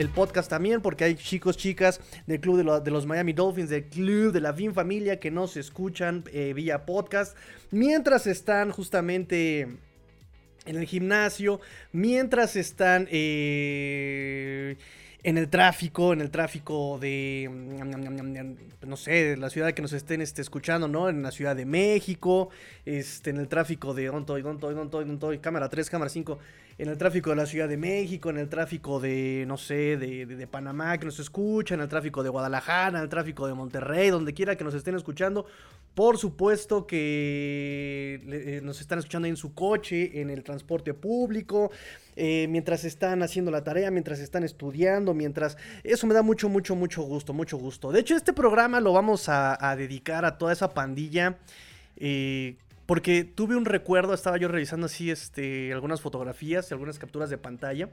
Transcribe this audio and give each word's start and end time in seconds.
el 0.00 0.08
podcast 0.08 0.48
también, 0.48 0.80
porque 0.80 1.04
hay 1.04 1.14
chicos, 1.14 1.58
chicas 1.58 2.00
del 2.26 2.40
club 2.40 2.82
de, 2.82 2.90
los 2.90 3.04
Miami 3.04 3.34
Dolphins, 3.34 3.68
del 3.68 3.84
club 3.84 4.32
de 4.32 4.40
la 4.40 4.54
Fin 4.54 4.72
Familia 4.72 5.20
que 5.20 5.30
nos 5.30 5.58
escuchan 5.58 6.24
eh, 6.32 6.54
vía 6.54 6.86
podcast, 6.86 7.36
mientras 7.70 8.26
están 8.26 8.70
justamente 8.70 9.60
en 10.64 10.76
el 10.76 10.86
gimnasio, 10.86 11.60
mientras 11.92 12.56
están... 12.56 13.08
Eh, 13.10 14.78
en 15.22 15.36
el 15.36 15.50
tráfico, 15.50 16.14
en 16.14 16.22
el 16.22 16.30
tráfico 16.30 16.98
de, 16.98 17.46
no 18.86 18.96
sé, 18.96 19.36
la 19.36 19.50
ciudad 19.50 19.72
que 19.72 19.82
nos 19.82 19.92
estén 19.92 20.22
este, 20.22 20.40
escuchando, 20.40 20.88
¿no? 20.88 21.10
En 21.10 21.22
la 21.22 21.30
Ciudad 21.30 21.54
de 21.54 21.66
México, 21.66 22.48
este, 22.86 23.28
en 23.28 23.36
el 23.36 23.46
tráfico 23.46 23.92
de, 23.92 24.06
¿dónde 24.06 24.20
estoy, 24.20 24.42
dónde 24.74 25.12
estoy, 25.12 25.38
Cámara 25.38 25.68
3, 25.68 25.90
cámara 25.90 26.08
5, 26.08 26.38
en 26.78 26.88
el 26.88 26.96
tráfico 26.96 27.30
de 27.30 27.36
la 27.36 27.46
Ciudad 27.46 27.68
de 27.68 27.76
México, 27.76 28.30
en 28.30 28.38
el 28.38 28.48
tráfico 28.48 29.00
de, 29.00 29.44
no 29.46 29.56
sé, 29.56 29.96
de, 29.96 30.26
de, 30.26 30.46
Panamá 30.46 30.98
que 30.98 31.06
nos 31.06 31.18
escucha, 31.18 31.74
en 31.74 31.80
el 31.80 31.88
tráfico 31.88 32.22
de 32.22 32.28
Guadalajara, 32.28 32.98
en 32.98 33.04
el 33.04 33.08
tráfico 33.08 33.46
de 33.46 33.54
Monterrey, 33.54 34.10
donde 34.10 34.34
quiera 34.34 34.56
que 34.56 34.64
nos 34.64 34.74
estén 34.74 34.94
escuchando. 34.94 35.46
Por 35.94 36.18
supuesto 36.18 36.86
que 36.86 38.20
eh, 38.24 38.60
nos 38.62 38.80
están 38.80 39.00
escuchando 39.00 39.26
en 39.26 39.36
su 39.36 39.54
coche, 39.54 40.20
en 40.20 40.30
el 40.30 40.44
transporte 40.44 40.94
público, 40.94 41.72
eh, 42.14 42.46
mientras 42.48 42.84
están 42.84 43.22
haciendo 43.22 43.50
la 43.50 43.64
tarea, 43.64 43.90
mientras 43.90 44.20
están 44.20 44.44
estudiando, 44.44 45.14
mientras... 45.14 45.56
Eso 45.82 46.06
me 46.06 46.14
da 46.14 46.22
mucho, 46.22 46.48
mucho, 46.48 46.76
mucho 46.76 47.02
gusto, 47.02 47.32
mucho 47.32 47.58
gusto. 47.58 47.90
De 47.90 48.00
hecho, 48.00 48.16
este 48.16 48.32
programa 48.32 48.80
lo 48.80 48.92
vamos 48.92 49.28
a, 49.28 49.74
dedicar 49.76 50.24
a 50.24 50.38
toda 50.38 50.52
esa 50.52 50.72
pandilla. 50.72 51.38
Eh, 51.96 52.56
porque 52.90 53.22
tuve 53.22 53.54
un 53.54 53.66
recuerdo, 53.66 54.14
estaba 54.14 54.36
yo 54.36 54.48
revisando 54.48 54.86
así 54.86 55.12
este, 55.12 55.72
algunas 55.72 56.00
fotografías 56.00 56.68
y 56.68 56.74
algunas 56.74 56.98
capturas 56.98 57.30
de 57.30 57.38
pantalla. 57.38 57.88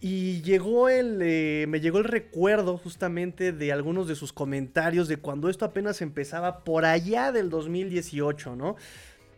Y 0.00 0.40
llegó 0.42 0.88
el, 0.88 1.18
eh, 1.20 1.66
me 1.68 1.80
llegó 1.80 1.98
el 1.98 2.04
recuerdo 2.04 2.78
justamente 2.78 3.50
de 3.50 3.72
algunos 3.72 4.06
de 4.06 4.14
sus 4.14 4.32
comentarios 4.32 5.08
de 5.08 5.16
cuando 5.16 5.48
esto 5.48 5.64
apenas 5.64 6.00
empezaba 6.00 6.62
por 6.62 6.84
allá 6.84 7.32
del 7.32 7.50
2018, 7.50 8.54
¿no? 8.54 8.76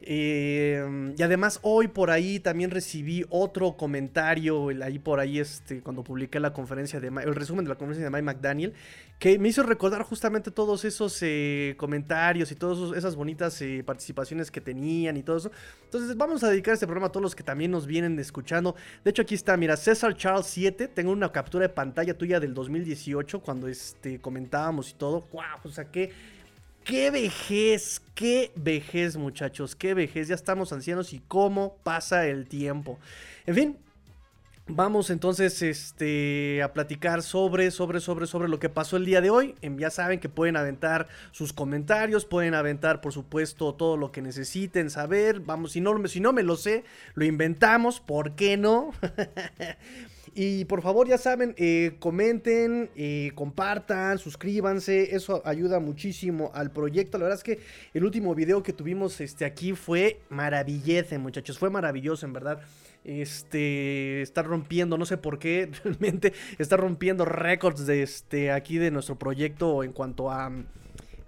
Eh, 0.09 1.15
y 1.19 1.21
además 1.21 1.59
hoy 1.63 1.89
por 1.89 2.13
ahí 2.13 2.39
también 2.39 2.71
recibí 2.71 3.25
otro 3.29 3.77
comentario, 3.77 4.69
ahí 4.81 5.01
por 5.01 5.19
ahí 5.19 5.41
este, 5.41 5.81
cuando 5.81 6.05
publiqué 6.05 6.39
la 6.39 6.53
conferencia 6.53 7.01
de 7.01 7.09
el 7.09 7.35
resumen 7.35 7.65
de 7.65 7.71
la 7.71 7.75
conferencia 7.75 8.05
de 8.05 8.11
Mike 8.11 8.23
McDaniel, 8.23 8.73
que 9.19 9.37
me 9.41 9.49
hizo 9.49 9.65
recordar 9.65 10.03
justamente 10.03 10.53
todos 10.53 10.85
esos 10.85 11.19
eh, 11.23 11.75
comentarios 11.77 12.53
y 12.53 12.55
todas 12.55 12.97
esas 12.97 13.17
bonitas 13.17 13.61
eh, 13.63 13.83
participaciones 13.85 14.53
que 14.53 14.61
tenían 14.61 15.17
y 15.17 15.25
todo 15.25 15.39
eso. 15.39 15.51
Entonces 15.83 16.17
vamos 16.17 16.45
a 16.45 16.51
dedicar 16.51 16.75
este 16.75 16.87
programa 16.87 17.09
a 17.09 17.11
todos 17.11 17.23
los 17.23 17.35
que 17.35 17.43
también 17.43 17.73
nos 17.73 17.89
vienen 17.89 18.17
escuchando. 18.21 18.77
De 19.03 19.11
hecho 19.11 19.23
aquí 19.23 19.35
está, 19.35 19.57
mira, 19.57 19.77
César 19.77 20.17
Charles 20.17 20.47
7, 20.47 20.87
tengo 20.87 21.11
una 21.11 21.33
captura 21.33 21.67
de 21.67 21.75
pantalla 21.75 22.17
tuya 22.17 22.39
del 22.39 22.55
2018 22.55 23.41
cuando 23.41 23.67
este, 23.67 24.21
comentábamos 24.21 24.89
y 24.91 24.95
todo. 24.95 25.27
¡Wow! 25.33 25.43
O 25.65 25.69
sea, 25.69 25.87
que 25.91 26.13
qué 26.87 27.11
vejez, 27.11 28.01
qué 28.15 28.53
vejez 28.55 29.17
muchachos, 29.17 29.75
qué 29.75 29.93
vejez, 29.93 30.29
ya 30.29 30.37
estamos 30.37 30.73
ancianos 30.73 31.13
y 31.13 31.19
cómo 31.19 31.77
pasa 31.83 32.27
el 32.27 32.47
tiempo. 32.47 32.99
En 33.45 33.55
fin, 33.55 33.77
Vamos 34.69 35.11
entonces 35.11 35.63
este, 35.63 36.61
a 36.61 36.73
platicar 36.73 37.23
sobre, 37.23 37.71
sobre, 37.71 38.01
sobre, 38.01 38.27
sobre 38.27 38.49
lo 38.49 38.59
que 38.59 38.69
pasó 38.69 38.97
el 38.97 39.05
día 39.05 39.21
de 39.21 39.31
hoy. 39.31 39.55
Ya 39.63 39.91
saben 39.91 40.19
que 40.19 40.29
pueden 40.29 40.57
aventar 40.57 41.07
sus 41.31 41.53
comentarios, 41.53 42.25
pueden 42.25 42.53
aventar, 42.55 43.01
por 43.01 43.13
supuesto, 43.13 43.75
todo 43.75 43.97
lo 43.97 44.11
que 44.11 44.23
necesiten 44.23 44.91
saber. 44.91 45.39
Vamos, 45.39 45.71
si 45.71 45.81
no, 45.81 46.09
si 46.09 46.19
no 46.19 46.33
me 46.33 46.43
lo 46.43 46.57
sé, 46.57 46.83
lo 47.15 47.25
inventamos, 47.25 48.01
¿por 48.01 48.35
qué 48.35 48.57
no? 48.57 48.91
Y 50.39 50.67
por 50.67 50.83
favor, 50.83 51.09
ya 51.09 51.17
saben, 51.17 51.55
eh, 51.57 51.97
comenten, 51.99 52.91
eh, 52.95 53.31
compartan, 53.35 54.19
suscríbanse. 54.19 55.17
Eso 55.17 55.41
ayuda 55.47 55.81
muchísimo 55.81 56.51
al 56.53 56.71
proyecto. 56.73 57.17
La 57.17 57.25
verdad 57.25 57.39
es 57.39 57.43
que 57.43 57.59
el 57.95 58.05
último 58.05 58.35
video 58.35 58.63
que 58.63 58.75
tuvimos 58.75 59.19
este, 59.23 59.47
aquí 59.47 59.73
fue 59.73 60.21
maravillece, 60.29 61.17
muchachos. 61.17 61.59
Fue 61.59 61.71
maravilloso, 61.71 62.27
en 62.27 62.35
verdad. 62.35 62.61
Este 63.03 64.21
está 64.21 64.43
rompiendo, 64.43 64.99
no 64.99 65.07
sé 65.07 65.17
por 65.17 65.39
qué, 65.39 65.71
realmente 65.85 66.35
está 66.59 66.77
rompiendo 66.77 67.25
récords 67.25 67.87
de 67.87 68.03
este 68.03 68.51
aquí 68.51 68.77
de 68.77 68.91
nuestro 68.91 69.19
proyecto 69.19 69.85
en 69.85 69.93
cuanto 69.93 70.31
a 70.31 70.53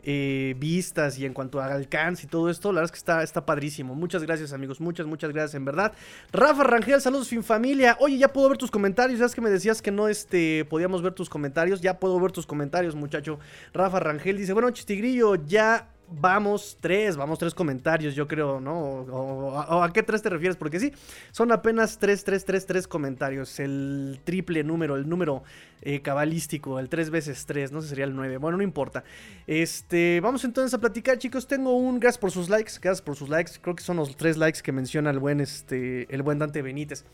eh, 0.02 0.54
vistas 0.58 1.18
y 1.18 1.26
en 1.26 1.34
cuanto 1.34 1.60
a 1.60 1.66
alcance 1.66 2.26
y 2.26 2.28
todo 2.28 2.50
esto, 2.50 2.72
la 2.72 2.80
verdad 2.80 2.86
es 2.86 2.92
que 2.92 2.98
está, 2.98 3.22
está 3.22 3.44
padrísimo. 3.44 3.94
Muchas 3.94 4.22
gracias, 4.22 4.52
amigos. 4.52 4.80
Muchas, 4.80 5.06
muchas 5.06 5.30
gracias, 5.30 5.54
en 5.54 5.64
verdad. 5.64 5.92
Rafa 6.32 6.64
Rangel, 6.64 7.00
saludos, 7.00 7.28
fin 7.28 7.42
familia. 7.42 7.96
Oye, 8.00 8.18
ya 8.18 8.32
puedo 8.32 8.48
ver 8.48 8.58
tus 8.58 8.70
comentarios. 8.70 9.18
Ya 9.18 9.26
es 9.26 9.34
que 9.34 9.40
me 9.40 9.50
decías 9.50 9.82
que 9.82 9.90
no 9.90 10.08
este, 10.08 10.64
podíamos 10.66 11.02
ver 11.02 11.14
tus 11.14 11.28
comentarios. 11.28 11.80
Ya 11.80 11.98
puedo 11.98 12.18
ver 12.20 12.32
tus 12.32 12.46
comentarios, 12.46 12.94
muchacho. 12.94 13.38
Rafa 13.72 14.00
Rangel 14.00 14.36
dice: 14.36 14.52
Bueno, 14.52 14.70
Chistigrillo, 14.70 15.34
ya 15.34 15.88
vamos 16.10 16.76
tres, 16.80 17.16
vamos 17.16 17.38
tres 17.38 17.54
comentarios, 17.54 18.14
yo 18.14 18.26
creo, 18.26 18.60
¿no? 18.60 18.78
O, 18.78 19.82
a 19.82 19.92
qué 19.92 20.02
tres 20.02 20.22
te 20.22 20.30
refieres, 20.30 20.56
porque 20.56 20.80
sí, 20.80 20.92
son 21.30 21.52
apenas 21.52 21.98
tres, 21.98 22.24
tres, 22.24 22.44
tres, 22.44 22.66
tres 22.66 22.88
comentarios, 22.88 23.60
el 23.60 24.20
triple 24.24 24.64
número, 24.64 24.96
el 24.96 25.08
número 25.08 25.42
eh, 25.82 26.00
cabalístico, 26.00 26.78
el 26.78 26.88
tres 26.88 27.10
veces 27.10 27.44
tres, 27.46 27.72
no 27.72 27.82
sé, 27.82 27.88
sería 27.88 28.04
el 28.04 28.14
nueve, 28.14 28.38
bueno, 28.38 28.56
no 28.56 28.62
importa. 28.62 29.04
Este, 29.46 30.20
vamos 30.20 30.44
entonces 30.44 30.74
a 30.74 30.78
platicar, 30.78 31.18
chicos, 31.18 31.46
tengo 31.46 31.76
un, 31.76 32.00
gracias 32.00 32.18
por 32.18 32.30
sus 32.30 32.48
likes, 32.48 32.72
gracias 32.80 33.02
por 33.02 33.16
sus 33.16 33.28
likes, 33.28 33.52
creo 33.60 33.76
que 33.76 33.82
son 33.82 33.96
los 33.96 34.16
tres 34.16 34.36
likes 34.36 34.60
que 34.62 34.72
menciona 34.72 35.10
el 35.10 35.18
buen, 35.18 35.40
este, 35.40 36.12
el 36.14 36.22
buen 36.22 36.38
Dante 36.38 36.62
Benítez. 36.62 37.04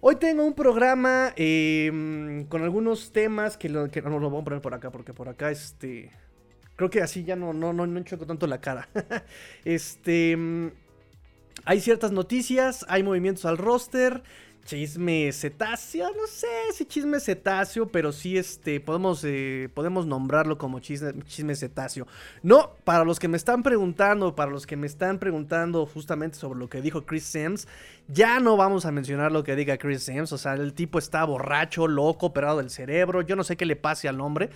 Hoy 0.00 0.16
tengo 0.16 0.44
un 0.44 0.54
programa 0.54 1.32
em, 1.36 2.44
con 2.46 2.62
algunos 2.64 3.12
temas 3.12 3.56
que, 3.56 3.68
lo, 3.68 3.88
que 3.88 4.02
no 4.02 4.18
lo 4.18 4.30
voy 4.30 4.40
a 4.40 4.44
poner 4.44 4.60
por 4.60 4.74
acá, 4.74 4.90
porque 4.90 5.14
por 5.14 5.28
acá, 5.28 5.52
este... 5.52 6.10
Creo 6.82 6.90
que 6.90 7.00
así 7.00 7.22
ya 7.22 7.36
no, 7.36 7.52
no, 7.52 7.72
no, 7.72 7.86
no 7.86 8.02
choco 8.02 8.26
tanto 8.26 8.48
la 8.48 8.60
cara. 8.60 8.88
este. 9.64 10.36
Mm, 10.36 10.70
hay 11.64 11.80
ciertas 11.80 12.10
noticias, 12.10 12.84
hay 12.88 13.04
movimientos 13.04 13.44
al 13.44 13.56
roster. 13.56 14.24
Chisme 14.64 15.30
cetáceo, 15.32 16.08
no 16.08 16.26
sé 16.26 16.48
si 16.72 16.84
chisme 16.84 17.20
cetáceo, 17.20 17.86
pero 17.86 18.10
sí 18.10 18.36
este, 18.36 18.80
podemos, 18.80 19.22
eh, 19.24 19.68
podemos 19.74 20.06
nombrarlo 20.06 20.58
como 20.58 20.80
chisme, 20.80 21.14
chisme 21.24 21.54
cetáceo. 21.54 22.08
No, 22.42 22.72
para 22.82 23.04
los 23.04 23.20
que 23.20 23.28
me 23.28 23.36
están 23.36 23.62
preguntando, 23.62 24.34
para 24.34 24.50
los 24.50 24.66
que 24.66 24.76
me 24.76 24.88
están 24.88 25.20
preguntando 25.20 25.86
justamente 25.86 26.36
sobre 26.36 26.58
lo 26.58 26.68
que 26.68 26.80
dijo 26.80 27.06
Chris 27.06 27.24
Sims, 27.24 27.68
ya 28.08 28.40
no 28.40 28.56
vamos 28.56 28.86
a 28.86 28.92
mencionar 28.92 29.30
lo 29.30 29.44
que 29.44 29.54
diga 29.54 29.78
Chris 29.78 30.02
Sims, 30.02 30.32
o 30.32 30.38
sea, 30.38 30.54
el 30.54 30.74
tipo 30.74 30.98
está 30.98 31.24
borracho, 31.24 31.86
loco, 31.86 32.26
operado 32.26 32.58
del 32.58 32.70
cerebro, 32.70 33.22
yo 33.22 33.36
no 33.36 33.44
sé 33.44 33.56
qué 33.56 33.66
le 33.66 33.76
pase 33.76 34.08
al 34.08 34.20
hombre, 34.20 34.50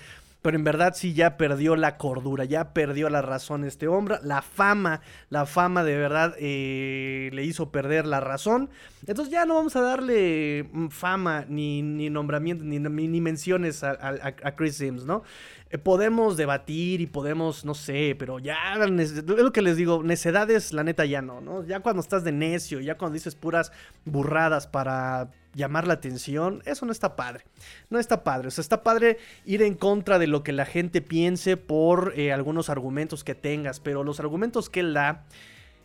pero 0.46 0.58
en 0.58 0.62
verdad 0.62 0.94
sí 0.94 1.12
ya 1.12 1.36
perdió 1.36 1.74
la 1.74 1.96
cordura, 1.96 2.44
ya 2.44 2.72
perdió 2.72 3.10
la 3.10 3.20
razón 3.20 3.64
este 3.64 3.88
hombre, 3.88 4.18
la 4.22 4.42
fama, 4.42 5.00
la 5.28 5.44
fama 5.44 5.82
de 5.82 5.96
verdad 5.96 6.36
eh, 6.38 7.30
le 7.32 7.42
hizo 7.42 7.72
perder 7.72 8.06
la 8.06 8.20
razón. 8.20 8.70
Entonces 9.08 9.32
ya 9.32 9.44
no 9.44 9.54
vamos 9.54 9.74
a 9.74 9.80
darle 9.80 10.68
mm, 10.70 10.86
fama 10.90 11.44
ni, 11.48 11.82
ni 11.82 12.10
nombramiento 12.10 12.62
ni, 12.62 12.78
ni, 12.78 13.20
menciones 13.20 13.82
a, 13.82 14.54
Chris 14.54 14.76
Sims, 14.76 15.04
¿no? 15.04 15.24
Eh, 15.70 15.78
podemos 15.78 16.36
debatir 16.36 17.00
y 17.00 17.08
podemos, 17.08 17.64
no 17.64 17.74
sé, 17.74 18.14
pero 18.16 18.38
ya 18.38 18.74
es 19.00 19.24
lo 19.24 19.50
que 19.52 19.62
les 19.62 19.76
digo, 19.76 20.04
necedades 20.04 20.72
la 20.72 20.84
neta 20.84 21.04
ya 21.06 21.22
no, 21.22 21.40
¿no? 21.40 21.64
Ya 21.64 21.80
cuando 21.80 22.02
estás 22.02 22.22
de 22.22 22.30
necio, 22.30 22.78
ya 22.78 22.96
cuando 22.96 23.14
dices 23.14 23.34
puras 23.34 23.72
burradas 24.04 24.68
para 24.68 25.28
llamar 25.56 25.86
la 25.86 25.94
atención, 25.94 26.62
eso 26.66 26.86
no 26.86 26.92
está 26.92 27.16
padre. 27.16 27.44
No 27.91 27.98
está 27.98 28.22
padre. 28.22 28.48
O 28.48 28.50
sea, 28.50 28.62
está 28.62 28.82
padre 28.82 29.18
ir 29.44 29.62
en 29.62 29.74
contra 29.74 30.18
de 30.18 30.26
lo 30.26 30.44
que 30.44 30.53
la 30.53 30.66
gente 30.66 31.00
piense 31.00 31.56
por 31.56 32.12
eh, 32.16 32.32
algunos 32.32 32.68
argumentos 32.68 33.24
que 33.24 33.34
tengas, 33.34 33.80
pero 33.80 34.04
los 34.04 34.20
argumentos 34.20 34.68
que 34.68 34.80
él 34.80 34.94
da, 34.94 35.24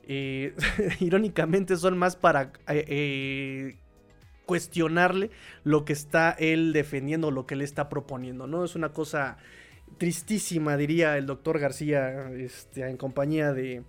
eh, 0.07 0.53
irónicamente, 0.99 1.77
son 1.77 1.97
más 1.97 2.17
para 2.17 2.51
eh, 2.67 3.77
cuestionarle 4.45 5.31
lo 5.63 5.85
que 5.85 5.93
está 5.93 6.35
él 6.37 6.73
defendiendo, 6.73 7.31
lo 7.31 7.47
que 7.47 7.55
él 7.55 7.61
está 7.61 7.87
proponiendo, 7.87 8.47
¿no? 8.47 8.65
Es 8.65 8.75
una 8.75 8.89
cosa 8.89 9.37
tristísima, 9.97 10.75
diría 10.75 11.17
el 11.17 11.25
doctor 11.25 11.59
García, 11.59 12.29
este, 12.33 12.87
en 12.87 12.97
compañía 12.97 13.53
de 13.53 13.83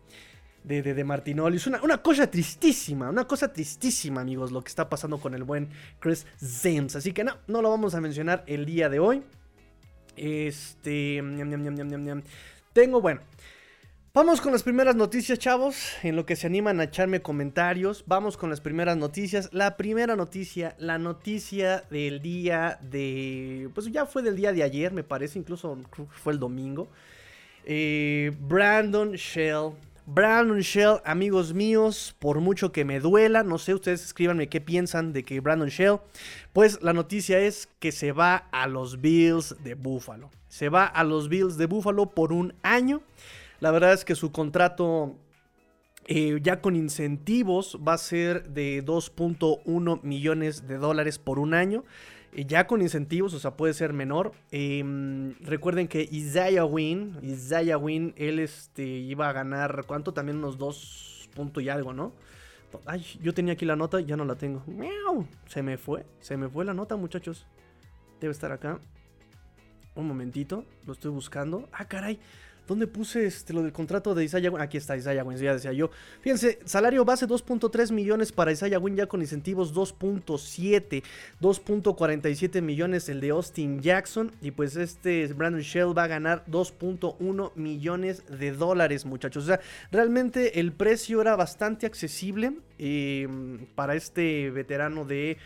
de, 0.65 0.83
de, 0.83 1.05
Martinoli. 1.05 1.57
Es 1.57 1.67
una, 1.67 1.81
cosa 2.03 2.31
tristísima, 2.31 3.11
una 3.11 3.27
cosa 3.27 3.53
tristísima, 3.53 4.21
amigos, 4.21 4.53
lo 4.53 4.63
que 4.63 4.69
está 4.69 4.89
pasando 4.89 5.19
con 5.19 5.35
el 5.35 5.45
buen 5.45 5.69
Chris 5.99 6.27
Sims. 6.37 6.97
Así 6.97 7.13
que 7.13 7.25
no, 7.25 7.37
no 7.47 7.63
lo 7.63 7.71
vamos 7.71 7.95
a 7.95 8.01
mencionar 8.01 8.45
el 8.47 8.67
día 8.67 8.89
de 8.89 8.99
hoy. 8.99 9.23
Este. 10.17 11.23
Tengo, 12.73 13.01
bueno. 13.01 13.21
Vamos 14.15 14.43
con 14.43 14.53
las 14.53 14.63
primeras 14.63 14.95
noticias, 14.95 15.39
chavos. 15.39 15.95
En 16.03 16.17
lo 16.17 16.27
que 16.27 16.37
se 16.37 16.47
animan 16.47 16.81
a 16.81 16.85
echarme 16.85 17.23
comentarios. 17.23 18.05
Vamos 18.07 18.37
con 18.37 18.51
las 18.51 18.61
primeras 18.61 18.97
noticias. 18.99 19.49
La 19.53 19.79
primera 19.79 20.17
noticia, 20.17 20.75
la 20.79 20.99
noticia 20.99 21.85
del 21.91 22.21
día 22.21 22.79
de. 22.83 23.71
Pues 23.75 23.91
ya 23.91 24.05
fue 24.05 24.23
del 24.23 24.37
día 24.37 24.53
de 24.53 24.63
ayer, 24.63 24.93
me 24.93 25.03
parece. 25.03 25.39
Incluso 25.39 25.79
fue 26.11 26.35
el 26.35 26.39
domingo. 26.39 26.89
Eh, 27.65 28.33
Brandon 28.39 29.13
Shell 29.13 29.73
Brandon 30.07 30.61
Shell, 30.61 31.01
amigos 31.05 31.55
míos, 31.55 32.17
por 32.19 32.41
mucho 32.41 32.73
que 32.73 32.85
me 32.85 32.99
duela, 32.99 33.45
no 33.45 33.59
sé, 33.59 33.73
ustedes 33.75 34.05
escríbanme 34.05 34.49
qué 34.49 34.61
piensan 34.61 35.13
de 35.13 35.23
que 35.23 35.41
Brandon 35.41 35.69
Shell, 35.69 35.99
pues 36.53 36.83
la 36.83 36.93
noticia 36.93 37.39
es 37.39 37.69
que 37.79 37.93
se 37.93 38.13
va 38.13 38.49
a 38.51 38.67
los 38.67 39.01
Bills 39.01 39.57
de 39.63 39.75
Buffalo. 39.75 40.31
Se 40.49 40.69
va 40.69 40.87
a 40.87 41.05
los 41.05 41.29
Bills 41.29 41.57
de 41.57 41.67
Buffalo 41.67 42.07
por 42.07 42.33
un 42.33 42.55
año. 42.63 43.03
La 43.61 43.71
verdad 43.71 43.93
es 43.93 44.05
que 44.05 44.17
su 44.17 44.33
contrato 44.33 45.17
eh, 46.07 46.41
ya 46.43 46.61
con 46.61 46.75
incentivos 46.75 47.79
va 47.87 47.95
a 47.95 47.99
ser 47.99 48.49
de 48.49 48.85
2.1 48.85 50.03
millones 50.03 50.67
de 50.67 50.79
dólares 50.79 51.21
por 51.21 51.39
un 51.39 51.55
año. 51.55 51.85
Eh, 52.33 52.47
ya 52.47 52.67
con 52.67 52.83
incentivos, 52.83 53.35
o 53.35 53.39
sea, 53.39 53.57
puede 53.57 53.75
ser 53.75 53.93
menor. 53.93 54.33
Em, 54.51 55.35
recuerden 55.41 55.89
que 55.89 56.09
Isaiah 56.11 56.65
Wynn, 56.65 57.19
Isaiah 57.23 57.79
Wynn, 57.79 58.15
él 58.17 58.39
este, 58.39 58.85
iba 58.85 59.29
a 59.29 59.33
ganar, 59.33 59.85
¿cuánto? 59.87 60.13
También 60.13 60.39
unos 60.39 60.59
2 60.59 61.29
puntos 61.35 61.63
y 61.63 61.69
algo, 61.69 61.93
¿no? 61.93 62.13
Ay, 62.87 63.05
yo 63.21 63.35
tenía 63.35 63.53
aquí 63.53 63.67
la 63.67 63.77
nota, 63.77 64.01
ya 64.01 64.17
no 64.17 64.25
la 64.25 64.37
tengo. 64.37 64.65
Se 65.47 65.63
me 65.63 65.77
fue, 65.77 66.07
se 66.21 66.37
me 66.39 66.49
fue 66.49 66.65
la 66.65 66.73
nota, 66.73 66.97
muchachos. 66.97 67.47
Debe 68.21 68.33
estar 68.33 68.51
acá. 68.51 68.79
Un 69.95 70.09
momentito, 70.09 70.65
lo 70.87 70.95
estoy 70.95 71.11
buscando. 71.11 71.69
Ah, 71.71 71.85
caray. 71.85 72.19
¿Dónde 72.67 72.87
puse 72.87 73.27
este, 73.27 73.53
lo 73.53 73.63
del 73.63 73.73
contrato 73.73 74.15
de 74.15 74.25
Isaiah 74.25 74.51
Wynn? 74.51 74.63
Aquí 74.63 74.77
está 74.77 74.97
Isaiah 74.97 75.25
Wynn, 75.25 75.39
ya 75.39 75.55
decía 75.55 75.73
yo. 75.73 75.91
Fíjense, 76.21 76.61
salario 76.65 77.05
base 77.05 77.27
2.3 77.27 77.93
millones 77.93 78.33
para 78.33 78.53
Isaiah 78.53 78.79
Wynn 78.79 78.97
ya 78.97 79.07
con 79.07 79.21
incentivos 79.21 79.75
2.7, 79.75 81.03
2.47 81.41 82.63
millones 82.63 83.09
el 83.09 83.21
de 83.21 83.31
Austin 83.31 83.81
Jackson. 83.81 84.31
Y 84.41 84.53
pues 84.53 84.77
este 84.77 85.27
Brandon 85.29 85.63
Shell 85.63 85.97
va 85.97 86.05
a 86.05 86.09
ganar 86.09 86.45
2.1 86.47 87.53
millones 87.57 88.23
de 88.29 88.53
dólares, 88.53 89.05
muchachos. 89.05 89.45
O 89.45 89.47
sea, 89.49 89.61
realmente 89.91 90.61
el 90.61 90.73
precio 90.73 91.21
era 91.21 91.37
bastante 91.37 91.87
accesible 91.87 92.53
em, 92.79 93.67
para 93.75 93.97
este 93.97 94.51
veterano 94.51 95.05
de 95.05 95.39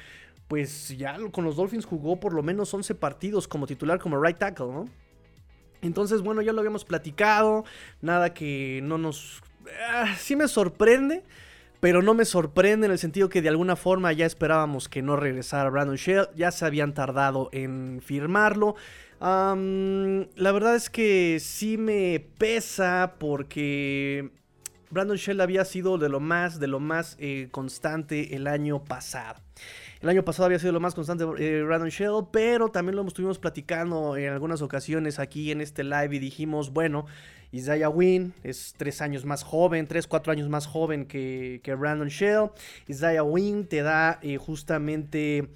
pues 0.49 0.97
ya 0.97 1.17
con 1.33 1.45
los 1.45 1.57
Dolphins 1.57 1.87
jugó 1.87 2.21
por 2.21 2.33
lo 2.33 2.43
menos 2.43 2.73
11 2.73 2.95
partidos 2.95 3.49
como 3.49 3.67
titular, 3.67 3.99
como 3.99 4.23
right 4.23 4.39
tackle, 4.39 4.67
¿no? 4.67 4.85
Entonces, 5.83 6.23
bueno, 6.23 6.43
ya 6.43 6.53
lo 6.53 6.61
habíamos 6.61 6.85
platicado, 6.85 7.65
nada 8.01 8.35
que 8.35 8.81
no 8.83 8.99
nos... 8.99 9.43
Ah, 9.91 10.15
sí 10.19 10.37
me 10.37 10.49
sorprende, 10.49 11.23
pero 11.81 12.03
no 12.03 12.15
me 12.15 12.25
sorprende 12.25 12.87
en 12.87 12.93
el 12.93 12.99
sentido 12.99 13.29
que 13.29 13.43
de 13.43 13.49
alguna 13.49 13.77
forma 13.77 14.13
ya 14.13 14.27
esperábamos 14.27 14.89
que 14.89 15.03
no 15.03 15.17
regresara 15.17 15.71
Brandon 15.71 15.97
Shell, 15.97 16.29
ya 16.35 16.51
se 16.51 16.65
habían 16.65 16.95
tardado 16.95 17.49
en 17.53 18.01
firmarlo. 18.05 18.77
la 19.21 20.53
verdad 20.53 20.77
es 20.77 20.91
que 20.91 21.39
sí 21.41 21.77
me 21.79 22.25
pesa 22.39 23.15
porque 23.19 24.31
Brandon 24.91 25.17
Shell 25.17 25.41
había 25.41 25.65
sido 25.65 25.99
de 25.99 26.09
lo 26.09 26.21
más, 26.21 26.61
de 26.61 26.69
lo 26.69 26.81
más 26.81 27.17
eh, 27.19 27.49
constante 27.51 28.35
el 28.37 28.47
año 28.47 28.83
pasado. 28.85 29.41
El 30.01 30.11
año 30.11 30.25
pasado 30.25 30.47
había 30.47 30.59
sido 30.59 30.73
lo 30.73 30.81
más 30.81 30.95
constante 30.95 31.25
eh, 31.39 31.63
Brandon 31.63 31.89
Shell, 31.89 32.27
pero 32.31 32.69
también 32.69 32.97
lo 32.97 33.07
estuvimos 33.07 33.39
platicando 33.39 34.17
en 34.17 34.31
algunas 34.31 34.61
ocasiones 34.61 35.19
aquí 35.19 35.51
en 35.51 35.61
este 35.61 35.85
live 35.85 36.17
y 36.17 36.19
dijimos, 36.19 36.71
bueno, 36.71 37.07
Isaiah 37.51 37.89
Wynn 37.89 38.35
es 38.43 38.75
tres 38.77 39.01
años 39.01 39.25
más 39.25 39.43
joven, 39.43 39.87
tres, 39.87 40.07
cuatro 40.07 40.33
años 40.33 40.49
más 40.49 40.67
joven 40.67 41.07
que, 41.07 41.61
que 41.63 41.75
Brandon 41.75 42.09
Shell. 42.09 42.51
Isaiah 42.89 43.23
Wynn 43.23 43.67
te 43.67 43.83
da 43.83 44.19
eh, 44.23 44.37
justamente 44.37 45.49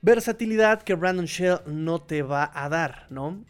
versatilidad 0.00 0.82
que 0.82 0.94
Brandon 0.94 1.26
Shell 1.26 1.58
no 1.66 2.00
te 2.00 2.22
va 2.22 2.50
a 2.54 2.68
dar, 2.70 3.06
¿no? 3.10 3.44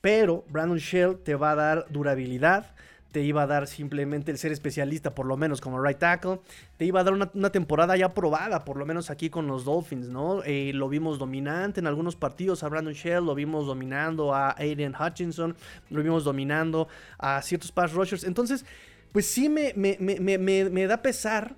Pero 0.00 0.44
Brandon 0.48 0.78
Shell 0.78 1.18
te 1.22 1.34
va 1.34 1.52
a 1.52 1.54
dar 1.54 1.86
durabilidad, 1.90 2.74
te 3.12 3.22
iba 3.22 3.42
a 3.42 3.46
dar 3.46 3.66
simplemente 3.66 4.30
el 4.30 4.38
ser 4.38 4.52
especialista, 4.52 5.14
por 5.14 5.26
lo 5.26 5.36
menos 5.36 5.60
como 5.60 5.82
right 5.82 5.98
tackle, 5.98 6.40
te 6.76 6.84
iba 6.84 7.00
a 7.00 7.04
dar 7.04 7.12
una, 7.14 7.50
temporada 7.50 7.96
ya 7.96 8.14
probada, 8.14 8.64
por 8.64 8.76
lo 8.76 8.86
menos 8.86 9.10
aquí 9.10 9.30
con 9.30 9.46
los 9.46 9.64
Dolphins, 9.64 10.08
¿no? 10.08 10.42
Eh, 10.44 10.72
lo 10.74 10.88
vimos 10.88 11.18
dominante 11.18 11.80
en 11.80 11.86
algunos 11.86 12.16
partidos 12.16 12.62
a 12.62 12.68
Brandon 12.68 12.94
Shell, 12.94 13.24
lo 13.24 13.34
vimos 13.34 13.66
dominando 13.66 14.34
a 14.34 14.54
Aiden 14.56 14.94
Hutchinson, 14.94 15.56
lo 15.90 16.02
vimos 16.02 16.24
dominando 16.24 16.88
a 17.18 17.42
ciertos 17.42 17.72
pass 17.72 17.92
rushers, 17.92 18.24
entonces, 18.24 18.64
pues 19.12 19.26
sí 19.26 19.48
me, 19.48 19.72
me, 19.74 19.96
me, 19.98 20.38
me 20.38 20.86
da 20.86 21.02
pesar 21.02 21.56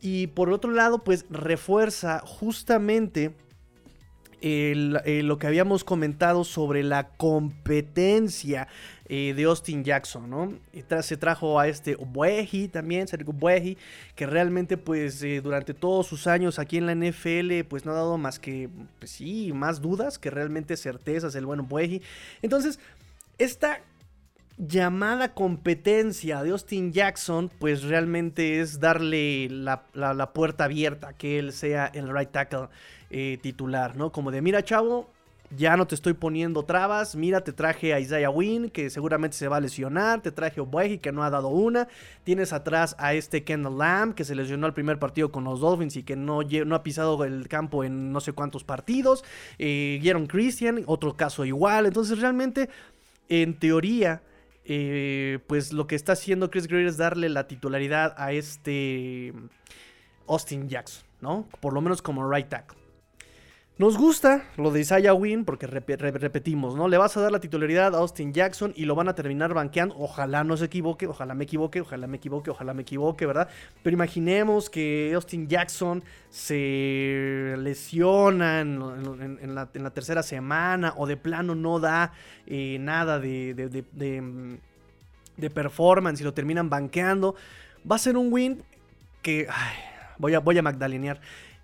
y 0.00 0.28
por 0.28 0.50
otro 0.50 0.70
lado, 0.70 1.04
pues 1.04 1.26
refuerza 1.30 2.20
justamente... 2.24 3.34
Eh, 4.42 5.20
lo 5.22 5.38
que 5.38 5.46
habíamos 5.46 5.84
comentado 5.84 6.44
sobre 6.44 6.82
la 6.82 7.10
competencia 7.10 8.68
de 9.10 9.42
Austin 9.42 9.82
Jackson, 9.82 10.30
¿no? 10.30 10.54
Se 11.02 11.16
trajo 11.16 11.58
a 11.58 11.66
este 11.66 11.96
Obueji 11.96 12.68
también, 12.68 13.08
Sergio 13.08 13.30
Obueji, 13.30 13.76
que 14.14 14.24
realmente 14.24 14.76
pues 14.76 15.20
eh, 15.24 15.40
durante 15.40 15.74
todos 15.74 16.06
sus 16.06 16.28
años 16.28 16.60
aquí 16.60 16.76
en 16.76 16.86
la 16.86 16.94
NFL 16.94 17.64
pues 17.68 17.84
no 17.84 17.90
ha 17.90 17.96
dado 17.96 18.18
más 18.18 18.38
que, 18.38 18.68
pues 19.00 19.10
sí, 19.10 19.52
más 19.52 19.80
dudas 19.80 20.20
que 20.20 20.30
realmente 20.30 20.76
certezas 20.76 21.34
el 21.34 21.44
buen 21.44 21.58
Obueji. 21.58 22.02
Entonces, 22.40 22.78
esta 23.38 23.80
llamada 24.58 25.34
competencia 25.34 26.44
de 26.44 26.50
Austin 26.50 26.92
Jackson, 26.92 27.50
pues 27.58 27.82
realmente 27.82 28.60
es 28.60 28.78
darle 28.78 29.48
la, 29.50 30.30
puerta 30.32 30.64
abierta 30.64 31.14
que 31.14 31.40
él 31.40 31.52
sea 31.52 31.90
el 31.94 32.14
right 32.14 32.30
tackle 32.30 32.68
eh, 33.10 33.38
titular, 33.42 33.96
¿no? 33.96 34.12
Como 34.12 34.30
de, 34.30 34.40
mira, 34.40 34.62
chavo, 34.62 35.10
ya 35.56 35.76
no 35.76 35.86
te 35.86 35.94
estoy 35.94 36.14
poniendo 36.14 36.64
trabas. 36.64 37.16
Mira, 37.16 37.42
te 37.42 37.52
traje 37.52 37.92
a 37.92 38.00
Isaiah 38.00 38.30
Wynn, 38.30 38.70
que 38.70 38.88
seguramente 38.88 39.36
se 39.36 39.48
va 39.48 39.56
a 39.56 39.60
lesionar. 39.60 40.22
Te 40.22 40.30
traje 40.30 40.60
a 40.60 40.62
Obueji, 40.62 40.98
que 40.98 41.12
no 41.12 41.24
ha 41.24 41.30
dado 41.30 41.48
una. 41.48 41.88
Tienes 42.24 42.52
atrás 42.52 42.94
a 42.98 43.14
este 43.14 43.42
Kendall 43.42 43.78
Lamb, 43.78 44.14
que 44.14 44.24
se 44.24 44.34
lesionó 44.34 44.66
el 44.66 44.74
primer 44.74 44.98
partido 44.98 45.32
con 45.32 45.44
los 45.44 45.60
Dolphins 45.60 45.96
y 45.96 46.02
que 46.04 46.14
no, 46.14 46.40
ha 46.40 46.82
pisado 46.82 47.24
el 47.24 47.48
campo 47.48 47.82
en 47.82 48.12
no 48.12 48.20
sé 48.20 48.32
cuántos 48.32 48.62
partidos. 48.62 49.24
Eh, 49.58 50.00
Christian, 50.28 50.84
otro 50.86 51.16
caso 51.16 51.44
igual. 51.44 51.86
Entonces, 51.86 52.20
realmente, 52.20 52.70
en 53.28 53.58
teoría, 53.58 54.22
eh, 54.64 55.40
pues 55.48 55.72
lo 55.72 55.86
que 55.88 55.96
está 55.96 56.12
haciendo 56.12 56.50
Chris 56.50 56.68
Greer 56.68 56.86
es 56.86 56.96
darle 56.96 57.28
la 57.28 57.48
titularidad 57.48 58.14
a 58.16 58.32
este 58.32 59.32
Austin 60.28 60.68
Jackson, 60.68 61.04
¿no? 61.20 61.48
Por 61.60 61.72
lo 61.72 61.80
menos 61.80 62.02
como 62.02 62.30
right 62.30 62.48
tackle. 62.48 62.79
Nos 63.80 63.96
gusta 63.96 64.42
lo 64.58 64.70
de 64.70 64.80
Isaiah 64.80 65.14
Wynn 65.14 65.46
porque 65.46 65.66
repetimos, 65.66 66.76
¿no? 66.76 66.86
Le 66.86 66.98
vas 66.98 67.16
a 67.16 67.22
dar 67.22 67.32
la 67.32 67.40
titularidad 67.40 67.94
a 67.94 67.98
Austin 68.00 68.34
Jackson 68.34 68.74
y 68.76 68.84
lo 68.84 68.94
van 68.94 69.08
a 69.08 69.14
terminar 69.14 69.54
banqueando. 69.54 69.96
Ojalá 69.96 70.44
no 70.44 70.58
se 70.58 70.66
equivoque, 70.66 71.06
ojalá 71.06 71.34
me 71.34 71.44
equivoque, 71.44 71.80
ojalá 71.80 72.06
me 72.06 72.18
equivoque, 72.18 72.50
ojalá 72.50 72.74
me 72.74 72.82
equivoque, 72.82 73.24
¿verdad? 73.24 73.48
Pero 73.82 73.94
imaginemos 73.94 74.68
que 74.68 75.12
Austin 75.14 75.48
Jackson 75.48 76.04
se 76.28 77.54
lesiona 77.56 78.60
en, 78.60 79.54
la, 79.54 79.66
tercera 79.94 80.22
semana 80.22 80.92
o 80.98 81.06
de 81.06 81.16
plano 81.16 81.54
no 81.54 81.80
da 81.80 82.12
eh, 82.46 82.76
nada 82.78 83.18
de, 83.18 83.54
de, 83.54 85.50
performance 85.54 86.20
y 86.20 86.24
lo 86.24 86.34
terminan 86.34 86.68
banqueando. 86.68 87.34
Va 87.90 87.96
a 87.96 87.98
ser 87.98 88.18
un 88.18 88.30
win 88.30 88.62
que... 89.22 89.48
voy 90.18 90.34
a, 90.34 90.40
voy 90.40 90.58
a 90.58 90.62
magdalenear. 90.62 91.18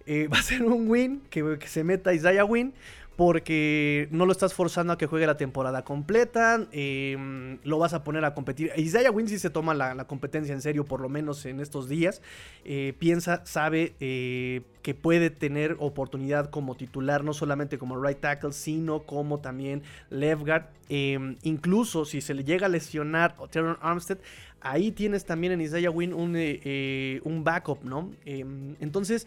Eh, 0.07 0.29
va 0.33 0.39
a 0.39 0.43
ser 0.43 0.63
un 0.63 0.89
win, 0.89 1.23
que, 1.31 1.59
se 1.67 1.85
meta 1.85 2.15
Isaiah 2.15 2.45
Win, 2.45 2.73
porque 3.17 4.09
no 4.11 4.27
lo 4.27 4.33
estás 4.33 4.53
forzando 4.53 4.93
a 4.93 4.99
que 4.99 5.07
juegue 5.07 5.27
la 5.27 5.39
temporada 5.39 5.85
completa, 5.85 6.67
em, 6.71 7.59
lo 7.65 7.79
vas 7.79 7.95
a 7.95 8.05
poner 8.05 8.27
a 8.27 8.35
competir. 8.35 8.71
Isaiah 8.77 9.11
Win 9.11 9.27
sí 9.27 9.39
se 9.39 9.49
toma 9.49 9.73
la, 9.73 10.05
competencia 10.05 10.53
en 10.53 10.61
serio, 10.61 10.85
por 10.85 11.01
lo 11.01 11.09
menos 11.09 11.47
en 11.47 11.61
estos 11.61 11.89
días. 11.89 12.21
Eh, 12.67 12.93
piensa, 12.99 13.41
sabe 13.47 13.95
eh, 14.01 14.61
que 14.83 14.95
puede 14.95 15.31
tener 15.31 15.77
oportunidad 15.79 16.51
como 16.51 16.75
titular, 16.75 17.25
no 17.25 17.33
solamente 17.33 17.79
como 17.79 17.99
right 17.99 18.21
tackle, 18.21 18.53
sino 18.53 19.05
como 19.05 19.41
también 19.41 19.83
left 20.11 20.43
guard. 20.43 20.67
Em, 20.91 21.37
incluso 21.43 22.05
si 22.05 22.21
se 22.21 22.35
le 22.35 22.45
llega 22.45 22.67
a 22.67 22.69
lesionar 22.69 23.35
Teron 23.51 23.79
Armstead, 23.81 24.19
ahí 24.61 24.93
tienes 24.93 25.25
también 25.25 25.55
en 25.55 25.63
Isaiah 25.63 25.91
Win 25.91 26.13
un, 26.13 26.37
un 26.37 27.45
backup, 27.45 27.83
¿no? 27.83 28.13
Em, 28.27 28.77
entonces... 28.81 29.27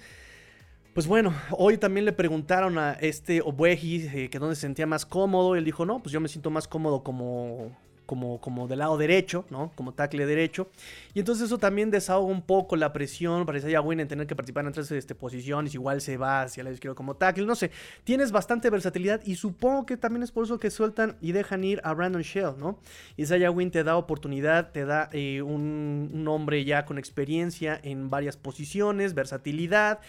Pues 0.94 1.06
bueno, 1.08 1.34
hoy 1.52 1.78
también 1.78 2.06
le 2.06 2.14
preguntaron 2.14 2.78
a 2.80 2.94
este 2.94 3.42
Obueji 3.42 4.08
eh, 4.08 4.30
que 4.30 4.40
dónde 4.40 4.56
se 4.56 4.62
sentía 4.62 4.88
más 4.88 5.06
cómodo. 5.06 5.56
Él 5.56 5.64
dijo, 5.64 5.86
no, 5.86 6.02
pues 6.02 6.12
yo 6.12 6.20
me 6.20 6.28
siento 6.28 6.50
más 6.50 6.68
cómodo 6.68 7.04
como, 7.04 7.78
como, 8.08 8.42
como 8.42 8.68
del 8.68 8.80
lado 8.80 8.98
derecho, 8.98 9.46
¿no? 9.52 9.72
Como 9.76 9.94
tackle 9.94 10.26
derecho. 10.26 10.68
Y 11.14 11.20
entonces 11.20 11.46
eso 11.46 11.60
también 11.60 11.92
desahoga 11.92 12.34
un 12.34 12.42
poco 12.42 12.76
la 12.76 12.92
presión 12.92 13.46
para 13.46 13.60
Isaiah 13.60 13.82
Wynn 13.82 14.00
en 14.00 14.08
tener 14.08 14.26
que 14.26 14.36
participar 14.36 14.66
en 14.66 14.74
tres 14.74 14.92
este, 14.92 15.14
posiciones. 15.14 15.76
Igual 15.76 16.02
se 16.02 16.18
va 16.18 16.42
hacia 16.42 16.64
la 16.64 16.72
izquierda 16.72 16.96
como 16.96 17.16
tackle. 17.16 17.46
No 17.46 17.54
sé, 17.54 17.70
tienes 18.04 18.32
bastante 18.32 18.72
versatilidad 18.72 19.22
y 19.24 19.36
supongo 19.36 19.86
que 19.86 19.96
también 19.96 20.24
es 20.24 20.32
por 20.32 20.46
eso 20.46 20.60
que 20.60 20.72
sueltan 20.72 21.18
y 21.22 21.34
dejan 21.34 21.64
ir 21.64 21.82
a 21.84 21.94
Brandon 21.94 22.24
Shell, 22.24 22.58
¿no? 22.58 22.80
Isaiah 23.16 23.52
Wynn 23.52 23.70
te 23.70 23.84
da 23.84 23.96
oportunidad, 23.96 24.72
te 24.72 24.86
da 24.86 25.08
eh, 25.14 25.44
un, 25.44 26.10
un 26.12 26.28
hombre 26.28 26.66
ya 26.66 26.86
con 26.86 26.98
experiencia 26.98 27.80
en 27.84 28.10
varias 28.10 28.38
posiciones, 28.38 29.14
versatilidad. 29.14 30.00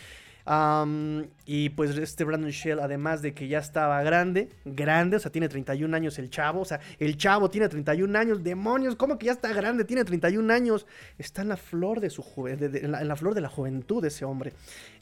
Y 1.46 1.68
pues 1.70 1.96
este 1.96 2.24
Brandon 2.24 2.50
Shell, 2.50 2.80
además 2.80 3.22
de 3.22 3.34
que 3.34 3.48
ya 3.48 3.58
estaba 3.58 4.02
grande, 4.02 4.48
grande, 4.64 5.16
o 5.16 5.20
sea, 5.20 5.30
tiene 5.30 5.48
31 5.48 5.94
años 5.94 6.18
el 6.18 6.30
chavo, 6.30 6.60
o 6.60 6.64
sea, 6.64 6.80
el 6.98 7.16
chavo 7.16 7.50
tiene 7.50 7.68
31 7.68 8.18
años, 8.18 8.42
demonios, 8.42 8.96
¿cómo 8.96 9.18
que 9.18 9.26
ya 9.26 9.32
está 9.32 9.52
grande? 9.52 9.84
Tiene 9.84 10.04
31 10.04 10.52
años, 10.52 10.86
está 11.18 11.42
en 11.42 11.48
la 11.48 11.56
flor 11.56 12.00
de 12.00 12.10
su 12.10 12.24
en, 12.46 12.90
la, 12.90 13.16
flor 13.16 13.34
de 13.34 13.40
la 13.40 13.48
juventud 13.48 14.04
ese 14.04 14.24
hombre. 14.24 14.52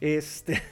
Este, 0.01 0.63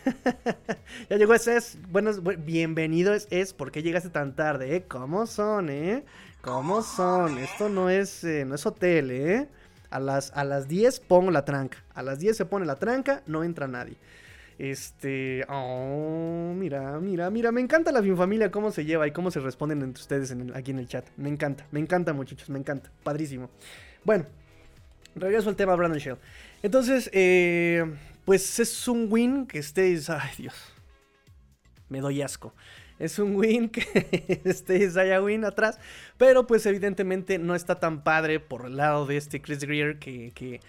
ya 1.11 1.17
llegó 1.17 1.35
ese, 1.35 1.57
es, 1.57 1.79
bueno, 1.91 2.11
bienvenido 2.39 3.15
es, 3.15 3.29
es, 3.31 3.53
¿por 3.53 3.71
qué 3.71 3.83
llegaste 3.83 4.11
tan 4.11 4.35
tarde? 4.35 4.77
Eh? 4.77 4.85
¿Cómo 4.87 5.27
son, 5.27 5.71
eh? 5.71 6.05
¿Cómo 6.43 6.83
son? 6.83 7.39
Esto 7.39 7.69
no 7.69 7.91
es, 7.91 8.25
eh, 8.25 8.45
no 8.45 8.55
es 8.55 8.67
hotel, 8.67 9.11
eh. 9.11 9.49
A 9.91 10.01
las, 10.01 10.33
a 10.33 10.45
las 10.45 10.69
10 10.69 11.01
pongo 11.01 11.31
la 11.31 11.45
tranca. 11.45 11.79
A 11.95 12.03
las 12.03 12.19
10 12.19 12.37
se 12.37 12.45
pone 12.45 12.67
la 12.67 12.77
tranca, 12.77 13.23
no 13.27 13.45
entra 13.45 13.67
nadie. 13.69 13.97
Este, 14.59 15.45
oh, 15.51 16.55
mira, 16.57 16.99
mira, 16.99 17.31
mira, 17.31 17.53
me 17.53 17.61
encanta 17.61 17.93
la 17.93 18.03
familia, 18.17 18.51
cómo 18.51 18.71
se 18.71 18.87
lleva 18.87 19.07
y 19.07 19.11
cómo 19.11 19.31
se 19.31 19.41
responden 19.41 19.83
entre 19.83 20.01
ustedes 20.01 20.35
aquí 20.55 20.71
en 20.71 20.79
el 20.79 20.89
chat. 20.89 21.07
Me 21.17 21.29
encanta, 21.29 21.67
me 21.71 21.81
encanta, 21.81 22.15
muchachos, 22.15 22.49
me 22.49 22.59
encanta. 22.59 22.91
Padrísimo. 23.03 23.51
Bueno, 24.03 24.25
regreso 25.15 25.51
al 25.51 25.57
tema 25.57 25.75
Brandon 25.75 25.99
Shell. 25.99 26.17
Entonces, 26.63 27.11
eh, 27.13 27.85
pues 28.25 28.59
es 28.59 28.89
un 28.89 29.09
win 29.11 29.47
que 29.47 29.59
estéis. 29.59 30.09
Ay, 30.09 30.31
Dios. 30.39 30.55
Me 31.91 32.01
doy 32.01 32.23
asco. 32.23 32.55
Es 32.99 33.19
un 33.19 33.37
win 33.37 33.69
que 33.69 34.41
estéis 34.45 34.97
allá 34.97 35.21
win 35.21 35.45
atrás. 35.45 35.79
Pero 36.17 36.47
pues 36.47 36.65
evidentemente 36.65 37.39
no 37.39 37.55
está 37.55 37.79
tan 37.79 38.03
padre 38.03 38.41
por 38.41 38.65
el 38.65 38.79
lado 38.79 39.05
de 39.05 39.19
este 39.19 39.43
Chris 39.43 39.61
Greer 39.61 39.99
que 39.99 40.61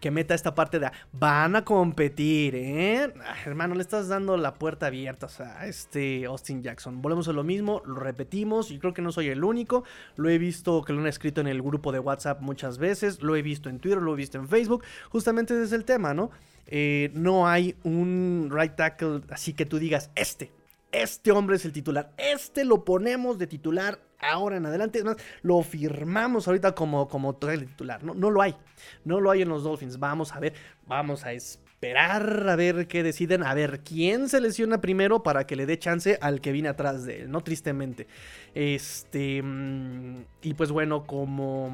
que 0.00 0.10
meta 0.10 0.34
esta 0.34 0.54
parte 0.54 0.78
de 0.78 0.90
van 1.12 1.56
a 1.56 1.64
competir, 1.64 2.54
¿eh? 2.54 3.12
hermano, 3.44 3.74
le 3.74 3.80
estás 3.80 4.08
dando 4.08 4.36
la 4.36 4.54
puerta 4.54 4.86
abierta 4.86 5.26
a 5.38 5.66
este 5.66 6.26
Austin 6.26 6.62
Jackson. 6.62 7.00
Volvemos 7.02 7.28
a 7.28 7.32
lo 7.32 7.44
mismo, 7.44 7.82
lo 7.86 7.96
repetimos 7.96 8.70
y 8.70 8.78
creo 8.78 8.94
que 8.94 9.02
no 9.02 9.12
soy 9.12 9.28
el 9.28 9.44
único. 9.44 9.84
Lo 10.16 10.28
he 10.28 10.38
visto 10.38 10.82
que 10.82 10.92
lo 10.92 11.00
han 11.00 11.06
escrito 11.06 11.40
en 11.40 11.46
el 11.46 11.62
grupo 11.62 11.92
de 11.92 11.98
WhatsApp 11.98 12.40
muchas 12.40 12.78
veces, 12.78 13.22
lo 13.22 13.36
he 13.36 13.42
visto 13.42 13.68
en 13.68 13.78
Twitter, 13.78 14.00
lo 14.00 14.12
he 14.12 14.16
visto 14.16 14.38
en 14.38 14.48
Facebook. 14.48 14.84
Justamente 15.10 15.54
ese 15.54 15.64
es 15.64 15.72
el 15.72 15.84
tema, 15.84 16.14
¿no? 16.14 16.30
Eh, 16.66 17.10
no 17.14 17.48
hay 17.48 17.76
un 17.84 18.50
right 18.52 18.74
tackle 18.74 19.22
así 19.30 19.52
que 19.52 19.66
tú 19.66 19.78
digas, 19.78 20.10
este, 20.16 20.50
este 20.90 21.30
hombre 21.30 21.56
es 21.56 21.64
el 21.64 21.72
titular, 21.72 22.12
este 22.16 22.64
lo 22.64 22.84
ponemos 22.84 23.38
de 23.38 23.46
titular 23.46 24.00
ahora 24.20 24.56
en 24.56 24.66
adelante. 24.66 24.98
Es 24.98 25.04
más, 25.04 25.16
lo 25.42 25.62
firmamos 25.62 26.46
ahorita 26.46 26.74
como, 26.74 27.08
como 27.08 27.34
titular. 27.36 28.02
No, 28.02 28.14
no 28.14 28.30
lo 28.30 28.42
hay. 28.42 28.56
No 29.04 29.20
lo 29.20 29.30
hay 29.30 29.42
en 29.42 29.48
los 29.48 29.64
Dolphins. 29.64 29.98
Vamos 29.98 30.32
a 30.32 30.40
ver, 30.40 30.54
vamos 30.86 31.24
a 31.24 31.32
esperar 31.32 32.48
a 32.48 32.56
ver 32.56 32.88
qué 32.88 33.02
deciden, 33.02 33.42
a 33.42 33.54
ver 33.54 33.80
quién 33.80 34.28
se 34.28 34.40
lesiona 34.40 34.80
primero 34.80 35.22
para 35.22 35.46
que 35.46 35.56
le 35.56 35.66
dé 35.66 35.78
chance 35.78 36.18
al 36.20 36.40
que 36.40 36.52
viene 36.52 36.68
atrás 36.68 37.04
de 37.04 37.22
él, 37.22 37.30
¿no? 37.30 37.42
Tristemente. 37.42 38.06
Este. 38.54 39.42
Mm, 39.42 40.24
y 40.42 40.54
pues 40.54 40.70
bueno, 40.70 41.06
como. 41.06 41.70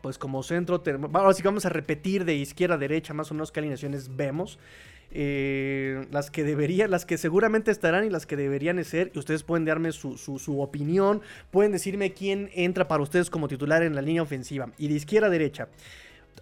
Pues 0.00 0.18
como 0.18 0.42
centro. 0.42 0.82
Ahora 1.12 1.34
sí 1.34 1.42
vamos 1.42 1.66
a 1.66 1.70
repetir 1.70 2.24
de 2.24 2.34
izquierda 2.34 2.76
a 2.76 2.78
derecha, 2.78 3.14
más 3.14 3.30
o 3.30 3.34
menos 3.34 3.52
qué 3.52 3.60
alineaciones 3.60 4.14
vemos. 4.16 4.58
Eh, 5.16 6.08
las 6.10 6.28
que 6.32 6.42
deberían, 6.42 6.90
las 6.90 7.06
que 7.06 7.18
seguramente 7.18 7.70
estarán 7.70 8.04
y 8.04 8.10
las 8.10 8.26
que 8.26 8.36
deberían 8.36 8.82
ser. 8.84 9.12
Y 9.14 9.18
ustedes 9.20 9.44
pueden 9.44 9.64
darme 9.64 9.92
su, 9.92 10.60
opinión, 10.60 11.22
pueden 11.52 11.70
decirme 11.70 12.12
quién 12.12 12.50
entra 12.52 12.88
para 12.88 13.02
ustedes 13.02 13.30
como 13.30 13.46
titular 13.46 13.84
en 13.84 13.94
la 13.94 14.02
línea 14.02 14.22
ofensiva. 14.22 14.72
Y 14.76 14.88
de 14.88 14.94
izquierda 14.94 15.28
a 15.28 15.30
derecha, 15.30 15.68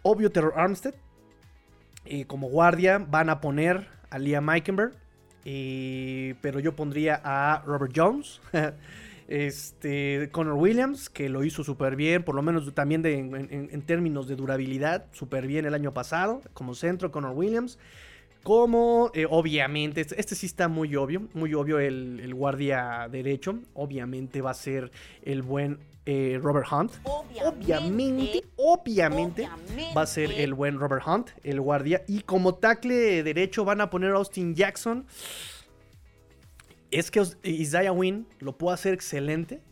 obvio 0.01 0.33
Terror 0.33 0.55
Armstead. 0.57 0.95
Eh, 2.07 2.25
como 2.25 2.49
guardia 2.49 2.99
van 2.99 3.31
a 3.31 3.41
poner 3.41 3.87
a 4.09 4.19
Liam 4.19 4.45
Meikenberg. 4.45 4.95
Eh, 5.45 6.35
pero 6.41 6.59
yo 6.59 6.75
pondría 6.75 7.21
a 7.23 7.63
Robert 7.67 7.93
Jones. 7.95 8.41
Este, 9.29 10.29
Connor 10.31 10.55
Williams, 10.55 11.09
que 11.09 11.31
lo 11.31 11.43
hizo 11.43 11.65
súper 11.65 11.97
bien, 11.97 12.23
por 12.23 12.35
lo 12.35 12.43
menos 12.43 12.75
también 12.75 13.07
en, 13.07 13.83
términos 13.83 14.29
de 14.29 14.37
durabilidad, 14.37 15.07
súper 15.13 15.47
bien 15.47 15.65
el 15.65 15.73
año 15.73 15.95
pasado, 15.95 16.43
como 16.53 16.75
centro, 16.75 17.11
Connor 17.11 17.33
Williams. 17.35 17.79
Como, 18.43 19.13
eh, 19.15 19.27
obviamente, 19.29 20.01
este, 20.01 20.19
este, 20.21 20.35
sí 20.35 20.47
está 20.47 20.67
muy 20.67 20.97
obvio, 20.97 21.29
muy 21.33 21.55
obvio 21.55 21.79
el, 21.79 22.35
guardia 22.35 23.09
derecho, 23.11 23.61
obviamente 23.75 24.41
va 24.41 24.51
a 24.51 24.55
ser 24.55 24.91
el 25.23 25.43
buen 25.43 25.79
eh, 26.07 26.41
Robert 26.43 26.67
Hunt. 26.73 26.93
Obviamente, 27.05 28.43
obviamente, 28.57 29.49
va 29.97 30.03
a 30.03 30.07
ser 30.07 30.33
el 30.33 30.55
buen 30.55 30.81
Robert 30.81 31.07
Hunt, 31.07 31.31
el 31.45 31.61
guardia. 31.61 32.03
Y 32.09 32.23
como 32.23 32.57
tackle 32.57 33.23
derecho 33.23 33.65
van 33.65 33.81
a 33.81 33.91
poner 33.91 34.11
a 34.13 34.17
Austin 34.17 34.55
Jackson. 34.57 35.07
Es 36.91 37.11
que 37.11 37.23
Isaiah 37.45 37.93
Wynn 37.93 38.27
lo 38.41 38.59
puede 38.59 38.75
hacer 38.75 38.93
excelente 38.93 39.63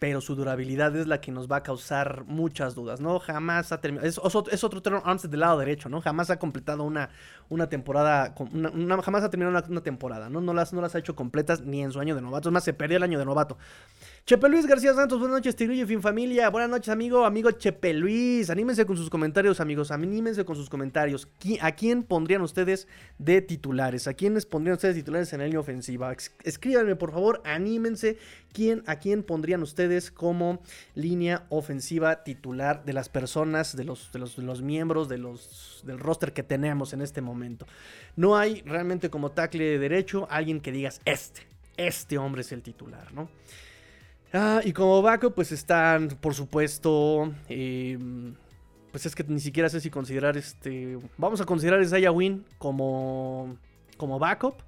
pero 0.00 0.20
su 0.20 0.34
durabilidad 0.34 0.96
es 0.96 1.06
la 1.06 1.20
que 1.20 1.30
nos 1.30 1.46
va 1.46 1.56
a 1.56 1.62
causar 1.62 2.24
muchas 2.26 2.74
dudas, 2.74 3.00
¿no? 3.00 3.20
Jamás 3.20 3.70
ha 3.70 3.80
terminado, 3.80 4.08
es, 4.08 4.18
es 4.50 4.64
otro 4.64 4.82
Terror 4.82 5.02
Armstead 5.04 5.30
del 5.30 5.40
lado 5.40 5.58
derecho, 5.58 5.88
¿no? 5.88 6.00
Jamás 6.00 6.30
ha 6.30 6.38
completado 6.38 6.82
una, 6.82 7.10
una 7.50 7.68
temporada, 7.68 8.34
jamás 9.02 9.24
ha 9.24 9.28
terminado 9.30 9.64
una, 9.68 9.82
temporada, 9.82 10.30
¿no? 10.30 10.40
No 10.40 10.54
las, 10.54 10.72
no 10.72 10.80
las 10.80 10.94
ha 10.94 10.98
hecho 10.98 11.14
completas 11.14 11.60
ni 11.60 11.82
en 11.82 11.92
su 11.92 12.00
año 12.00 12.14
de 12.14 12.22
novato, 12.22 12.48
es 12.48 12.52
más, 12.52 12.64
se 12.64 12.72
perdió 12.72 12.96
el 12.96 13.02
año 13.02 13.18
de 13.18 13.24
novato. 13.24 13.58
Chepe 14.24 14.48
Luis 14.48 14.66
García 14.66 14.94
Santos, 14.94 15.18
buenas 15.18 15.38
noches, 15.38 15.56
Tigrillo 15.56 15.82
y 15.82 15.86
Fin 15.86 16.00
Familia. 16.00 16.50
Buenas 16.50 16.70
noches, 16.70 16.88
amigo, 16.90 17.24
amigo 17.24 17.50
Chepe 17.50 17.92
Luis. 17.94 18.48
Anímense 18.50 18.86
con 18.86 18.96
sus 18.96 19.10
comentarios, 19.10 19.60
amigos. 19.60 19.90
Anímense 19.90 20.44
con 20.44 20.54
sus 20.54 20.70
comentarios. 20.70 21.26
¿A 21.60 21.72
quién 21.72 22.04
pondrían 22.04 22.42
ustedes 22.42 22.86
de 23.18 23.40
titulares? 23.40 24.06
¿A 24.06 24.14
quiénes 24.14 24.46
pondrían 24.46 24.76
ustedes 24.76 24.94
titulares 24.94 25.32
en 25.32 25.40
la 25.40 25.46
línea 25.46 25.58
ofensiva? 25.58 26.14
Escríbanme, 26.44 26.94
por 26.94 27.10
favor, 27.10 27.42
anímense. 27.44 28.18
¿Quién, 28.52 28.82
¿A 28.86 28.96
quién 28.96 29.22
pondrían 29.22 29.62
ustedes 29.62 30.10
como 30.10 30.60
línea 30.94 31.46
ofensiva 31.48 32.22
titular 32.22 32.84
de 32.84 32.92
las 32.92 33.08
personas, 33.08 33.76
de 33.76 33.84
los, 33.84 34.12
de 34.12 34.18
los, 34.18 34.36
de 34.36 34.42
los 34.42 34.60
miembros 34.62 35.08
de 35.08 35.18
los, 35.18 35.82
del 35.86 35.98
roster 35.98 36.32
que 36.32 36.42
tenemos 36.42 36.92
en 36.92 37.00
este 37.00 37.20
momento? 37.20 37.39
No 38.16 38.36
hay 38.36 38.62
realmente 38.62 39.10
como 39.10 39.30
tackle 39.30 39.64
de 39.64 39.78
derecho 39.78 40.26
alguien 40.30 40.60
que 40.60 40.72
digas, 40.72 41.00
este, 41.04 41.42
este 41.76 42.18
hombre 42.18 42.42
es 42.42 42.52
el 42.52 42.62
titular, 42.62 43.12
¿no? 43.12 43.28
Ah, 44.32 44.60
y 44.64 44.72
como 44.72 45.02
backup, 45.02 45.34
pues 45.34 45.50
están, 45.50 46.08
por 46.08 46.34
supuesto. 46.34 47.32
Em, 47.48 48.34
pues 48.92 49.06
es 49.06 49.14
que 49.14 49.24
ni 49.24 49.40
siquiera 49.40 49.68
sé 49.68 49.80
si 49.80 49.90
considerar 49.90 50.36
este. 50.36 50.98
Vamos 51.16 51.40
a 51.40 51.44
considerar 51.44 51.82
Isaiah 51.82 52.12
Win 52.12 52.44
como, 52.58 53.56
como 53.96 54.18
backup. 54.18 54.62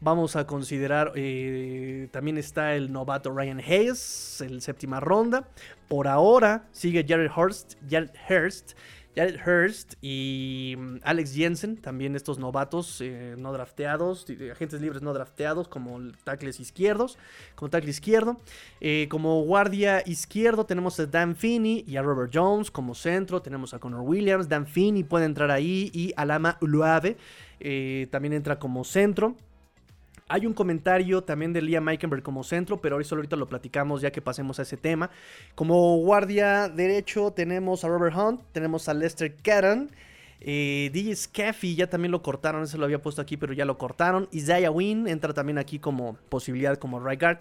Vamos 0.00 0.36
a 0.36 0.46
considerar. 0.46 1.12
Eh, 1.16 2.08
también 2.12 2.38
está 2.38 2.76
el 2.76 2.92
novato 2.92 3.32
Ryan 3.32 3.58
Hayes, 3.58 4.40
el 4.40 4.62
séptima 4.62 5.00
ronda. 5.00 5.48
Por 5.88 6.06
ahora 6.06 6.68
sigue 6.70 7.04
Jared 7.06 7.30
Hurst. 7.36 7.74
Jared 7.90 8.12
Hurst 8.28 8.74
Jared 9.18 9.40
Hurst 9.44 9.94
y 10.00 10.76
mm, 10.78 10.98
Alex 11.02 11.34
Jensen, 11.34 11.76
también 11.76 12.14
estos 12.14 12.38
novatos 12.38 13.00
eh, 13.00 13.34
no 13.36 13.52
drafteados, 13.52 14.24
agentes 14.52 14.80
libres 14.80 15.02
no 15.02 15.12
drafteados, 15.12 15.66
como 15.66 15.98
tackles 16.22 16.60
izquierdos, 16.60 17.18
como 17.56 17.68
tackle 17.68 17.90
izquierdo. 17.90 18.36
Eh, 18.80 19.08
como 19.10 19.42
guardia 19.42 20.04
izquierdo 20.06 20.66
tenemos 20.66 21.00
a 21.00 21.06
Dan 21.06 21.34
Finney 21.34 21.84
y 21.88 21.96
a 21.96 22.02
Robert 22.02 22.30
Jones. 22.32 22.70
Como 22.70 22.94
centro 22.94 23.42
tenemos 23.42 23.74
a 23.74 23.80
Connor 23.80 24.02
Williams. 24.02 24.48
Dan 24.48 24.68
Finney 24.68 25.02
puede 25.02 25.24
entrar 25.24 25.50
ahí 25.50 25.90
y 25.92 26.12
Alama 26.16 26.56
Uluave 26.60 27.16
eh, 27.58 28.06
también 28.12 28.34
entra 28.34 28.60
como 28.60 28.84
centro. 28.84 29.34
Hay 30.28 30.46
un 30.46 30.52
comentario 30.52 31.22
también 31.22 31.52
de 31.52 31.62
Liam 31.62 31.84
Meikenberg 31.84 32.22
como 32.22 32.44
centro, 32.44 32.80
pero 32.80 32.96
ahorita 32.96 33.36
lo 33.36 33.48
platicamos 33.48 34.02
ya 34.02 34.10
que 34.10 34.20
pasemos 34.20 34.58
a 34.58 34.62
ese 34.62 34.76
tema. 34.76 35.10
Como 35.54 35.96
guardia 35.98 36.68
derecho 36.68 37.32
tenemos 37.32 37.84
a 37.84 37.88
Robert 37.88 38.14
Hunt, 38.14 38.42
tenemos 38.52 38.88
a 38.88 38.94
Lester 38.94 39.34
Catton. 39.36 39.90
Eh, 40.40 40.90
DJ 40.92 41.16
Scaffy 41.16 41.74
ya 41.74 41.88
también 41.88 42.12
lo 42.12 42.22
cortaron, 42.22 42.62
ese 42.62 42.78
lo 42.78 42.84
había 42.84 43.02
puesto 43.02 43.20
aquí, 43.22 43.36
pero 43.36 43.52
ya 43.52 43.64
lo 43.64 43.78
cortaron. 43.78 44.28
Isaiah 44.30 44.70
Wynn 44.70 45.08
entra 45.08 45.32
también 45.32 45.58
aquí 45.58 45.78
como 45.78 46.16
posibilidad 46.28 46.76
como 46.78 47.00
right 47.00 47.20
guard. 47.20 47.38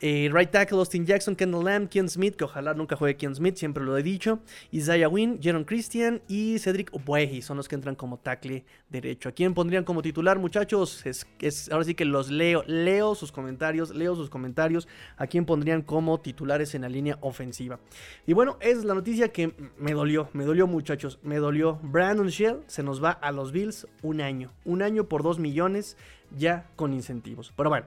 Eh, 0.00 0.30
right 0.32 0.50
tackle 0.50 0.78
Austin 0.78 1.04
Jackson, 1.04 1.34
Kendall 1.34 1.64
Lamb, 1.64 1.88
Ken 1.88 2.08
Smith, 2.08 2.36
que 2.36 2.44
ojalá 2.44 2.72
nunca 2.72 2.94
juegue 2.94 3.16
Ken 3.16 3.34
Smith, 3.34 3.56
siempre 3.56 3.84
lo 3.84 3.98
he 3.98 4.02
dicho. 4.02 4.38
Isaiah 4.72 5.08
Wynn, 5.08 5.40
Jaron 5.42 5.64
Christian 5.64 6.22
y 6.28 6.58
Cedric 6.60 6.94
Obueji 6.94 7.42
son 7.42 7.56
los 7.56 7.66
que 7.66 7.74
entran 7.74 7.96
como 7.96 8.18
tackle 8.18 8.64
derecho. 8.88 9.28
¿A 9.28 9.32
quién 9.32 9.54
pondrían 9.54 9.82
como 9.82 10.00
titular, 10.00 10.38
muchachos? 10.38 11.04
Es, 11.04 11.26
ahora 11.72 11.84
sí 11.84 11.94
que 11.94 12.04
los 12.04 12.30
leo, 12.30 12.62
leo 12.66 13.16
sus 13.16 13.32
comentarios, 13.32 13.94
leo 13.94 14.14
sus 14.14 14.30
comentarios. 14.30 14.86
¿A 15.16 15.26
quién 15.26 15.44
pondrían 15.44 15.82
como 15.82 16.20
titulares 16.20 16.74
en 16.76 16.82
la 16.82 16.88
línea 16.88 17.18
ofensiva? 17.20 17.80
Y 18.24 18.34
bueno, 18.34 18.56
es 18.60 18.84
la 18.84 18.94
noticia 18.94 19.32
que 19.32 19.52
me 19.78 19.94
dolió, 19.94 20.28
me 20.32 20.44
dolió, 20.44 20.68
muchachos, 20.68 21.18
me 21.22 21.38
dolió. 21.38 21.80
Brandon 21.82 22.28
Shell 22.28 22.58
se 22.68 22.84
nos 22.84 23.02
va 23.02 23.10
a 23.10 23.32
los 23.32 23.50
Bills 23.50 23.88
un 24.02 24.20
año, 24.20 24.52
un 24.64 24.82
año 24.82 25.08
por 25.08 25.24
dos 25.24 25.40
millones 25.40 25.96
ya 26.36 26.66
con 26.76 26.92
incentivos. 26.92 27.52
Pero 27.56 27.70
bueno. 27.70 27.86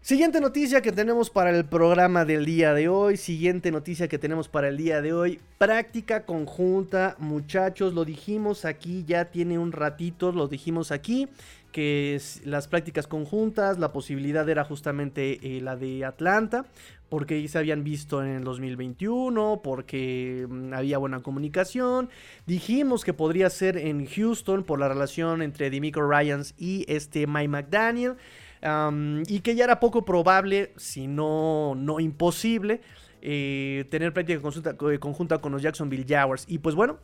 Siguiente 0.00 0.40
noticia 0.40 0.80
que 0.80 0.92
tenemos 0.92 1.28
para 1.28 1.50
el 1.50 1.64
programa 1.64 2.24
del 2.24 2.46
día 2.46 2.72
de 2.72 2.88
hoy. 2.88 3.16
Siguiente 3.16 3.70
noticia 3.70 4.08
que 4.08 4.16
tenemos 4.16 4.48
para 4.48 4.68
el 4.68 4.76
día 4.76 5.02
de 5.02 5.12
hoy. 5.12 5.40
Práctica 5.58 6.24
conjunta, 6.24 7.16
muchachos. 7.18 7.92
Lo 7.92 8.04
dijimos 8.04 8.64
aquí, 8.64 9.04
ya 9.06 9.26
tiene 9.26 9.58
un 9.58 9.72
ratito, 9.72 10.32
lo 10.32 10.46
dijimos 10.48 10.92
aquí. 10.92 11.28
Que 11.72 12.18
las 12.44 12.68
prácticas 12.68 13.06
conjuntas, 13.06 13.78
la 13.78 13.92
posibilidad 13.92 14.48
era 14.48 14.64
justamente 14.64 15.40
eh, 15.42 15.60
la 15.60 15.76
de 15.76 16.04
Atlanta 16.04 16.64
porque 17.08 17.46
se 17.48 17.58
habían 17.58 17.84
visto 17.84 18.22
en 18.22 18.28
el 18.28 18.44
2021, 18.44 19.60
porque 19.62 20.46
mm, 20.48 20.74
había 20.74 20.98
buena 20.98 21.20
comunicación. 21.20 22.10
Dijimos 22.46 23.04
que 23.04 23.14
podría 23.14 23.48
ser 23.50 23.78
en 23.78 24.06
Houston 24.06 24.62
por 24.62 24.78
la 24.78 24.88
relación 24.88 25.42
entre 25.42 25.70
Demico 25.70 26.02
Ryans 26.02 26.54
y 26.58 26.84
este 26.88 27.26
Mike 27.26 27.48
McDaniel 27.48 28.16
y 28.62 29.40
que 29.40 29.54
ya 29.54 29.64
era 29.64 29.80
poco 29.80 30.04
probable, 30.04 30.72
si 30.76 31.06
no, 31.06 31.74
no 31.74 32.00
imposible, 32.00 32.80
eh, 33.20 33.84
tener 33.90 34.12
práctica 34.12 34.40
consulta, 34.40 34.76
eh, 34.90 34.98
conjunta 34.98 35.38
con 35.38 35.52
los 35.52 35.62
Jacksonville 35.62 36.06
Jaguars. 36.08 36.44
Y 36.48 36.58
pues 36.58 36.74
bueno, 36.74 36.98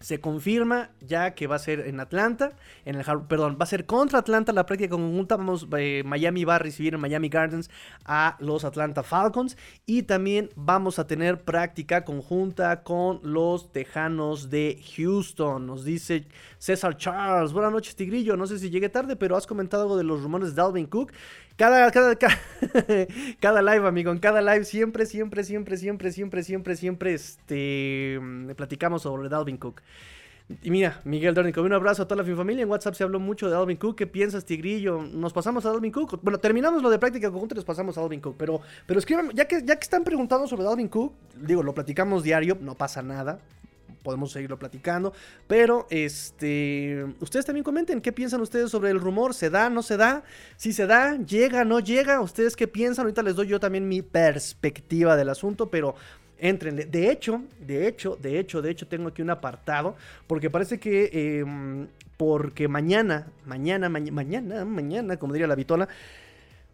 se 0.00 0.18
confirma 0.18 0.90
ya 1.00 1.34
que 1.34 1.46
va 1.46 1.56
a 1.56 1.58
ser 1.58 1.80
en 1.80 2.00
Atlanta, 2.00 2.52
en 2.84 2.96
el 2.96 3.04
perdón, 3.28 3.58
va 3.60 3.64
a 3.64 3.66
ser 3.66 3.84
contra 3.84 4.18
Atlanta 4.18 4.52
la 4.52 4.66
práctica 4.66 4.90
conjunta. 4.90 5.36
Vamos, 5.36 5.68
eh, 5.76 6.02
Miami 6.04 6.44
va 6.44 6.56
a 6.56 6.58
recibir 6.58 6.94
en 6.94 7.00
Miami 7.00 7.28
Gardens 7.28 7.70
a 8.04 8.36
los 8.40 8.64
Atlanta 8.64 9.02
Falcons 9.02 9.58
y 9.84 10.02
también 10.04 10.50
vamos 10.56 10.98
a 10.98 11.06
tener 11.06 11.42
práctica 11.42 12.04
conjunta 12.04 12.82
con 12.82 13.20
los 13.22 13.72
Tejanos 13.72 14.48
de 14.48 14.82
Houston. 14.96 15.66
Nos 15.66 15.84
dice 15.84 16.26
César 16.58 16.96
Charles. 16.96 17.52
Buenas 17.52 17.72
noches, 17.72 17.94
Tigrillo. 17.94 18.36
No 18.36 18.46
sé 18.46 18.58
si 18.58 18.70
llegué 18.70 18.88
tarde, 18.88 19.16
pero 19.16 19.36
has 19.36 19.46
comentado 19.46 19.82
algo 19.82 19.98
de 19.98 20.04
los 20.04 20.22
rumores 20.22 20.54
de 20.54 20.62
Dalvin 20.62 20.86
Cook. 20.86 21.12
Cada, 21.60 21.90
cada, 21.92 22.16
cada, 23.38 23.60
live, 23.60 23.86
amigo, 23.86 24.10
en 24.10 24.18
cada 24.18 24.40
live 24.40 24.64
siempre, 24.64 25.04
siempre, 25.04 25.44
siempre, 25.44 25.76
siempre, 25.76 26.10
siempre, 26.10 26.42
siempre, 26.42 26.74
siempre, 26.74 27.12
este, 27.12 28.18
platicamos 28.56 29.02
sobre 29.02 29.28
Dalvin 29.28 29.58
Cook. 29.58 29.82
Y 30.62 30.70
mira, 30.70 31.02
Miguel 31.04 31.34
Dornico, 31.34 31.60
un 31.60 31.74
abrazo 31.74 32.04
a 32.04 32.08
toda 32.08 32.22
la 32.24 32.34
familia. 32.34 32.62
En 32.62 32.70
WhatsApp 32.70 32.94
se 32.94 33.04
habló 33.04 33.20
mucho 33.20 33.46
de 33.46 33.52
Dalvin 33.52 33.76
Cook. 33.76 33.94
¿Qué 33.94 34.06
piensas, 34.06 34.46
Tigrillo? 34.46 35.02
¿Nos 35.02 35.34
pasamos 35.34 35.66
a 35.66 35.70
Dalvin 35.70 35.92
Cook? 35.92 36.18
Bueno, 36.22 36.38
terminamos 36.38 36.82
lo 36.82 36.88
de 36.88 36.98
práctica 36.98 37.30
conjunta 37.30 37.54
y 37.54 37.56
nos 37.56 37.66
pasamos 37.66 37.98
a 37.98 38.00
Dalvin 38.00 38.22
Cook. 38.22 38.36
Pero, 38.38 38.62
pero 38.86 38.98
ya 39.34 39.44
que, 39.44 39.62
ya 39.62 39.76
que 39.76 39.82
están 39.82 40.02
preguntando 40.02 40.46
sobre 40.46 40.64
Dalvin 40.64 40.88
Cook, 40.88 41.12
digo, 41.36 41.62
lo 41.62 41.74
platicamos 41.74 42.22
diario, 42.22 42.56
no 42.58 42.74
pasa 42.74 43.02
nada 43.02 43.38
podemos 44.02 44.32
seguirlo 44.32 44.58
platicando. 44.58 45.12
Pero, 45.46 45.86
este, 45.90 47.06
ustedes 47.20 47.46
también 47.46 47.64
comenten 47.64 48.00
qué 48.00 48.12
piensan 48.12 48.40
ustedes 48.40 48.70
sobre 48.70 48.90
el 48.90 49.00
rumor. 49.00 49.34
¿Se 49.34 49.50
da, 49.50 49.70
no 49.70 49.82
se 49.82 49.96
da? 49.96 50.24
Si 50.56 50.72
se 50.72 50.86
da, 50.86 51.16
llega, 51.16 51.64
no 51.64 51.80
llega. 51.80 52.20
¿Ustedes 52.20 52.56
qué 52.56 52.68
piensan? 52.68 53.04
Ahorita 53.04 53.22
les 53.22 53.36
doy 53.36 53.48
yo 53.48 53.60
también 53.60 53.88
mi 53.88 54.02
perspectiva 54.02 55.16
del 55.16 55.28
asunto, 55.28 55.70
pero 55.70 55.94
entrenle. 56.40 56.86
De 56.86 57.10
hecho, 57.10 57.42
de 57.60 57.86
hecho, 57.86 58.16
de 58.20 58.38
hecho, 58.38 58.62
de 58.62 58.70
hecho, 58.70 58.86
tengo 58.86 59.08
aquí 59.08 59.22
un 59.22 59.30
apartado, 59.30 59.94
porque 60.26 60.50
parece 60.50 60.78
que, 60.78 61.40
em, 61.40 61.86
porque 62.16 62.68
mañana, 62.68 63.28
mañana, 63.46 63.88
mañana, 63.88 64.64
mañana, 64.64 65.16
como 65.16 65.32
diría 65.32 65.46
la 65.46 65.54
vitola, 65.54 65.88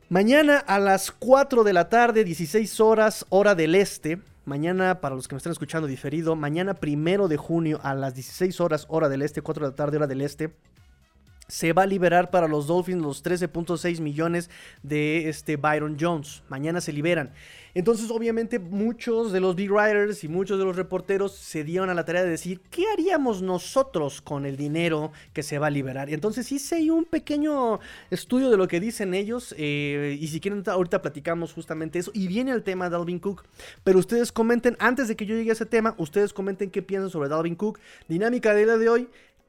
mañana 0.09 0.59
a 0.59 0.79
las 0.79 1.11
4 1.11 1.65
de 1.65 1.73
la 1.73 1.89
tarde, 1.89 2.25
16 2.25 2.81
horas, 2.81 3.27
hora 3.29 3.55
del 3.55 3.75
este, 3.75 4.19
Mañana, 4.47 5.01
para 5.01 5.17
los 5.17 5.27
que 5.27 5.35
me 5.35 5.39
están 5.39 5.51
escuchando 5.51 5.89
diferido, 5.89 6.37
mañana 6.37 6.75
primero 6.75 7.27
de 7.27 7.37
junio 7.37 7.81
a 7.83 7.95
las 7.95 8.15
16 8.15 8.61
horas, 8.61 8.87
hora 8.89 9.09
del 9.09 9.23
este, 9.23 9.43
4 9.43 9.65
de 9.65 9.71
la 9.73 9.75
tarde, 9.75 9.97
hora 9.97 10.07
del 10.07 10.21
este, 10.21 10.55
se 11.49 11.73
va 11.73 11.83
a 11.83 11.87
liberar 11.87 12.31
para 12.31 12.49
los 12.49 12.67
Dolphins 12.67 13.03
los 13.03 13.25
13.6 13.25 14.01
millones 14.01 14.51
de 14.83 15.29
este 15.29 15.57
Byron 15.57 15.97
Jones. 15.99 16.43
Mañana 16.49 16.81
se 16.81 16.93
liberan. 16.93 17.33
Entonces, 17.77 18.11
obviamente, 18.11 18.59
muchos 18.59 19.33
de 19.33 19.41
los 19.41 19.55
big 19.55 19.71
writers 19.71 20.25
y 20.25 20.29
muchos 20.29 20.59
de 20.59 20.65
los 20.65 20.77
reporteros 20.77 21.35
se 21.35 21.63
dieron 21.63 21.91
a 21.91 21.95
la 21.95 22.07
tarea 22.07 22.25
de 22.25 22.31
decir, 22.31 22.63
¿qué 22.71 22.85
haríamos 22.91 23.43
nosotros 23.43 24.23
con 24.23 24.47
el 24.47 24.57
dinero 24.57 25.13
que 25.35 25.43
se 25.43 25.59
va 25.59 25.67
a 25.67 25.71
liberar? 25.71 26.09
Entonces 26.09 26.51
hice 26.53 26.91
un 26.91 27.05
pequeño 27.05 27.81
estudio 28.11 28.51
de 28.51 28.57
lo 28.57 28.67
que 28.67 28.81
dicen 28.81 29.13
ellos. 29.13 29.55
Eh, 29.59 30.17
y 30.19 30.27
si 30.29 30.41
quieren, 30.41 30.65
ahorita 30.67 31.03
platicamos 31.03 31.53
justamente 31.53 31.99
eso. 31.99 32.11
Y 32.15 32.29
viene 32.29 32.53
el 32.53 32.63
tema 32.63 32.87
de 32.87 32.93
Dalvin 32.93 33.19
Cook. 33.19 33.45
Pero 33.85 33.99
ustedes 33.99 34.33
comenten, 34.33 34.75
antes 34.79 35.09
de 35.09 35.17
que 35.17 35.27
yo 35.27 35.37
llegue 35.37 35.51
a 35.51 35.53
ese 35.53 35.67
tema, 35.67 35.95
ustedes 35.99 36.33
comenten 36.33 36.71
qué 36.71 36.81
piensan 36.81 37.11
sobre 37.11 37.29
Dalvin 37.29 37.57
Cook. 37.57 37.79
Dinámica 38.09 38.55
de 38.55 38.65
día 38.65 38.79
de 38.79 38.89
hoy. 38.89 39.09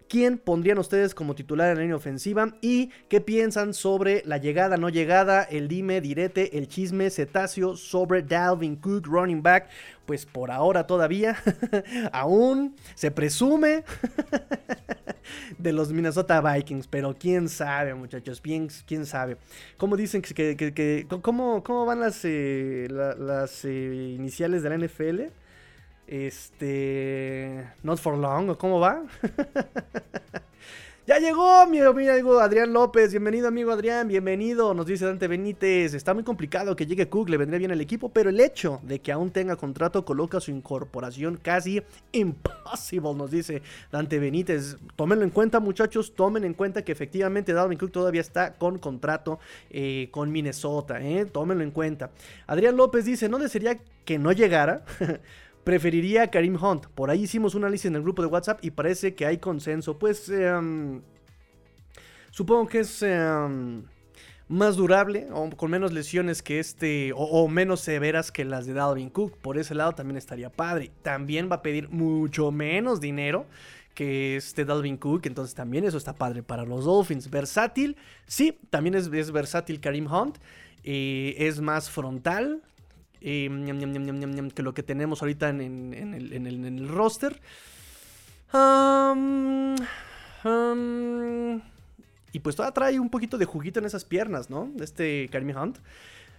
¿Quién 0.09 0.37
pondrían 0.37 0.77
ustedes 0.77 1.13
como 1.13 1.35
titular 1.35 1.69
en 1.69 1.75
la 1.75 1.81
línea 1.81 1.95
ofensiva? 1.97 2.55
¿Y 2.61 2.91
qué 3.09 3.19
piensan 3.19 3.73
sobre 3.73 4.23
la 4.25 4.37
llegada, 4.37 4.77
no 4.77 4.87
llegada, 4.89 5.43
el 5.43 5.67
dime, 5.67 5.99
direte, 5.99 6.57
el 6.57 6.67
chisme, 6.67 7.09
cetáceo 7.09 7.75
sobre 7.75 8.21
Dalvin 8.23 8.77
Cook, 8.77 9.05
running 9.05 9.43
back? 9.43 9.69
Pues 10.05 10.25
por 10.25 10.49
ahora 10.51 10.87
todavía, 10.87 11.37
aún 12.13 12.75
se 12.95 13.11
presume 13.11 13.83
de 15.57 15.73
los 15.73 15.91
Minnesota 15.91 16.39
Vikings, 16.39 16.87
pero 16.87 17.13
quién 17.17 17.49
sabe, 17.49 17.93
muchachos, 17.93 18.39
quién, 18.39 18.69
quién 18.85 19.05
sabe. 19.05 19.37
¿Cómo 19.75 19.97
dicen 19.97 20.21
que, 20.21 21.05
cómo, 21.21 21.63
cómo, 21.63 21.85
van 21.85 21.99
las, 21.99 22.21
eh, 22.23 22.87
las 22.89 23.65
eh, 23.65 24.13
iniciales 24.15 24.63
de 24.63 24.69
la 24.69 24.77
NFL? 24.77 25.21
Este. 26.07 27.67
Not 27.83 27.99
for 27.99 28.17
long, 28.17 28.55
¿cómo 28.55 28.79
va? 28.79 29.03
ya 31.05 31.19
llegó 31.19 31.67
mi 31.67 31.79
amigo 31.79 32.39
Adrián 32.39 32.71
López. 32.71 33.11
Bienvenido, 33.11 33.49
amigo 33.49 33.73
Adrián. 33.73 34.07
Bienvenido. 34.07 34.73
Nos 34.73 34.85
dice 34.85 35.03
Dante 35.03 35.27
Benítez. 35.27 35.93
Está 35.93 36.13
muy 36.13 36.23
complicado 36.23 36.77
que 36.77 36.85
llegue 36.85 37.09
Cook, 37.09 37.27
le 37.27 37.35
vendría 37.35 37.59
bien 37.59 37.71
el 37.71 37.81
equipo, 37.81 38.07
pero 38.07 38.29
el 38.29 38.39
hecho 38.39 38.79
de 38.83 38.99
que 38.99 39.11
aún 39.11 39.31
tenga 39.31 39.57
contrato 39.57 40.05
coloca 40.05 40.39
su 40.39 40.49
incorporación 40.51 41.35
casi 41.35 41.83
imposible, 42.13 43.13
nos 43.13 43.29
dice 43.29 43.61
Dante 43.91 44.17
Benítez. 44.17 44.77
Tómenlo 44.95 45.25
en 45.25 45.31
cuenta, 45.31 45.59
muchachos. 45.59 46.15
Tomen 46.15 46.45
en 46.45 46.53
cuenta 46.53 46.85
que 46.85 46.93
efectivamente 46.93 47.51
Dalvin 47.51 47.77
Cook 47.77 47.91
todavía 47.91 48.21
está 48.21 48.53
con 48.53 48.79
contrato 48.79 49.39
eh, 49.69 50.07
con 50.11 50.31
Minnesota. 50.31 51.01
¿eh? 51.01 51.25
Tómenlo 51.25 51.65
en 51.65 51.71
cuenta. 51.71 52.11
Adrián 52.45 52.77
López 52.77 53.03
dice: 53.03 53.27
No 53.27 53.39
desearía 53.39 53.77
que 54.05 54.17
no 54.17 54.31
llegara. 54.31 54.85
preferiría 55.67 56.31
Karim 56.31 56.55
Hunt. 56.55 56.85
Por 56.85 57.09
ahí 57.09 57.23
hicimos 57.23 57.53
un 57.53 57.65
análisis 57.65 57.87
en 57.87 57.95
el 57.95 58.01
grupo 58.01 58.21
de 58.21 58.29
WhatsApp 58.29 58.63
y 58.63 58.71
parece 58.71 59.15
que 59.15 59.25
hay 59.25 59.37
consenso. 59.37 59.99
Pues 59.99 60.29
em, 60.29 61.01
supongo 62.31 62.69
que 62.69 62.79
es 62.79 63.01
em, 63.01 63.83
más 64.47 64.77
durable 64.77 65.27
o 65.33 65.49
con 65.49 65.69
menos 65.69 65.91
lesiones 65.91 66.41
que 66.41 66.59
este 66.59 67.11
o, 67.13 67.45
menos 67.49 67.81
severas 67.81 68.31
que 68.31 68.45
las 68.45 68.65
de 68.65 68.71
Dalvin 68.75 69.09
Cook. 69.09 69.39
Por 69.39 69.57
ese 69.57 69.75
lado 69.75 69.91
también 69.91 70.15
estaría 70.15 70.49
padre. 70.49 70.89
También 71.01 71.49
va 71.51 71.57
a 71.57 71.61
pedir 71.61 71.89
mucho 71.89 72.49
menos 72.49 73.01
dinero 73.01 73.45
que 73.93 74.37
este 74.37 74.63
Dalvin 74.63 74.95
Cook, 74.95 75.25
entonces 75.25 75.53
también 75.53 75.83
eso 75.83 75.97
está 75.97 76.15
padre 76.15 76.43
para 76.43 76.63
los 76.63 76.85
Dolphins. 76.85 77.29
Versátil, 77.29 77.97
sí, 78.25 78.57
también 78.69 78.95
es, 78.95 79.09
versátil 79.33 79.81
Karim 79.81 80.07
Hunt. 80.09 80.37
Eh, 80.85 81.35
es 81.39 81.59
más 81.59 81.89
frontal, 81.89 82.61
que 83.21 84.63
lo 84.63 84.73
que 84.73 84.83
tenemos 84.83 85.21
ahorita 85.21 85.49
en, 85.49 85.93
el, 85.93 86.87
roster. 86.87 87.39
y 92.33 92.39
pues 92.39 92.55
todavía 92.55 92.73
trae 92.73 92.99
un 92.99 93.09
poquito 93.09 93.37
de 93.37 93.45
juguito 93.45 93.79
en 93.79 93.85
esas 93.85 94.05
piernas, 94.05 94.49
¿no? 94.49 94.71
Este 94.79 95.29
Karim 95.31 95.55
Hunt. 95.55 95.79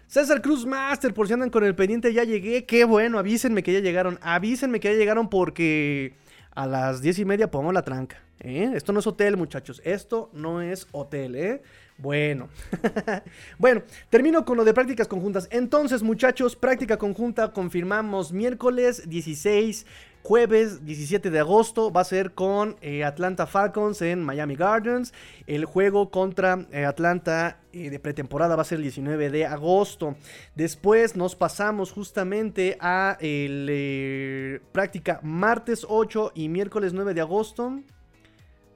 César 0.09 0.41
Cruz 0.41 0.65
Master, 0.65 1.13
por 1.13 1.27
si 1.27 1.35
andan 1.35 1.51
con 1.51 1.65
el 1.65 1.75
pendiente, 1.75 2.15
ya 2.15 2.25
llegué. 2.25 2.65
Qué 2.65 2.85
bueno, 2.85 3.19
avísenme 3.19 3.63
que 3.63 3.75
ya 3.75 3.81
llegaron. 3.81 4.19
Avísenme 4.23 4.81
que 4.81 4.93
ya 4.93 4.99
llegaron 4.99 5.29
porque 5.29 6.15
a 6.55 6.67
las 6.67 7.03
diez 7.03 7.19
y 7.19 7.27
media 7.27 7.51
pongo 7.51 7.73
la 7.73 7.83
tranca. 7.83 8.23
¿eh? 8.41 8.73
Esto 8.75 8.95
no 8.95 9.01
es 9.01 9.07
hotel, 9.07 9.37
muchachos. 9.37 9.83
Esto 9.85 10.31
no 10.33 10.63
es 10.63 10.89
hotel, 10.93 11.37
¿eh? 11.37 11.63
Bueno, 11.99 12.49
bueno, 13.59 13.83
termino 14.09 14.45
con 14.45 14.57
lo 14.57 14.65
de 14.65 14.73
prácticas 14.73 15.09
conjuntas. 15.09 15.49
Entonces, 15.51 16.05
muchachos, 16.05 16.55
práctica 16.55 16.97
conjunta 16.97 17.53
confirmamos 17.53 18.33
miércoles 18.33 19.09
16, 19.11 19.85
jueves 20.23 20.85
17 20.85 21.29
de 21.29 21.41
agosto. 21.41 21.91
Va 21.91 22.03
a 22.03 22.05
ser 22.05 22.35
con 22.35 22.77
eh, 22.83 23.03
Atlanta 23.03 23.49
Falcons 23.49 24.01
en 24.01 24.23
Miami 24.23 24.55
Gardens. 24.55 25.13
El 25.49 25.65
juego 25.65 26.13
contra 26.13 26.67
eh, 26.71 26.85
Atlanta 26.85 27.59
eh, 27.73 27.91
de 27.91 27.99
pretemporada 27.99 28.55
va 28.55 28.63
a 28.63 28.65
ser 28.65 28.77
el 28.77 28.83
19 28.83 29.31
de 29.31 29.47
agosto. 29.47 30.15
Después 30.55 31.17
nos 31.17 31.35
pasamos 31.35 31.91
justamente 31.91 32.79
a 32.81 33.17
el, 33.21 34.63
práctica 34.71 35.19
martes 35.25 35.85
8 35.89 36.31
y 36.37 36.49
miércoles 36.49 36.93
9 36.93 37.13
de 37.13 37.21
agosto. 37.23 37.81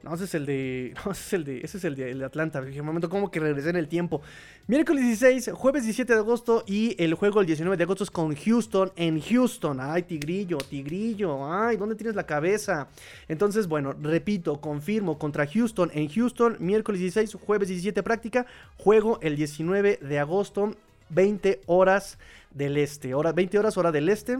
No, 0.02 0.14
ese 0.14 0.24
es 0.24 0.34
el 0.34 0.46
de. 0.46 0.94
No, 1.04 1.12
ese 1.12 1.22
es 1.22 1.32
el 1.32 1.44
de. 1.44 1.58
Ese 1.58 1.78
es 1.78 1.84
el 1.84 1.94
de, 1.94 2.14
de 2.14 2.24
Atlanta. 2.24 2.60
Dije, 2.60 2.80
un 2.80 2.86
momento, 2.86 3.08
como 3.08 3.30
que 3.30 3.40
regresé 3.40 3.70
en 3.70 3.76
el 3.76 3.88
tiempo. 3.88 4.20
Miércoles 4.66 5.04
16, 5.04 5.50
jueves 5.54 5.84
17 5.84 6.12
de 6.12 6.18
agosto. 6.18 6.64
Y 6.66 6.96
el 7.02 7.14
juego 7.14 7.40
el 7.40 7.46
19 7.46 7.76
de 7.76 7.84
agosto 7.84 8.04
es 8.04 8.10
con 8.10 8.34
Houston 8.34 8.92
en 8.96 9.20
Houston. 9.20 9.78
Ay, 9.80 10.02
Tigrillo, 10.02 10.58
Tigrillo. 10.58 11.52
Ay, 11.52 11.76
¿dónde 11.76 11.94
tienes 11.94 12.16
la 12.16 12.26
cabeza? 12.26 12.88
Entonces, 13.28 13.68
bueno, 13.68 13.92
repito, 13.92 14.60
confirmo. 14.60 15.18
Contra 15.18 15.46
Houston 15.46 15.90
en 15.94 16.08
Houston. 16.08 16.56
Miércoles 16.58 17.00
16, 17.00 17.34
jueves 17.34 17.68
17 17.68 18.02
práctica. 18.02 18.46
Juego 18.78 19.18
el 19.22 19.36
19 19.36 19.98
de 20.02 20.18
agosto. 20.18 20.74
20 21.10 21.60
horas 21.66 22.18
del 22.50 22.76
este. 22.76 23.14
Hora, 23.14 23.32
20 23.32 23.58
horas 23.58 23.76
hora 23.76 23.92
del 23.92 24.08
este. 24.08 24.38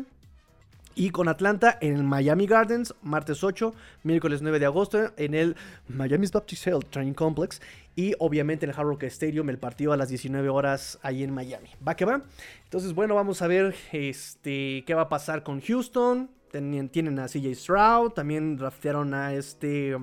Y 0.94 1.10
con 1.10 1.28
Atlanta 1.28 1.78
en 1.80 1.96
el 1.96 2.02
Miami 2.02 2.46
Gardens, 2.46 2.94
martes 3.02 3.42
8, 3.42 3.74
miércoles 4.02 4.42
9 4.42 4.58
de 4.58 4.66
agosto, 4.66 5.12
en 5.16 5.34
el 5.34 5.56
Miami's 5.88 6.32
Baptist 6.32 6.66
Health 6.66 6.90
Training 6.90 7.14
Complex. 7.14 7.62
Y 7.96 8.14
obviamente 8.18 8.66
en 8.66 8.70
el 8.70 8.78
Hard 8.78 8.86
Rock 8.86 9.04
Stadium, 9.04 9.48
el 9.48 9.58
partido 9.58 9.92
a 9.92 9.96
las 9.96 10.08
19 10.10 10.48
horas 10.50 10.98
ahí 11.02 11.22
en 11.22 11.32
Miami. 11.32 11.70
¿Va 11.86 11.94
que 11.94 12.04
va? 12.04 12.22
Entonces, 12.64 12.94
bueno, 12.94 13.14
vamos 13.14 13.40
a 13.40 13.46
ver 13.46 13.74
este, 13.92 14.84
qué 14.86 14.94
va 14.94 15.02
a 15.02 15.08
pasar 15.08 15.42
con 15.42 15.60
Houston. 15.60 16.30
Tienen, 16.50 17.18
a 17.18 17.28
CJ 17.28 17.54
Stroud, 17.54 18.10
también 18.10 18.56
draftearon 18.56 19.14
a 19.14 19.32
este. 19.32 19.96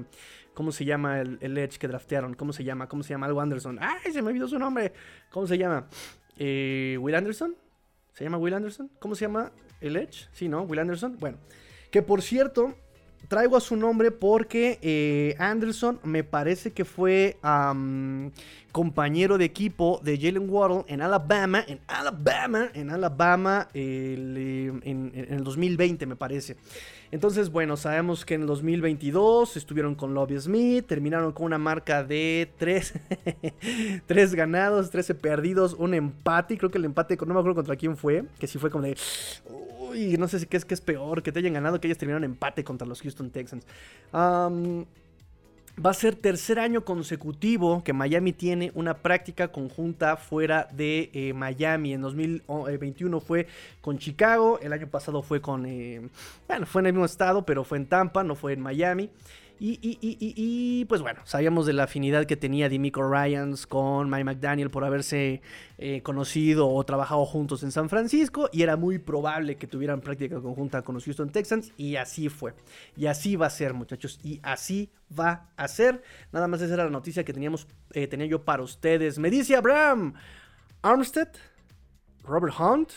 ¿Cómo 0.55 0.71
se 0.71 0.83
llama 0.83 1.21
el, 1.21 1.57
Edge 1.57 1.77
que 1.77 1.87
draftearon? 1.87 2.33
¿Cómo 2.33 2.53
se 2.53 2.63
llama? 2.63 2.87
¿Cómo 2.87 3.03
se 3.03 3.09
llama? 3.09 3.27
Algo 3.27 3.39
Anderson. 3.39 3.77
¡Ay, 3.79 4.11
se 4.11 4.23
me 4.23 4.29
olvidó 4.29 4.47
su 4.47 4.57
nombre! 4.57 4.91
¿Cómo 5.29 5.45
se 5.45 5.59
llama? 5.59 5.87
Eh, 6.37 6.97
¿Will 6.99 7.13
Anderson? 7.13 7.55
¿Se 8.13 8.23
llama 8.23 8.39
Will 8.39 8.55
Anderson? 8.55 8.89
¿Cómo 8.99 9.13
se 9.13 9.25
llama 9.25 9.51
el 9.81 9.95
Edge? 9.95 10.27
Sí, 10.31 10.47
¿no? 10.47 10.63
Will 10.63 10.79
Anderson. 10.79 11.17
Bueno, 11.19 11.37
que 11.91 12.01
por 12.01 12.21
cierto, 12.21 12.75
traigo 13.27 13.57
a 13.57 13.59
su 13.59 13.75
nombre 13.75 14.11
porque 14.11 14.79
eh, 14.81 15.35
Anderson 15.39 15.99
me 16.03 16.23
parece 16.23 16.71
que 16.71 16.85
fue 16.85 17.37
compañero 18.71 19.37
de 19.37 19.45
equipo 19.45 19.99
de 20.03 20.17
Jalen 20.17 20.49
Waddle 20.49 20.83
en 20.87 21.01
Alabama, 21.01 21.63
en 21.67 21.79
Alabama, 21.87 22.69
en 22.73 22.89
Alabama 22.89 23.67
eh, 23.73 24.71
en, 24.83 25.11
en, 25.13 25.33
el 25.33 25.43
2020 25.43 26.05
me 26.05 26.15
parece. 26.15 26.57
Entonces, 27.11 27.49
bueno, 27.49 27.75
sabemos 27.75 28.23
que 28.23 28.35
en 28.35 28.41
el 28.41 28.47
2022 28.47 29.57
estuvieron 29.57 29.95
con 29.95 30.13
Lobby 30.13 30.39
Smith, 30.39 30.85
terminaron 30.85 31.31
con 31.31 31.47
una 31.47 31.57
marca 31.57 32.03
de 32.03 32.51
3, 32.57 32.93
3 34.05 34.35
ganados, 34.35 34.91
13 34.91 35.15
perdidos, 35.15 35.73
un 35.73 35.95
empate, 35.95 36.57
creo 36.57 36.69
que 36.69 36.77
el 36.77 36.85
empate, 36.85 37.17
no 37.17 37.33
me 37.33 37.39
acuerdo 37.39 37.55
contra 37.55 37.75
quién 37.75 37.97
fue, 37.97 38.25
que 38.37 38.45
sí 38.45 38.59
fue 38.59 38.69
como 38.69 38.83
de, 38.83 38.95
uy, 39.89 40.17
no 40.17 40.27
sé 40.27 40.39
si 40.39 40.47
es, 40.51 40.65
qué 40.65 40.73
es 40.73 40.81
peor, 40.81 41.23
que 41.23 41.31
te 41.31 41.39
hayan 41.39 41.53
ganado, 41.53 41.81
que 41.81 41.87
ellos 41.87 41.97
terminaron 41.97 42.23
empate 42.23 42.63
contra 42.63 42.87
los 42.87 43.01
Houston 43.01 43.31
Texans. 43.31 43.65
Va 45.83 45.91
a 45.91 45.93
ser 45.93 46.15
tercer 46.15 46.59
año 46.59 46.83
consecutivo 46.83 47.85
que 47.85 47.93
Miami 47.93 48.33
tiene 48.33 48.69
una 48.75 48.97
práctica 48.97 49.47
conjunta 49.47 50.17
fuera 50.17 50.67
de 50.73 51.09
eh, 51.13 51.31
Miami. 51.31 51.93
En 51.93 52.01
2021 52.01 53.21
fue 53.21 53.47
con 53.79 53.97
Chicago, 53.97 54.59
el 54.61 54.73
año 54.73 54.87
pasado 54.87 55.21
fue 55.21 55.39
con, 55.39 55.65
eh, 55.65 56.01
bueno, 56.49 56.65
fue 56.65 56.81
en 56.81 56.87
el 56.87 56.93
mismo 56.93 57.05
estado, 57.05 57.45
pero 57.45 57.63
fue 57.63 57.77
en 57.77 57.85
Tampa, 57.85 58.25
no 58.25 58.35
fue 58.35 58.53
en 58.53 58.59
Miami. 58.59 59.09
Y, 59.61 60.85
pues 60.85 61.01
bueno, 61.01 61.19
sabíamos 61.25 61.65
de 61.65 61.73
la 61.73 61.83
afinidad 61.83 62.25
que 62.25 62.37
tenía 62.37 62.69
Dimico 62.69 63.03
Ryans 63.03 63.67
con 63.67 64.09
Mike 64.09 64.23
McDaniel 64.23 64.69
por 64.69 64.85
haberse 64.85 65.41
eh, 65.77 66.01
conocido 66.01 66.69
o 66.69 66.83
trabajado 66.85 67.25
juntos 67.25 67.63
en 67.63 67.71
San 67.71 67.89
Francisco 67.89 68.49
y 68.53 68.61
era 68.61 68.77
muy 68.77 68.99
probable 68.99 69.57
que 69.57 69.67
tuvieran 69.67 70.01
práctica 70.01 70.39
conjunta 70.39 70.81
con 70.81 70.95
los 70.95 71.03
Houston 71.03 71.29
Texans 71.29 71.73
y 71.77 71.97
así 71.97 72.29
fue. 72.29 72.53
Y 72.95 73.07
así 73.07 73.35
va 73.35 73.47
a 73.47 73.49
ser 73.49 73.73
muchachos 73.73 74.19
y 74.23 74.39
así 74.43 74.91
va 75.17 75.49
a 75.57 75.67
ser. 75.67 76.03
Nada 76.31 76.47
más 76.47 76.61
esa 76.61 76.75
era 76.75 76.85
la 76.85 76.89
noticia 76.89 77.25
que 77.25 77.33
teníamos, 77.33 77.67
eh, 77.91 78.07
tenía 78.07 78.27
yo 78.27 78.45
para 78.45 78.63
ustedes. 78.63 79.19
Me 79.19 79.29
dice 79.29 79.55
Abraham 79.55 80.13
Armstead, 80.81 81.29
Robert 82.23 82.53
Hunt, 82.57 82.91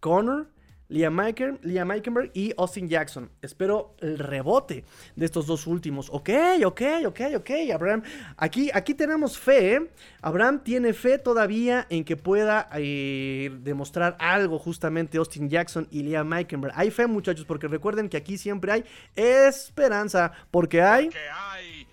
Connor 0.00 0.48
Liam, 0.88 1.20
Liam 1.62 1.90
Eikenberg 1.90 2.30
y 2.34 2.52
Austin 2.56 2.88
Jackson. 2.88 3.30
Espero 3.42 3.94
el 4.00 4.18
rebote 4.18 4.84
de 5.16 5.24
estos 5.24 5.46
dos 5.46 5.66
últimos. 5.66 6.08
Ok, 6.10 6.30
ok, 6.64 6.82
ok, 7.06 7.20
ok, 7.36 7.50
Abraham. 7.74 8.02
Aquí, 8.36 8.70
aquí 8.72 8.94
tenemos 8.94 9.38
fe. 9.38 9.74
¿eh? 9.74 9.90
Abraham 10.22 10.62
tiene 10.62 10.94
fe 10.94 11.18
todavía 11.18 11.86
en 11.90 12.04
que 12.04 12.16
pueda 12.16 12.68
eh, 12.74 13.50
demostrar 13.60 14.16
algo 14.18 14.58
justamente 14.58 15.18
Austin 15.18 15.48
Jackson 15.50 15.86
y 15.90 16.02
Liam 16.02 16.32
Eikenberg. 16.32 16.72
Hay 16.74 16.90
fe, 16.90 17.06
muchachos, 17.06 17.44
porque 17.44 17.68
recuerden 17.68 18.08
que 18.08 18.16
aquí 18.16 18.38
siempre 18.38 18.72
hay 18.72 18.84
esperanza. 19.14 20.32
Porque 20.50 20.80
hay... 20.80 21.06
Porque 21.06 21.28
hay 21.30 21.86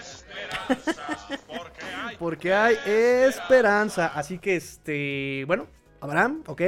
esperanza. 0.00 1.38
Porque 1.46 1.84
hay, 1.84 2.16
porque 2.16 2.54
hay 2.54 2.76
esperanza. 3.26 4.06
Así 4.06 4.38
que, 4.38 4.56
este, 4.56 5.44
bueno, 5.46 5.66
Abraham, 6.00 6.42
ok. 6.46 6.62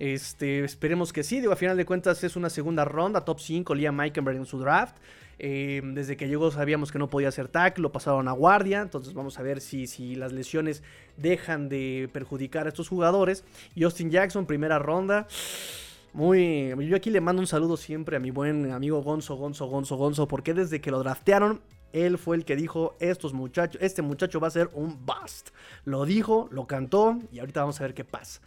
Este, 0.00 0.64
esperemos 0.64 1.12
que 1.12 1.22
sí. 1.22 1.40
Digo, 1.40 1.52
a 1.52 1.56
final 1.56 1.76
de 1.76 1.84
cuentas 1.84 2.24
es 2.24 2.34
una 2.34 2.48
segunda 2.48 2.86
ronda, 2.86 3.20
top 3.20 3.38
5, 3.38 3.74
Liam 3.74 3.94
Meikenberg 3.94 4.38
en 4.38 4.46
su 4.46 4.58
draft. 4.58 4.96
Eh, 5.38 5.82
desde 5.84 6.16
que 6.16 6.26
llegó 6.26 6.50
sabíamos 6.50 6.90
que 6.90 6.98
no 6.98 7.10
podía 7.10 7.28
hacer 7.28 7.48
tackle, 7.48 7.82
lo 7.82 7.92
pasaron 7.92 8.26
a 8.26 8.32
guardia. 8.32 8.80
Entonces 8.80 9.12
vamos 9.12 9.38
a 9.38 9.42
ver 9.42 9.60
si, 9.60 9.86
si 9.86 10.14
las 10.14 10.32
lesiones 10.32 10.82
dejan 11.18 11.68
de 11.68 12.08
perjudicar 12.14 12.64
a 12.64 12.70
estos 12.70 12.88
jugadores. 12.88 13.44
Y 13.74 13.84
Austin 13.84 14.10
Jackson, 14.10 14.46
primera 14.46 14.78
ronda. 14.78 15.28
Muy. 16.14 16.74
Yo 16.88 16.96
aquí 16.96 17.10
le 17.10 17.20
mando 17.20 17.40
un 17.40 17.46
saludo 17.46 17.76
siempre 17.76 18.16
a 18.16 18.20
mi 18.20 18.30
buen 18.30 18.72
amigo 18.72 19.02
Gonzo, 19.02 19.36
Gonzo, 19.36 19.66
Gonzo, 19.66 19.96
Gonzo. 19.96 20.26
Porque 20.26 20.54
desde 20.54 20.80
que 20.80 20.90
lo 20.90 21.00
draftearon, 21.00 21.60
él 21.92 22.16
fue 22.16 22.38
el 22.38 22.46
que 22.46 22.56
dijo: 22.56 22.96
Estos 23.00 23.34
muchachos, 23.34 23.82
este 23.82 24.00
muchacho 24.00 24.40
va 24.40 24.48
a 24.48 24.50
ser 24.50 24.70
un 24.72 25.04
bust. 25.04 25.50
Lo 25.84 26.06
dijo, 26.06 26.48
lo 26.52 26.66
cantó. 26.66 27.18
Y 27.30 27.40
ahorita 27.40 27.60
vamos 27.60 27.78
a 27.80 27.84
ver 27.84 27.92
qué 27.92 28.04
pasa. 28.04 28.40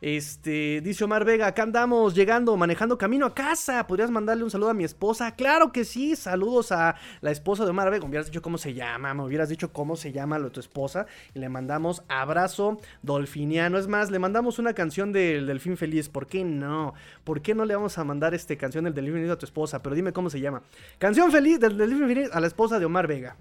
Este, 0.00 0.80
dice 0.80 1.02
Omar 1.02 1.24
Vega, 1.24 1.48
acá 1.48 1.64
andamos 1.64 2.14
llegando, 2.14 2.56
manejando 2.56 2.96
camino 2.96 3.26
a 3.26 3.34
casa. 3.34 3.86
¿Podrías 3.86 4.10
mandarle 4.10 4.44
un 4.44 4.50
saludo 4.50 4.70
a 4.70 4.74
mi 4.74 4.84
esposa? 4.84 5.34
Claro 5.34 5.72
que 5.72 5.84
sí, 5.84 6.14
saludos 6.14 6.70
a 6.70 6.94
la 7.20 7.32
esposa 7.32 7.64
de 7.64 7.70
Omar 7.70 7.90
Vega. 7.90 8.04
Me 8.04 8.10
hubieras 8.10 8.26
dicho 8.26 8.40
cómo 8.40 8.58
se 8.58 8.74
llama, 8.74 9.12
me 9.12 9.24
hubieras 9.24 9.48
dicho 9.48 9.72
cómo 9.72 9.96
se 9.96 10.12
llama 10.12 10.38
lo 10.38 10.52
tu 10.52 10.60
esposa. 10.60 11.06
Y 11.34 11.40
le 11.40 11.48
mandamos 11.48 12.02
abrazo 12.08 12.78
dolfiniano. 13.02 13.76
Es 13.76 13.88
más, 13.88 14.10
le 14.10 14.20
mandamos 14.20 14.58
una 14.58 14.72
canción 14.72 15.12
del 15.12 15.46
Delfín 15.46 15.76
Feliz. 15.76 16.08
¿Por 16.08 16.28
qué 16.28 16.44
no? 16.44 16.94
¿Por 17.24 17.42
qué 17.42 17.54
no 17.54 17.64
le 17.64 17.74
vamos 17.74 17.98
a 17.98 18.04
mandar 18.04 18.34
este 18.34 18.56
canción 18.56 18.84
del 18.84 18.94
Delfín 18.94 19.14
Feliz 19.14 19.30
a 19.30 19.38
tu 19.38 19.46
esposa? 19.46 19.82
Pero 19.82 19.96
dime 19.96 20.12
cómo 20.12 20.30
se 20.30 20.40
llama. 20.40 20.62
Canción 20.98 21.32
feliz 21.32 21.58
del 21.58 21.76
Delfín 21.76 22.06
Feliz 22.06 22.30
a 22.32 22.40
la 22.40 22.46
esposa 22.46 22.78
de 22.78 22.84
Omar 22.84 23.08
Vega. 23.08 23.36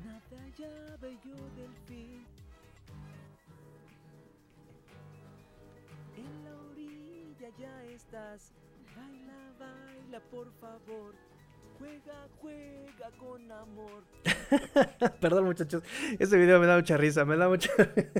Por 10.32 10.52
favor. 10.60 11.14
Juega, 11.80 12.28
juega 12.42 13.12
con 13.20 13.52
amor. 13.52 14.04
Perdón, 15.20 15.46
muchachos. 15.46 15.84
Este 16.18 16.38
video 16.38 16.60
me 16.60 16.66
da 16.66 16.76
mucha 16.76 16.98
risa. 16.98 17.24
Me 17.24 17.38
da 17.38 17.48
mucha. 17.48 17.70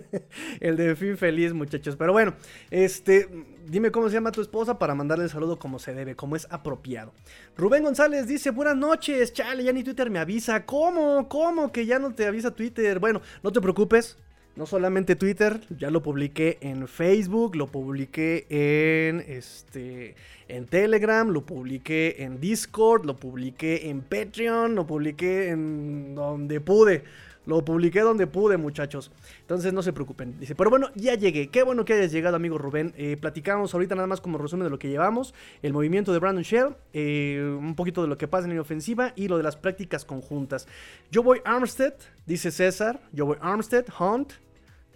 el 0.60 0.78
de 0.78 0.96
fin 0.96 1.18
feliz, 1.18 1.54
muchachos. 1.54 1.96
Pero 1.96 2.14
bueno, 2.14 2.36
este. 2.70 3.28
Dime 3.66 3.92
cómo 3.92 4.10
se 4.10 4.14
llama 4.14 4.32
tu 4.32 4.42
esposa 4.42 4.78
para 4.78 4.94
mandarle 4.94 5.26
el 5.26 5.30
saludo 5.30 5.58
como 5.58 5.80
se 5.80 5.94
debe, 5.94 6.16
como 6.16 6.36
es 6.36 6.48
apropiado. 6.52 7.14
Rubén 7.58 7.84
González 7.84 8.28
dice: 8.28 8.52
Buenas 8.52 8.78
noches. 8.78 9.34
Chale, 9.34 9.64
ya 9.64 9.74
ni 9.74 9.84
Twitter 9.84 10.12
me 10.12 10.20
avisa. 10.20 10.66
¿Cómo? 10.66 11.28
¿Cómo 11.28 11.72
que 11.72 11.86
ya 11.86 11.98
no 11.98 12.14
te 12.14 12.28
avisa 12.28 12.52
Twitter? 12.52 13.00
Bueno, 13.00 13.22
no 13.42 13.52
te 13.52 13.60
preocupes. 13.60 14.18
No 14.58 14.66
solamente 14.66 15.16
Twitter, 15.16 15.62
ya 15.78 15.92
lo 15.92 16.02
publiqué 16.02 16.58
en 16.62 16.88
Facebook, 16.88 17.56
lo 17.56 17.68
publiqué 17.68 18.48
en 18.50 19.24
este 19.28 20.16
en 20.48 20.66
Telegram, 20.66 21.30
lo 21.30 21.46
publiqué 21.46 22.24
en 22.24 22.40
Discord, 22.40 23.06
lo 23.06 23.18
publiqué 23.18 23.88
en 23.88 24.02
Patreon, 24.02 24.74
lo 24.74 24.88
publiqué 24.88 25.50
en 25.50 26.16
donde 26.16 26.60
pude. 26.60 27.04
Lo 27.46 27.64
publiqué 27.64 28.02
donde 28.02 28.26
pude, 28.26 28.58
muchachos. 28.58 29.12
Entonces 29.42 29.74
no 29.74 29.84
se 29.84 29.94
preocupen. 29.94 30.38
Dice, 30.40 30.56
pero 30.56 30.72
bueno, 30.72 30.90
ya 30.96 31.14
llegué. 31.14 31.50
Qué 31.50 31.62
bueno 31.62 31.86
que 31.86 31.94
hayas 31.94 32.12
llegado, 32.12 32.36
amigo 32.36 32.58
Rubén. 32.58 32.94
Eh, 32.98 33.16
platicamos 33.16 33.74
ahorita 33.76 33.94
nada 33.94 34.08
más 34.08 34.20
como 34.20 34.40
resumen 34.40 34.66
de 34.66 34.72
lo 34.72 34.80
que 34.80 34.90
llevamos. 34.90 35.36
El 35.62 35.72
movimiento 35.72 36.12
de 36.12 36.20
Brandon 36.20 36.44
Shell. 36.44 36.76
Eh, 36.94 37.58
un 37.58 37.76
poquito 37.76 38.02
de 38.02 38.10
lo 38.10 38.18
que 38.18 38.28
pasa 38.28 38.50
en 38.50 38.56
la 38.56 38.62
ofensiva. 38.62 39.14
Y 39.16 39.30
lo 39.30 39.38
de 39.38 39.44
las 39.44 39.56
prácticas 39.56 40.04
conjuntas. 40.04 40.68
Yo 41.10 41.24
voy 41.24 41.42
Armstead, 41.46 41.94
dice 42.26 42.52
César. 42.52 43.00
Yo 43.14 43.26
voy 43.26 43.38
Armstead, 43.40 43.86
Hunt, 43.98 44.34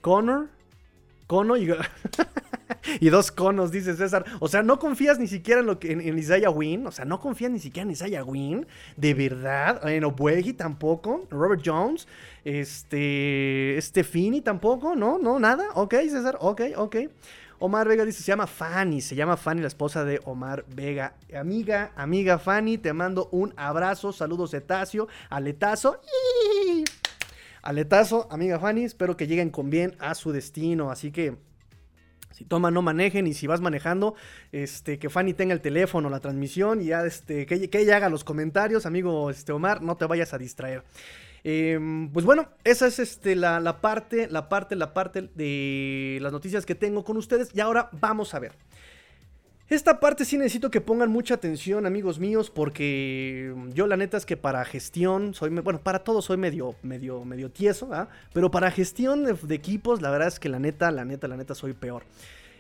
Connor, 0.02 0.50
Cono 1.32 1.56
y, 3.00 3.10
dos 3.10 3.32
conos, 3.32 3.72
dice 3.72 3.96
César. 3.96 4.26
O 4.42 4.50
sea, 4.50 4.64
no 4.64 4.80
confías 4.80 5.18
ni 5.18 5.28
siquiera 5.28 5.62
en, 5.62 5.66
lo 5.66 5.80
que, 5.80 5.94
en, 5.94 6.18
Isaiah 6.18 6.50
Wynn. 6.50 6.88
O 6.88 6.92
sea, 6.92 7.06
no 7.06 7.22
confías 7.22 7.50
ni 7.52 7.60
siquiera 7.60 7.86
en 7.86 7.92
Isaiah 7.92 8.26
Wynn. 8.26 8.68
De 8.98 9.14
verdad. 9.14 9.88
En 9.88 10.04
Obuegi 10.04 10.52
tampoco. 10.52 11.26
Robert 11.30 11.62
Jones. 11.66 12.06
Este. 12.44 13.78
Este 13.78 14.04
Fini 14.04 14.42
tampoco. 14.42 14.94
No, 14.94 15.20
no, 15.20 15.40
nada. 15.40 15.70
Ok, 15.76 15.94
César. 16.10 16.38
Ok, 16.42 16.64
ok. 16.76 16.98
Omar 17.60 17.88
Vega 17.88 18.04
dice, 18.04 18.24
se 18.24 18.28
llama 18.28 18.48
Fanny, 18.48 19.02
se 19.02 19.16
llama 19.16 19.38
Fanny, 19.38 19.62
la 19.62 19.68
esposa 19.68 20.04
de 20.04 20.20
Omar 20.26 20.66
Vega. 20.68 21.14
Amiga, 21.34 21.92
amiga 21.96 22.40
Fanny, 22.40 22.80
te 22.80 22.92
mando 22.92 23.30
un 23.32 23.54
abrazo, 23.56 24.12
saludos 24.12 24.56
Etacio, 24.56 25.08
aletazo. 25.30 26.02
Aletazo, 27.62 28.28
amiga 28.32 28.60
Fanny, 28.60 28.84
espero 28.84 29.16
que 29.18 29.28
lleguen 29.28 29.50
con 29.50 29.70
bien 29.70 29.96
a 30.00 30.16
su 30.16 30.32
destino, 30.32 30.92
así 30.92 31.12
que 31.12 31.36
si 32.42 32.46
toman, 32.46 32.74
no 32.74 32.82
manejen. 32.82 33.28
Y 33.28 33.34
si 33.34 33.46
vas 33.46 33.62
manejando, 33.62 34.16
este, 34.52 34.98
que 34.98 35.10
Fanny 35.10 35.34
tenga 35.34 35.54
el 35.54 35.62
teléfono, 35.62 36.10
la 36.10 36.20
transmisión. 36.20 36.82
Y 36.82 36.86
ya, 36.86 37.06
este, 37.06 37.46
que, 37.46 37.70
que 37.70 37.80
ella 37.80 37.98
haga 37.98 38.10
los 38.10 38.24
comentarios, 38.24 38.86
amigo 38.86 39.30
este, 39.30 39.52
Omar. 39.52 39.82
No 39.82 39.96
te 39.96 40.06
vayas 40.06 40.34
a 40.34 40.38
distraer. 40.38 40.84
Em, 41.44 42.10
pues 42.12 42.26
bueno, 42.26 42.50
esa 42.64 42.88
es 42.88 43.00
este, 43.00 43.36
la, 43.36 43.60
la, 43.60 43.82
parte, 43.82 44.28
la 44.30 44.48
parte, 44.48 44.76
la 44.76 44.94
parte 44.94 45.30
de 45.36 46.20
las 46.22 46.32
noticias 46.32 46.66
que 46.66 46.76
tengo 46.76 47.04
con 47.04 47.18
ustedes. 47.18 47.50
Y 47.54 47.60
ahora 47.60 47.90
vamos 47.94 48.34
a 48.34 48.40
ver. 48.40 48.54
Esta 49.72 50.02
parte 50.02 50.26
sí 50.26 50.38
necesito 50.38 50.70
que 50.70 50.82
pongan 50.82 51.10
mucha 51.10 51.36
atención, 51.36 51.86
amigos 51.86 52.20
míos, 52.20 52.52
porque 52.54 53.56
yo 53.74 53.88
la 53.88 53.96
neta 53.96 54.18
es 54.18 54.26
que 54.26 54.36
para 54.36 54.66
gestión 54.66 55.34
bueno, 55.64 55.80
para 55.80 56.00
todo 56.00 56.22
soy 56.22 56.36
medio, 56.36 56.76
medio, 56.84 57.24
medio 57.24 57.50
tieso, 57.50 57.88
¿ah? 57.94 58.10
pero 58.34 58.52
para 58.52 58.70
gestión 58.70 59.24
de, 59.24 59.56
equipos, 59.56 60.02
la 60.02 60.12
verdad 60.12 60.28
es 60.28 60.42
que 60.42 60.50
la 60.50 60.60
neta, 60.60 60.92
la 60.92 61.06
neta, 61.06 61.30
la 61.30 61.38
neta 61.38 61.56
soy 61.56 61.72
peor. 61.72 62.04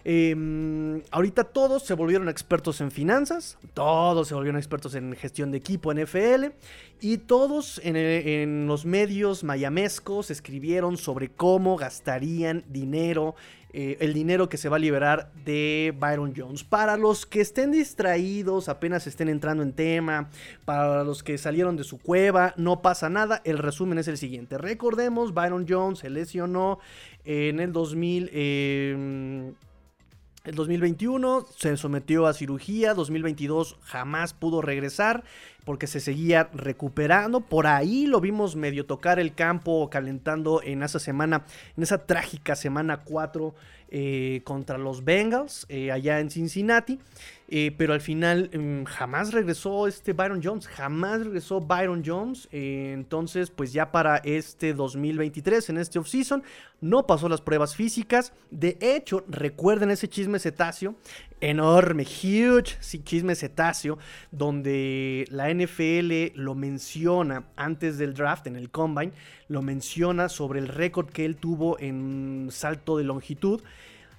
Em, 0.06 1.02
ahorita 1.12 1.43
todos 1.43 1.84
se 1.84 1.95
volvieron 1.95 2.30
expertos 2.30 2.80
en 2.80 2.91
finanzas, 2.91 3.58
todos 3.74 4.30
se 4.30 4.34
volvieron 4.34 4.58
expertos 4.58 4.95
en 4.95 5.13
gestión 5.13 5.52
de 5.52 5.58
equipo 5.58 5.91
en 5.91 6.00
FL 6.00 6.54
y 7.02 7.17
todos 7.17 7.82
en, 7.84 7.97
en, 7.97 8.67
los 8.67 8.86
medios 8.86 9.43
mayamescos 9.43 10.32
escribieron 10.32 10.95
sobre 10.95 11.30
cómo 11.30 11.76
gastarían 11.76 12.63
dinero 12.69 13.36
eh, 13.73 13.97
el 14.01 14.13
dinero 14.13 14.49
que 14.49 14.57
se 14.57 14.67
va 14.67 14.75
a 14.75 14.79
liberar 14.79 15.31
de 15.45 15.93
Byron 15.97 16.34
Jones. 16.36 16.63
Para 16.63 16.97
los 16.97 17.25
que 17.25 17.41
estén 17.41 17.71
distraídos, 17.71 18.67
apenas 18.67 19.07
estén 19.07 19.29
entrando 19.29 19.63
en 19.63 19.73
tema, 19.73 20.29
para 20.65 21.03
los 21.03 21.23
que 21.23 21.38
salieron 21.38 21.77
de 21.77 21.84
su 21.84 21.97
cueva, 21.97 22.53
no 22.57 22.81
pasa 22.81 23.10
nada. 23.10 23.41
El 23.45 23.57
resumen 23.57 23.97
es 23.97 24.07
el 24.07 24.17
siguiente. 24.17 24.57
Recordemos, 24.57 25.34
Byron 25.34 25.65
Jones 25.67 25.99
se 25.99 26.10
lesionó 26.10 26.79
en 27.23 27.60
el 27.60 27.71
2000... 27.71 28.29
Eh, 28.34 29.53
el 30.43 30.55
2021 30.55 31.45
se 31.55 31.77
sometió 31.77 32.25
a 32.25 32.34
cirugía, 32.34 32.95
2022 32.95 33.77
jamás 33.84 34.34
pudo 34.34 34.63
regresar 34.63 35.23
porque 35.65 35.88
se 35.88 36.00
seguía 36.00 36.50
recuperando. 36.54 37.41
Por 37.41 37.67
ahí 37.67 38.06
lo 38.06 38.21
vimos 38.21 38.56
medio 38.56 38.86
tocar 38.86 39.19
el 39.19 39.34
campo 39.34 39.89
calentando 39.89 40.62
en 40.63 40.84
esa 40.84 41.00
semana, 41.00 41.45
en 41.78 41.84
esa 41.84 42.06
trágica 42.06 42.56
semana 42.56 43.02
4 43.04 43.54
eh, 43.93 44.39
contra 44.45 44.78
los 44.78 45.04
Bengals 45.04 45.65
eh, 45.67 45.91
allá 45.91 46.21
en 46.21 46.32
Cincinnati. 46.32 46.97
Eh, 47.54 47.76
pero 47.78 47.93
al 47.93 48.00
final 48.00 48.50
mm, 48.54 48.86
jamás 48.86 49.34
regresó 49.34 49.86
este 49.86 50.13
Byron 50.13 50.39
Jones, 50.41 50.65
jamás 50.65 51.26
regresó 51.26 51.60
Byron 51.60 52.02
Jones. 52.06 52.47
entonces, 52.54 53.52
pues 53.52 53.74
ya 53.74 53.91
para 53.91 54.15
este 54.17 54.74
2023, 54.74 55.71
en 55.71 55.78
este 55.78 56.00
offseason, 56.00 56.41
no 56.80 57.06
pasó 57.06 57.28
las 57.28 57.41
pruebas 57.41 57.76
físicas. 57.76 58.32
De 58.50 58.78
hecho, 58.80 59.26
recuerden 59.28 59.91
ese 59.91 60.08
chisme 60.08 60.39
cetáceo, 60.39 60.95
enorme, 61.41 62.04
huge 62.04 62.77
chisme 63.04 63.36
cetáceo, 63.36 63.97
donde 64.32 65.25
la 65.30 65.54
NFL 65.54 66.39
lo 66.39 66.56
menciona 66.56 67.45
antes 67.56 67.97
del 67.97 68.13
draft, 68.13 68.47
en 68.47 68.56
el 68.56 68.69
combine, 68.69 69.12
lo 69.47 69.62
menciona 69.62 70.30
sobre 70.30 70.60
el 70.60 70.67
récord 70.67 71.10
que 71.10 71.25
él 71.25 71.36
tuvo 71.36 71.77
en 71.80 72.47
salto 72.51 72.97
de 72.97 73.04
longitud. 73.04 73.62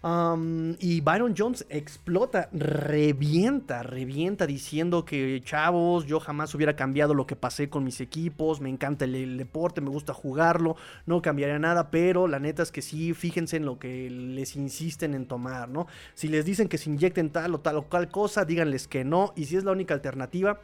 Y 0.04 1.00
Byron 1.00 1.34
Jones 1.38 1.64
explota, 1.68 2.48
revienta, 2.52 3.84
revienta 3.84 4.48
diciendo 4.48 5.04
que 5.04 5.40
chavos, 5.44 6.06
yo 6.06 6.18
jamás 6.18 6.52
hubiera 6.56 6.74
cambiado 6.74 7.14
lo 7.14 7.24
que 7.24 7.36
pasé 7.36 7.70
con 7.70 7.84
mis 7.84 8.00
equipos, 8.00 8.60
me 8.60 8.68
encanta 8.68 9.04
el, 9.04 9.38
deporte, 9.38 9.80
me 9.80 9.90
gusta 9.90 10.12
jugarlo, 10.12 10.74
no 11.06 11.22
cambiaría 11.22 11.60
nada, 11.60 11.92
pero 11.92 12.26
la 12.26 12.40
neta 12.40 12.64
es 12.64 12.72
que 12.72 12.82
sí, 12.82 13.14
fíjense 13.14 13.58
en 13.58 13.64
lo 13.64 13.78
que 13.78 14.10
les 14.10 14.56
insisten 14.56 15.14
en 15.14 15.26
tomar, 15.26 15.68
¿no? 15.68 15.86
Si 16.14 16.26
les 16.26 16.44
dicen 16.44 16.68
que 16.68 16.78
se 16.78 16.90
inyecten 16.90 17.30
tal 17.30 17.54
o 17.54 17.60
tal 17.60 17.76
o 17.76 17.82
cual 17.82 18.08
cosa, 18.08 18.44
díganles 18.44 18.88
que 18.88 19.04
no, 19.04 19.32
y 19.36 19.44
si 19.44 19.56
es 19.56 19.62
la 19.62 19.70
única 19.70 19.94
alternativa, 19.94 20.58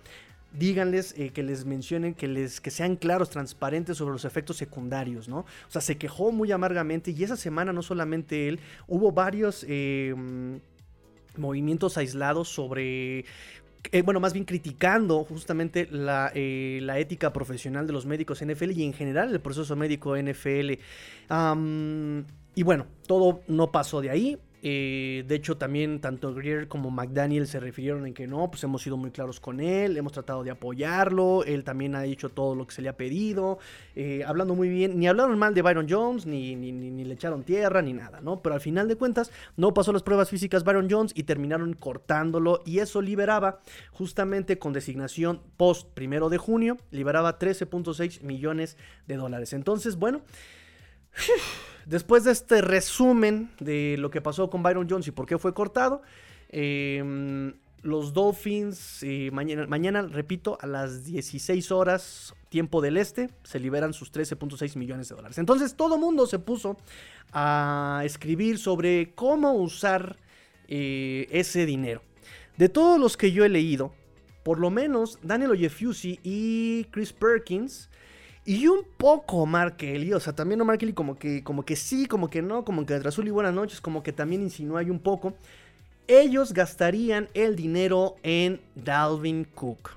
díganles 0.52 1.14
eh, 1.18 1.30
que 1.30 1.42
les 1.42 1.64
mencionen, 1.64 2.14
que, 2.14 2.26
les, 2.26 2.60
que 2.60 2.70
sean 2.70 2.96
claros, 2.96 3.30
transparentes 3.30 3.96
sobre 3.96 4.12
los 4.12 4.24
efectos 4.24 4.56
secundarios, 4.56 5.28
¿no? 5.28 5.40
O 5.40 5.70
sea, 5.70 5.80
se 5.80 5.98
quejó 5.98 6.32
muy 6.32 6.52
amargamente 6.52 7.10
y 7.10 7.22
esa 7.22 7.36
semana 7.36 7.72
no 7.72 7.82
solamente 7.82 8.48
él, 8.48 8.60
hubo 8.86 9.12
varios 9.12 9.64
em, 9.68 10.60
movimientos 11.36 11.96
aislados 11.98 12.48
sobre... 12.48 13.24
Eh, 13.92 14.02
bueno, 14.02 14.18
más 14.18 14.32
bien 14.32 14.44
criticando 14.44 15.22
justamente 15.22 15.86
la, 15.90 16.32
eh, 16.34 16.80
la, 16.82 16.98
ética 16.98 17.32
profesional 17.32 17.86
de 17.86 17.92
los 17.92 18.06
médicos 18.06 18.44
NFL 18.44 18.72
y 18.72 18.82
en 18.82 18.92
general 18.92 19.30
el 19.30 19.40
proceso 19.40 19.76
médico 19.76 20.16
NFL. 20.16 20.72
y 22.54 22.62
bueno, 22.64 22.86
todo 23.06 23.40
no 23.46 23.70
pasó 23.70 24.00
de 24.00 24.10
ahí. 24.10 24.38
Eh, 24.62 25.24
de 25.26 25.34
hecho, 25.36 25.56
también 25.56 26.00
tanto 26.00 26.34
Greer 26.34 26.66
como 26.66 26.90
McDaniel 26.90 27.46
se 27.46 27.60
refirieron 27.60 28.06
en 28.06 28.14
que 28.14 28.26
no, 28.26 28.50
pues 28.50 28.64
hemos 28.64 28.82
sido 28.82 28.96
muy 28.96 29.10
claros 29.10 29.38
con 29.38 29.60
él, 29.60 29.96
hemos 29.96 30.12
tratado 30.12 30.42
de 30.42 30.50
apoyarlo, 30.50 31.44
él 31.44 31.62
también 31.62 31.94
ha 31.94 32.02
dicho 32.02 32.28
todo 32.28 32.54
lo 32.56 32.66
que 32.66 32.74
se 32.74 32.82
le 32.82 32.88
ha 32.88 32.96
pedido, 32.96 33.58
eh, 33.94 34.24
hablando 34.26 34.54
muy 34.54 34.68
bien, 34.68 34.98
ni 34.98 35.06
hablaron 35.06 35.38
mal 35.38 35.54
de 35.54 35.62
Byron 35.62 35.86
Jones, 35.88 36.26
ni, 36.26 36.56
ni, 36.56 36.72
le 37.04 37.14
echaron 37.14 37.44
tierra, 37.44 37.82
ni 37.82 37.92
nada, 37.92 38.20
¿no? 38.20 38.42
Pero 38.42 38.56
al 38.56 38.60
final 38.60 38.88
de 38.88 38.96
cuentas, 38.96 39.30
no 39.56 39.72
pasó 39.72 39.92
las 39.92 40.02
pruebas 40.02 40.28
físicas 40.28 40.64
Byron 40.64 40.88
Jones 40.90 41.12
y 41.14 41.22
terminaron 41.22 41.74
cortándolo 41.74 42.60
y 42.66 42.80
eso 42.80 43.00
liberaba 43.00 43.60
justamente 43.92 44.58
con 44.58 44.72
designación 44.72 45.40
post 45.56 45.88
primero 45.94 46.30
de 46.30 46.38
junio, 46.38 46.78
liberaba 46.90 47.38
13.6 47.38 48.22
millones 48.22 48.76
de 49.06 49.16
dólares. 49.16 49.52
Entonces, 49.52 49.96
bueno... 49.96 50.22
Después 51.88 52.24
de 52.24 52.32
este 52.32 52.60
resumen 52.60 53.50
de 53.60 53.96
lo 53.98 54.10
que 54.10 54.20
pasó 54.20 54.50
con 54.50 54.62
Byron 54.62 54.86
Jones 54.90 55.06
y 55.06 55.10
por 55.10 55.24
qué 55.24 55.38
fue 55.38 55.54
cortado, 55.54 56.02
em, 56.50 57.54
los 57.80 58.12
Dolphins 58.12 59.02
eh, 59.02 59.30
mañana, 59.30 60.02
repito, 60.02 60.58
a 60.60 60.66
las 60.66 61.06
16 61.06 61.72
horas 61.72 62.34
tiempo 62.50 62.82
del 62.82 62.98
este, 62.98 63.30
se 63.42 63.58
liberan 63.58 63.94
sus 63.94 64.12
13.6 64.12 64.76
millones 64.76 65.08
de 65.08 65.14
dólares. 65.14 65.38
Entonces 65.38 65.76
todo 65.76 65.96
mundo 65.96 66.26
se 66.26 66.38
puso 66.38 66.76
a 67.32 68.02
escribir 68.04 68.58
sobre 68.58 69.14
cómo 69.14 69.54
usar 69.54 70.18
eh, 70.66 71.26
ese 71.30 71.64
dinero. 71.64 72.02
De 72.58 72.68
todos 72.68 73.00
los 73.00 73.16
que 73.16 73.32
yo 73.32 73.46
he 73.46 73.48
leído, 73.48 73.94
por 74.42 74.58
lo 74.58 74.68
menos 74.68 75.18
Daniel 75.22 75.52
Ojefusi 75.52 76.20
y 76.22 76.84
Chris 76.90 77.14
Perkins 77.14 77.88
y 78.48 78.66
un 78.66 78.82
poco 78.96 79.44
Mark 79.44 79.76
Kelly, 79.76 80.14
o 80.14 80.20
sea, 80.20 80.32
también 80.32 80.58
no 80.58 80.64
Mark 80.64 80.78
Kelly 80.78 80.94
como 80.94 81.18
que, 81.18 81.44
como 81.44 81.66
que 81.66 81.76
sí, 81.76 82.06
como 82.06 82.30
que 82.30 82.40
no, 82.40 82.64
como 82.64 82.86
que 82.86 82.94
azul 82.94 83.28
y 83.28 83.30
buenas 83.30 83.52
noches, 83.52 83.78
como 83.78 84.02
que 84.02 84.10
también 84.10 84.40
insinúa 84.40 84.80
un 84.84 85.00
poco. 85.00 85.34
Ellos 86.06 86.54
gastarían 86.54 87.28
el 87.34 87.56
dinero 87.56 88.16
en 88.22 88.58
Dalvin 88.74 89.44
Cook. 89.44 89.90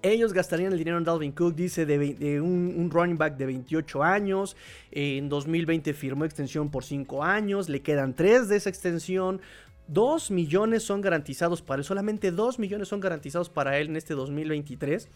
Ellos 0.00 0.32
gastarían 0.32 0.72
el 0.72 0.78
dinero 0.78 0.96
en 0.96 1.04
Dalvin 1.04 1.32
Cook, 1.32 1.54
dice, 1.54 1.84
de, 1.84 2.40
un, 2.40 2.88
running 2.90 3.18
back 3.18 3.36
de 3.36 3.44
28 3.44 4.02
años. 4.02 4.56
En 4.90 5.28
2020 5.28 5.92
firmó 5.92 6.24
extensión 6.24 6.70
por 6.70 6.84
5 6.84 7.22
años. 7.22 7.68
Le 7.68 7.82
quedan 7.82 8.14
3 8.14 8.48
de 8.48 8.56
esa 8.56 8.70
extensión. 8.70 9.42
2 9.88 10.30
millones 10.30 10.82
son 10.82 11.00
garantizados 11.00 11.62
para 11.62 11.80
él, 11.80 11.84
solamente 11.84 12.32
2 12.32 12.58
millones 12.58 12.88
son 12.88 13.00
garantizados 13.00 13.48
para 13.48 13.78
él 13.78 13.88
en 13.88 13.96
este 13.96 14.14
2023. 14.14 15.08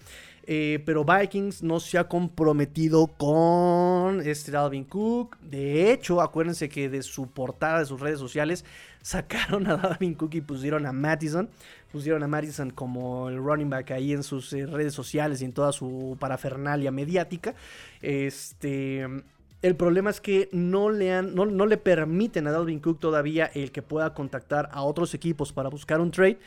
Eh, 0.47 0.83
pero 0.87 1.05
Vikings 1.05 1.63
no 1.63 1.81
se 1.81 1.99
ha 1.99 2.05
comprometido 2.09 3.07
con 3.07 4.21
este 4.25 4.51
Dalvin 4.53 4.85
Cook. 4.85 5.39
De 5.41 5.93
hecho, 5.93 6.21
acuérdense 6.21 6.69
que 6.69 6.89
de 6.89 7.03
su 7.03 7.29
portada 7.29 7.81
de 7.81 7.87
sus 7.87 8.01
redes 8.01 8.19
sociales 8.19 8.65
sacaron 9.03 9.67
a 9.67 9.77
Dalvin 9.77 10.15
Cook 10.15 10.35
y 10.35 10.41
pusieron 10.41 10.87
a 10.87 10.93
Madison. 10.93 11.49
Pusieron 11.93 12.23
a 12.23 12.29
Madison 12.29 12.71
como 12.71 13.29
el 13.29 13.37
running 13.37 13.69
back 13.69 13.91
ahí 13.91 14.13
en 14.13 14.23
sus 14.23 14.53
eh, 14.53 14.65
redes 14.65 14.95
sociales 14.95 15.43
y 15.43 15.45
en 15.45 15.53
toda 15.53 15.73
su 15.73 16.17
parafernalia 16.19 16.91
mediática. 16.91 17.55
Este. 18.01 19.07
El 19.62 19.77
problema 19.77 20.11
es 20.11 20.20
que 20.20 20.49
no 20.53 20.90
le, 20.90 21.12
han, 21.12 21.35
no, 21.35 21.44
le 21.44 21.77
permiten 21.77 22.46
a 22.46 22.51
Dalvin 22.51 22.81
Cook 22.81 22.99
todavía 22.99 23.51
el 23.55 23.73
que 23.73 23.83
pueda 23.83 24.14
contactar 24.14 24.70
a 24.73 24.83
otros 24.83 25.12
equipos 25.12 25.53
para 25.53 25.68
buscar 25.68 26.01
un 26.01 26.11
trade. 26.11 26.38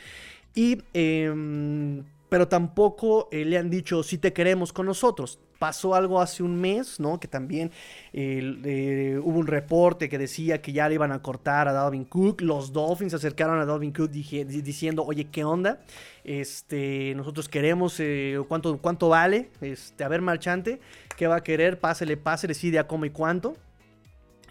Y, 0.54 0.82
em, 0.94 2.02
pero 2.34 2.48
tampoco 2.48 3.28
eh, 3.30 3.44
le 3.44 3.58
han 3.58 3.70
dicho 3.70 4.02
si 4.02 4.18
te 4.18 4.32
queremos 4.32 4.72
con 4.72 4.86
nosotros. 4.86 5.38
Pasó 5.60 5.94
algo 5.94 6.20
hace 6.20 6.42
un 6.42 6.60
mes, 6.60 6.98
¿no? 6.98 7.20
Que 7.20 7.28
también 7.28 7.70
eh, 8.12 9.20
hubo 9.22 9.38
un 9.38 9.46
reporte 9.46 10.08
que 10.08 10.18
decía 10.18 10.60
que 10.60 10.72
ya 10.72 10.88
le 10.88 10.96
iban 10.96 11.12
a 11.12 11.22
cortar 11.22 11.68
a 11.68 11.72
Dalvin 11.72 12.06
Cook. 12.06 12.40
Los 12.40 12.72
Dolphins 12.72 13.12
se 13.12 13.18
acercaron 13.18 13.60
a 13.60 13.64
Dalvin 13.64 13.92
Cook 13.92 14.10
diciendo, 14.10 15.04
oye, 15.04 15.26
¿qué 15.26 15.44
onda? 15.44 15.84
Este, 16.24 17.14
nosotros 17.14 17.48
queremos, 17.48 18.00
eh, 18.00 18.36
¿cuánto, 18.48 18.78
¿cuánto 18.78 19.10
vale? 19.10 19.50
Este, 19.60 20.02
a 20.02 20.08
ver, 20.08 20.20
marchante. 20.20 20.80
¿Qué 21.16 21.28
va 21.28 21.36
a 21.36 21.42
querer? 21.44 21.78
Pásele, 21.78 22.16
pásele, 22.16 22.54
sí, 22.54 22.72
de 22.72 22.80
a 22.80 22.88
cómo 22.88 23.04
y 23.04 23.10
cuánto. 23.10 23.54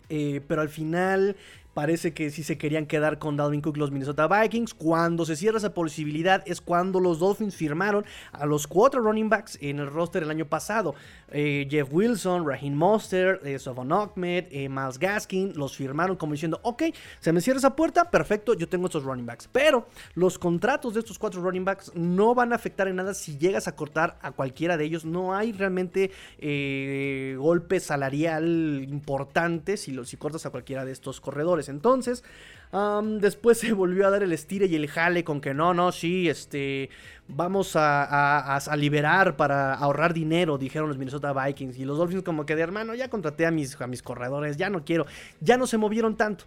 Pero 0.07 0.61
al 0.61 0.69
final, 0.69 1.35
Parece 1.73 2.13
que 2.13 2.29
sí 2.29 2.43
se 2.43 2.57
querían 2.59 2.85
quedar 2.85 3.17
con 3.17 3.35
Dalvin 3.35 3.61
Cook 3.61 3.77
los 3.77 3.89
Minnesota 3.89 4.27
Vikings. 4.27 4.75
Cuando 4.75 5.25
se 5.25 5.35
cierra 5.35 5.57
esa 5.57 5.73
posibilidad 5.73 6.43
es 6.45 6.61
cuando 6.61 6.99
los 6.99 7.17
Dolphins 7.17 7.55
firmaron 7.55 8.05
a 8.31 8.45
los 8.45 8.67
cuatro 8.67 9.01
running 9.01 9.27
backs 9.29 9.57
en 9.59 9.79
el 9.79 9.87
roster 9.87 10.21
el 10.21 10.29
año 10.29 10.45
pasado. 10.45 10.93
Eh, 11.31 11.67
Jeff 11.67 11.87
Wilson, 11.91 12.47
Raheem 12.47 12.75
Mostert, 12.75 13.43
eh, 13.43 13.57
Sofon 13.57 13.91
Ahmed, 13.91 14.45
eh, 14.51 14.69
Miles 14.69 14.99
Gaskin, 14.99 15.53
los 15.55 15.75
firmaron 15.75 16.15
como 16.15 16.33
diciendo, 16.33 16.59
ok, 16.61 16.83
se 17.19 17.33
me 17.33 17.41
cierra 17.41 17.57
esa 17.57 17.75
puerta, 17.75 18.11
perfecto, 18.11 18.53
yo 18.53 18.69
tengo 18.69 18.85
estos 18.85 19.03
running 19.03 19.25
backs. 19.25 19.49
Pero 19.51 19.87
los 20.13 20.37
contratos 20.37 20.93
de 20.93 20.99
estos 20.99 21.17
cuatro 21.17 21.41
running 21.41 21.65
backs 21.65 21.91
no 21.95 22.35
van 22.35 22.53
a 22.53 22.55
afectar 22.55 22.87
en 22.87 22.97
nada 22.97 23.15
si 23.15 23.39
llegas 23.39 23.67
a 23.67 23.75
cortar 23.75 24.19
a 24.21 24.31
cualquiera 24.31 24.77
de 24.77 24.85
ellos. 24.85 25.05
No 25.05 25.35
hay 25.35 25.53
realmente 25.53 26.11
golpe 27.39 27.79
salarial 27.79 28.85
importante 28.87 29.75
si, 29.77 29.97
si 30.05 30.17
cortas 30.17 30.45
a 30.45 30.51
cualquiera 30.51 30.85
de 30.85 30.91
estos 30.91 31.19
corredores. 31.19 31.62
Entonces, 31.69 32.23
después 33.19 33.57
se 33.59 33.73
volvió 33.73 34.07
a 34.07 34.09
dar 34.09 34.23
el 34.23 34.31
estire 34.33 34.65
y 34.65 34.75
el 34.75 34.87
jale 34.87 35.23
con 35.23 35.41
que 35.41 35.53
no, 35.53 35.73
no, 35.73 35.91
sí, 35.91 36.29
este, 36.29 36.89
vamos 37.27 37.73
a, 37.75 38.59
liberar 38.77 39.35
para 39.35 39.73
ahorrar 39.73 40.13
dinero, 40.13 40.57
dijeron 40.57 40.89
los 40.89 40.97
Minnesota 40.97 41.33
Vikings. 41.33 41.77
Y 41.77 41.85
los 41.85 41.97
Dolphins 41.97 42.23
como 42.23 42.45
que 42.45 42.55
de 42.55 42.61
hermano, 42.61 42.95
ya 42.95 43.09
contraté 43.09 43.45
a 43.45 43.51
mis, 43.51 43.79
a 43.79 43.87
mis 43.87 44.01
corredores, 44.01 44.57
ya 44.57 44.69
no 44.69 44.83
quiero, 44.83 45.05
ya 45.39 45.57
no 45.57 45.67
se 45.67 45.77
movieron 45.77 46.15
tanto. 46.17 46.45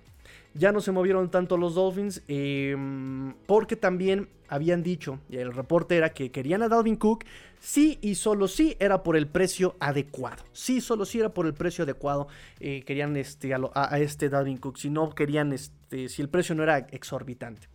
Ya 0.57 0.73
no 0.73 0.81
se 0.81 0.92
movieron 0.92 1.31
tanto 1.31 1.57
los 1.57 1.75
Dolphins 1.75 2.23
em, 2.29 3.35
porque 3.47 3.77
también 3.77 4.29
habían 4.49 4.83
dicho, 4.83 5.19
y 5.29 5.37
el 5.37 5.53
reporte 5.53 5.97
era 5.97 6.11
que 6.11 6.31
querían 6.31 6.62
a 6.62 6.69
Dalvin 6.69 6.97
Cook, 6.97 7.25
sí 7.61 7.99
y 8.01 8.14
solo 8.14 8.49
sí 8.49 8.77
era 8.79 9.03
por 9.03 9.16
el 9.16 9.27
precio 9.27 9.77
adecuado. 9.81 10.45
Sí, 10.53 10.81
solo 10.81 11.05
sí 11.05 11.19
era 11.21 11.31
por 11.31 11.47
el 11.47 11.55
precio 11.55 11.85
adecuado. 11.85 12.29
Eh, 12.61 12.83
querían 12.87 13.16
este, 13.16 13.53
a, 13.55 13.99
este 13.99 14.29
Dalvin 14.29 14.59
Cook, 14.59 14.79
si 14.79 14.88
no 14.88 15.11
querían, 15.11 15.53
este, 15.53 16.09
si 16.09 16.23
el 16.23 16.29
precio 16.29 16.55
no 16.55 16.62
era 16.62 16.79
exorbitante. 16.79 17.69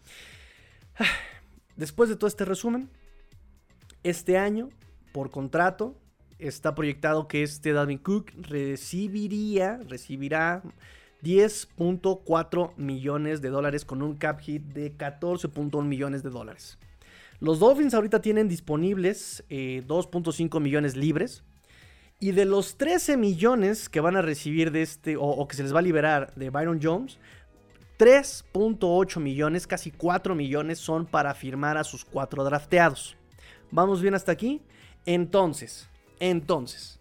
Después 1.75 2.09
de 2.09 2.15
todo 2.15 2.27
este 2.27 2.45
resumen, 2.45 2.89
este 4.03 4.37
año, 4.37 4.69
por 5.11 5.29
contrato, 5.29 5.95
está 6.39 6.73
proyectado 6.73 7.27
que 7.27 7.43
este 7.43 7.73
Dalvin 7.73 7.99
Cook 7.99 8.31
recibiría, 8.37 9.79
recibirá 9.87 10.63
10.4 11.23 12.75
millones 12.77 13.41
de 13.41 13.49
dólares 13.49 13.85
con 13.85 14.01
un 14.01 14.15
cap 14.15 14.39
hit 14.39 14.63
de 14.63 14.95
14.1 14.97 15.83
millones 15.83 16.23
de 16.23 16.29
dólares. 16.29 16.77
Los 17.39 17.59
Dolphins 17.59 17.93
ahorita 17.93 18.21
tienen 18.21 18.47
disponibles 18.47 19.43
2.5 19.49 20.57
eh, 20.57 20.59
millones 20.59 20.95
libres. 20.95 21.43
Y 22.19 22.33
de 22.33 22.45
los 22.45 22.77
13 22.77 23.17
millones 23.17 23.89
que 23.89 23.99
van 23.99 24.15
a 24.15 24.21
recibir 24.21 24.71
de 24.71 24.83
este, 24.83 25.15
o, 25.17 25.47
que 25.47 25.55
se 25.55 25.63
les 25.63 25.73
va 25.73 25.79
a 25.79 25.81
liberar 25.81 26.31
de 26.35 26.51
Byron 26.51 26.79
Jones, 26.81 27.17
3.8 27.97 29.19
millones, 29.19 29.65
casi 29.65 29.89
4 29.89 30.35
millones 30.35 30.77
son 30.77 31.07
para 31.07 31.33
firmar 31.33 31.77
a 31.77 31.83
sus 31.83 32.05
cuatro 32.05 32.43
drafteados. 32.43 33.17
¿Vamos 33.71 34.03
bien 34.03 34.13
hasta 34.13 34.31
aquí? 34.31 34.61
Entonces, 35.07 35.89
entonces, 36.19 36.99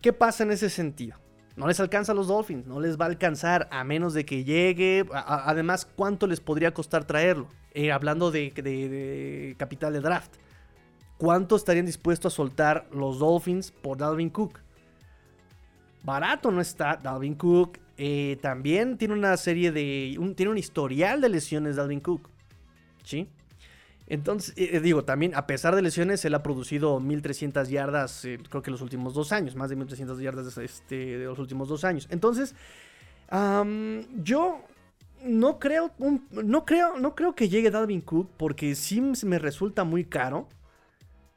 ¿qué 0.00 0.12
pasa 0.12 0.44
en 0.44 0.52
ese 0.52 0.70
sentido? 0.70 1.19
No 1.60 1.66
les 1.66 1.78
alcanza 1.78 2.12
a 2.12 2.14
los 2.14 2.28
Dolphins, 2.28 2.66
no 2.66 2.80
les 2.80 2.98
va 2.98 3.04
a 3.04 3.08
alcanzar 3.08 3.68
a 3.70 3.84
menos 3.84 4.14
de 4.14 4.24
que 4.24 4.44
llegue. 4.44 5.04
además, 5.12 5.86
¿cuánto 5.94 6.26
les 6.26 6.40
podría 6.40 6.72
costar 6.72 7.04
traerlo? 7.04 7.48
Eh, 7.74 7.92
hablando 7.92 8.30
de, 8.30 9.54
capital 9.58 9.92
de 9.92 10.00
draft. 10.00 10.36
¿Cuánto 11.18 11.56
estarían 11.56 11.84
dispuestos 11.84 12.32
a 12.32 12.34
soltar 12.34 12.88
los 12.94 13.18
Dolphins 13.18 13.72
por 13.72 13.98
Dalvin 13.98 14.30
Cook? 14.30 14.58
Barato 16.02 16.50
no 16.50 16.62
está 16.62 16.96
Dalvin 16.96 17.34
Cook. 17.34 17.76
Eh, 17.98 18.38
también 18.40 18.96
tiene 18.96 19.12
una 19.12 19.36
serie 19.36 19.70
de. 19.70 20.18
tiene 20.34 20.52
un 20.52 20.56
historial 20.56 21.20
de 21.20 21.28
lesiones 21.28 21.76
Dalvin 21.76 22.00
Cook. 22.00 22.30
¿Sí? 23.04 23.28
Entonces, 24.10 24.52
eh, 24.56 24.70
eh, 24.72 24.80
digo, 24.80 25.04
también 25.04 25.36
a 25.36 25.46
pesar 25.46 25.76
de 25.76 25.82
lesiones, 25.82 26.24
él 26.24 26.34
ha 26.34 26.42
producido 26.42 26.98
1300 26.98 27.68
yardas, 27.68 28.24
eh, 28.24 28.40
creo 28.50 28.60
que 28.60 28.72
los 28.72 28.82
últimos 28.82 29.14
dos 29.14 29.30
años, 29.30 29.54
más 29.54 29.70
de 29.70 29.76
1300 29.76 30.18
yardas 30.18 30.58
este, 30.58 31.16
de 31.16 31.24
los 31.26 31.38
últimos 31.38 31.68
dos 31.68 31.84
años. 31.84 32.08
Entonces, 32.10 32.56
yo 33.30 34.64
no 35.24 35.58
creo, 35.60 35.92
no, 36.32 36.64
creo, 36.64 36.96
no 36.98 37.14
creo 37.14 37.36
que 37.36 37.48
llegue 37.48 37.70
Dalvin 37.70 38.00
Cook 38.00 38.28
porque 38.36 38.74
sí 38.74 39.00
me 39.00 39.38
resulta 39.38 39.84
muy 39.84 40.04
caro. 40.04 40.48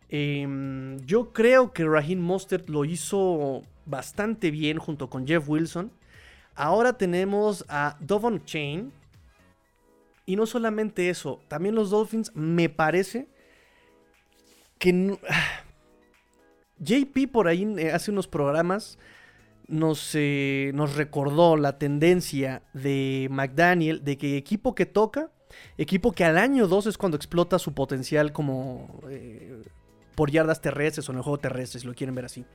Em, 0.10 1.00
yo 1.06 1.32
creo 1.32 1.74
que 1.74 1.86
Raheem 1.86 2.20
Mostert 2.20 2.70
lo 2.70 2.86
hizo 2.86 3.62
bastante 3.86 4.50
bien 4.50 4.80
junto 4.80 5.12
con 5.12 5.28
Jeff 5.28 5.48
Wilson. 5.48 5.92
Ahora 6.56 6.94
tenemos 6.94 7.66
a 7.70 7.98
Dovon 8.00 8.44
Chain, 8.46 8.92
y 10.26 10.36
no 10.36 10.46
solamente 10.46 11.10
eso, 11.10 11.42
también 11.48 11.76
los 11.76 11.90
Dolphins 11.90 12.32
me 12.36 12.70
parece 12.70 13.28
que... 14.78 15.18
JP 16.80 17.32
por 17.32 17.48
ahí 17.48 17.66
eh, 17.78 17.92
hace 17.92 18.12
unos 18.12 18.28
programas 18.28 18.98
nos, 19.68 20.12
eh, 20.16 20.72
nos 20.74 20.96
recordó 20.96 21.56
la 21.56 21.78
tendencia 21.78 22.62
de 22.74 23.28
McDaniel 23.32 24.04
de 24.04 24.18
que 24.18 24.38
equipo 24.38 24.76
que 24.76 24.86
toca, 24.86 25.32
equipo 25.78 26.12
que 26.12 26.26
al 26.26 26.38
año 26.38 26.68
2 26.68 26.88
es 26.88 26.98
cuando 26.98 27.16
explota 27.16 27.60
su 27.60 27.74
potencial 27.74 28.34
como 28.34 29.02
eh, 29.10 29.64
por 30.16 30.32
yardas 30.32 30.62
terrestres 30.62 31.08
o 31.08 31.12
en 31.12 31.20
el 31.20 31.24
juego 31.24 31.40
terrestre, 31.40 31.80
si 31.80 31.88
lo 31.88 31.94
quieren 31.94 32.16
ver 32.16 32.26
así. 32.26 32.46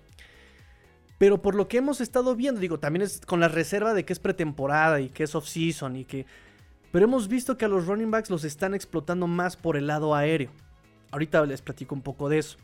Pero 1.16 1.42
por 1.42 1.54
lo 1.54 1.66
que 1.66 1.78
hemos 1.78 2.00
estado 2.00 2.36
viendo, 2.36 2.60
digo, 2.60 2.78
también 2.78 3.02
es 3.02 3.20
con 3.20 3.40
la 3.40 3.48
reserva 3.48 3.94
de 3.94 4.04
que 4.04 4.12
es 4.12 4.20
pretemporada 4.20 5.00
y 5.00 5.08
que 5.08 5.24
es 5.24 5.34
off-season 5.34 5.96
y 5.96 6.04
que 6.04 6.26
pero 6.90 7.04
hemos 7.04 7.28
visto 7.28 7.56
que 7.56 7.64
a 7.64 7.68
los 7.68 7.86
running 7.86 8.10
backs 8.10 8.30
los 8.30 8.44
están 8.44 8.74
explotando 8.74 9.26
más 9.26 9.56
por 9.56 9.76
el 9.76 9.86
lado 9.86 10.14
aéreo. 10.14 10.50
Ahorita 11.10 11.44
les 11.46 11.62
platico 11.62 11.94
un 11.94 12.02
poco 12.02 12.28
de 12.28 12.38
eso. 12.38 12.58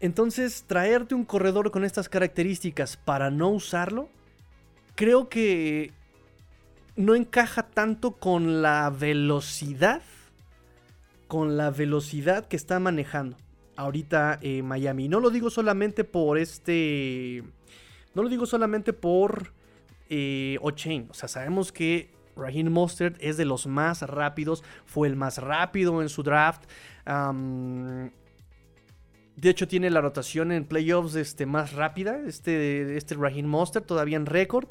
Entonces, 0.00 0.64
traerte 0.66 1.14
un 1.14 1.24
corredor 1.24 1.70
con 1.70 1.84
estas 1.84 2.08
características 2.08 2.96
para 2.96 3.30
no 3.30 3.48
usarlo, 3.50 4.08
creo 4.94 5.28
que 5.28 5.92
no 6.94 7.14
encaja 7.14 7.64
tanto 7.64 8.12
con 8.12 8.62
la 8.62 8.90
velocidad, 8.90 10.02
con 11.26 11.56
la 11.56 11.70
velocidad 11.70 12.46
que 12.46 12.56
está 12.56 12.78
manejando 12.78 13.36
ahorita 13.78 14.40
eh, 14.42 14.62
Miami. 14.62 15.08
No 15.08 15.20
lo 15.20 15.30
digo 15.30 15.50
solamente 15.50 16.04
por 16.04 16.38
este, 16.38 17.44
no 18.14 18.22
lo 18.22 18.28
digo 18.28 18.44
solamente 18.44 18.92
por 18.92 19.52
eh, 20.10 20.58
O'Chain. 20.60 21.06
O 21.10 21.14
sea, 21.14 21.28
sabemos 21.28 21.70
que 21.70 22.10
Raheem 22.38 22.70
Mostert 22.70 23.16
es 23.20 23.36
de 23.36 23.44
los 23.44 23.66
más 23.66 24.02
rápidos, 24.02 24.62
fue 24.86 25.08
el 25.08 25.16
más 25.16 25.38
rápido 25.38 26.00
en 26.02 26.08
su 26.08 26.22
draft. 26.22 26.64
de 29.36 29.50
hecho, 29.50 29.68
tiene 29.68 29.90
la 29.90 30.00
rotación 30.00 30.52
en 30.52 30.64
playoffs 30.64 31.14
este, 31.14 31.46
más 31.46 31.72
rápida, 31.72 32.20
este, 32.26 32.96
este 32.96 33.14
Raheem 33.14 33.46
Mostert, 33.46 33.86
todavía 33.86 34.16
en 34.16 34.26
récord. 34.26 34.68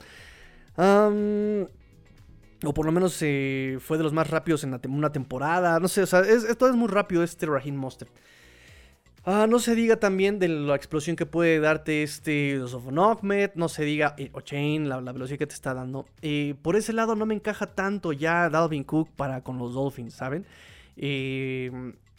o 0.78 2.74
por 2.74 2.86
lo 2.86 2.92
menos 2.92 3.18
eh, 3.22 3.78
fue 3.80 3.98
de 3.98 4.04
los 4.04 4.14
más 4.14 4.30
rápidos 4.30 4.64
en 4.64 4.80
una 4.90 5.12
temporada. 5.12 5.80
No 5.80 5.88
sé, 5.88 6.04
o 6.04 6.08
sea, 6.08 6.22
es, 6.22 6.58
todo 6.58 6.70
es 6.70 6.76
muy 6.76 6.88
rápido 6.88 7.24
este 7.24 7.46
Raheem 7.46 7.76
Mostert. 7.76 8.12
Ah, 9.30 9.46
no 9.46 9.60
se 9.60 9.76
diga 9.76 9.98
también 9.98 10.40
de 10.40 10.48
la 10.48 10.74
explosión 10.74 11.18
que 11.18 11.26
puede 11.26 11.60
darte 11.60 12.02
este 12.02 12.62
Ahmed, 12.98 13.52
no 13.56 13.68
se 13.68 13.84
diga 13.84 14.16
eh, 14.18 14.30
O'Chain, 14.32 14.88
la, 14.88 15.02
velocidad 15.02 15.38
que 15.38 15.48
te 15.48 15.54
está 15.54 15.74
dando. 15.74 16.06
Eh, 16.22 16.56
por 16.62 16.78
ese 16.78 16.94
lado 16.94 17.14
no 17.14 17.26
me 17.26 17.36
encaja 17.36 17.68
tanto 17.76 18.14
ya 18.14 18.50
Dalvin 18.50 18.86
Cook 18.86 19.10
para 19.18 19.42
con 19.44 19.58
los 19.58 19.74
Dolphins, 19.74 20.14
¿saben? 20.14 20.46
Eh, 20.96 21.70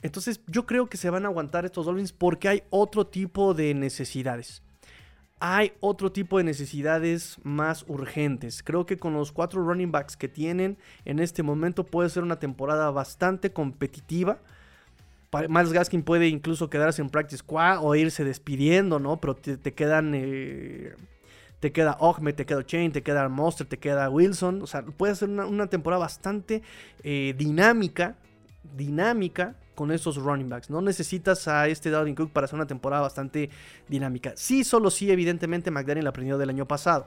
entonces 0.03 0.43
yo 0.49 0.67
creo 0.67 0.91
que 0.91 0.99
se 0.99 1.09
van 1.09 1.25
a 1.25 1.29
aguantar 1.29 1.65
estos 1.65 1.87
Dolphins 1.87 2.13
porque 2.13 2.47
hay 2.47 2.63
otro 2.69 3.07
tipo 3.07 3.55
de 3.55 3.73
necesidades. 3.73 4.63
Hay 5.41 5.73
otro 5.81 6.13
tipo 6.13 6.37
de 6.37 6.45
necesidades 6.45 7.39
más 7.43 7.87
urgentes. 7.89 8.63
Creo 8.63 8.85
que 8.85 8.99
con 8.99 9.15
los 9.15 9.33
cuatro 9.33 9.65
running 9.65 9.93
backs 9.93 10.19
que 10.19 10.29
tienen 10.29 10.77
en 11.07 11.21
este 11.21 11.43
momento 11.43 11.85
puede 11.85 12.11
ser 12.11 12.23
una 12.23 12.39
temporada 12.39 12.91
bastante 12.91 13.51
competitiva. 13.51 14.43
Miles 15.49 15.73
Gaskin 15.73 16.03
puede 16.03 16.29
incluso 16.29 16.71
quedarse 16.71 17.03
en 17.03 17.11
practice 17.11 17.39
squad 17.39 17.79
o 17.83 17.95
irse 17.95 18.25
despidiendo, 18.25 18.99
¿no? 18.99 19.21
Pero 19.21 19.35
te, 19.37 19.75
quedan. 19.75 20.13
Eh, 20.15 20.95
te 21.61 21.73
queda 21.73 21.97
Ogme, 22.01 22.33
te 22.33 22.47
queda 22.47 22.65
Chain, 22.65 22.93
te 22.93 23.03
queda 23.03 23.29
Monster, 23.29 23.67
te 23.67 23.79
queda 23.79 24.09
Wilson. 24.09 24.63
O 24.63 24.67
sea, 24.67 24.83
puede 24.83 25.15
ser 25.15 25.29
una, 25.29 25.67
temporada 25.67 26.01
bastante 26.01 26.63
eh, 27.03 27.35
dinámica. 27.37 28.17
Dinámica 28.77 29.57
con 29.75 29.93
esos 29.93 30.17
running 30.17 30.49
backs. 30.49 30.71
No 30.71 30.81
necesitas 30.81 31.47
a 31.47 31.69
este 31.69 31.91
Dalvin 31.91 32.15
Cook 32.15 32.33
para 32.33 32.47
hacer 32.47 32.57
una 32.57 32.67
temporada 32.67 33.03
bastante 33.03 33.51
dinámica. 33.89 34.33
Sí, 34.35 34.65
solo 34.65 34.91
sí, 34.91 35.11
evidentemente, 35.11 35.71
McDaniel 35.71 36.07
aprendió 36.07 36.37
del 36.37 36.51
año 36.51 36.67
pasado 36.67 37.07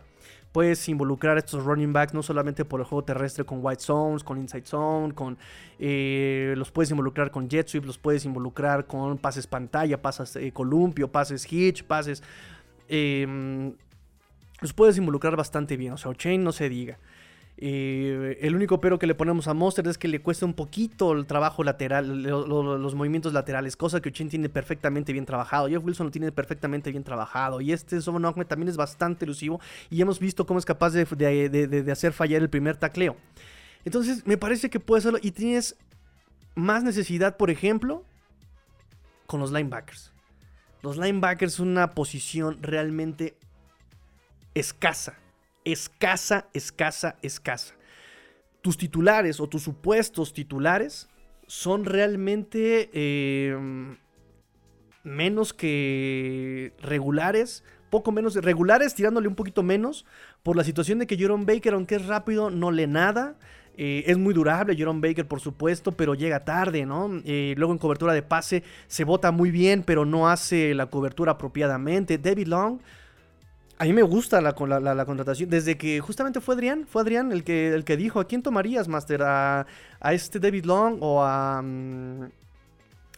puedes 0.51 0.87
involucrar 0.89 1.37
a 1.37 1.39
estos 1.39 1.63
running 1.63 1.93
backs 1.93 2.13
no 2.13 2.23
solamente 2.23 2.65
por 2.65 2.79
el 2.81 2.85
juego 2.85 3.03
terrestre 3.03 3.45
con 3.45 3.59
white 3.61 3.81
zones, 3.81 4.23
con 4.23 4.37
inside 4.37 4.65
zone, 4.65 5.13
con 5.13 5.37
eh, 5.79 6.53
los 6.57 6.71
puedes 6.71 6.91
involucrar 6.91 7.31
con 7.31 7.49
jet 7.49 7.67
sweep, 7.67 7.85
los 7.85 7.97
puedes 7.97 8.25
involucrar 8.25 8.85
con 8.85 9.17
pases 9.17 9.47
pantalla, 9.47 10.01
pases 10.01 10.35
eh, 10.35 10.51
columpio, 10.51 11.11
pases 11.11 11.51
hitch, 11.51 11.83
pases 11.83 12.21
em, 12.87 13.73
los 14.59 14.73
puedes 14.73 14.97
involucrar 14.97 15.35
bastante 15.35 15.77
bien, 15.77 15.93
o 15.93 15.97
sea, 15.97 16.13
chain 16.13 16.43
no 16.43 16.51
se 16.51 16.69
diga. 16.69 16.99
Eh, 17.63 18.39
el 18.41 18.55
único 18.55 18.81
pero 18.81 18.97
que 18.97 19.05
le 19.05 19.13
ponemos 19.13 19.47
a 19.47 19.53
Monster 19.53 19.87
es 19.87 19.99
que 19.99 20.07
le 20.07 20.19
cuesta 20.19 20.47
un 20.47 20.55
poquito 20.55 21.13
el 21.13 21.27
trabajo 21.27 21.63
lateral, 21.63 22.23
los 22.23 22.95
movimientos 22.95 23.33
laterales, 23.33 23.77
cosa 23.77 24.01
que 24.01 24.09
Uchin 24.09 24.29
tiene 24.29 24.49
perfectamente 24.49 25.13
bien 25.13 25.27
trabajado. 25.27 25.67
Jeff 25.69 25.83
Wilson 25.83 26.07
lo 26.07 26.11
tiene 26.11 26.31
perfectamente 26.31 26.89
bien 26.89 27.03
trabajado. 27.03 27.61
Y 27.61 27.71
este 27.71 28.01
Sobon 28.01 28.25
Ahmed 28.25 28.47
también 28.47 28.67
es 28.67 28.77
bastante 28.77 29.25
elusivo. 29.25 29.61
Y 29.91 30.01
hemos 30.01 30.19
visto 30.19 30.47
cómo 30.47 30.57
es 30.57 30.65
capaz 30.65 30.89
de, 30.89 31.05
de 31.05 31.91
hacer 31.91 32.13
fallar 32.13 32.41
el 32.41 32.49
primer 32.49 32.77
tacleo. 32.77 33.15
Entonces, 33.85 34.25
me 34.25 34.37
parece 34.37 34.71
que 34.71 34.79
puede 34.79 34.99
hacerlo. 34.99 35.19
Y 35.21 35.29
tienes 35.29 35.75
más 36.55 36.83
necesidad, 36.83 37.37
por 37.37 37.51
ejemplo, 37.51 38.03
con 39.27 39.39
los 39.39 39.51
linebackers. 39.51 40.11
Los 40.81 40.97
linebackers 40.97 41.53
son 41.53 41.67
una 41.67 41.91
posición 41.91 42.57
realmente 42.63 43.37
escasa 44.55 45.20
escasa, 45.65 46.47
escasa, 46.53 47.17
escasa. 47.21 47.75
Tus 48.61 48.77
titulares 48.77 49.39
o 49.39 49.47
tus 49.47 49.63
supuestos 49.63 50.33
titulares 50.33 51.09
son 51.47 51.85
realmente 51.85 52.89
em, 52.93 53.97
menos 55.03 55.53
que 55.53 56.73
regulares, 56.81 57.63
poco 57.89 58.11
menos 58.11 58.35
regulares, 58.35 58.95
tirándole 58.95 59.27
un 59.27 59.35
poquito 59.35 59.63
menos, 59.63 60.05
por 60.43 60.55
la 60.55 60.63
situación 60.63 60.99
de 60.99 61.07
que 61.07 61.17
Jerome 61.17 61.45
Baker, 61.45 61.73
aunque 61.73 61.95
es 61.95 62.05
rápido, 62.05 62.49
no 62.49 62.71
lee 62.71 62.87
nada. 62.87 63.35
Eh, 63.77 64.03
es 64.05 64.17
muy 64.17 64.33
durable 64.33 64.75
Jerome 64.75 65.07
Baker, 65.07 65.27
por 65.27 65.39
supuesto, 65.39 65.91
pero 65.93 66.13
llega 66.13 66.41
tarde, 66.41 66.85
¿no? 66.85 67.09
Eh, 67.25 67.53
luego 67.57 67.73
en 67.73 67.79
cobertura 67.79 68.13
de 68.13 68.21
pase 68.21 68.63
se 68.87 69.03
bota 69.03 69.31
muy 69.31 69.49
bien, 69.49 69.83
pero 69.83 70.05
no 70.05 70.29
hace 70.29 70.73
la 70.73 70.87
cobertura 70.87 71.33
apropiadamente. 71.33 72.17
David 72.17 72.47
Long 72.47 72.79
a 73.81 73.83
mí 73.85 73.93
me 73.93 74.03
gusta 74.03 74.39
la, 74.41 74.53
la, 74.79 75.05
contratación. 75.05 75.49
Desde 75.49 75.75
que 75.75 75.99
justamente 76.01 76.39
fue 76.39 76.53
Adrián, 76.53 76.85
fue 76.87 77.01
Adrián 77.01 77.31
el 77.31 77.43
que, 77.43 77.73
el 77.73 77.83
que 77.83 77.97
dijo, 77.97 78.19
¿a 78.19 78.25
quién 78.25 78.43
tomarías, 78.43 78.87
Master? 78.87 79.23
¿A, 79.23 79.65
este 80.11 80.39
David 80.39 80.65
Long 80.65 80.99
o 81.01 81.23
a 81.23 81.61
um, 81.61 82.29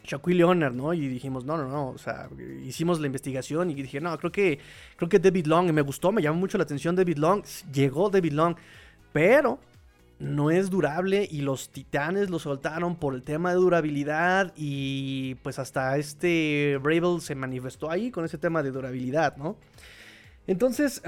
Shaquille 0.05 0.37
Leonard, 0.37 0.73
no? 0.73 0.93
Y 0.93 1.05
dijimos, 1.09 1.43
no, 1.43 1.57
no, 1.57 1.67
no, 1.67 1.89
o 1.89 1.97
sea, 1.97 2.29
hicimos 2.63 3.01
la 3.01 3.07
investigación 3.07 3.71
y 3.71 3.73
dije, 3.73 3.99
no, 3.99 4.17
creo 4.17 4.31
que, 4.31 4.57
creo 4.95 5.09
que 5.09 5.19
David 5.19 5.47
Long, 5.47 5.67
y 5.67 5.73
me 5.73 5.81
gustó, 5.81 6.13
me 6.13 6.21
llamó 6.21 6.39
mucho 6.39 6.57
la 6.57 6.63
atención 6.63 6.95
David 6.95 7.17
Long, 7.17 7.43
llegó 7.73 8.09
David 8.09 8.31
Long, 8.31 8.55
pero 9.11 9.59
no 10.19 10.49
es 10.49 10.69
durable 10.69 11.27
y 11.29 11.41
los 11.41 11.71
titanes 11.71 12.29
lo 12.29 12.39
soltaron 12.39 12.95
por 12.95 13.15
el 13.15 13.23
tema 13.23 13.49
de 13.49 13.57
durabilidad 13.57 14.53
y 14.55 15.35
pues 15.43 15.59
hasta 15.59 15.97
este 15.97 16.79
Bravel 16.81 17.19
se 17.19 17.35
manifestó 17.35 17.91
ahí 17.91 18.11
con 18.11 18.23
ese 18.23 18.37
tema 18.37 18.63
de 18.63 18.71
durabilidad, 18.71 19.35
¿no? 19.35 19.57
Entonces, 20.47 21.01
¿y, 21.03 21.07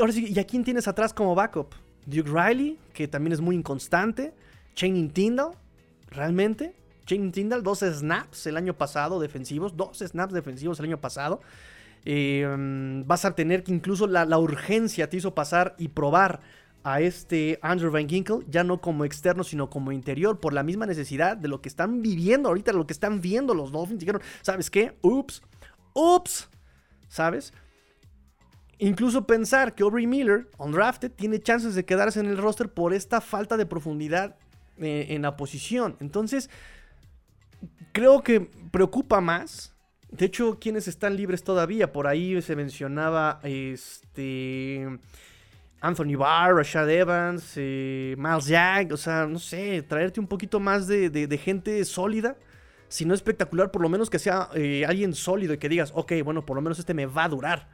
ahora 0.00 0.12
¿y 0.14 0.38
a 0.38 0.44
quién 0.44 0.64
tienes 0.64 0.86
atrás 0.88 1.12
como 1.12 1.34
backup? 1.34 1.74
Duke 2.06 2.30
Riley, 2.30 2.78
que 2.92 3.08
también 3.08 3.32
es 3.32 3.40
muy 3.40 3.56
inconstante. 3.56 4.34
Channing 4.74 5.10
Tyndall, 5.10 5.54
realmente. 6.10 6.74
Channing 7.06 7.32
Tyndall, 7.32 7.62
dos 7.62 7.80
snaps 7.80 8.46
el 8.46 8.56
año 8.56 8.74
pasado 8.74 9.20
defensivos, 9.20 9.76
dos 9.76 9.98
snaps 9.98 10.32
defensivos 10.32 10.78
el 10.78 10.86
año 10.86 11.00
pasado. 11.00 11.40
Em, 12.04 13.06
vas 13.06 13.24
a 13.24 13.34
tener 13.34 13.62
que 13.62 13.72
incluso 13.72 14.06
la, 14.06 14.24
la, 14.24 14.38
urgencia 14.38 15.08
te 15.08 15.16
hizo 15.16 15.34
pasar 15.34 15.76
y 15.78 15.88
probar 15.88 16.40
a 16.84 17.00
este 17.00 17.60
Andrew 17.62 17.92
Van 17.92 18.08
Ginkle, 18.08 18.40
ya 18.48 18.64
no 18.64 18.80
como 18.80 19.04
externo, 19.04 19.44
sino 19.44 19.70
como 19.70 19.92
interior, 19.92 20.40
por 20.40 20.52
la 20.52 20.64
misma 20.64 20.86
necesidad 20.86 21.36
de 21.36 21.46
lo 21.46 21.60
que 21.60 21.68
están 21.68 22.02
viviendo 22.02 22.48
ahorita, 22.48 22.72
lo 22.72 22.86
que 22.86 22.92
están 22.92 23.20
viendo 23.20 23.54
los 23.54 23.70
Dolphins. 23.70 24.00
Dijeron, 24.00 24.22
¿sabes 24.42 24.68
qué? 24.68 24.96
Ups, 25.02 25.42
ups, 25.94 26.48
¿sabes? 27.08 27.52
Incluso 28.78 29.26
pensar 29.26 29.74
que 29.74 29.84
Aubrey 29.84 30.08
Miller, 30.08 30.48
undrafted, 30.58 31.12
tiene 31.12 31.40
chances 31.40 31.76
de 31.76 31.84
quedarse 31.84 32.18
en 32.18 32.26
el 32.26 32.36
roster 32.36 32.68
por 32.68 32.92
esta 32.92 33.20
falta 33.20 33.56
de 33.56 33.64
profundidad 33.64 34.36
eh, 34.78 35.06
en 35.10 35.22
la 35.22 35.36
posición. 35.36 35.96
Entonces, 36.00 36.50
creo 37.92 38.22
que 38.22 38.40
preocupa 38.72 39.20
más. 39.20 39.72
De 40.10 40.26
hecho, 40.26 40.58
quienes 40.58 40.88
están 40.88 41.16
libres 41.16 41.44
todavía, 41.44 41.92
por 41.92 42.08
ahí 42.08 42.42
se 42.42 42.56
mencionaba 42.56 43.38
este 43.44 44.86
Anthony 45.80 46.16
Barr, 46.16 46.56
Rashad 46.56 46.90
Evans, 46.90 47.52
eh, 47.54 48.16
Miles 48.18 48.46
Jack, 48.46 48.92
o 48.92 48.96
sea, 48.96 49.26
no 49.26 49.38
sé, 49.38 49.82
traerte 49.82 50.18
un 50.18 50.26
poquito 50.26 50.58
más 50.58 50.88
de 50.88 51.40
gente 51.42 51.84
sólida 51.84 52.36
si 52.92 53.06
no 53.06 53.14
espectacular, 53.14 53.70
por 53.70 53.80
lo 53.80 53.88
menos 53.88 54.10
que 54.10 54.18
sea 54.18 54.50
eh, 54.54 54.84
alguien 54.86 55.14
sólido 55.14 55.54
y 55.54 55.58
que 55.58 55.70
digas, 55.70 55.92
ok, 55.94 56.12
bueno, 56.22 56.44
por 56.44 56.56
lo 56.56 56.60
menos 56.60 56.78
este 56.78 56.92
me 56.92 57.06
va 57.06 57.24
a 57.24 57.28
durar. 57.30 57.70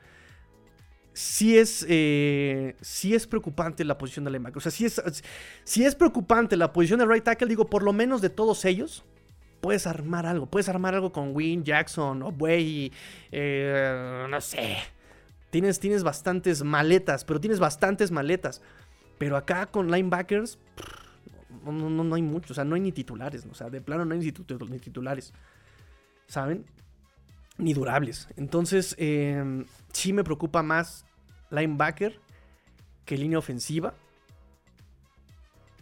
Sí 1.13 1.59
es, 1.59 1.85
eh, 1.89 2.77
es 2.81 3.27
preocupante 3.27 3.85
la 3.85 3.99
posición 3.99 4.25
de 4.25 4.31
linebacker. 4.31 4.59
O 4.59 4.61
sea, 4.61 4.71
si 4.71 4.85
es, 4.85 5.03
es 5.85 5.95
preocupante 5.97 6.57
la 6.57 6.73
posición 6.73 7.01
de 7.01 7.07
right 7.07 7.25
tackle, 7.25 7.49
digo, 7.49 7.69
por 7.69 7.83
lo 7.83 7.93
menos 7.93 8.21
de 8.21 8.31
todos 8.31 8.65
ellos, 8.65 9.05
puedes 9.61 9.89
armar 9.89 10.25
algo. 10.25 10.47
Puedes 10.47 10.69
armar 10.69 10.95
algo 10.95 11.11
con 11.11 11.35
Win, 11.35 11.65
Jackson, 11.65 12.23
o 12.23 12.33
eh, 12.47 14.27
no 14.31 14.41
sé. 14.41 14.77
Tienes, 15.51 15.81
tienes 15.81 16.05
bastantes 16.05 16.63
maletas, 16.63 17.25
pero 17.25 17.41
tienes 17.41 17.59
bastantes 17.59 18.13
maletas. 18.13 18.63
Pero 19.19 19.37
acá 19.37 19.67
con 19.67 19.91
linebackers 19.91 20.61
no, 21.73 21.91
no, 21.91 22.05
no 22.05 22.15
hay 22.15 22.23
mucho, 22.23 22.53
o 22.53 22.55
sea, 22.55 22.65
no 22.65 22.75
hay 22.75 22.81
ni 22.81 22.93
titulares, 22.93 23.47
o 23.51 23.55
sea, 23.55 23.71
de 23.71 23.81
plano 23.81 24.05
no 24.05 24.15
hay 24.15 24.21
ni, 24.21 24.79
titulares, 24.79 25.33
¿saben? 26.27 26.65
Ni 27.57 27.75
durables. 27.75 28.29
Entonces, 28.37 28.95
em, 28.99 29.65
sí 29.93 30.13
me 30.13 30.25
preocupa 30.25 30.63
más 30.63 31.05
linebacker 31.51 32.21
que 33.05 33.17
línea 33.17 33.39
ofensiva. 33.39 33.95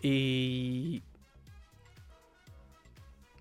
Y... 0.02 1.02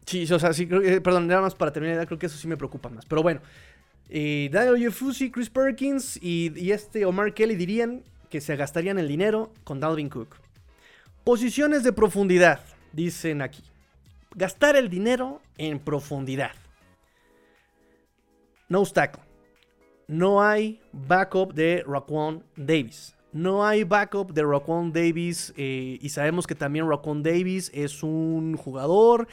Sí, 0.05 0.31
o 0.31 0.39
sea, 0.39 0.53
sí, 0.53 0.65
perdón, 0.65 1.27
nada 1.27 1.41
más 1.41 1.55
para 1.55 1.71
terminar, 1.71 2.05
creo 2.05 2.19
que 2.19 2.27
eso 2.27 2.37
sí 2.37 2.47
me 2.47 2.57
preocupa 2.57 2.89
más. 2.89 3.05
Pero 3.05 3.23
bueno, 3.23 3.41
eh, 4.09 4.49
Daniel 4.51 4.77
Yefusi, 4.77 5.31
Chris 5.31 5.49
Perkins 5.49 6.17
y, 6.21 6.51
y, 6.55 6.71
este 6.71 7.05
Omar 7.05 7.33
Kelly 7.33 7.55
dirían 7.55 8.03
que 8.29 8.39
se 8.39 8.55
gastarían 8.55 8.99
el 8.99 9.07
dinero 9.07 9.51
con 9.63 9.79
Dalvin 9.79 10.09
Cook. 10.09 10.44
Posiciones 11.25 11.83
de 11.83 11.91
profundidad, 11.91 12.59
dicen 12.93 13.41
aquí. 13.41 13.63
Gastar 14.35 14.75
el 14.75 14.91
dinero 14.91 15.41
en 15.57 15.79
profundidad. 15.79 16.51
No 18.69 18.85
stack. 18.85 19.19
No 20.07 20.43
hay 20.43 20.79
backup 20.91 21.55
de 21.55 21.83
Raquan 21.87 22.43
Davis. 22.55 23.15
No 23.33 23.65
hay 23.65 23.83
backup 23.83 24.33
de 24.33 24.43
Raquan 24.43 24.93
Davis. 24.93 25.51
Eh, 25.57 25.97
y 25.99 26.09
sabemos 26.09 26.45
que 26.45 26.53
también 26.53 26.87
Raquan 26.87 27.23
Davis 27.23 27.71
es 27.73 28.03
un 28.03 28.55
jugador 28.55 29.27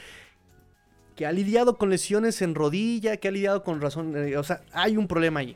que 1.15 1.27
ha 1.27 1.31
lidiado 1.31 1.77
con 1.77 1.91
lesiones 1.91 2.41
en 2.41 2.55
rodilla, 2.55 3.17
que 3.17 3.27
ha 3.27 3.31
lidiado 3.31 3.63
con 3.63 3.79
razón. 3.79 4.17
Eh, 4.17 4.35
o 4.35 4.41
sea, 4.41 4.63
hay 4.71 4.97
un 4.97 5.07
problema 5.07 5.41
ahí. 5.41 5.55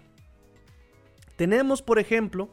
Tenemos, 1.36 1.82
por 1.82 1.98
ejemplo, 1.98 2.50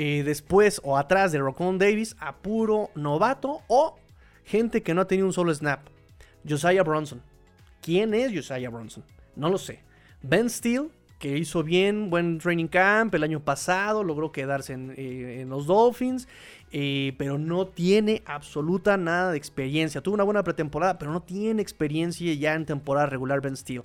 eh, 0.00 0.22
después 0.22 0.80
o 0.84 0.96
atrás 0.96 1.32
de 1.32 1.40
Rocon 1.40 1.76
Davis 1.76 2.14
a 2.20 2.36
puro 2.36 2.90
novato 2.94 3.62
o 3.66 3.98
gente 4.44 4.82
que 4.84 4.94
no 4.94 5.00
ha 5.00 5.06
tenido 5.08 5.26
un 5.26 5.32
solo 5.32 5.52
snap. 5.52 5.80
Josiah 6.48 6.84
Bronson. 6.84 7.20
¿Quién 7.82 8.14
es 8.14 8.32
Josiah 8.32 8.70
Bronson? 8.70 9.02
No 9.34 9.50
lo 9.50 9.58
sé. 9.58 9.80
Ben 10.22 10.48
Steele, 10.48 10.88
que 11.18 11.36
hizo 11.36 11.64
bien, 11.64 12.10
buen 12.10 12.38
training 12.38 12.68
camp 12.68 13.12
el 13.16 13.24
año 13.24 13.40
pasado, 13.40 14.04
logró 14.04 14.30
quedarse 14.30 14.72
en, 14.72 14.94
eh, 14.96 15.44
los 15.48 15.66
Dolphins, 15.66 16.28
eh, 16.70 17.14
pero 17.18 17.36
no 17.36 17.66
tiene 17.66 18.22
absoluta 18.24 18.96
nada 18.96 19.32
de 19.32 19.36
experiencia. 19.36 20.00
Tuvo 20.00 20.14
una 20.14 20.22
buena 20.22 20.44
pretemporada, 20.44 20.96
pero 20.96 21.12
no 21.12 21.22
tiene 21.22 21.60
experiencia 21.60 22.32
ya 22.34 22.54
en 22.54 22.66
temporada 22.66 23.06
regular 23.06 23.40
Ben 23.40 23.56
Steele. 23.56 23.82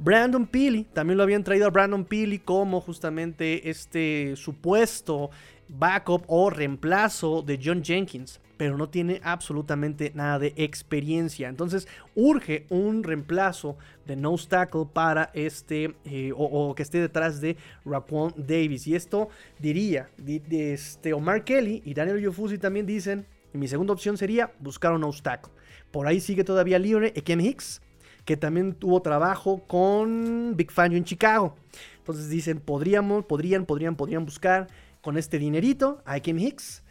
Brandon 0.00 0.46
Peely, 0.46 0.84
también 0.84 1.16
lo 1.16 1.24
habían 1.24 1.42
traído 1.42 1.66
a 1.66 1.70
Brandon 1.70 2.04
Peely 2.04 2.38
como 2.38 2.80
justamente 2.80 3.68
este 3.68 4.36
supuesto 4.36 5.30
backup 5.68 6.22
o 6.28 6.50
reemplazo 6.50 7.42
de 7.42 7.58
John 7.62 7.82
Jenkins, 7.82 8.40
pero 8.56 8.76
no 8.76 8.88
tiene 8.88 9.20
absolutamente 9.24 10.12
nada 10.14 10.38
de 10.38 10.54
experiencia. 10.56 11.48
Entonces 11.48 11.88
urge 12.14 12.64
un 12.70 13.02
reemplazo 13.02 13.76
de 14.06 14.14
nose 14.14 14.46
tackle 14.48 14.86
para 14.92 15.30
este 15.34 15.96
eh, 16.04 16.32
o, 16.34 16.74
que 16.76 16.84
esté 16.84 17.00
detrás 17.00 17.40
de 17.40 17.56
Raquan 17.84 18.32
Davis. 18.36 18.86
Y 18.86 18.94
esto 18.94 19.30
diría, 19.58 20.10
de, 20.16 20.72
este 20.72 21.12
Omar 21.12 21.42
Kelly 21.42 21.82
y 21.84 21.94
Daniel 21.94 22.20
Yofusi 22.20 22.56
también 22.56 22.86
dicen, 22.86 23.26
mi 23.52 23.66
segunda 23.66 23.94
opción 23.94 24.16
sería 24.16 24.52
buscar 24.60 24.92
un 24.92 25.00
nose 25.00 25.22
tackle. 25.22 25.52
Por 25.90 26.06
ahí 26.06 26.20
sigue 26.20 26.44
todavía 26.44 26.78
libre 26.78 27.12
Ekem 27.16 27.40
Hicks 27.40 27.80
que 28.28 28.36
también 28.36 28.74
tuvo 28.74 29.00
trabajo 29.00 29.62
con 29.66 30.54
Big 30.54 30.70
Fangio 30.70 30.98
en 30.98 31.04
Chicago. 31.04 31.56
Entonces 31.96 32.28
dicen, 32.28 32.60
podríamos, 32.60 33.24
podrían, 33.24 33.64
podrían, 33.64 33.96
podrían 33.96 34.26
buscar 34.26 34.66
con 35.00 35.16
este 35.16 35.38
dinerito 35.38 36.02
a 36.04 36.20
Kim 36.20 36.38
Hicks. 36.38 36.82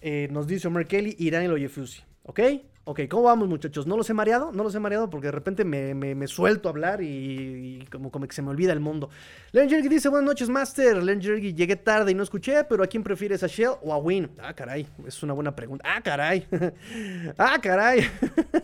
Eh, 0.00 0.28
nos 0.30 0.46
dice 0.46 0.68
Omar 0.68 0.86
Kelly 0.86 1.14
y 1.18 1.28
Daniel 1.28 1.52
Oyefusi. 1.52 2.00
¿Ok? 2.22 2.40
Ok, 2.88 3.00
¿cómo 3.10 3.24
vamos 3.24 3.48
muchachos? 3.48 3.84
¿No 3.84 3.96
los 3.96 4.08
he 4.10 4.14
mareado? 4.14 4.52
No 4.52 4.62
los 4.62 4.72
he 4.76 4.78
mareado 4.78 5.10
porque 5.10 5.26
de 5.26 5.32
repente 5.32 5.64
me, 5.64 6.26
suelto 6.28 6.68
a 6.68 6.70
hablar 6.70 7.00
y, 7.02 7.84
como, 7.90 8.12
como, 8.12 8.28
que 8.28 8.32
se 8.32 8.42
me 8.42 8.50
olvida 8.50 8.72
el 8.72 8.78
mundo. 8.78 9.10
Len 9.50 9.68
Jergy 9.68 9.88
dice, 9.88 10.08
buenas 10.08 10.24
noches 10.24 10.48
Master. 10.48 11.02
Len 11.02 11.20
Jergy, 11.20 11.52
llegué 11.52 11.74
tarde 11.74 12.12
y 12.12 12.14
no 12.14 12.22
escuché, 12.22 12.62
pero 12.62 12.84
¿a 12.84 12.86
quién 12.86 13.02
prefieres? 13.02 13.42
¿A 13.42 13.48
Shell 13.48 13.72
o 13.82 13.92
a 13.92 13.96
Win? 13.96 14.30
Ah, 14.38 14.54
caray, 14.54 14.86
es 15.04 15.20
una 15.24 15.32
buena 15.32 15.56
pregunta. 15.56 15.84
Ah, 15.84 16.00
caray. 16.00 16.46
ah, 17.38 17.58
caray. 17.60 18.08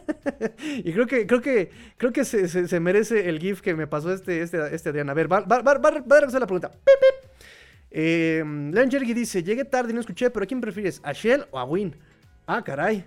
y 0.84 0.92
creo 0.92 1.08
que, 1.08 1.26
creo 1.26 1.40
que, 1.40 1.70
creo 1.96 2.12
que 2.12 2.24
se, 2.24 2.78
merece 2.78 3.28
el 3.28 3.40
GIF 3.40 3.60
que 3.60 3.74
me 3.74 3.88
pasó 3.88 4.12
este, 4.12 4.40
este, 4.40 4.72
este 4.72 4.90
Adrián. 4.90 5.10
A 5.10 5.14
ver, 5.14 5.30
va, 5.30 5.40
va, 5.40 5.62
va, 5.62 5.78
va, 5.78 5.88
a 5.88 6.20
regresar 6.20 6.40
la 6.40 6.46
pregunta. 6.46 6.70
¡Pip, 6.70 6.78
pip! 6.84 7.30
Eh, 7.90 8.44
Len 8.72 8.88
Jergy 8.88 9.14
dice, 9.14 9.42
llegué 9.42 9.64
tarde 9.64 9.90
y 9.90 9.94
no 9.94 10.00
escuché, 10.00 10.30
pero 10.30 10.44
¿a 10.44 10.46
quién 10.46 10.60
prefieres? 10.60 11.00
¿A 11.02 11.12
Shell 11.12 11.46
o 11.50 11.58
a 11.58 11.64
Win? 11.64 11.96
Ah, 12.46 12.62
caray. 12.62 13.04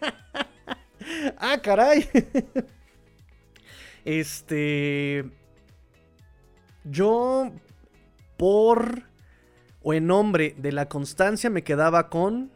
ah, 1.38 1.58
caray. 1.62 2.08
este. 4.04 5.24
Yo, 6.84 7.52
por 8.36 9.02
o 9.82 9.94
en 9.94 10.06
nombre 10.06 10.54
de 10.58 10.72
la 10.72 10.88
constancia, 10.88 11.50
me 11.50 11.62
quedaba 11.62 12.08
con 12.08 12.50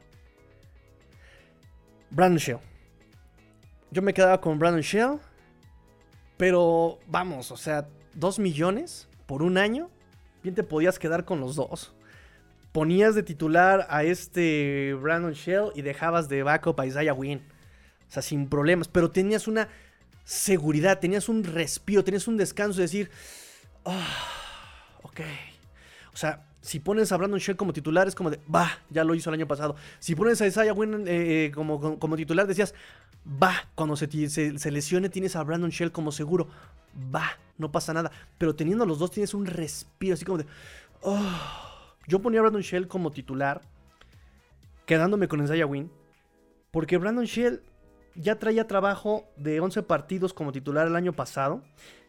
Brandon 2.10 2.38
Shell. 2.38 2.58
Yo 3.90 4.02
me 4.02 4.14
quedaba 4.14 4.40
con 4.40 4.58
Brandon 4.58 4.82
Shell. 4.82 5.18
Pero 6.36 6.98
vamos, 7.06 7.52
o 7.52 7.56
sea, 7.56 7.86
dos 8.14 8.38
millones 8.38 9.08
por 9.26 9.42
un 9.42 9.58
año. 9.58 9.90
Bien 10.42 10.54
te 10.54 10.62
podías 10.62 10.98
quedar 10.98 11.24
con 11.24 11.40
los 11.40 11.54
dos. 11.54 11.94
Ponías 12.72 13.14
de 13.14 13.22
titular 13.22 13.86
a 13.90 14.02
este 14.02 14.94
Brandon 14.94 15.34
Shell 15.34 15.72
y 15.74 15.82
dejabas 15.82 16.28
de 16.30 16.42
backup 16.42 16.80
a 16.80 16.86
Isaiah 16.86 17.12
Wynn. 17.12 17.38
O 18.08 18.12
sea, 18.12 18.22
sin 18.22 18.48
problemas. 18.48 18.88
Pero 18.88 19.10
tenías 19.10 19.46
una 19.46 19.68
seguridad, 20.24 20.98
tenías 20.98 21.28
un 21.28 21.44
respiro, 21.44 22.02
tenías 22.02 22.26
un 22.28 22.38
descanso 22.38 22.78
de 22.78 22.82
decir, 22.82 23.10
ah, 23.84 24.28
ok. 25.02 25.20
O 26.14 26.16
sea, 26.16 26.46
si 26.62 26.80
pones 26.80 27.12
a 27.12 27.18
Brandon 27.18 27.40
Shell 27.40 27.56
como 27.56 27.74
titular, 27.74 28.08
es 28.08 28.14
como 28.14 28.30
de, 28.30 28.40
va, 28.52 28.70
ya 28.88 29.04
lo 29.04 29.14
hizo 29.14 29.28
el 29.28 29.34
año 29.34 29.46
pasado. 29.46 29.76
Si 29.98 30.14
pones 30.14 30.40
a 30.40 30.46
Isaiah 30.46 30.72
Wynn 30.72 31.06
eh, 31.06 31.46
eh, 31.46 31.52
como, 31.54 31.98
como, 31.98 32.16
titular, 32.16 32.46
decías, 32.46 32.74
va, 33.42 33.52
cuando 33.74 33.96
se, 33.96 34.08
se, 34.30 34.70
lesione 34.70 35.10
tienes 35.10 35.36
a 35.36 35.42
Brandon 35.42 35.70
Shell 35.70 35.92
como 35.92 36.10
seguro. 36.10 36.48
Va, 37.14 37.38
no 37.58 37.70
pasa 37.70 37.92
nada. 37.92 38.10
Pero 38.38 38.54
teniendo 38.54 38.84
a 38.84 38.86
los 38.86 38.98
dos 38.98 39.10
tienes 39.10 39.34
un 39.34 39.44
respiro, 39.44 40.14
así 40.14 40.24
como 40.24 40.38
de, 40.38 40.46
oh. 41.02 41.71
Yo 42.06 42.20
ponía 42.20 42.40
a 42.40 42.42
Brandon 42.42 42.62
Shell 42.62 42.88
como 42.88 43.10
titular, 43.10 43.62
quedándome 44.86 45.28
con 45.28 45.42
Isaiah 45.42 45.66
Wynn, 45.66 45.90
porque 46.70 46.96
Brandon 46.96 47.24
Shell 47.24 47.62
ya 48.14 48.38
traía 48.38 48.66
trabajo 48.66 49.24
de 49.36 49.60
11 49.60 49.82
partidos 49.84 50.34
como 50.34 50.52
titular 50.52 50.86
el 50.86 50.96
año 50.96 51.12
pasado. 51.12 51.62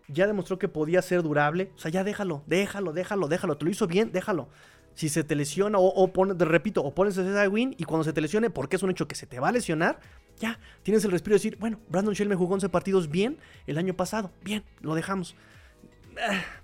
Ya 0.09 0.27
demostró 0.27 0.59
que 0.59 0.67
podía 0.67 1.01
ser 1.01 1.23
durable. 1.23 1.71
O 1.75 1.79
sea, 1.79 1.89
ya 1.89 2.03
déjalo, 2.03 2.43
déjalo, 2.45 2.91
déjalo, 2.91 3.27
déjalo. 3.27 3.57
Te 3.57 3.65
lo 3.65 3.71
hizo 3.71 3.87
bien, 3.87 4.11
déjalo. 4.11 4.49
Si 4.95 5.09
se 5.09 5.23
te 5.23 5.35
lesiona 5.35 5.79
o, 5.79 5.87
o 5.87 6.13
pones, 6.13 6.37
te 6.37 6.45
repito, 6.45 6.83
o 6.83 6.93
pones 6.93 7.17
a 7.17 7.49
Win 7.49 7.73
y 7.77 7.83
cuando 7.85 8.03
se 8.03 8.13
te 8.13 8.21
lesione, 8.21 8.49
porque 8.49 8.75
es 8.75 8.83
un 8.83 8.91
hecho 8.91 9.07
que 9.07 9.15
se 9.15 9.25
te 9.25 9.39
va 9.39 9.47
a 9.47 9.51
lesionar, 9.51 9.99
ya 10.37 10.59
tienes 10.83 11.03
el 11.05 11.11
respiro 11.11 11.33
de 11.33 11.37
decir, 11.37 11.57
bueno, 11.57 11.79
Brandon 11.89 12.13
Shell 12.13 12.29
me 12.29 12.35
jugó 12.35 12.53
11 12.53 12.69
partidos 12.69 13.09
bien 13.09 13.37
el 13.65 13.77
año 13.77 13.95
pasado. 13.95 14.31
Bien, 14.43 14.63
lo 14.81 14.93
dejamos. 14.93 15.35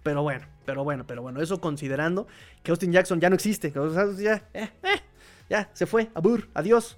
Pero 0.03 0.23
bueno, 0.23 0.45
pero 0.65 0.83
bueno, 0.83 1.05
pero 1.05 1.21
bueno. 1.21 1.41
Eso 1.41 1.59
considerando 1.59 2.27
que 2.63 2.71
Austin 2.71 2.91
Jackson 2.91 3.19
ya 3.19 3.29
no 3.29 3.35
existe. 3.35 3.71
ya, 4.17 4.33
eh, 4.53 4.69
eh, 4.83 5.01
ya, 5.49 5.69
se 5.73 5.85
fue. 5.85 6.09
Abur, 6.13 6.49
adiós. 6.53 6.97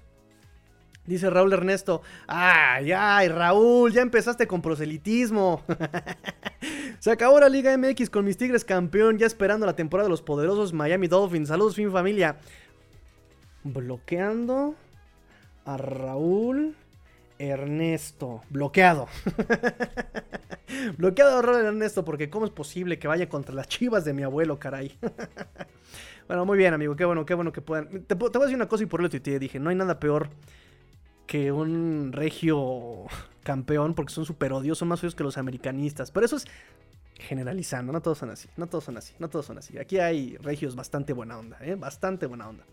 Dice 1.04 1.30
Raúl 1.30 1.52
Ernesto. 1.52 2.02
Ay, 2.28 2.92
ay, 2.92 3.28
Raúl, 3.28 3.92
ya 3.92 4.02
empezaste 4.02 4.46
con 4.46 4.62
proselitismo. 4.62 5.64
Se 7.00 7.10
acabó 7.10 7.40
la 7.40 7.48
Liga 7.48 7.76
MX 7.76 8.08
con 8.08 8.24
mis 8.24 8.36
Tigres 8.36 8.64
campeón, 8.64 9.18
ya 9.18 9.26
esperando 9.26 9.66
la 9.66 9.74
temporada 9.74 10.06
de 10.06 10.10
los 10.10 10.22
poderosos 10.22 10.72
Miami 10.72 11.08
Dolphins. 11.08 11.48
Saludos, 11.48 11.74
fin 11.74 11.90
familia. 11.90 12.36
Bloqueando 13.64 14.76
a 15.64 15.76
Raúl 15.76 16.76
Ernesto. 17.42 18.42
Bloqueado. 18.50 19.08
Bloqueado 20.96 21.42
Raúl 21.42 21.66
Ernesto, 21.66 22.04
porque 22.04 22.30
¿cómo 22.30 22.46
es 22.46 22.50
posible 22.50 22.98
que 22.98 23.08
vaya 23.08 23.28
contra 23.28 23.54
las 23.54 23.68
chivas 23.68 24.04
de 24.04 24.14
mi 24.14 24.22
abuelo, 24.22 24.58
caray? 24.58 24.96
bueno, 26.28 26.44
muy 26.46 26.56
bien, 26.56 26.72
amigo. 26.74 26.96
Qué 26.96 27.04
bueno, 27.04 27.26
qué 27.26 27.34
bueno 27.34 27.52
que 27.52 27.60
puedan. 27.60 28.04
Te, 28.04 28.14
voy 28.14 28.30
a 28.32 28.38
decir 28.38 28.56
una 28.56 28.68
cosa 28.68 28.84
y 28.84 28.86
por 28.86 29.04
eso 29.04 29.20
te 29.20 29.38
dije: 29.38 29.58
no 29.58 29.70
hay 29.70 29.76
nada 29.76 29.98
peor 29.98 30.30
que 31.26 31.52
un 31.52 32.12
regio 32.12 33.06
campeón, 33.42 33.94
porque 33.94 34.12
son 34.12 34.24
súper 34.24 34.52
odios, 34.52 34.78
son 34.78 34.88
más 34.88 35.00
feos 35.00 35.14
que 35.14 35.24
los 35.24 35.36
americanistas. 35.36 36.10
Pero 36.10 36.26
eso 36.26 36.36
es 36.36 36.46
generalizando, 37.18 37.92
no 37.92 38.02
todos 38.02 38.18
son 38.18 38.30
así, 38.30 38.48
no 38.56 38.66
todos 38.66 38.84
son 38.84 38.96
así, 38.96 39.14
no 39.18 39.28
todos 39.28 39.46
son 39.46 39.58
así. 39.58 39.78
Aquí 39.78 39.98
hay 39.98 40.36
regios 40.38 40.74
bastante 40.74 41.12
buena 41.12 41.38
onda, 41.38 41.58
¿eh? 41.60 41.74
bastante 41.74 42.26
buena 42.26 42.48
onda. 42.48 42.64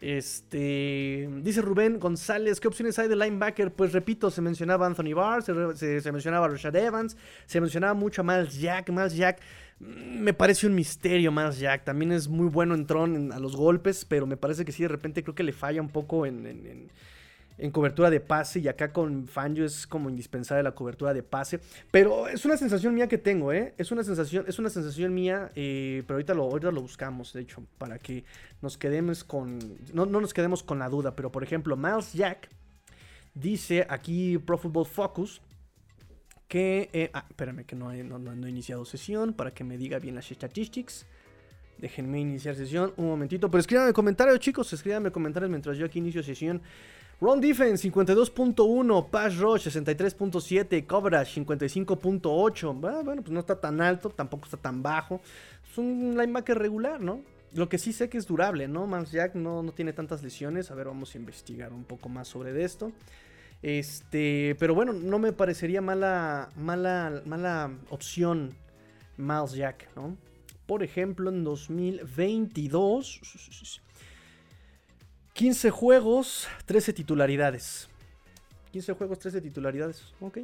Este, 0.00 1.28
dice 1.42 1.60
Rubén 1.60 1.98
González, 1.98 2.58
¿qué 2.58 2.68
opciones 2.68 2.98
hay 2.98 3.08
de 3.08 3.16
linebacker? 3.16 3.70
Pues 3.72 3.92
repito, 3.92 4.30
se 4.30 4.40
mencionaba 4.40 4.86
Anthony 4.86 5.14
Barr, 5.14 5.42
se, 5.42 5.52
mencionaba 6.10 6.48
Rashad 6.48 6.74
Evans, 6.74 7.18
se 7.44 7.60
mencionaba 7.60 7.92
mucho 7.92 8.22
a 8.22 8.24
Miles 8.24 8.58
Jack, 8.58 8.88
Miles 8.88 9.14
Jack 9.14 9.40
mm, 9.78 10.20
me 10.20 10.32
parece 10.32 10.66
un 10.66 10.74
misterio 10.74 11.30
Miles 11.30 11.58
Jack, 11.58 11.84
también 11.84 12.12
es 12.12 12.28
muy 12.28 12.48
bueno 12.48 12.74
en 12.74 12.86
Tron 12.86 13.30
a 13.30 13.38
los 13.38 13.56
golpes, 13.56 14.06
pero 14.06 14.26
me 14.26 14.38
parece 14.38 14.64
que 14.64 14.72
sí, 14.72 14.82
de 14.82 14.88
repente 14.88 15.22
creo 15.22 15.34
que 15.34 15.42
le 15.42 15.52
falla 15.52 15.82
un 15.82 15.90
poco 15.90 16.24
en 16.24 16.46
en 16.46 16.90
cobertura 17.70 18.08
de 18.08 18.20
pase 18.20 18.60
y 18.60 18.68
acá 18.68 18.92
con 18.92 19.28
Fangio 19.28 19.66
es 19.66 19.86
como 19.86 20.08
indispensable 20.08 20.62
la 20.62 20.72
cobertura 20.72 21.12
de 21.12 21.22
pase. 21.22 21.60
Pero 21.90 22.26
es 22.26 22.44
una 22.46 22.56
sensación 22.56 22.94
mía 22.94 23.06
que 23.06 23.18
tengo, 23.18 23.52
¿eh? 23.52 23.74
Es 23.76 23.92
una 23.92 24.02
sensación, 24.02 24.46
es 24.48 24.58
una 24.58 24.70
sensación 24.70 25.12
mía, 25.12 25.50
eh, 25.54 26.02
pero 26.06 26.16
ahorita 26.16 26.32
lo, 26.32 26.44
ahorita 26.44 26.70
lo 26.70 26.80
buscamos, 26.80 27.34
de 27.34 27.42
hecho, 27.42 27.62
para 27.76 27.98
que 27.98 28.24
nos 28.62 28.78
quedemos 28.78 29.22
con, 29.24 29.58
no, 29.92 30.06
nos 30.06 30.32
quedemos 30.32 30.62
con 30.62 30.78
la 30.78 30.88
duda, 30.88 31.14
pero 31.14 31.30
por 31.30 31.42
ejemplo, 31.42 31.76
Miles 31.76 32.14
Jack 32.14 32.48
dice 33.34 33.86
aquí 33.88 34.38
Pro 34.38 34.56
Football 34.56 34.86
Focus 34.86 35.42
que, 36.48 36.88
eh, 36.94 37.10
ah, 37.12 37.26
espérame 37.28 37.64
que 37.64 37.76
no 37.76 37.92
he, 37.92 38.02
no, 38.02 38.18
no 38.18 38.46
he 38.46 38.50
iniciado 38.50 38.84
sesión 38.86 39.34
para 39.34 39.52
que 39.52 39.62
me 39.62 39.76
diga 39.76 39.98
bien 39.98 40.14
las 40.14 40.26
statistics. 40.26 41.06
Déjenme 41.80 42.20
iniciar 42.20 42.54
sesión 42.54 42.92
un 42.96 43.06
momentito. 43.06 43.50
Pero 43.50 43.60
escríbanme 43.60 43.92
comentarios, 43.92 44.38
chicos. 44.38 44.72
Escríbanme 44.72 45.10
comentarios 45.10 45.50
mientras 45.50 45.78
yo 45.78 45.86
aquí 45.86 45.98
inicio 45.98 46.22
sesión. 46.22 46.60
Run 47.20 47.38
defense 47.38 47.86
52.1, 47.86 49.10
pass 49.10 49.36
rush 49.36 49.68
63.7, 49.68 50.86
coverage 50.86 51.38
55.8. 51.38 53.04
Bueno, 53.04 53.22
pues 53.22 53.30
no 53.30 53.40
está 53.40 53.60
tan 53.60 53.82
alto, 53.82 54.08
tampoco 54.08 54.46
está 54.46 54.56
tan 54.56 54.82
bajo. 54.82 55.20
Es 55.70 55.76
un 55.76 56.16
linebacker 56.16 56.58
regular, 56.58 56.98
¿no? 56.98 57.20
Lo 57.52 57.68
que 57.68 57.76
sí 57.76 57.92
sé 57.92 58.08
que 58.08 58.16
es 58.16 58.26
durable, 58.26 58.68
¿no? 58.68 58.86
Mans 58.86 59.12
Jack 59.12 59.34
no, 59.34 59.62
no 59.62 59.72
tiene 59.72 59.92
tantas 59.92 60.22
lesiones. 60.22 60.70
A 60.70 60.74
ver, 60.74 60.86
vamos 60.86 61.14
a 61.14 61.18
investigar 61.18 61.74
un 61.74 61.84
poco 61.84 62.08
más 62.08 62.26
sobre 62.26 62.64
esto. 62.64 62.90
Este, 63.60 64.56
pero 64.58 64.74
bueno, 64.74 64.94
no 64.94 65.18
me 65.18 65.34
parecería 65.34 65.82
mala, 65.82 66.48
mala, 66.56 67.20
mala 67.26 67.70
opción 67.90 68.54
Miles 69.18 69.52
Jack, 69.52 69.88
¿no? 69.94 70.16
Por 70.64 70.82
ejemplo, 70.82 71.28
en 71.28 71.44
2022 71.44 73.20
15 75.34 75.70
juegos, 75.70 76.48
13 76.66 76.92
titularidades. 76.92 77.88
15 78.72 78.92
juegos, 78.94 79.18
13 79.18 79.40
titularidades. 79.40 80.12
Ok. 80.20 80.38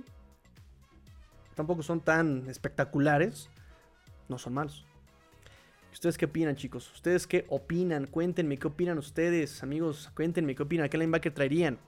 Tampoco 1.55 1.82
son 1.82 2.01
tan 2.01 2.49
espectaculares. 2.49 3.49
No 4.28 4.39
son 4.39 4.55
malos. 4.55 4.84
¿Ustedes 5.93 6.18
qué 6.18 6.26
opinan, 6.26 6.57
chicos? 6.57 6.93
¿Ustedes 6.93 7.26
qué 7.26 7.47
opinan? 7.49 8.07
Cuéntenme 8.07 8.59
qué 8.59 8.66
opinan 8.66 8.99
ustedes, 8.99 9.62
amigos. 9.62 10.11
Cuéntenme 10.14 10.55
qué 10.55 10.62
opinan. 10.62 10.89
¿Qué 10.91 10.99
linebacker 10.99 11.32
traerían? 11.32 11.78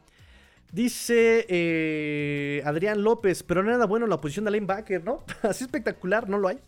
Dice 0.72 1.46
eh, 1.48 2.62
Adrián 2.64 3.02
López, 3.02 3.42
pero 3.42 3.62
no 3.62 3.70
nada 3.70 3.86
bueno 3.86 4.06
la 4.06 4.20
posición 4.20 4.44
de 4.44 4.52
linebacker, 4.52 5.04
¿no? 5.04 5.24
Así 5.42 5.64
espectacular, 5.64 6.28
no 6.28 6.38
lo 6.38 6.48
hay. 6.48 6.58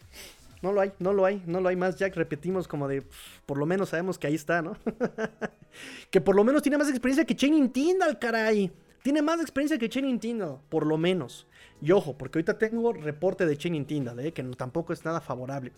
No 0.63 0.73
lo 0.73 0.81
hay, 0.81 0.93
no 0.99 1.13
lo 1.13 1.25
hay, 1.25 1.43
no 1.47 1.61
lo 1.61 1.69
hay 1.69 1.77
más. 1.77 1.97
Jack 1.97 2.17
repetimos 2.17 2.69
como 2.69 2.87
de, 2.87 3.03
por 3.47 3.57
lo 3.59 3.67
menos 3.67 3.91
sabemos 3.91 4.19
que 4.19 4.27
ahí 4.27 4.35
está, 4.35 4.61
¿no? 4.61 4.77
que 6.11 6.21
por 6.21 6.37
lo 6.37 6.45
menos 6.45 6.63
tiene 6.63 6.77
más 6.77 6.89
experiencia 6.89 7.25
que 7.25 7.35
Channing 7.35 7.71
Tindall, 7.71 8.19
caray. 8.19 8.71
Tiene 9.03 9.23
más 9.23 9.41
experiencia 9.41 9.79
que 9.79 9.89
Channing 9.89 10.21
Tindall, 10.21 10.59
por 10.69 10.87
lo 10.87 10.99
menos. 10.99 11.47
Y 11.81 11.93
ojo, 11.93 12.17
porque 12.19 12.39
ahorita 12.39 12.59
tengo 12.59 12.93
reporte 12.93 13.47
de 13.47 13.57
Channing 13.57 13.87
Tindall, 13.87 14.21
¿eh? 14.21 14.33
que 14.33 14.43
tampoco 14.43 14.93
es 14.93 15.05
nada 15.05 15.21
favorable. 15.21 15.73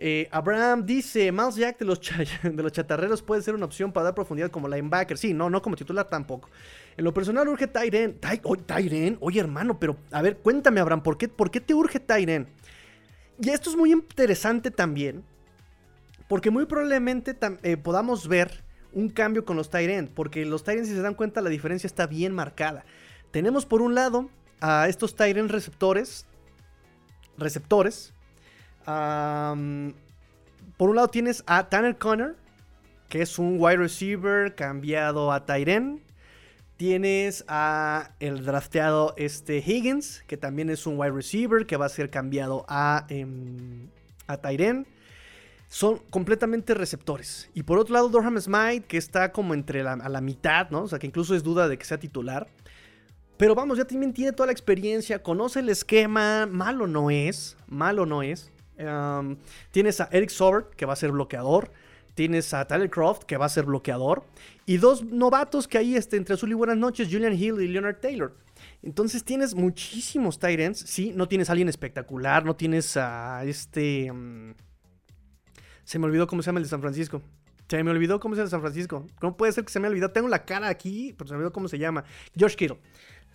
Eh, 0.00 0.28
Abraham 0.30 0.86
dice, 0.86 1.32
Miles 1.32 1.56
Jack 1.56 1.78
de 1.78 1.84
los, 1.84 2.00
de 2.42 2.62
los 2.62 2.72
chatarreros 2.72 3.22
puede 3.22 3.42
ser 3.42 3.54
una 3.54 3.66
opción 3.66 3.92
para 3.92 4.04
dar 4.04 4.14
profundidad 4.14 4.50
como 4.50 4.68
linebacker. 4.68 5.18
Sí, 5.18 5.34
no, 5.34 5.50
no 5.50 5.62
como 5.62 5.76
titular 5.76 6.08
tampoco. 6.08 6.50
En 6.96 7.04
lo 7.04 7.12
personal 7.14 7.48
urge 7.48 7.66
Tyren. 7.68 8.18
Tyren, 8.66 9.16
oye 9.20 9.40
hermano, 9.40 9.78
pero 9.78 9.96
a 10.10 10.22
ver, 10.22 10.38
cuéntame 10.38 10.80
Abraham, 10.80 11.02
¿por 11.02 11.18
qué, 11.18 11.28
por 11.28 11.50
qué 11.50 11.60
te 11.60 11.74
urge 11.74 12.00
Tyren? 12.00 12.48
Y 13.40 13.50
esto 13.50 13.70
es 13.70 13.76
muy 13.76 13.92
interesante 13.92 14.70
también, 14.70 15.24
porque 16.26 16.50
muy 16.50 16.66
probablemente 16.66 17.36
eh, 17.62 17.76
podamos 17.76 18.26
ver 18.26 18.64
un 18.92 19.08
cambio 19.08 19.44
con 19.44 19.56
los 19.56 19.70
Tyrant, 19.70 20.10
porque 20.10 20.44
los 20.44 20.64
Tyrant, 20.64 20.86
si 20.86 20.94
se 20.94 21.02
dan 21.02 21.14
cuenta, 21.14 21.40
la 21.40 21.50
diferencia 21.50 21.86
está 21.86 22.06
bien 22.06 22.34
marcada. 22.34 22.84
Tenemos 23.30 23.64
por 23.64 23.80
un 23.80 23.94
lado 23.94 24.28
a 24.60 24.88
estos 24.88 25.14
Tyrant 25.14 25.50
receptores, 25.50 26.26
receptores. 27.36 28.12
por 28.84 30.90
un 30.90 30.96
lado 30.96 31.08
tienes 31.08 31.44
a 31.46 31.68
Tanner 31.68 31.96
Connor, 31.96 32.36
que 33.08 33.22
es 33.22 33.38
un 33.38 33.56
wide 33.60 33.76
receiver 33.76 34.54
cambiado 34.54 35.32
a 35.32 35.46
Tyrant. 35.46 36.02
Tienes 36.78 37.44
a 37.48 38.12
el 38.20 38.44
drafteado 38.44 39.12
este 39.16 39.58
Higgins, 39.58 40.22
que 40.28 40.36
también 40.36 40.70
es 40.70 40.86
un 40.86 40.96
wide 40.96 41.10
receiver 41.10 41.66
que 41.66 41.76
va 41.76 41.86
a 41.86 41.88
ser 41.88 42.08
cambiado 42.08 42.64
a, 42.68 43.04
eh, 43.08 43.26
a 44.28 44.36
Tyren. 44.36 44.86
Son 45.66 45.98
completamente 46.10 46.74
receptores. 46.74 47.50
Y 47.52 47.64
por 47.64 47.80
otro 47.80 47.94
lado, 47.94 48.08
Durham 48.08 48.40
Smite, 48.40 48.86
que 48.86 48.96
está 48.96 49.32
como 49.32 49.54
entre 49.54 49.80
a 49.80 50.08
la 50.08 50.20
mitad, 50.20 50.70
¿no? 50.70 50.82
O 50.82 50.88
sea, 50.88 51.00
que 51.00 51.08
incluso 51.08 51.34
es 51.34 51.42
duda 51.42 51.66
de 51.66 51.76
que 51.76 51.84
sea 51.84 51.98
titular. 51.98 52.46
Pero 53.36 53.56
vamos, 53.56 53.76
ya 53.76 53.84
también 53.84 54.12
tiene 54.12 54.30
toda 54.30 54.46
la 54.46 54.52
experiencia, 54.52 55.20
conoce 55.20 55.58
el 55.58 55.70
esquema, 55.70 56.46
malo 56.46 56.86
no 56.86 57.10
es, 57.10 57.56
malo 57.66 58.06
no 58.06 58.22
es. 58.22 58.52
tienes 59.72 60.00
a 60.00 60.08
Eric 60.12 60.30
Sobert, 60.30 60.74
que 60.76 60.86
va 60.86 60.92
a 60.92 60.96
ser 60.96 61.10
bloqueador. 61.10 61.72
Tienes 62.18 62.52
a 62.52 62.66
Tyler 62.66 62.90
Croft, 62.90 63.22
que 63.22 63.36
va 63.36 63.46
a 63.46 63.48
ser 63.48 63.66
bloqueador. 63.66 64.24
Y 64.66 64.78
dos 64.78 65.04
novatos 65.04 65.68
que 65.68 65.78
ahí 65.78 65.94
este, 65.94 66.16
entre 66.16 66.34
azul 66.34 66.50
y 66.50 66.54
buenas 66.54 66.76
noches, 66.76 67.06
Julian 67.08 67.32
Hill 67.32 67.60
y 67.60 67.68
Leonard 67.68 68.00
Taylor. 68.00 68.34
Entonces 68.82 69.22
tienes 69.22 69.54
muchísimos 69.54 70.40
tight 70.40 70.74
Sí, 70.74 71.12
no 71.14 71.28
tienes 71.28 71.48
a 71.48 71.52
alguien 71.52 71.68
espectacular. 71.68 72.44
No 72.44 72.56
tienes 72.56 72.96
a 72.96 73.44
este... 73.44 74.10
Mm, 74.12 74.54
se 75.84 76.00
me 76.00 76.06
olvidó 76.06 76.26
cómo 76.26 76.42
se 76.42 76.46
llama 76.46 76.58
el 76.58 76.64
de 76.64 76.70
San 76.70 76.80
Francisco. 76.80 77.22
Se 77.68 77.84
me 77.84 77.92
olvidó 77.92 78.18
cómo 78.18 78.34
se 78.34 78.40
llama 78.40 78.46
el 78.46 78.48
de 78.48 78.50
San 78.50 78.62
Francisco. 78.62 79.06
¿Cómo 79.20 79.36
puede 79.36 79.52
ser 79.52 79.64
que 79.64 79.70
se 79.70 79.78
me 79.78 79.86
olvidó? 79.86 80.10
Tengo 80.10 80.26
la 80.26 80.44
cara 80.44 80.66
aquí, 80.66 81.14
pero 81.16 81.28
se 81.28 81.34
me 81.34 81.36
olvidó 81.36 81.52
cómo 81.52 81.68
se 81.68 81.78
llama. 81.78 82.02
George 82.36 82.56
Kittle. 82.56 82.78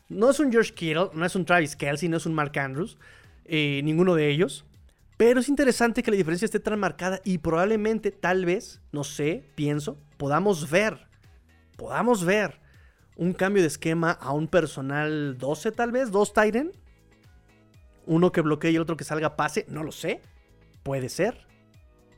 No 0.09 0.29
es 0.29 0.41
un 0.41 0.51
George 0.51 0.73
Kittle, 0.73 1.07
no 1.13 1.25
es 1.25 1.37
un 1.37 1.45
Travis 1.45 1.77
Kelsey, 1.77 2.09
no 2.09 2.17
es 2.17 2.25
un 2.25 2.33
Mark 2.33 2.59
Andrews. 2.59 2.97
Eh, 3.45 3.79
ninguno 3.85 4.13
de 4.13 4.27
ellos. 4.27 4.65
Pero 5.23 5.39
es 5.39 5.47
interesante 5.47 6.03
que 6.03 6.11
la 6.11 6.17
diferencia 6.17 6.43
esté 6.43 6.59
tan 6.59 6.77
marcada 6.77 7.21
y 7.23 7.37
probablemente, 7.37 8.11
tal 8.11 8.43
vez, 8.43 8.81
no 8.91 9.05
sé, 9.05 9.45
pienso, 9.55 9.97
podamos 10.17 10.69
ver, 10.69 11.07
podamos 11.77 12.25
ver 12.25 12.59
un 13.15 13.31
cambio 13.31 13.61
de 13.61 13.69
esquema 13.69 14.11
a 14.11 14.33
un 14.33 14.49
personal 14.49 15.37
12 15.37 15.71
tal 15.71 15.93
vez, 15.93 16.11
dos 16.11 16.33
Titan. 16.33 16.73
Uno 18.05 18.33
que 18.33 18.41
bloquee 18.41 18.71
y 18.71 18.75
el 18.75 18.81
otro 18.81 18.97
que 18.97 19.05
salga 19.05 19.37
pase, 19.37 19.65
no 19.69 19.81
lo 19.81 19.93
sé. 19.93 20.19
Puede 20.83 21.07
ser. 21.07 21.47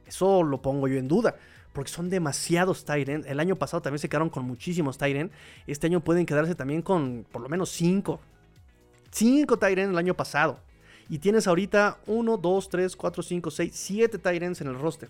Eso 0.08 0.42
lo 0.42 0.64
pongo 0.64 0.88
yo 0.88 0.98
en 0.98 1.08
duda. 1.08 1.36
Porque 1.74 1.92
son 1.92 2.10
demasiados 2.10 2.86
Tyren. 2.86 3.24
El 3.28 3.40
año 3.40 3.56
pasado 3.56 3.84
también 3.84 4.00
se 4.00 4.10
quedaron 4.10 4.32
con 4.32 4.46
muchísimos 4.46 4.98
Tyren. 4.98 5.30
Este 5.68 5.86
año 5.86 6.04
pueden 6.04 6.26
quedarse 6.26 6.56
también 6.56 6.82
con 6.82 7.28
por 7.32 7.44
lo 7.44 7.50
menos 7.50 7.70
5. 7.70 8.20
5 9.12 9.60
Tyren 9.60 9.92
el 9.92 9.98
año 10.00 10.16
pasado. 10.16 10.60
Y 11.10 11.20
tienes 11.20 11.48
ahorita 11.48 12.00
1, 12.08 12.38
2, 12.38 12.70
3, 12.70 12.96
4, 12.96 13.24
5, 13.24 13.52
6, 13.52 13.72
7 13.74 14.18
Tyrants 14.18 14.62
en 14.62 14.68
el 14.68 14.80
roster. 14.80 15.10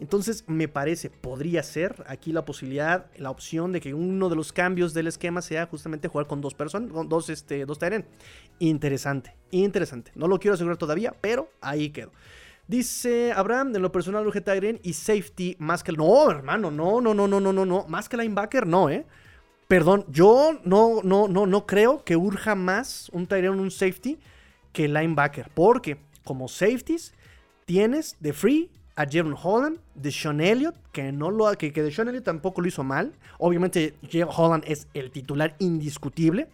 Entonces 0.00 0.44
me 0.48 0.66
parece, 0.66 1.08
podría 1.08 1.62
ser 1.62 2.04
aquí 2.08 2.32
la 2.32 2.44
posibilidad, 2.44 3.06
la 3.16 3.30
opción 3.30 3.72
de 3.72 3.80
que 3.80 3.94
uno 3.94 4.28
de 4.28 4.36
los 4.36 4.52
cambios 4.52 4.92
del 4.92 5.06
esquema 5.06 5.40
sea 5.40 5.66
justamente 5.66 6.08
jugar 6.08 6.26
con 6.26 6.40
dos 6.40 6.52
personas, 6.52 6.90
con 6.90 7.08
dos, 7.08 7.30
este, 7.30 7.64
dos. 7.64 7.78
Interesante, 8.58 9.36
interesante. 9.52 10.10
No 10.14 10.26
lo 10.26 10.40
quiero 10.40 10.54
asegurar 10.54 10.78
todavía, 10.78 11.14
pero 11.20 11.48
ahí 11.60 11.90
quedo. 11.90 12.10
Dice 12.66 13.32
Abraham, 13.32 13.76
en 13.76 13.82
lo 13.82 13.92
personal 13.92 14.26
urge 14.26 14.40
Tyrant 14.40 14.84
y 14.84 14.94
safety 14.94 15.56
más 15.58 15.84
que. 15.84 15.92
No, 15.92 16.30
hermano, 16.30 16.70
no, 16.70 17.00
no, 17.00 17.14
no, 17.14 17.28
no, 17.28 17.38
no, 17.38 17.52
no, 17.52 17.64
no. 17.64 17.86
Más 17.88 18.08
que 18.08 18.16
linebacker, 18.16 18.66
no, 18.66 18.90
eh. 18.90 19.06
Perdón, 19.68 20.04
yo 20.08 20.58
no, 20.64 21.00
no, 21.02 21.28
no, 21.28 21.46
no 21.46 21.66
creo 21.66 22.04
que 22.04 22.16
urja 22.16 22.54
más 22.54 23.10
un 23.12 23.26
Tyrant 23.26 23.60
un 23.60 23.70
safety 23.70 24.18
que 24.74 24.88
linebacker. 24.88 25.48
Porque 25.54 25.96
como 26.24 26.48
safeties 26.48 27.14
tienes 27.64 28.16
de 28.20 28.34
free 28.34 28.70
a 28.96 29.06
Jevon 29.06 29.34
Holland, 29.42 29.78
de 29.94 30.12
Sean 30.12 30.40
Elliott, 30.40 30.76
que 30.92 31.10
no 31.10 31.30
lo 31.30 31.50
que, 31.54 31.72
que 31.72 31.82
de 31.82 31.90
Sean 31.90 32.08
Elliott 32.08 32.24
tampoco 32.24 32.60
lo 32.60 32.68
hizo 32.68 32.84
mal. 32.84 33.14
Obviamente, 33.38 33.94
Jevon 34.08 34.34
Holland 34.36 34.64
es 34.66 34.86
el 34.92 35.10
titular 35.10 35.54
indiscutible. 35.58 36.48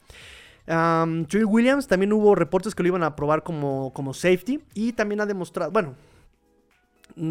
Um, 0.69 1.27
Williams 1.47 1.89
también 1.89 2.13
hubo 2.13 2.37
reportes 2.37 2.75
que 2.77 2.85
lo 2.85 2.89
iban 2.89 3.03
a 3.03 3.17
probar 3.17 3.43
como, 3.43 3.93
como 3.93 4.15
safety. 4.15 4.61
Y 4.75 4.93
también 4.93 5.21
ha 5.21 5.27
demostrado, 5.27 5.73
bueno, 5.73 5.97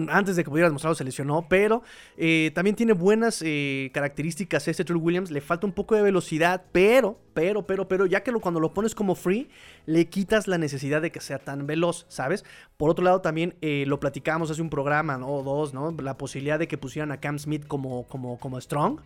antes 0.09 0.35
de 0.35 0.43
que 0.43 0.49
pudiera 0.49 0.67
demostrarlo 0.67 0.95
se 0.95 1.03
lesionó, 1.03 1.45
pero 1.49 1.83
eh, 2.17 2.51
también 2.53 2.75
tiene 2.75 2.93
buenas 2.93 3.41
eh, 3.45 3.89
características 3.93 4.67
este 4.67 4.85
True 4.85 4.99
Williams, 4.99 5.31
le 5.31 5.41
falta 5.41 5.65
un 5.65 5.73
poco 5.73 5.95
de 5.95 6.01
velocidad, 6.01 6.63
pero, 6.71 7.19
pero, 7.33 7.65
pero, 7.65 7.87
pero, 7.87 8.05
ya 8.05 8.21
que 8.23 8.31
cuando 8.33 8.59
lo 8.59 8.73
pones 8.73 8.95
como 8.95 9.15
free, 9.15 9.49
le 9.85 10.07
quitas 10.07 10.47
la 10.47 10.57
necesidad 10.57 11.01
de 11.01 11.11
que 11.11 11.19
sea 11.19 11.39
tan 11.39 11.65
veloz, 11.65 12.05
¿sabes? 12.09 12.45
Por 12.77 12.89
otro 12.89 13.03
lado, 13.03 13.21
también 13.21 13.55
eh, 13.61 13.85
lo 13.87 13.99
platicamos 13.99 14.51
hace 14.51 14.61
un 14.61 14.69
programa, 14.69 15.17
¿no? 15.17 15.27
O 15.27 15.43
dos, 15.43 15.73
¿no? 15.73 15.95
La 16.01 16.17
posibilidad 16.17 16.59
de 16.59 16.67
que 16.67 16.77
pusieran 16.77 17.11
a 17.11 17.19
Cam 17.19 17.39
Smith 17.39 17.65
como, 17.67 18.07
como, 18.07 18.39
como 18.39 18.61
strong, 18.61 19.01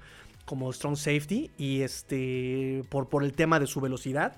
como 0.45 0.71
strong 0.73 0.97
safety, 0.97 1.51
y 1.57 1.81
este, 1.81 2.84
por, 2.89 3.07
por 3.07 3.23
el 3.23 3.34
tema 3.34 3.59
de 3.59 3.67
su 3.67 3.79
velocidad 3.79 4.38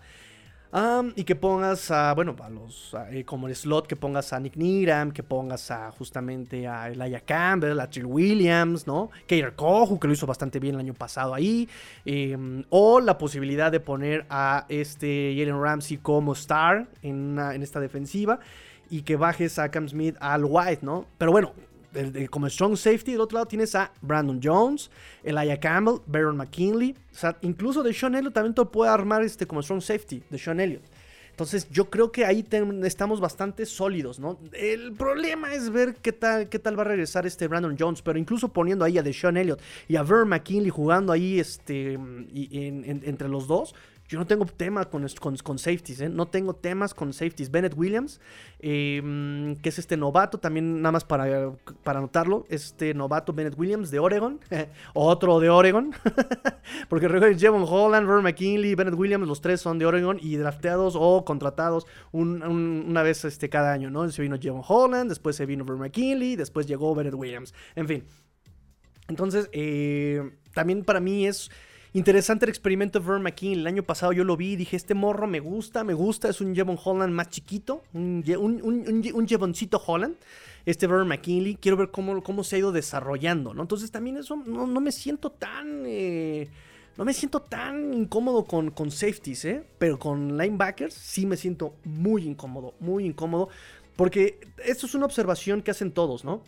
y 1.16 1.24
que 1.24 1.36
pongas 1.36 1.89
a, 1.91 2.13
bueno, 2.13 2.36
a 2.41 2.49
los, 2.49 2.95
eh, 3.09 3.24
como 3.24 3.47
el 3.47 3.55
slot, 3.55 3.88
que 3.88 3.95
pongas 3.95 4.34
a 4.34 4.39
Nick 4.39 4.57
Niram, 4.57 5.11
que 5.11 5.24
pongas 5.24 5.72
a 5.72 5.91
justamente 5.91 6.68
a 6.68 6.89
Elijah 6.89 7.22
Campbell, 7.22 7.80
a 7.80 7.89
Trill 7.89 8.05
Williams, 8.05 8.86
¿no? 8.86 9.09
Kader 9.28 9.55
Kohu, 9.55 9.99
que 9.99 10.07
lo 10.07 10.13
hizo 10.13 10.28
bastante 10.28 10.59
bien 10.59 10.76
el 10.76 10.82
año 10.82 10.93
pasado 10.93 11.34
ahí. 11.34 11.70
Em, 12.03 12.63
o 12.70 12.99
la 12.99 13.18
posibilidad 13.18 13.72
de 13.72 13.80
poner 13.80 14.26
a 14.30 14.66
este 14.68 15.34
Jalen 15.38 15.61
Ramsey 15.61 15.97
como 15.97 16.34
star 16.34 16.88
en, 17.01 17.39
en 17.39 17.63
esta 17.63 17.80
defensiva. 17.80 18.39
Y 18.89 19.01
que 19.01 19.16
bajes 19.16 19.57
a 19.57 19.70
Cam 19.70 19.88
Smith 19.89 20.16
al 20.20 20.45
White, 20.45 20.80
¿no? 20.84 21.07
Pero 21.18 21.32
bueno, 21.32 21.53
como 22.29 22.47
strong 22.49 22.75
safety. 22.75 23.13
Del 23.13 23.21
otro 23.21 23.37
lado 23.37 23.47
tienes 23.47 23.75
a 23.75 23.91
Brandon 24.01 24.39
Jones, 24.43 24.89
Elijah 25.23 25.59
Campbell, 25.59 26.01
Baron 26.05 26.37
McKinley. 26.37 26.95
O 27.11 27.15
sea, 27.15 27.37
incluso 27.41 27.83
de 27.83 27.93
Sean 27.93 28.15
Elliott 28.15 28.33
también 28.33 28.53
te 28.53 28.65
puede 28.65 28.91
armar 28.91 29.23
este 29.23 29.45
como 29.45 29.61
strong 29.61 29.81
safety 29.81 30.23
de 30.29 30.37
Sean 30.37 30.59
Elliott. 30.59 30.83
Entonces 31.35 31.67
yo 31.69 31.89
creo 31.89 32.13
que 32.13 32.23
ahí 32.23 32.45
estamos 32.85 33.19
bastante 33.19 33.65
sólidos, 33.65 34.19
¿no? 34.19 34.39
El 34.53 34.93
problema 34.93 35.53
es 35.53 35.69
ver 35.69 35.95
qué 35.95 36.13
tal, 36.13 36.47
qué 36.47 36.59
tal 36.59 36.79
va 36.79 36.83
a 36.83 36.85
regresar 36.85 37.25
este 37.25 37.49
Brandon 37.49 37.75
Jones, 37.77 38.01
pero 38.01 38.17
incluso 38.17 38.47
poniendo 38.47 38.85
ahí 38.85 38.97
a 38.97 39.03
Deshaun 39.03 39.35
Elliott 39.35 39.59
y 39.89 39.97
a 39.97 40.03
Ver 40.03 40.23
McKinley 40.23 40.69
jugando 40.69 41.11
ahí 41.11 41.37
este, 41.37 41.99
entre 42.33 43.27
los 43.27 43.47
dos, 43.47 43.75
yo 44.08 44.20
no 44.20 44.28
tengo 44.28 44.45
tema 44.45 44.86
con, 44.86 45.06
con, 45.43 45.58
safeties, 45.58 46.01
¿eh? 46.01 46.10
no 46.10 46.28
tengo 46.28 46.56
temas 46.56 46.93
con 46.93 47.12
safeties. 47.12 47.49
Bennett 47.49 47.76
Williams, 47.76 48.20
em, 48.60 49.56
que 49.58 49.70
es 49.70 49.80
este 49.80 49.97
novato, 49.97 50.38
también 50.38 50.82
nada 50.82 50.91
más 50.91 51.03
para, 51.03 51.53
para 51.84 51.99
anotarlo, 51.99 52.45
este 52.49 52.93
novato 52.93 53.34
Bennett 53.34 53.58
Williams 53.58 53.89
de 53.89 53.97
Oregon, 53.99 54.39
otro 54.93 55.39
de 55.39 55.49
Oregon, 55.49 55.91
porque 56.89 57.08
recuerden, 57.08 57.39
Jevon 57.39 57.66
Holland, 57.68 58.08
Robert 58.08 58.24
McKinley, 58.24 58.76
Bennett 58.76 58.95
Williams, 58.95 59.28
los 59.28 59.41
tres 59.41 59.62
son 59.62 59.80
de 59.80 59.88
Oregon 59.88 60.20
y 60.22 60.36
drafteados 60.36 60.95
o 60.95 61.26
contratados 61.26 61.88
una 62.12 63.01
vez 63.01 63.26
este, 63.26 63.49
cada 63.49 63.74
año, 63.74 63.89
¿no? 63.89 64.08
Se 64.12 64.22
vino 64.22 64.38
Jevon 64.39 64.62
Holland, 64.68 65.10
después 65.10 65.36
se 65.36 65.47
vino 65.47 65.66
Robert 65.66 65.82
McKinley, 65.82 66.36
después 66.36 66.68
llegó 66.68 66.93
Bennett 66.93 67.16
Williams, 67.16 67.53
en 67.76 67.88
fin. 67.88 68.03
Entonces, 69.08 69.49
eh, 69.51 70.32
también 70.53 70.84
para 70.84 70.99
mí 70.99 71.28
es 71.28 71.49
Interesante 71.95 72.43
el 72.43 72.49
experimento 72.49 72.99
de 72.99 73.07
Vern 73.07 73.23
McKean. 73.23 73.53
El 73.53 73.67
año 73.67 73.81
pasado 73.81 74.11
yo 74.11 74.25
lo 74.25 74.35
vi 74.35 74.51
y 74.51 74.55
dije, 74.57 74.75
este 74.75 74.93
morro 74.93 75.27
me 75.27 75.39
gusta, 75.39 75.85
me 75.85 75.93
gusta. 75.93 76.27
Es 76.27 76.41
un 76.41 76.53
Jevon 76.53 76.77
Holland 76.83 77.13
más 77.13 77.29
chiquito, 77.29 77.83
un, 77.93 78.21
un, 78.27 79.27
Jevoncito 79.29 79.81
Holland. 79.87 80.17
Este 80.65 80.87
Vern 80.87 81.07
McKinley. 81.07 81.55
Quiero 81.55 81.77
ver 81.77 81.91
cómo, 81.91 82.21
cómo 82.21 82.43
se 82.43 82.57
ha 82.57 82.59
ido 82.59 82.73
desarrollando, 82.73 83.53
¿no? 83.53 83.61
Entonces 83.61 83.91
también 83.91 84.17
eso 84.17 84.35
no, 84.35 84.67
me 84.81 84.91
siento 84.91 85.31
tan... 85.31 85.83
Eh, 85.85 86.49
no 86.97 87.05
me 87.05 87.13
siento 87.13 87.39
tan 87.39 87.93
incómodo 87.93 88.43
con, 88.43 88.71
con 88.71 88.91
safeties, 88.91 89.45
¿eh? 89.45 89.63
Pero 89.77 89.97
con 89.97 90.37
linebackers 90.37 90.93
sí 90.93 91.25
me 91.25 91.37
siento 91.37 91.75
muy 91.85 92.25
incómodo, 92.27 92.73
muy 92.81 93.05
incómodo. 93.05 93.47
Porque 93.95 94.41
esto 94.65 94.85
es 94.85 94.95
una 94.95 95.05
observación 95.05 95.61
que 95.61 95.71
hacen 95.71 95.93
todos, 95.93 96.25
¿no? 96.25 96.43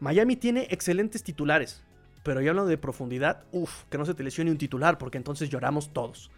Miami 0.00 0.34
tiene 0.34 0.66
excelentes 0.70 1.22
titulares. 1.22 1.85
Pero 2.26 2.40
ya 2.40 2.50
hablando 2.50 2.68
de 2.68 2.76
profundidad, 2.76 3.44
uff, 3.52 3.84
que 3.88 3.98
no 3.98 4.04
se 4.04 4.12
te 4.12 4.24
lesione 4.24 4.50
un 4.50 4.58
titular, 4.58 4.98
porque 4.98 5.16
entonces 5.16 5.48
lloramos 5.48 5.92
todos. 5.92 6.32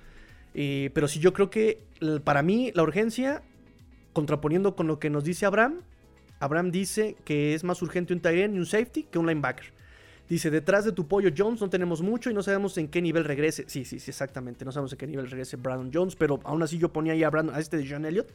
pero 0.52 1.08
sí, 1.08 1.18
yo 1.18 1.32
creo 1.32 1.48
que 1.48 1.82
para 2.24 2.42
mí 2.42 2.70
la 2.74 2.82
urgencia, 2.82 3.42
contraponiendo 4.12 4.76
con 4.76 4.86
lo 4.86 4.98
que 4.98 5.08
nos 5.08 5.24
dice 5.24 5.46
Abraham, 5.46 5.80
Abraham 6.40 6.70
dice 6.70 7.16
que 7.24 7.54
es 7.54 7.64
más 7.64 7.80
urgente 7.80 8.12
un 8.12 8.20
tight 8.20 8.52
y 8.52 8.58
un 8.58 8.66
safety 8.66 9.04
que 9.04 9.18
un 9.18 9.26
linebacker. 9.26 9.72
Dice, 10.28 10.50
detrás 10.50 10.84
de 10.84 10.92
tu 10.92 11.08
pollo 11.08 11.30
Jones 11.34 11.62
no 11.62 11.70
tenemos 11.70 12.02
mucho 12.02 12.28
y 12.28 12.34
no 12.34 12.42
sabemos 12.42 12.76
en 12.76 12.88
qué 12.88 13.00
nivel 13.00 13.24
regrese. 13.24 13.64
Sí, 13.66 13.86
sí, 13.86 13.98
sí, 13.98 14.10
exactamente. 14.10 14.66
No 14.66 14.72
sabemos 14.72 14.92
en 14.92 14.98
qué 14.98 15.06
nivel 15.06 15.30
regrese 15.30 15.56
Brandon 15.56 15.90
Jones, 15.92 16.16
pero 16.16 16.38
aún 16.44 16.62
así 16.62 16.76
yo 16.76 16.92
ponía 16.92 17.14
ahí 17.14 17.24
a, 17.24 17.30
Brandon, 17.30 17.56
a 17.56 17.60
este 17.60 17.78
de 17.78 17.88
John 17.88 18.04
Elliott 18.04 18.28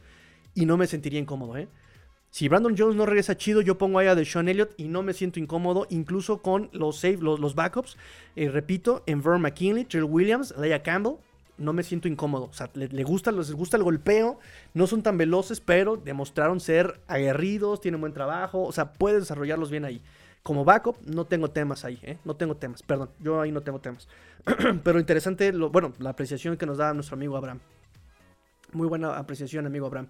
y 0.54 0.66
no 0.66 0.76
me 0.76 0.88
sentiría 0.88 1.20
incómodo, 1.20 1.56
¿eh? 1.56 1.68
Si 2.34 2.48
Brandon 2.48 2.74
Jones 2.76 2.96
no 2.96 3.06
regresa 3.06 3.36
chido, 3.36 3.60
yo 3.60 3.78
pongo 3.78 4.00
ahí 4.00 4.08
a 4.08 4.16
Deshaun 4.16 4.48
Elliott 4.48 4.74
y 4.76 4.88
no 4.88 5.04
me 5.04 5.12
siento 5.12 5.38
incómodo, 5.38 5.86
incluso 5.88 6.42
con 6.42 6.68
los 6.72 6.98
save, 6.98 7.18
los, 7.18 7.54
backups. 7.54 7.96
Eh, 8.34 8.48
repito, 8.48 9.04
en 9.06 9.22
Vern 9.22 9.40
McKinley, 9.40 9.84
Trill 9.84 10.02
Williams, 10.02 10.52
Leia 10.58 10.82
Campbell. 10.82 11.18
No 11.58 11.72
me 11.72 11.84
siento 11.84 12.08
incómodo. 12.08 12.46
O 12.46 12.52
sea, 12.52 12.68
le, 12.74 13.04
gusta, 13.04 13.30
les 13.30 13.52
gusta 13.52 13.76
el 13.76 13.84
golpeo. 13.84 14.40
No 14.72 14.88
son 14.88 15.04
tan 15.04 15.16
veloces, 15.16 15.60
pero 15.60 15.96
demostraron 15.96 16.58
ser 16.58 17.00
aguerridos, 17.06 17.80
tienen 17.80 18.00
buen 18.00 18.12
trabajo. 18.12 18.64
O 18.64 18.72
sea, 18.72 18.94
puedes 18.94 19.20
desarrollarlos 19.20 19.70
bien 19.70 19.84
ahí. 19.84 20.02
Como 20.42 20.64
backup, 20.64 20.96
no 21.06 21.26
tengo 21.26 21.52
temas 21.52 21.84
ahí, 21.84 22.00
¿eh? 22.02 22.18
No 22.24 22.34
tengo 22.34 22.56
temas, 22.56 22.82
perdón. 22.82 23.10
Yo 23.20 23.40
ahí 23.40 23.52
no 23.52 23.60
tengo 23.60 23.78
temas. 23.78 24.08
pero 24.82 24.98
interesante, 24.98 25.52
lo, 25.52 25.70
bueno, 25.70 25.92
la 26.00 26.10
apreciación 26.10 26.56
que 26.56 26.66
nos 26.66 26.78
da 26.78 26.94
nuestro 26.94 27.14
amigo 27.14 27.36
Abraham. 27.36 27.60
Muy 28.72 28.88
buena 28.88 29.18
apreciación, 29.18 29.66
amigo 29.66 29.86
Abraham. 29.86 30.08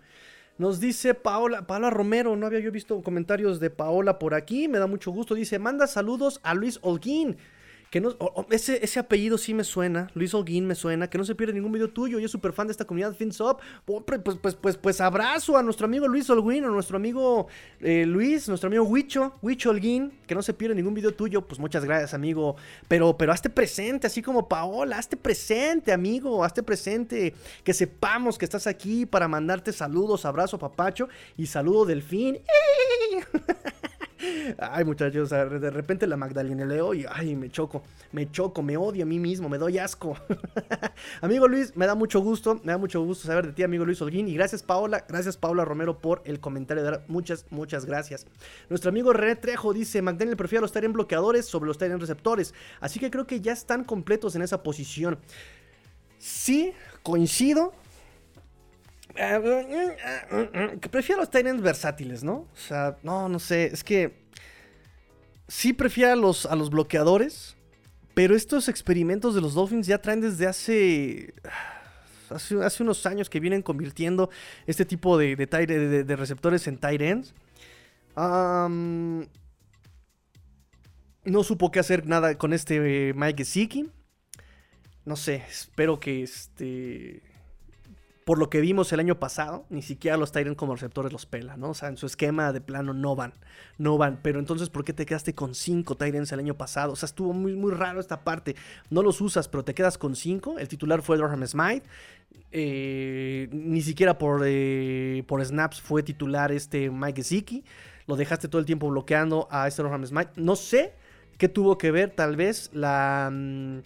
Nos 0.56 0.78
dice 0.78 1.14
Paola, 1.14 1.66
Paola 1.66 1.90
Romero, 1.90 2.36
no 2.36 2.46
había 2.46 2.60
yo 2.60 2.70
visto 2.70 3.02
comentarios 3.02 3.58
de 3.58 3.70
Paola 3.70 4.20
por 4.20 4.34
aquí, 4.34 4.68
me 4.68 4.78
da 4.78 4.86
mucho 4.86 5.10
gusto. 5.10 5.34
Dice, 5.34 5.58
manda 5.58 5.88
saludos 5.88 6.38
a 6.44 6.54
Luis 6.54 6.78
Holguín. 6.82 7.36
No, 8.00 8.16
ese, 8.50 8.84
ese, 8.84 8.98
apellido 8.98 9.38
sí 9.38 9.54
me 9.54 9.64
suena, 9.64 10.10
Luis 10.14 10.34
Holguín 10.34 10.66
me 10.66 10.74
suena, 10.74 11.08
que 11.08 11.18
no 11.18 11.24
se 11.24 11.34
pierde 11.34 11.54
ningún 11.54 11.72
video 11.72 11.88
tuyo, 11.90 12.18
y 12.18 12.24
es 12.24 12.30
súper 12.30 12.52
fan 12.52 12.66
de 12.66 12.72
esta 12.72 12.84
comunidad 12.84 13.14
FinSop. 13.14 13.60
Pues, 13.84 14.20
pues, 14.40 14.56
pues, 14.56 14.76
pues, 14.76 15.00
abrazo 15.00 15.56
a 15.56 15.62
nuestro 15.62 15.86
amigo 15.86 16.08
Luis 16.08 16.28
Holguín, 16.30 16.64
a 16.64 16.68
nuestro 16.68 16.96
amigo 16.96 17.46
eh, 17.80 18.04
Luis, 18.06 18.48
nuestro 18.48 18.68
amigo 18.68 18.84
Huicho, 18.84 19.34
Huicho 19.42 19.70
Holguín, 19.70 20.12
que 20.26 20.34
no 20.34 20.42
se 20.42 20.54
pierde 20.54 20.74
ningún 20.74 20.94
video 20.94 21.12
tuyo, 21.14 21.42
pues 21.42 21.58
muchas 21.60 21.84
gracias, 21.84 22.14
amigo. 22.14 22.56
Pero, 22.88 23.16
pero 23.16 23.32
hazte 23.32 23.50
presente, 23.50 24.06
así 24.06 24.22
como 24.22 24.48
Paola, 24.48 24.98
hazte 24.98 25.16
presente, 25.16 25.92
amigo, 25.92 26.44
hazte 26.44 26.62
presente, 26.62 27.34
que 27.62 27.74
sepamos 27.74 28.38
que 28.38 28.44
estás 28.44 28.66
aquí 28.66 29.06
para 29.06 29.28
mandarte 29.28 29.72
saludos, 29.72 30.24
abrazo, 30.24 30.58
papacho, 30.58 31.08
y 31.36 31.46
saludo 31.46 31.84
Delfín. 31.84 32.40
Ay, 34.58 34.84
muchachos, 34.84 35.30
de 35.30 35.70
repente 35.70 36.06
la 36.06 36.16
Magdalena 36.16 36.64
leo 36.64 36.94
y 36.94 37.06
ay, 37.10 37.34
me 37.34 37.50
choco, 37.50 37.82
me 38.12 38.30
choco, 38.30 38.62
me 38.62 38.76
odio 38.76 39.04
a 39.04 39.06
mí 39.06 39.18
mismo, 39.18 39.48
me 39.48 39.58
doy 39.58 39.78
asco. 39.78 40.16
amigo 41.20 41.48
Luis, 41.48 41.76
me 41.76 41.86
da 41.86 41.94
mucho 41.94 42.20
gusto, 42.20 42.60
me 42.62 42.72
da 42.72 42.78
mucho 42.78 43.02
gusto 43.02 43.26
saber 43.26 43.46
de 43.46 43.52
ti, 43.52 43.62
amigo 43.62 43.84
Luis 43.84 44.00
Holguín. 44.00 44.28
Y 44.28 44.34
gracias, 44.34 44.62
Paola, 44.62 45.04
gracias, 45.08 45.36
Paola 45.36 45.64
Romero, 45.64 45.98
por 45.98 46.22
el 46.24 46.40
comentario. 46.40 47.02
Muchas, 47.08 47.46
muchas 47.50 47.84
gracias. 47.84 48.26
Nuestro 48.68 48.90
amigo 48.90 49.12
René 49.12 49.36
Trejo 49.36 49.72
dice: 49.72 50.02
McDaniel 50.02 50.36
prefiere 50.36 50.62
los 50.62 50.74
en 50.74 50.92
bloqueadores 50.92 51.46
sobre 51.46 51.68
los 51.68 51.80
en 51.80 52.00
receptores. 52.00 52.54
Así 52.80 52.98
que 53.00 53.10
creo 53.10 53.26
que 53.26 53.40
ya 53.40 53.52
están 53.52 53.84
completos 53.84 54.34
en 54.36 54.42
esa 54.42 54.62
posición. 54.62 55.18
Sí, 56.18 56.72
coincido, 57.02 57.72
que 59.14 60.88
prefiero 60.90 61.20
los 61.20 61.30
Titans 61.30 61.62
versátiles, 61.62 62.24
¿no? 62.24 62.48
O 62.52 62.56
sea, 62.56 62.96
no, 63.02 63.28
no 63.28 63.38
sé, 63.38 63.66
es 63.66 63.84
que 63.84 64.24
sí 65.48 65.72
prefiero 65.72 66.12
a 66.12 66.16
los, 66.16 66.46
a 66.46 66.56
los 66.56 66.70
bloqueadores, 66.70 67.56
pero 68.14 68.34
estos 68.34 68.68
experimentos 68.68 69.34
de 69.34 69.40
los 69.40 69.54
Dolphins 69.54 69.86
ya 69.86 69.98
traen 69.98 70.20
desde 70.20 70.46
hace, 70.46 71.34
hace, 72.30 72.82
unos 72.82 73.06
años 73.06 73.30
que 73.30 73.40
vienen 73.40 73.62
convirtiendo 73.62 74.30
este 74.66 74.84
tipo 74.84 75.18
de, 75.18 75.36
de, 75.36 76.16
receptores 76.16 76.66
en 76.66 76.78
tight 76.78 77.00
ends. 77.00 77.34
no 78.16 79.28
supo 81.42 81.70
qué 81.70 81.80
hacer 81.80 82.06
nada 82.06 82.36
con 82.36 82.52
este 82.52 83.08
eh, 83.10 83.14
Mike 83.14 83.44
Gesicki. 83.44 83.90
No 85.04 85.16
sé, 85.16 85.44
espero 85.48 86.00
que 86.00 86.22
este 86.22 87.33
por 88.24 88.38
lo 88.38 88.48
que 88.48 88.60
vimos 88.60 88.92
el 88.92 89.00
año 89.00 89.20
pasado, 89.20 89.66
ni 89.68 89.82
siquiera 89.82 90.16
los 90.16 90.32
Tyrants 90.32 90.58
como 90.58 90.74
receptores 90.74 91.12
los 91.12 91.26
pela, 91.26 91.56
¿no? 91.56 91.70
O 91.70 91.74
sea, 91.74 91.88
en 91.88 91.98
su 91.98 92.06
esquema 92.06 92.52
de 92.52 92.60
plano 92.62 92.94
no 92.94 93.14
van, 93.14 93.34
no 93.76 93.98
van. 93.98 94.18
Pero 94.22 94.38
entonces, 94.38 94.70
¿por 94.70 94.84
qué 94.84 94.94
te 94.94 95.04
quedaste 95.04 95.34
con 95.34 95.54
cinco 95.54 95.94
Tyrants 95.96 96.32
el 96.32 96.38
año 96.38 96.54
pasado? 96.54 96.92
O 96.92 96.96
sea, 96.96 97.06
estuvo 97.06 97.34
muy, 97.34 97.54
muy 97.54 97.72
raro 97.72 98.00
esta 98.00 98.24
parte. 98.24 98.56
No 98.88 99.02
los 99.02 99.20
usas, 99.20 99.48
pero 99.48 99.62
te 99.62 99.74
quedas 99.74 99.98
con 99.98 100.16
cinco. 100.16 100.58
El 100.58 100.68
titular 100.68 101.02
fue 101.02 101.18
Durham 101.18 101.46
Smite. 101.46 101.82
Eh, 102.50 103.48
ni 103.52 103.82
siquiera 103.82 104.16
por, 104.16 104.42
eh, 104.44 105.22
por 105.26 105.44
snaps 105.44 105.82
fue 105.82 106.02
titular 106.02 106.50
este 106.50 106.90
Mike 106.90 107.22
Gesicki. 107.22 107.62
Lo 108.06 108.16
dejaste 108.16 108.48
todo 108.48 108.60
el 108.60 108.66
tiempo 108.66 108.88
bloqueando 108.88 109.48
a 109.50 109.68
este 109.68 109.82
Durham 109.82 110.06
Smite. 110.06 110.30
No 110.36 110.56
sé 110.56 110.94
qué 111.36 111.48
tuvo 111.50 111.76
que 111.76 111.90
ver, 111.90 112.10
tal 112.10 112.36
vez, 112.36 112.70
la... 112.72 113.28
Mm, 113.30 113.80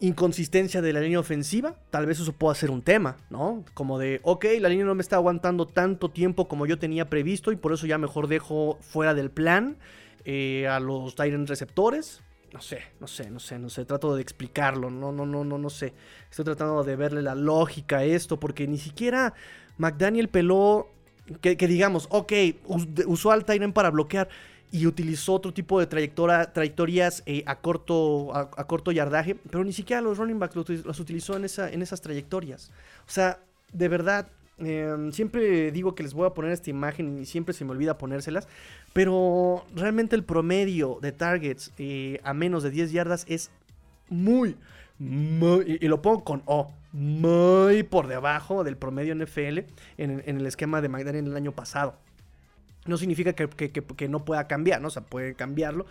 inconsistencia 0.00 0.80
de 0.80 0.92
la 0.92 1.00
línea 1.00 1.20
ofensiva, 1.20 1.74
tal 1.90 2.06
vez 2.06 2.20
eso 2.20 2.32
pueda 2.32 2.54
ser 2.54 2.70
un 2.70 2.82
tema, 2.82 3.16
¿no? 3.30 3.64
Como 3.74 3.98
de, 3.98 4.20
ok, 4.22 4.46
la 4.60 4.68
línea 4.68 4.84
no 4.84 4.94
me 4.94 5.02
está 5.02 5.16
aguantando 5.16 5.66
tanto 5.66 6.10
tiempo 6.10 6.48
como 6.48 6.66
yo 6.66 6.78
tenía 6.78 7.08
previsto 7.10 7.52
y 7.52 7.56
por 7.56 7.72
eso 7.72 7.86
ya 7.86 7.98
mejor 7.98 8.28
dejo 8.28 8.78
fuera 8.80 9.14
del 9.14 9.30
plan 9.30 9.76
eh, 10.24 10.68
a 10.68 10.80
los 10.80 11.14
Tyrant 11.14 11.48
receptores. 11.48 12.22
No 12.52 12.62
sé, 12.62 12.80
no 12.98 13.06
sé, 13.06 13.28
no 13.30 13.40
sé, 13.40 13.58
no 13.58 13.68
sé, 13.68 13.84
trato 13.84 14.14
de 14.14 14.22
explicarlo, 14.22 14.88
no, 14.88 15.12
no, 15.12 15.26
no, 15.26 15.44
no, 15.44 15.58
no 15.58 15.70
sé. 15.70 15.92
Estoy 16.30 16.46
tratando 16.46 16.82
de 16.82 16.96
verle 16.96 17.20
la 17.20 17.34
lógica 17.34 17.98
a 17.98 18.04
esto 18.04 18.40
porque 18.40 18.66
ni 18.66 18.78
siquiera 18.78 19.34
McDaniel 19.76 20.28
peló, 20.28 20.88
que, 21.42 21.56
digamos, 21.56 22.06
ok, 22.10 22.32
usó 23.06 23.32
al 23.32 23.44
Tyrant 23.44 23.74
para 23.74 23.90
bloquear 23.90 24.28
y 24.70 24.86
utilizó 24.86 25.34
otro 25.34 25.52
tipo 25.52 25.80
de 25.80 25.86
trayectoria, 25.86 26.52
trayectorias 26.52 27.22
eh, 27.26 27.42
a, 27.46 27.56
corto, 27.60 28.34
a, 28.34 28.66
corto 28.66 28.92
yardaje, 28.92 29.34
pero 29.34 29.64
ni 29.64 29.72
siquiera 29.72 30.02
los 30.02 30.18
running 30.18 30.38
backs 30.38 30.56
los, 30.56 31.00
utilizó 31.00 31.36
en, 31.36 31.44
esa, 31.44 31.70
en 31.70 31.82
esas 31.82 32.00
trayectorias. 32.00 32.70
O 33.06 33.10
sea, 33.10 33.40
de 33.72 33.88
verdad, 33.88 34.28
em, 34.58 35.10
siempre 35.12 35.72
digo 35.72 35.94
que 35.94 36.02
les 36.02 36.12
voy 36.12 36.26
a 36.26 36.34
poner 36.34 36.52
esta 36.52 36.70
imagen 36.70 37.18
y 37.18 37.26
siempre 37.26 37.54
se 37.54 37.64
me 37.64 37.70
olvida 37.70 37.96
ponérselas, 37.96 38.46
pero 38.92 39.64
realmente 39.74 40.16
el 40.16 40.24
promedio 40.24 40.98
de 41.00 41.12
targets 41.12 41.72
eh, 41.78 42.20
a 42.22 42.34
menos 42.34 42.62
de 42.62 42.70
10 42.70 42.92
yardas 42.92 43.24
es 43.26 43.50
muy, 44.10 44.56
muy, 44.98 45.78
y, 45.80 45.88
lo 45.88 46.02
pongo 46.02 46.24
con 46.24 46.42
O, 46.44 46.72
muy 46.92 47.82
por 47.84 48.06
debajo 48.06 48.64
del 48.64 48.76
promedio 48.76 49.14
NFL 49.14 49.58
en, 49.96 50.22
en 50.26 50.36
el 50.38 50.46
esquema 50.46 50.82
de 50.82 50.88
McDaniel 50.88 51.26
el 51.26 51.36
año 51.36 51.52
pasado. 51.52 51.96
No 52.88 52.96
significa 52.96 53.32
que, 53.34 54.08
no 54.08 54.24
pueda 54.24 54.48
cambiar, 54.48 54.80
¿no? 54.80 54.88
O 54.88 54.90
sea, 54.90 55.02
puede 55.02 55.34
cambiarlo. 55.34 55.86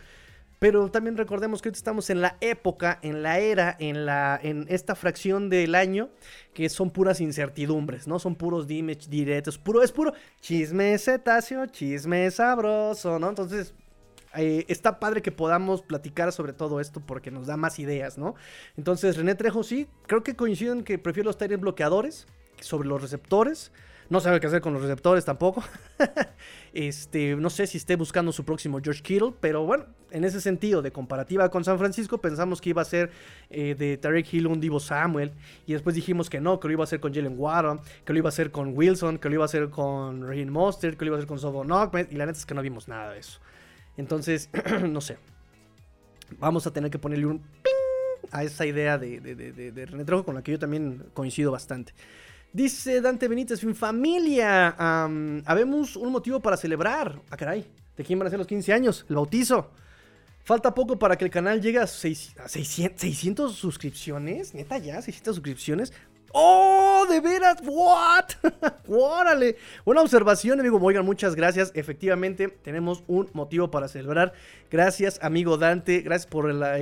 Pero 0.60 0.90
también 0.90 1.18
recordemos 1.18 1.62
que 1.62 1.70
estamos 1.70 2.10
en 2.10 2.20
la 2.20 2.36
época, 2.42 2.98
en 3.04 3.22
la 3.22 3.38
era, 3.38 3.76
en, 3.80 4.08
la, 4.08 4.40
en 4.42 4.66
esta 4.70 4.96
fracción 4.96 5.50
del 5.50 5.76
año 5.76 6.10
que 6.56 6.68
son 6.68 6.90
puras 6.90 7.22
incertidumbres, 7.22 8.08
¿no? 8.08 8.18
Son 8.18 8.36
puros 8.36 8.66
dimes 8.68 9.08
directos, 9.08 9.60
puro, 9.60 9.84
es 9.84 9.92
puro 9.92 10.14
chisme 10.42 10.98
cetáceo, 10.98 11.68
chisme 11.68 12.32
sabroso, 12.32 13.20
¿no? 13.20 13.30
Entonces, 13.30 13.76
eh, 14.36 14.66
está 14.68 15.00
padre 15.00 15.22
que 15.22 15.32
podamos 15.32 15.82
platicar 15.82 16.32
sobre 16.32 16.54
todo 16.54 16.80
esto 16.80 17.00
porque 17.00 17.32
nos 17.32 17.48
da 17.48 17.58
más 17.58 17.80
ideas, 17.80 18.18
¿no? 18.18 18.36
Entonces, 18.78 19.16
René 19.18 19.36
Trejo, 19.36 19.64
sí, 19.64 19.88
creo 20.06 20.24
que 20.24 20.36
coinciden 20.36 20.84
que 20.84 20.98
prefiero 20.98 21.30
los 21.30 21.38
Tyrants 21.38 21.62
bloqueadores 21.62 22.28
sobre 22.60 22.88
los 22.88 23.02
receptores. 23.02 23.72
No 24.10 24.22
sabe 24.22 24.40
qué 24.40 24.48
hacer 24.48 24.62
con 24.62 24.74
los 24.74 24.82
receptores 24.82 25.26
tampoco. 25.26 25.64
este, 26.74 27.36
no 27.36 27.50
sé 27.50 27.68
si 27.68 27.78
esté 27.78 27.98
buscando 27.98 28.32
su 28.32 28.46
próximo 28.46 28.80
George 28.82 29.02
Kittle, 29.02 29.34
pero 29.42 29.66
bueno, 29.66 29.86
en 30.12 30.24
ese 30.24 30.40
sentido, 30.40 30.82
de 30.82 30.92
comparativa 30.92 31.50
con 31.50 31.66
San 31.66 31.78
Francisco, 31.78 32.20
pensamos 32.20 32.62
que 32.62 32.70
iba 32.70 32.82
a 32.82 32.86
ser 32.86 33.12
eh, 33.50 33.76
de 33.76 33.98
Tarek 33.98 34.34
Hill 34.34 34.48
un 34.48 34.62
Divo 34.62 34.80
Samuel. 34.80 35.34
Y 35.66 35.74
después 35.74 35.96
dijimos 35.96 36.30
que 36.30 36.40
no, 36.40 36.60
que 36.60 36.68
lo 36.68 36.74
iba 36.74 36.84
a 36.84 36.86
hacer 36.86 37.02
con 37.02 37.14
Jalen 37.14 37.36
Waddle, 37.38 37.82
que 38.06 38.14
lo 38.14 38.20
iba 38.20 38.30
a 38.30 38.30
hacer 38.30 38.52
con 38.52 38.78
Wilson, 38.78 39.18
que 39.18 39.28
lo 39.28 39.36
iba 39.36 39.44
a 39.44 39.46
hacer 39.46 39.70
con 39.70 40.26
Raheem 40.26 40.50
Mostert, 40.50 40.98
que 40.98 41.04
lo 41.04 41.10
iba 41.10 41.18
a 41.18 41.20
hacer 41.20 41.28
con 41.28 41.40
Sobon 41.40 41.68
Y 42.10 42.16
la 42.16 42.26
neta 42.26 42.38
es 42.38 42.46
que 42.46 42.54
no 42.54 42.62
vimos 42.62 42.88
nada 42.88 43.12
de 43.12 43.20
eso. 43.20 43.40
Entonces, 43.98 44.50
no 44.90 45.02
sé. 45.02 45.18
Vamos 46.40 46.66
a 46.68 46.72
tener 46.72 46.92
que 46.92 47.00
ponerle 47.00 47.26
un 47.26 47.40
ping 47.40 47.72
a 48.32 48.44
esa 48.44 48.66
idea 48.66 48.98
de, 48.98 49.20
de, 49.20 49.36
de, 49.36 49.72
de 49.72 49.86
René 49.86 50.04
Trejo 50.06 50.24
con 50.24 50.36
la 50.36 50.42
que 50.42 50.52
yo 50.52 50.60
también 50.60 51.06
coincido 51.14 51.52
bastante. 51.52 51.94
Dice 52.54 53.02
Dante 53.02 53.28
Benítez, 53.28 53.60
fin 53.60 53.76
familia. 53.76 54.76
habemos 55.46 55.96
un 55.96 56.12
motivo 56.12 56.40
para 56.40 56.58
celebrar. 56.58 57.20
Ah, 57.30 57.38
caray. 57.38 57.66
¿De 57.96 58.04
quién 58.04 58.20
van 58.20 58.28
a 58.28 58.30
ser 58.30 58.40
los 58.40 58.48
15 58.48 58.74
años? 58.74 59.06
El 59.10 59.16
bautizo. 59.16 59.72
Falta 60.44 60.74
poco 60.74 60.98
para 60.98 61.18
que 61.18 61.26
el 61.26 61.30
canal 61.30 61.62
llegue 61.62 61.80
a, 61.80 61.88
600, 61.88 62.50
600 62.50 63.54
suscripciones. 63.54 64.54
Neta, 64.54 64.78
ya, 64.78 65.02
600 65.02 65.36
suscripciones. 65.36 65.92
¡Oh! 66.34 67.06
¿De 67.10 67.20
veras? 67.22 67.58
¿What? 67.64 68.26
¡Órale! 68.88 69.58
Buena 69.86 70.02
observación, 70.02 70.60
amigo 70.60 70.80
Oigan, 70.82 71.06
muchas 71.06 71.36
gracias. 71.36 71.72
Efectivamente, 71.76 72.48
tenemos 72.48 73.04
un 73.08 73.30
motivo 73.34 73.72
para 73.72 73.88
celebrar. 73.88 74.34
Gracias, 74.70 75.20
amigo 75.22 75.58
Dante. 75.58 76.02
Gracias 76.02 76.28
por 76.28 76.54
la, 76.54 76.78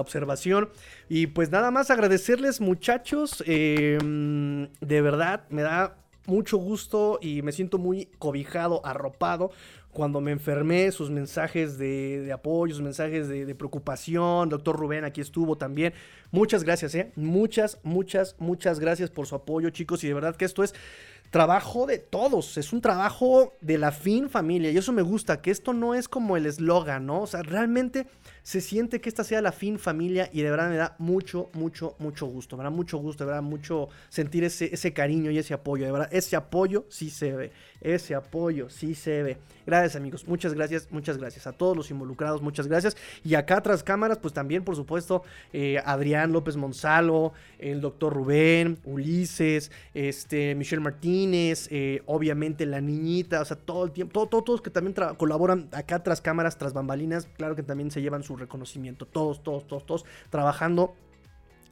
observación. 0.00 0.70
Y 1.08 1.28
pues 1.28 1.50
nada 1.50 1.70
más 1.70 1.90
agradecerles, 1.90 2.60
muchachos. 2.60 3.42
Em, 3.46 4.68
de 4.80 5.00
verdad, 5.00 5.44
me 5.50 5.62
da 5.62 5.96
mucho 6.26 6.56
gusto 6.56 7.18
y 7.20 7.42
me 7.42 7.52
siento 7.52 7.78
muy 7.78 8.06
cobijado, 8.18 8.84
arropado 8.84 9.50
cuando 9.94 10.20
me 10.20 10.32
enfermé, 10.32 10.90
sus 10.90 11.08
mensajes 11.08 11.78
de, 11.78 12.30
apoyo, 12.34 12.74
sus 12.74 12.82
mensajes 12.82 13.28
de, 13.28 13.54
preocupación. 13.54 14.48
Doctor 14.48 14.76
Rubén 14.76 15.04
aquí 15.04 15.20
estuvo 15.20 15.56
también. 15.56 15.94
Muchas 16.32 16.64
gracias, 16.64 16.94
¿eh? 16.96 17.12
Muchas, 17.14 17.78
muchas, 17.84 18.34
muchas 18.38 18.80
gracias 18.80 19.08
por 19.08 19.26
su 19.26 19.36
apoyo, 19.36 19.70
chicos. 19.70 20.02
Y 20.04 20.08
de 20.08 20.14
verdad 20.14 20.36
que 20.36 20.44
esto 20.44 20.64
es 20.64 20.74
trabajo 21.30 21.86
de 21.86 21.98
todos, 21.98 22.58
es 22.58 22.72
un 22.72 22.80
trabajo 22.80 23.56
de 23.60 23.78
la 23.78 23.90
fin 23.90 24.30
familia 24.30 24.70
y 24.70 24.76
eso 24.76 24.92
me 24.92 25.02
gusta, 25.02 25.40
que 25.42 25.50
esto 25.50 25.72
no 25.72 25.94
es 25.94 26.08
como 26.08 26.36
el 26.36 26.46
eslogan, 26.46 27.06
¿no? 27.06 27.22
O 27.22 27.26
sea, 27.26 27.42
realmente 27.42 28.06
se 28.44 28.60
siente 28.60 29.00
que 29.00 29.08
esta 29.08 29.24
sea 29.24 29.40
la 29.40 29.52
fin 29.52 29.78
familia 29.78 30.28
y 30.30 30.42
de 30.42 30.50
verdad 30.50 30.68
me 30.68 30.76
da 30.76 30.94
mucho, 30.98 31.48
mucho, 31.54 31.96
mucho 31.98 32.26
gusto, 32.26 32.58
me 32.58 32.62
da 32.62 32.68
mucho 32.68 32.98
gusto, 32.98 33.24
de 33.24 33.28
verdad 33.28 33.42
mucho 33.42 33.88
sentir 34.10 34.44
ese, 34.44 34.66
ese 34.72 34.92
cariño 34.92 35.30
y 35.30 35.38
ese 35.38 35.54
apoyo, 35.54 35.86
de 35.86 35.92
verdad, 35.92 36.10
ese 36.12 36.36
apoyo 36.36 36.84
sí 36.90 37.08
se 37.08 37.32
ve, 37.32 37.52
ese 37.80 38.14
apoyo 38.14 38.68
sí 38.68 38.94
se 38.94 39.22
ve. 39.22 39.38
Gracias 39.66 39.96
amigos, 39.96 40.28
muchas 40.28 40.52
gracias, 40.52 40.88
muchas 40.90 41.16
gracias 41.16 41.46
a 41.46 41.52
todos 41.52 41.74
los 41.74 41.90
involucrados, 41.90 42.42
muchas 42.42 42.66
gracias. 42.66 42.98
Y 43.24 43.34
acá 43.34 43.62
tras 43.62 43.82
cámaras, 43.82 44.18
pues 44.18 44.34
también 44.34 44.62
por 44.62 44.76
supuesto 44.76 45.22
eh, 45.54 45.78
Adrián 45.82 46.30
López 46.30 46.56
Monzalo, 46.56 47.32
el 47.58 47.80
doctor 47.80 48.12
Rubén, 48.12 48.76
Ulises, 48.84 49.70
este, 49.94 50.54
Michelle 50.54 50.82
Martínez, 50.82 51.68
eh, 51.70 52.02
obviamente 52.04 52.66
la 52.66 52.82
niñita, 52.82 53.40
o 53.40 53.44
sea, 53.46 53.56
todo 53.56 53.86
el 53.86 53.92
tiempo, 53.92 54.28
todos 54.28 54.44
todos 54.44 54.60
que 54.60 54.68
también 54.68 54.94
colaboran 55.16 55.70
acá 55.72 56.02
tras 56.02 56.20
cámaras, 56.20 56.58
tras 56.58 56.74
bambalinas, 56.74 57.26
claro 57.38 57.56
que 57.56 57.62
también 57.62 57.90
se 57.90 58.02
llevan 58.02 58.22
su 58.22 58.33
reconocimiento, 58.38 59.06
todos, 59.06 59.42
todos, 59.42 59.66
todos, 59.66 59.86
todos 59.86 60.04
trabajando 60.30 60.94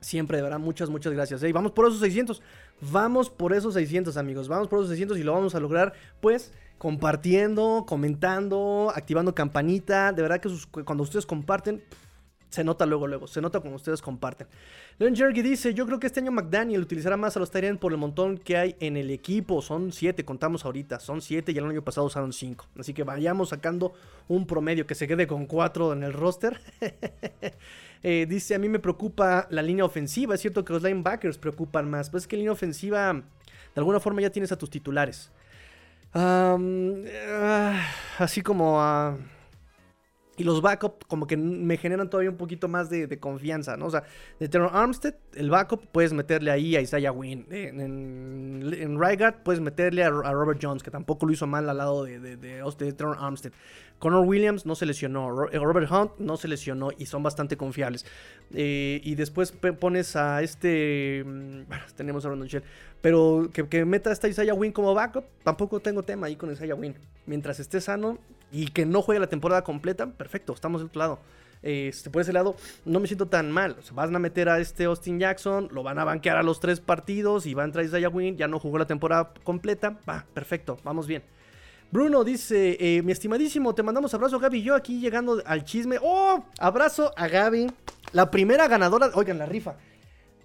Siempre, 0.03 0.37
de 0.37 0.43
verdad, 0.43 0.59
muchas, 0.59 0.91
muchas 0.91 1.13
gracias. 1.13 1.43
Y 1.45 1.53
vamos 1.53 1.71
por 1.71 1.87
esos 1.87 2.01
600. 2.01 2.43
Vamos 2.81 3.31
por 3.31 3.53
esos 3.53 3.75
600, 3.75 4.17
amigos. 4.17 4.49
Vamos 4.49 4.67
por 4.67 4.81
esos 4.81 4.89
600 4.89 5.17
y 5.17 5.23
lo 5.23 5.33
vamos 5.33 5.55
a 5.55 5.61
lograr, 5.61 5.93
pues, 6.21 6.53
compartiendo, 6.77 7.85
comentando, 7.87 8.93
activando 8.95 9.33
campanita. 9.33 10.13
De 10.13 10.21
verdad 10.21 10.41
que 10.41 10.51
cuando 10.85 11.05
ustedes 11.05 11.25
comparten, 11.25 11.85
se 12.53 12.63
nota 12.63 12.85
luego, 12.85 13.07
luego. 13.07 13.27
Se 13.27 13.41
nota 13.41 13.61
cuando 13.61 13.77
ustedes 13.77 14.03
comparten. 14.03 14.47
Leon 14.99 15.17
Jerky 15.17 15.41
dice: 15.41 15.73
Yo 15.73 15.87
creo 15.87 15.99
que 15.99 16.07
este 16.07 16.21
año 16.21 16.31
McDaniel 16.33 16.83
utilizará 16.83 17.17
más 17.17 17.35
a 17.35 17.41
los 17.41 17.51
Tyrant 17.51 17.81
por 17.81 17.93
el 17.93 17.99
montón 17.99 18.37
que 18.37 18.59
hay 18.59 18.77
en 18.79 18.99
el 18.99 19.11
equipo. 19.11 19.63
Son 19.63 19.91
7, 19.91 20.23
contamos 20.27 20.67
ahorita. 20.67 21.01
Son 21.01 21.23
7 21.23 21.51
y 21.51 21.57
el 21.57 21.65
año 21.65 21.83
pasado 21.83 22.07
usaron 22.07 22.35
5. 22.35 22.67
Así 22.79 22.93
que 22.93 23.05
vayamos 23.05 23.49
sacando 23.49 23.95
un 24.29 24.47
promedio 24.47 24.87
que 24.87 24.95
se 24.95 25.09
quede 25.09 25.27
con 25.27 25.47
4 25.47 25.95
en 25.95 26.03
el 26.03 26.13
roster. 26.13 26.61
Eh, 28.05 28.27
dice, 28.29 28.57
a 28.57 28.59
mí 28.59 28.69
me 28.69 28.81
preocupa 28.81 29.47
la 29.51 29.63
línea 29.63 29.85
ofensiva. 29.85 30.35
Es 30.35 30.41
cierto 30.41 30.65
que 30.65 30.73
los 30.73 30.83
linebackers 30.83 31.39
preocupan 31.39 31.89
más. 31.89 32.11
Pues 32.11 32.25
es 32.25 32.27
que 32.27 32.37
línea 32.37 32.51
ofensiva, 32.51 33.13
de 33.13 33.23
alguna 33.77 34.01
forma 34.01 34.21
ya 34.21 34.31
tienes 34.31 34.51
a 34.51 34.59
tus 34.59 34.71
titulares. 34.71 35.31
Ah, 36.13 36.59
así 38.19 38.43
como 38.43 38.83
a... 38.83 39.17
Y 40.39 40.45
los 40.45 40.63
backup 40.63 41.07
como 41.09 41.27
que 41.27 41.37
me 41.37 41.77
generan 41.77 42.09
todavía 42.09 42.31
un 42.31 42.39
poquito 42.39 42.67
más 42.67 42.89
de, 42.89 43.19
confianza, 43.19 43.77
¿no? 43.77 43.87
O 43.87 43.91
sea, 43.91 44.05
de 44.41 44.49
Terror 44.49 44.71
Armstead, 44.73 45.15
el 45.35 45.51
backup, 45.51 45.87
puedes 45.93 46.15
meterle 46.15 46.51
ahí 46.51 46.75
a 46.75 46.81
Isaiah 46.81 47.13
Wynn. 47.13 47.47
En, 47.51 47.81
en, 47.81 48.75
en 48.75 48.99
puedes 49.45 49.61
meterle 49.61 50.05
a, 50.05 50.11
Robert 50.11 50.59
Jones, 50.63 50.83
que 50.83 50.91
tampoco 50.91 51.27
lo 51.27 51.33
hizo 51.33 51.47
mal 51.47 51.69
al 51.69 51.77
lado 51.77 52.05
de, 52.05 52.19
de, 52.19 52.37
de, 52.37 52.61
Armstead. 52.61 53.53
Connor 53.99 54.27
Williams 54.27 54.65
no 54.65 54.75
se 54.75 54.87
lesionó, 54.87 55.49
eh, 55.51 55.59
Robert 55.59 55.89
Hunt 55.91 56.13
no 56.19 56.37
se 56.37 56.49
lesionó 56.49 56.91
y 56.97 57.07
son 57.07 57.23
bastante 57.23 57.57
confiables. 57.59 58.07
Eh, 58.53 59.01
y 59.05 59.15
después 59.15 59.53
pones 59.53 60.17
a 60.17 60.43
este. 60.43 61.23
Mm, 61.25 61.69
bueno, 61.69 61.85
tenemos 61.95 62.25
a 62.25 62.29
Brandon 62.29 62.49
Shell. 62.49 62.65
Pero 63.03 63.51
que, 63.53 63.69
que 63.69 63.85
meta 63.85 64.11
a 64.11 64.13
esta 64.15 64.29
Isaiah 64.29 64.55
Wynn 64.55 64.73
como 64.73 64.95
backup, 64.95 65.25
tampoco 65.45 65.79
tengo 65.81 66.03
tema 66.03 66.27
ahí 66.27 66.37
con 66.37 66.51
Isaiah 66.51 66.75
Wynn. 66.75 66.97
Mientras 67.27 67.61
esté 67.61 67.81
sano 67.81 68.19
y 68.53 68.67
que 68.67 68.87
no 68.87 69.03
juegue 69.03 69.19
la 69.19 69.27
temporada 69.27 69.65
completa, 69.65 70.07
perfecto, 70.07 70.53
estamos 70.53 70.83
del 70.83 70.89
otro 70.89 70.99
lado. 70.99 71.19
Este, 71.63 72.11
por 72.11 72.23
ese 72.23 72.33
lado, 72.33 72.57
no 72.85 73.01
me 73.01 73.07
siento 73.07 73.27
tan 73.27 73.51
mal. 73.51 73.77
O 73.91 73.95
van 73.95 74.15
a 74.15 74.19
meter 74.19 74.49
a 74.49 74.59
este 74.59 74.85
Austin 74.85 75.19
Jackson, 75.19 75.69
lo 75.73 75.83
van 75.83 75.99
a 75.99 76.05
banquear 76.05 76.37
a 76.37 76.43
los 76.43 76.61
tres 76.61 76.81
partidos 76.81 77.47
y 77.47 77.55
va 77.55 77.63
a 77.63 77.67
entrar 77.67 77.85
Isaiah 77.85 78.09
Wynn, 78.09 78.37
ya 78.37 78.49
no 78.49 78.59
jugó 78.59 78.79
la 78.79 78.87
temporada 78.87 79.33
completa. 79.43 79.99
Va, 80.09 80.27
perfecto, 80.35 80.79
vamos 80.85 81.07
bien. 81.07 81.23
Bruno 81.93 82.25
dice, 82.25 82.77
eh, 82.81 83.03
mi 83.03 83.13
estimadísimo, 83.13 83.75
te 83.75 83.83
mandamos 83.83 84.15
abrazo 84.15 84.39
Gaby. 84.39 84.63
Yo 84.63 84.75
aquí 84.75 84.99
llegando 84.99 85.43
al 85.45 85.63
chisme. 85.65 85.99
¡Oh! 86.01 86.43
Abrazo 86.59 87.13
a 87.17 87.29
Gaby. 87.29 87.71
La 88.13 88.31
primera 88.31 88.67
ganadora, 88.67 89.11
oigan, 89.15 89.39
la 89.39 89.45
rifa. 89.45 89.77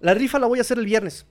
La 0.00 0.12
rifa 0.12 0.38
la 0.38 0.46
voy 0.46 0.58
a 0.58 0.60
hacer 0.60 0.78
el 0.78 0.84
viernes. 0.84 1.26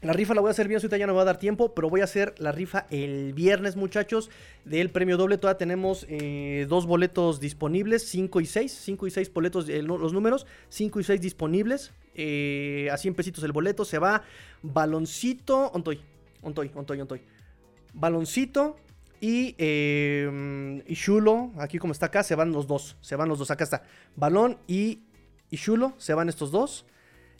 La 0.00 0.12
rifa 0.12 0.32
la 0.32 0.40
voy 0.40 0.48
a 0.48 0.52
hacer 0.52 0.68
bien, 0.68 0.78
ahorita 0.78 0.96
ya 0.96 1.06
no 1.06 1.12
me 1.12 1.16
va 1.16 1.22
a 1.22 1.26
dar 1.26 1.38
tiempo, 1.38 1.74
pero 1.74 1.90
voy 1.90 2.02
a 2.02 2.04
hacer 2.04 2.34
la 2.38 2.52
rifa 2.52 2.86
el 2.90 3.32
viernes, 3.32 3.74
muchachos, 3.74 4.30
del 4.64 4.90
premio 4.90 5.16
doble. 5.16 5.38
Todavía 5.38 5.58
tenemos 5.58 6.06
eh, 6.08 6.66
dos 6.68 6.86
boletos 6.86 7.40
disponibles, 7.40 8.06
5 8.08 8.40
y 8.40 8.46
6, 8.46 8.72
5 8.72 9.06
y 9.08 9.10
6 9.10 9.32
boletos, 9.32 9.68
eh, 9.68 9.82
los 9.82 10.12
números, 10.12 10.46
5 10.68 11.00
y 11.00 11.04
6 11.04 11.20
disponibles. 11.20 11.92
a 12.92 12.96
100 12.96 13.14
pesitos 13.14 13.42
el 13.44 13.52
boleto, 13.52 13.84
se 13.84 13.98
va 13.98 14.22
baloncito, 14.62 15.70
ontoy, 15.72 16.00
ontoy, 16.42 16.70
ontoy, 16.74 17.00
ontoy. 17.00 17.20
Baloncito, 17.92 18.76
y, 19.20 19.54
eh, 19.58 20.82
y 20.86 20.94
Shulo, 20.94 21.50
aquí 21.58 21.78
como 21.78 21.92
está 21.92 22.06
acá, 22.06 22.22
se 22.22 22.34
van 22.34 22.52
los 22.52 22.66
dos. 22.66 22.96
Se 23.00 23.16
van 23.16 23.28
los 23.28 23.38
dos. 23.38 23.50
Acá 23.50 23.64
está. 23.64 23.82
Balón 24.16 24.58
y, 24.66 25.02
y 25.50 25.56
Shulo, 25.56 25.94
se 25.98 26.14
van 26.14 26.28
estos 26.28 26.50
dos. 26.50 26.86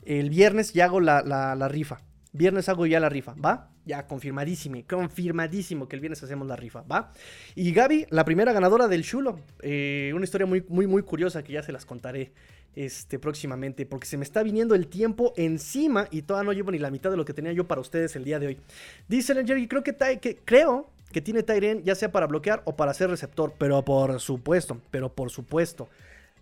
El 0.04 0.30
viernes 0.30 0.72
ya 0.72 0.86
hago 0.86 1.00
la, 1.00 1.68
rifa. 1.68 2.00
Viernes 2.32 2.68
hago 2.68 2.86
ya 2.86 3.00
la 3.00 3.08
rifa, 3.08 3.34
¿va? 3.34 3.70
Ya, 3.86 4.06
confirmadísimo, 4.06 4.82
confirmadísimo 4.86 5.88
que 5.88 5.96
el 5.96 6.00
viernes 6.00 6.22
hacemos 6.22 6.46
la 6.46 6.56
rifa, 6.56 6.82
¿va? 6.82 7.12
Y 7.54 7.72
Gaby, 7.72 8.06
la 8.10 8.24
primera 8.24 8.52
ganadora 8.52 8.86
del 8.86 9.02
Chulo. 9.02 9.40
Eh, 9.62 10.12
una 10.14 10.24
historia 10.24 10.46
muy, 10.46 10.64
muy, 10.68 10.86
muy 10.86 11.02
curiosa 11.02 11.42
que 11.42 11.54
ya 11.54 11.62
se 11.62 11.72
las 11.72 11.86
contaré 11.86 12.32
este, 12.76 13.18
próximamente, 13.18 13.86
porque 13.86 14.06
se 14.06 14.16
me 14.16 14.24
está 14.24 14.42
viniendo 14.42 14.74
el 14.74 14.88
tiempo 14.88 15.32
encima 15.36 16.06
y 16.10 16.22
todavía 16.22 16.46
no 16.46 16.52
llevo 16.52 16.70
ni 16.70 16.78
la 16.78 16.90
mitad 16.90 17.10
de 17.10 17.16
lo 17.16 17.24
que 17.24 17.32
tenía 17.32 17.52
yo 17.52 17.66
para 17.66 17.80
ustedes 17.80 18.14
el 18.14 18.24
día 18.24 18.38
de 18.38 18.48
hoy. 18.48 18.60
Dice 19.08 19.34
Jerry, 19.34 19.66
creo 19.66 19.82
que, 19.82 19.96
que 20.20 20.36
creo 20.44 20.90
que 21.12 21.20
tiene 21.20 21.42
Tyren, 21.42 21.82
ya 21.84 21.94
sea 21.94 22.12
para 22.12 22.26
bloquear 22.26 22.62
o 22.66 22.76
para 22.76 22.92
ser 22.94 23.10
receptor, 23.10 23.54
pero 23.58 23.84
por 23.84 24.20
supuesto, 24.20 24.80
pero 24.90 25.12
por 25.12 25.30
supuesto. 25.30 25.88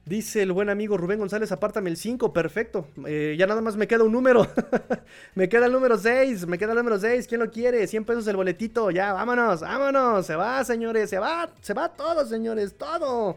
Dice 0.06 0.40
el 0.42 0.52
buen 0.52 0.68
amigo 0.68 0.96
Rubén 0.96 1.18
González, 1.18 1.50
apártame 1.50 1.90
el 1.90 1.96
5, 1.96 2.32
perfecto. 2.32 2.86
Eh, 3.08 3.34
ya 3.36 3.48
nada 3.48 3.60
más 3.60 3.74
me 3.76 3.88
queda 3.88 4.04
un 4.04 4.12
número. 4.12 4.46
me 5.34 5.48
queda 5.48 5.66
el 5.66 5.72
número 5.72 5.98
6, 5.98 6.46
me 6.46 6.58
queda 6.58 6.70
el 6.70 6.78
número 6.78 6.96
6. 6.96 7.26
¿Quién 7.26 7.40
lo 7.40 7.50
quiere? 7.50 7.84
100 7.84 8.04
pesos 8.04 8.24
el 8.28 8.36
boletito. 8.36 8.92
Ya, 8.92 9.12
vámonos, 9.12 9.62
vámonos. 9.62 10.24
Se 10.24 10.36
va, 10.36 10.62
señores, 10.64 11.10
se 11.10 11.18
va, 11.18 11.50
se 11.60 11.74
va 11.74 11.88
todo, 11.88 12.24
señores, 12.24 12.78
todo. 12.78 13.36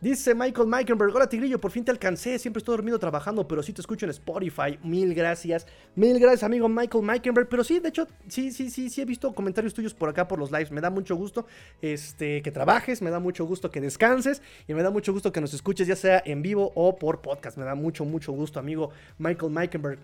Dice 0.00 0.32
Michael 0.32 0.68
Meikenberg, 0.68 1.12
hola 1.12 1.28
Tigrillo, 1.28 1.60
por 1.60 1.72
fin 1.72 1.84
te 1.84 1.90
alcancé, 1.90 2.38
siempre 2.38 2.58
estoy 2.58 2.76
dormido 2.76 3.00
trabajando, 3.00 3.48
pero 3.48 3.64
sí 3.64 3.72
te 3.72 3.80
escucho 3.80 4.06
en 4.06 4.10
Spotify, 4.10 4.78
mil 4.84 5.12
gracias, 5.12 5.66
mil 5.96 6.20
gracias 6.20 6.44
amigo 6.44 6.68
Michael 6.68 7.02
Meikenberg, 7.02 7.48
pero 7.48 7.64
sí, 7.64 7.80
de 7.80 7.88
hecho, 7.88 8.06
sí, 8.28 8.52
sí, 8.52 8.70
sí, 8.70 8.90
sí 8.90 9.00
he 9.00 9.04
visto 9.04 9.34
comentarios 9.34 9.74
tuyos 9.74 9.94
por 9.94 10.08
acá 10.08 10.28
por 10.28 10.38
los 10.38 10.52
lives, 10.52 10.70
me 10.70 10.80
da 10.80 10.88
mucho 10.88 11.16
gusto 11.16 11.48
este, 11.82 12.42
que 12.42 12.52
trabajes, 12.52 13.02
me 13.02 13.10
da 13.10 13.18
mucho 13.18 13.44
gusto 13.44 13.72
que 13.72 13.80
descanses 13.80 14.40
y 14.68 14.74
me 14.74 14.84
da 14.84 14.90
mucho 14.90 15.12
gusto 15.12 15.32
que 15.32 15.40
nos 15.40 15.52
escuches 15.52 15.88
ya 15.88 15.96
sea 15.96 16.22
en 16.24 16.42
vivo 16.42 16.70
o 16.76 16.94
por 16.94 17.20
podcast, 17.20 17.58
me 17.58 17.64
da 17.64 17.74
mucho, 17.74 18.04
mucho 18.04 18.30
gusto 18.30 18.60
amigo 18.60 18.90
Michael 19.18 19.50
Meikenberg. 19.50 19.98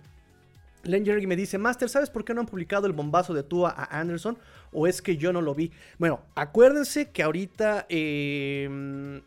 Len 0.82 1.04
Jerry 1.06 1.26
me 1.28 1.36
dice, 1.36 1.56
Master, 1.56 1.88
¿sabes 1.88 2.10
por 2.10 2.24
qué 2.24 2.34
no 2.34 2.40
han 2.40 2.46
publicado 2.46 2.88
el 2.88 2.92
bombazo 2.92 3.32
de 3.32 3.42
Tua 3.42 3.70
a 3.70 4.00
Anderson? 4.00 4.36
¿O 4.70 4.86
es 4.86 5.00
que 5.00 5.16
yo 5.16 5.32
no 5.32 5.40
lo 5.40 5.54
vi? 5.54 5.70
Bueno, 5.98 6.20
acuérdense 6.34 7.10
que 7.10 7.22
ahorita... 7.22 7.86
Eh, 7.88 9.22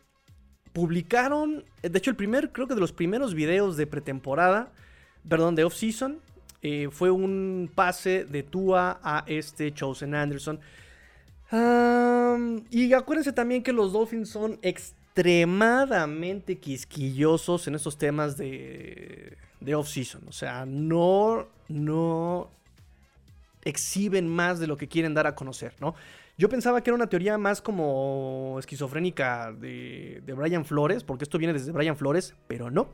publicaron, 0.78 1.66
de 1.82 1.98
hecho 1.98 2.12
el 2.12 2.16
primer, 2.16 2.52
creo 2.52 2.68
que 2.68 2.76
de 2.76 2.80
los 2.80 2.92
primeros 2.92 3.34
videos 3.34 3.78
de 3.78 3.88
pretemporada, 3.88 4.70
perdón, 5.28 5.56
de 5.56 5.64
off-season, 5.64 6.20
eh, 6.62 6.90
fue 6.92 7.10
un 7.10 7.72
pase 7.74 8.26
de 8.26 8.44
Tua 8.44 9.00
a 9.02 9.24
este 9.26 9.74
Chosen 9.74 10.14
Anderson. 10.14 10.60
y 12.70 12.94
acuérdense 12.94 13.34
también 13.34 13.64
que 13.64 13.74
los 13.74 13.92
Dolphins 13.92 14.30
son 14.30 14.60
extremadamente 14.62 16.60
quisquillosos 16.60 17.68
en 17.68 17.74
estos 17.74 17.98
temas 17.98 18.38
de, 18.38 19.36
de 19.60 19.74
off-season. 19.74 20.28
O 20.28 20.32
sea, 20.32 20.68
no, 20.68 21.48
no 21.70 22.52
exhiben 23.64 24.28
más 24.28 24.60
de 24.60 24.68
lo 24.68 24.78
que 24.78 24.88
quieren 24.88 25.16
dar 25.16 25.26
a 25.26 25.34
conocer, 25.34 25.74
¿no? 25.80 25.96
Yo 26.40 26.50
pensaba 26.50 26.84
que 26.84 26.92
era 26.92 26.96
una 26.96 27.08
teoría 27.08 27.36
más 27.40 27.64
como 27.64 28.58
esquizofrénica 28.60 29.52
de, 29.52 30.22
Brian 30.36 30.66
Flores, 30.66 31.04
porque 31.04 31.24
esto 31.24 31.40
viene 31.40 31.54
desde 31.54 31.72
Brian 31.72 31.98
Flores, 31.98 32.36
pero 32.48 32.70
no. 32.70 32.90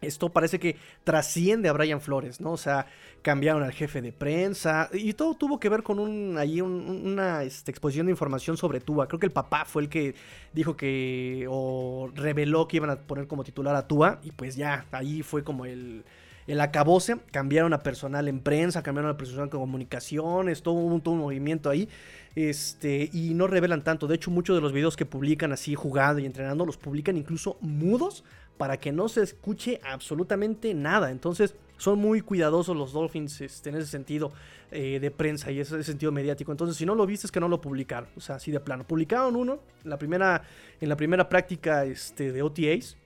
Esto 0.00 0.30
parece 0.30 0.58
que 0.58 0.76
trasciende 1.04 1.68
a 1.68 1.74
Brian 1.74 2.00
Flores, 2.00 2.40
¿no? 2.40 2.52
O 2.52 2.56
sea, 2.56 2.86
cambiaron 3.20 3.62
al 3.62 3.72
jefe 3.72 4.00
de 4.00 4.12
prensa 4.12 4.88
y 4.94 5.12
todo 5.12 5.34
tuvo 5.34 5.60
que 5.60 5.68
ver 5.68 5.82
con 5.82 5.98
un, 5.98 6.38
ahí 6.38 6.62
una 6.62 7.42
este, 7.42 7.70
exposición 7.70 8.06
de 8.06 8.12
información 8.12 8.56
sobre 8.56 8.80
Tua. 8.80 9.06
Creo 9.06 9.20
que 9.20 9.26
el 9.26 9.32
papá 9.32 9.66
fue 9.66 9.82
el 9.82 9.90
que 9.90 10.14
dijo 10.54 10.74
que 10.74 11.46
o 11.50 12.10
reveló 12.14 12.66
que 12.66 12.78
iban 12.78 12.88
a 12.88 12.96
poner 12.96 13.26
como 13.26 13.44
titular 13.44 13.76
a 13.76 13.86
Tua 13.86 14.18
y 14.22 14.30
pues 14.30 14.56
ya, 14.56 14.86
ahí 14.92 15.22
fue 15.22 15.44
como 15.44 15.66
el, 15.66 16.06
el 16.50 16.60
acabose, 16.60 17.16
cambiaron 17.30 17.72
a 17.72 17.78
personal 17.78 18.26
en 18.26 18.40
prensa, 18.40 18.82
cambiaron 18.82 19.12
a 19.12 19.16
personal 19.16 19.44
en 19.44 19.50
comunicaciones, 19.50 20.62
todo 20.62 20.74
un, 20.74 21.00
todo 21.00 21.14
movimiento 21.14 21.70
ahí. 21.70 21.88
Este, 22.34 23.08
y 23.12 23.34
no 23.34 23.46
revelan 23.46 23.84
tanto. 23.84 24.08
De 24.08 24.16
hecho, 24.16 24.32
muchos 24.32 24.56
de 24.56 24.60
los 24.60 24.72
videos 24.72 24.96
que 24.96 25.06
publican 25.06 25.52
así 25.52 25.76
jugando 25.76 26.20
y 26.20 26.26
entrenando 26.26 26.66
los 26.66 26.76
publican 26.76 27.16
incluso 27.16 27.56
mudos 27.60 28.24
para 28.58 28.78
que 28.78 28.90
no 28.90 29.08
se 29.08 29.22
escuche 29.22 29.80
absolutamente 29.84 30.74
nada. 30.74 31.12
Entonces 31.12 31.54
son 31.76 31.98
muy 32.00 32.20
cuidadosos 32.20 32.76
los 32.76 32.92
Dolphins 32.92 33.40
este, 33.40 33.70
en 33.70 33.76
ese 33.76 33.86
sentido 33.86 34.32
eh, 34.72 34.98
de 35.00 35.10
prensa 35.12 35.52
y 35.52 35.60
ese 35.60 35.84
sentido 35.84 36.10
mediático. 36.10 36.50
Entonces 36.50 36.76
si 36.76 36.84
no 36.84 36.96
lo 36.96 37.06
viste 37.06 37.28
es 37.28 37.30
que 37.30 37.40
no 37.40 37.48
lo 37.48 37.60
publicaron. 37.60 38.08
O 38.16 38.20
sea, 38.20 38.36
así 38.36 38.50
de 38.50 38.58
plano. 38.58 38.84
Publicaron 38.84 39.36
uno 39.36 39.60
en 39.84 39.90
la 39.90 39.98
primera, 39.98 40.42
en 40.80 40.88
la 40.88 40.96
primera 40.96 41.28
práctica 41.28 41.84
este, 41.84 42.32
de 42.32 42.42
OTAs. 42.42 42.96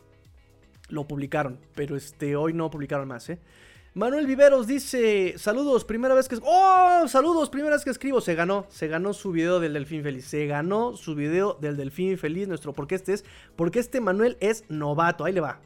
Lo 0.88 1.06
publicaron, 1.08 1.58
pero 1.74 1.96
este, 1.96 2.36
hoy 2.36 2.52
no 2.52 2.70
publicaron 2.70 3.08
más, 3.08 3.30
¿eh? 3.30 3.38
Manuel 3.96 4.26
Viveros 4.26 4.66
dice, 4.66 5.34
saludos, 5.38 5.84
primera 5.84 6.16
vez 6.16 6.26
que... 6.26 6.36
¡Oh! 6.42 7.06
Saludos, 7.06 7.48
primera 7.48 7.76
vez 7.76 7.84
que 7.84 7.90
escribo. 7.90 8.20
Se 8.20 8.34
ganó, 8.34 8.66
se 8.68 8.88
ganó 8.88 9.12
su 9.12 9.30
video 9.30 9.60
del 9.60 9.72
Delfín 9.72 10.02
Feliz. 10.02 10.24
Se 10.24 10.46
ganó 10.46 10.96
su 10.96 11.14
video 11.14 11.56
del 11.60 11.76
Delfín 11.76 12.18
Feliz, 12.18 12.48
nuestro... 12.48 12.72
Porque 12.72 12.96
este 12.96 13.12
es... 13.12 13.24
Porque 13.54 13.78
este 13.78 14.00
Manuel 14.00 14.36
es 14.40 14.64
novato. 14.68 15.24
Ahí 15.24 15.32
le 15.32 15.40
va. 15.40 15.60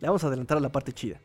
Le 0.00 0.06
vamos 0.06 0.22
a 0.22 0.28
adelantar 0.28 0.56
a 0.56 0.60
la 0.60 0.70
parte 0.70 0.92
chida. 0.92 1.20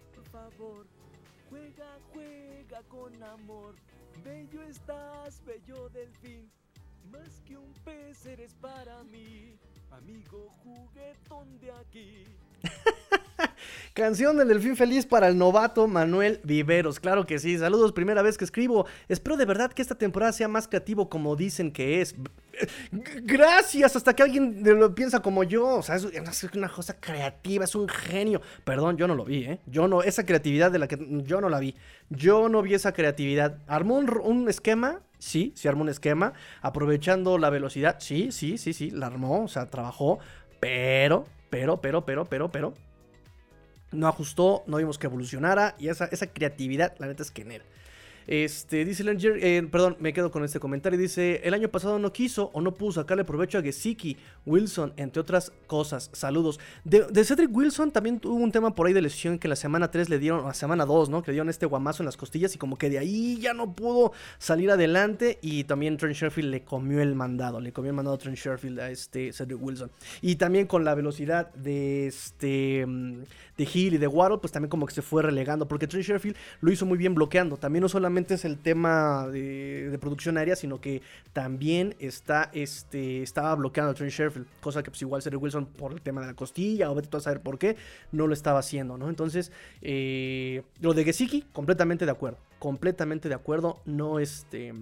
Pez 7.85 8.53
para 8.59 9.03
mí, 9.03 9.57
amigo 9.91 10.49
juguetón 10.63 11.59
de 11.59 11.71
aquí. 11.71 12.25
Canción 13.95 14.35
del 14.35 14.49
Delfín 14.49 14.75
Feliz 14.75 15.05
para 15.05 15.29
el 15.29 15.37
novato 15.37 15.87
Manuel 15.87 16.41
Viveros. 16.43 16.99
Claro 16.99 17.25
que 17.25 17.39
sí. 17.39 17.57
Saludos, 17.57 17.93
primera 17.93 18.21
vez 18.21 18.37
que 18.37 18.43
escribo. 18.43 18.85
Espero 19.07 19.37
de 19.37 19.45
verdad 19.45 19.71
que 19.71 19.81
esta 19.81 19.95
temporada 19.95 20.33
sea 20.33 20.49
más 20.49 20.67
creativo 20.67 21.07
como 21.07 21.37
dicen 21.37 21.71
que 21.71 22.01
es. 22.01 22.13
Gracias, 23.23 23.95
hasta 23.95 24.13
que 24.13 24.23
alguien 24.23 24.61
lo 24.63 24.93
piensa 24.93 25.21
como 25.21 25.45
yo. 25.45 25.77
O 25.77 25.81
sea, 25.81 25.95
es 25.95 26.03
una 26.53 26.67
cosa 26.67 26.99
creativa, 26.99 27.63
es 27.63 27.73
un 27.73 27.87
genio. 27.87 28.41
Perdón, 28.65 28.97
yo 28.97 29.07
no 29.07 29.15
lo 29.15 29.23
vi, 29.23 29.45
¿eh? 29.45 29.59
Yo 29.65 29.87
no, 29.87 30.03
esa 30.03 30.25
creatividad 30.25 30.73
de 30.73 30.79
la 30.79 30.89
que 30.89 30.97
yo 31.23 31.39
no 31.39 31.47
la 31.47 31.59
vi. 31.59 31.75
Yo 32.09 32.49
no 32.49 32.61
vi 32.61 32.73
esa 32.73 32.91
creatividad. 32.91 33.59
Armó 33.65 33.95
un, 33.95 34.49
esquema, 34.49 35.03
sí, 35.19 35.53
sí 35.55 35.69
armó 35.69 35.83
un 35.83 35.89
esquema. 35.89 36.33
Aprovechando 36.61 37.37
la 37.37 37.49
velocidad, 37.49 37.95
sí, 37.99 38.33
sí, 38.33 38.57
sí, 38.57 38.73
sí, 38.73 38.91
la 38.91 39.07
armó, 39.07 39.45
o 39.45 39.47
sea, 39.47 39.69
trabajó. 39.69 40.19
Pero, 40.59 41.25
pero, 41.49 41.81
pero, 41.81 42.05
pero, 42.05 42.25
pero, 42.25 42.51
pero 42.51 42.73
no 43.91 44.07
ajustó, 44.07 44.63
no 44.67 44.77
vimos 44.77 44.97
que 44.97 45.07
evolucionara 45.07 45.75
y 45.79 45.87
esa, 45.87 46.05
esa 46.05 46.27
creatividad, 46.27 46.95
la 46.99 47.07
neta 47.07 47.23
es 47.23 47.31
que 47.31 47.43
en 47.43 47.51
él. 47.53 47.61
Este, 48.27 48.85
dice 48.85 49.03
Langer, 49.03 49.37
eh, 49.41 49.67
perdón, 49.71 49.97
me 49.99 50.13
quedo 50.13 50.31
con 50.31 50.43
este 50.43 50.59
comentario. 50.59 50.97
Dice: 50.97 51.41
El 51.43 51.53
año 51.53 51.69
pasado 51.69 51.99
no 51.99 52.11
quiso 52.11 52.49
o 52.53 52.61
no 52.61 52.73
pudo 52.73 52.93
sacarle 52.93 53.23
provecho 53.23 53.57
a 53.57 53.61
Gesicki, 53.61 54.17
Wilson, 54.45 54.93
entre 54.97 55.21
otras 55.21 55.51
cosas. 55.67 56.09
Saludos. 56.13 56.59
De, 56.83 57.23
Cedric 57.23 57.55
Wilson 57.55 57.91
también 57.91 58.19
tuvo 58.19 58.35
un 58.35 58.51
tema 58.51 58.73
por 58.73 58.87
ahí 58.87 58.93
de 58.93 59.01
lesión 59.01 59.39
que 59.39 59.47
la 59.47 59.55
semana 59.55 59.91
3 59.91 60.09
le 60.09 60.19
dieron, 60.19 60.43
la 60.45 60.53
semana 60.53 60.85
2, 60.85 61.09
¿no? 61.09 61.21
Que 61.21 61.31
le 61.31 61.33
dieron 61.33 61.49
este 61.49 61.65
guamazo 61.65 62.03
en 62.03 62.05
las 62.05 62.17
costillas 62.17 62.55
y 62.55 62.57
como 62.57 62.77
que 62.77 62.89
de 62.89 62.99
ahí 62.99 63.37
ya 63.39 63.53
no 63.53 63.73
pudo 63.73 64.11
salir 64.39 64.71
adelante. 64.71 65.37
Y 65.41 65.65
también 65.65 65.97
Trent 65.97 66.15
Sherfield 66.15 66.49
le 66.49 66.63
comió 66.63 67.01
el 67.01 67.15
mandado, 67.15 67.59
le 67.59 67.71
comió 67.71 67.89
el 67.91 67.95
mandado 67.95 68.15
a 68.15 68.19
Trent 68.19 68.37
Sherfield 68.37 68.79
a 68.79 68.89
este 68.89 69.33
Cedric 69.33 69.61
Wilson. 69.61 69.91
Y 70.21 70.35
también 70.35 70.67
con 70.67 70.83
la 70.83 70.95
velocidad 70.95 71.53
de 71.53 72.07
este 72.07 72.85
mm, 72.85 73.23
de 73.57 73.69
Hill 73.71 73.93
y 73.93 73.97
de 73.97 74.07
Waddle, 74.07 74.39
pues 74.39 74.51
también 74.51 74.69
como 74.69 74.85
que 74.85 74.93
se 74.93 75.01
fue 75.01 75.23
relegando, 75.23 75.67
porque 75.67 75.87
Trent 75.87 76.05
Sherfield 76.05 76.35
lo 76.61 76.71
hizo 76.71 76.85
muy 76.85 76.97
bien 76.97 77.15
bloqueando. 77.15 77.57
También 77.57 77.81
no 77.81 77.89
solamente 77.89 78.14
es 78.17 78.45
el 78.45 78.57
tema 78.57 79.27
de, 79.27 79.97
producción 80.01 80.37
aérea, 80.37 80.55
sino 80.55 80.81
que 80.81 81.01
también 81.33 81.95
está, 81.99 82.49
este, 82.53 83.21
estaba 83.21 83.55
bloqueando 83.55 83.91
a 83.91 83.93
Trent 83.93 84.11
Sherfield, 84.11 84.47
cosa 84.61 84.83
que 84.83 84.91
pues 84.91 85.01
igual 85.01 85.21
Cedric 85.21 85.41
Wilson 85.41 85.65
por 85.65 85.93
el 85.93 86.01
tema 86.01 86.21
de 86.21 86.27
la 86.27 86.33
costilla, 86.33 86.91
o 86.91 86.95
vete 86.95 87.15
a 87.15 87.19
saber 87.19 87.41
por 87.41 87.57
qué, 87.57 87.75
no 88.11 88.27
lo 88.27 88.33
estaba 88.33 88.59
haciendo, 88.59 88.97
¿no? 88.97 89.09
Entonces, 89.09 89.51
eh, 89.81 90.63
lo 90.79 90.93
de 90.93 91.03
Gesicki, 91.03 91.43
completamente 91.53 92.05
de 92.05 92.11
acuerdo, 92.11 92.37
completamente 92.59 93.29
de 93.29 93.35
acuerdo, 93.35 93.81
no 93.85 94.19
este... 94.19 94.73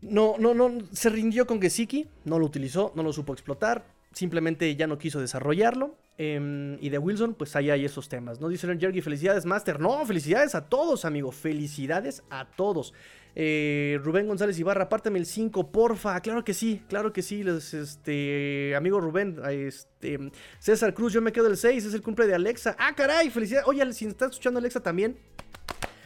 No, 0.00 0.34
no, 0.36 0.52
no, 0.52 0.78
se 0.90 1.10
rindió 1.10 1.46
con 1.46 1.62
Gesicki, 1.62 2.08
no 2.24 2.40
lo 2.40 2.46
utilizó, 2.46 2.92
no 2.96 3.04
lo 3.04 3.12
supo 3.12 3.32
explotar, 3.32 3.84
simplemente 4.12 4.74
ya 4.76 4.86
no 4.86 4.98
quiso 4.98 5.20
desarrollarlo. 5.20 5.96
Em, 6.24 6.78
y 6.80 6.88
de 6.88 6.98
Wilson, 6.98 7.34
pues 7.34 7.56
ahí 7.56 7.68
hay 7.70 7.84
esos 7.84 8.08
temas. 8.08 8.40
¿no? 8.40 8.48
Dice 8.48 8.68
Jergy, 8.78 9.00
felicidades, 9.00 9.44
Master. 9.44 9.80
No, 9.80 10.06
felicidades 10.06 10.54
a 10.54 10.68
todos, 10.68 11.04
amigo. 11.04 11.32
Felicidades 11.32 12.22
a 12.30 12.46
todos. 12.46 12.94
Eh, 13.34 13.98
Rubén 14.04 14.28
González 14.28 14.56
Ibarra, 14.56 14.84
apártame 14.84 15.18
el 15.18 15.26
5, 15.26 15.72
porfa. 15.72 16.20
Claro 16.20 16.44
que 16.44 16.54
sí, 16.54 16.80
claro 16.88 17.12
que 17.12 17.22
sí. 17.22 17.42
este, 17.72 18.72
amigo 18.76 19.00
Rubén, 19.00 19.40
este, 19.50 20.30
César 20.60 20.94
Cruz, 20.94 21.12
yo 21.12 21.20
me 21.20 21.32
quedo 21.32 21.48
el 21.48 21.56
6, 21.56 21.86
es 21.86 21.94
el 21.94 22.02
cumple 22.02 22.28
de 22.28 22.36
Alexa. 22.36 22.76
Ah, 22.78 22.94
caray, 22.94 23.28
felicidades. 23.28 23.66
Oye, 23.66 23.92
si 23.92 24.06
estás 24.06 24.30
escuchando 24.30 24.60
Alexa 24.60 24.80
también. 24.80 25.18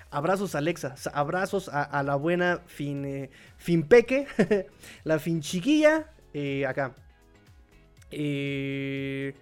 Abrazos 0.09 0.55
Alexa, 0.55 0.95
abrazos 1.13 1.69
a, 1.69 2.03
la 2.03 2.15
buena 2.15 2.63
fin, 2.67 3.05
eh, 3.05 3.31
Finpeque, 3.59 4.27
la 5.05 5.19
fin 5.19 5.43
chiquilla, 5.43 6.11
eh, 6.33 6.65
acá. 6.65 6.95
Eh, 8.11 9.35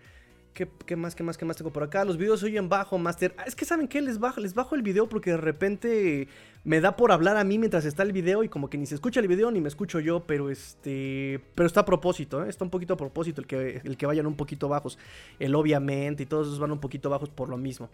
¿qué, 0.55 0.97
más, 0.97 1.15
qué 1.15 1.23
más, 1.23 1.37
qué 1.37 1.45
más 1.45 1.57
tengo 1.57 1.73
por 1.73 1.83
acá? 1.83 2.05
Los 2.05 2.17
videos 2.17 2.43
oyen 2.43 2.69
bajo, 2.69 2.97
Master. 2.97 3.35
Ah, 3.37 3.45
es 3.47 3.55
que 3.55 3.65
¿saben 3.65 3.89
qué? 3.89 4.01
Les 4.01 4.19
bajo, 4.19 4.41
les 4.41 4.55
bajo 4.55 4.75
el 4.75 4.83
video 4.83 5.09
porque 5.09 5.33
de 5.33 5.37
repente 5.37 6.29
me 6.63 6.81
da 6.81 6.97
por 6.97 7.13
hablar 7.13 7.37
a 7.37 7.45
mí 7.45 7.59
mientras 7.59 7.85
está 7.85 8.05
el 8.05 8.13
video 8.13 8.45
y 8.45 8.49
como 8.49 8.71
que 8.71 8.79
ni 8.79 8.87
se 8.87 8.95
escucha 8.95 9.21
el 9.21 9.29
video 9.29 9.51
ni 9.51 9.61
me 9.61 9.69
escucho 9.69 10.01
yo, 10.01 10.25
pero 10.27 10.51
este... 10.51 11.41
Pero 11.55 11.67
está 11.67 11.81
a 11.81 11.85
propósito, 11.85 12.45
¿eh? 12.45 12.49
Está 12.49 12.65
un 12.65 12.71
poquito 12.71 12.95
a 12.95 12.97
propósito 12.97 13.41
el 13.41 13.47
que, 13.47 13.81
el 13.85 13.97
que 13.97 14.07
vayan 14.07 14.27
un 14.27 14.37
poquito 14.37 14.69
bajos. 14.69 14.99
El 15.39 15.55
obviamente 15.55 16.23
y 16.23 16.27
todos 16.27 16.47
esos 16.47 16.61
van 16.61 16.71
un 16.71 16.81
poquito 16.81 17.11
bajos 17.11 17.29
por 17.29 17.49
lo 17.49 17.57
mismo. 17.57 17.91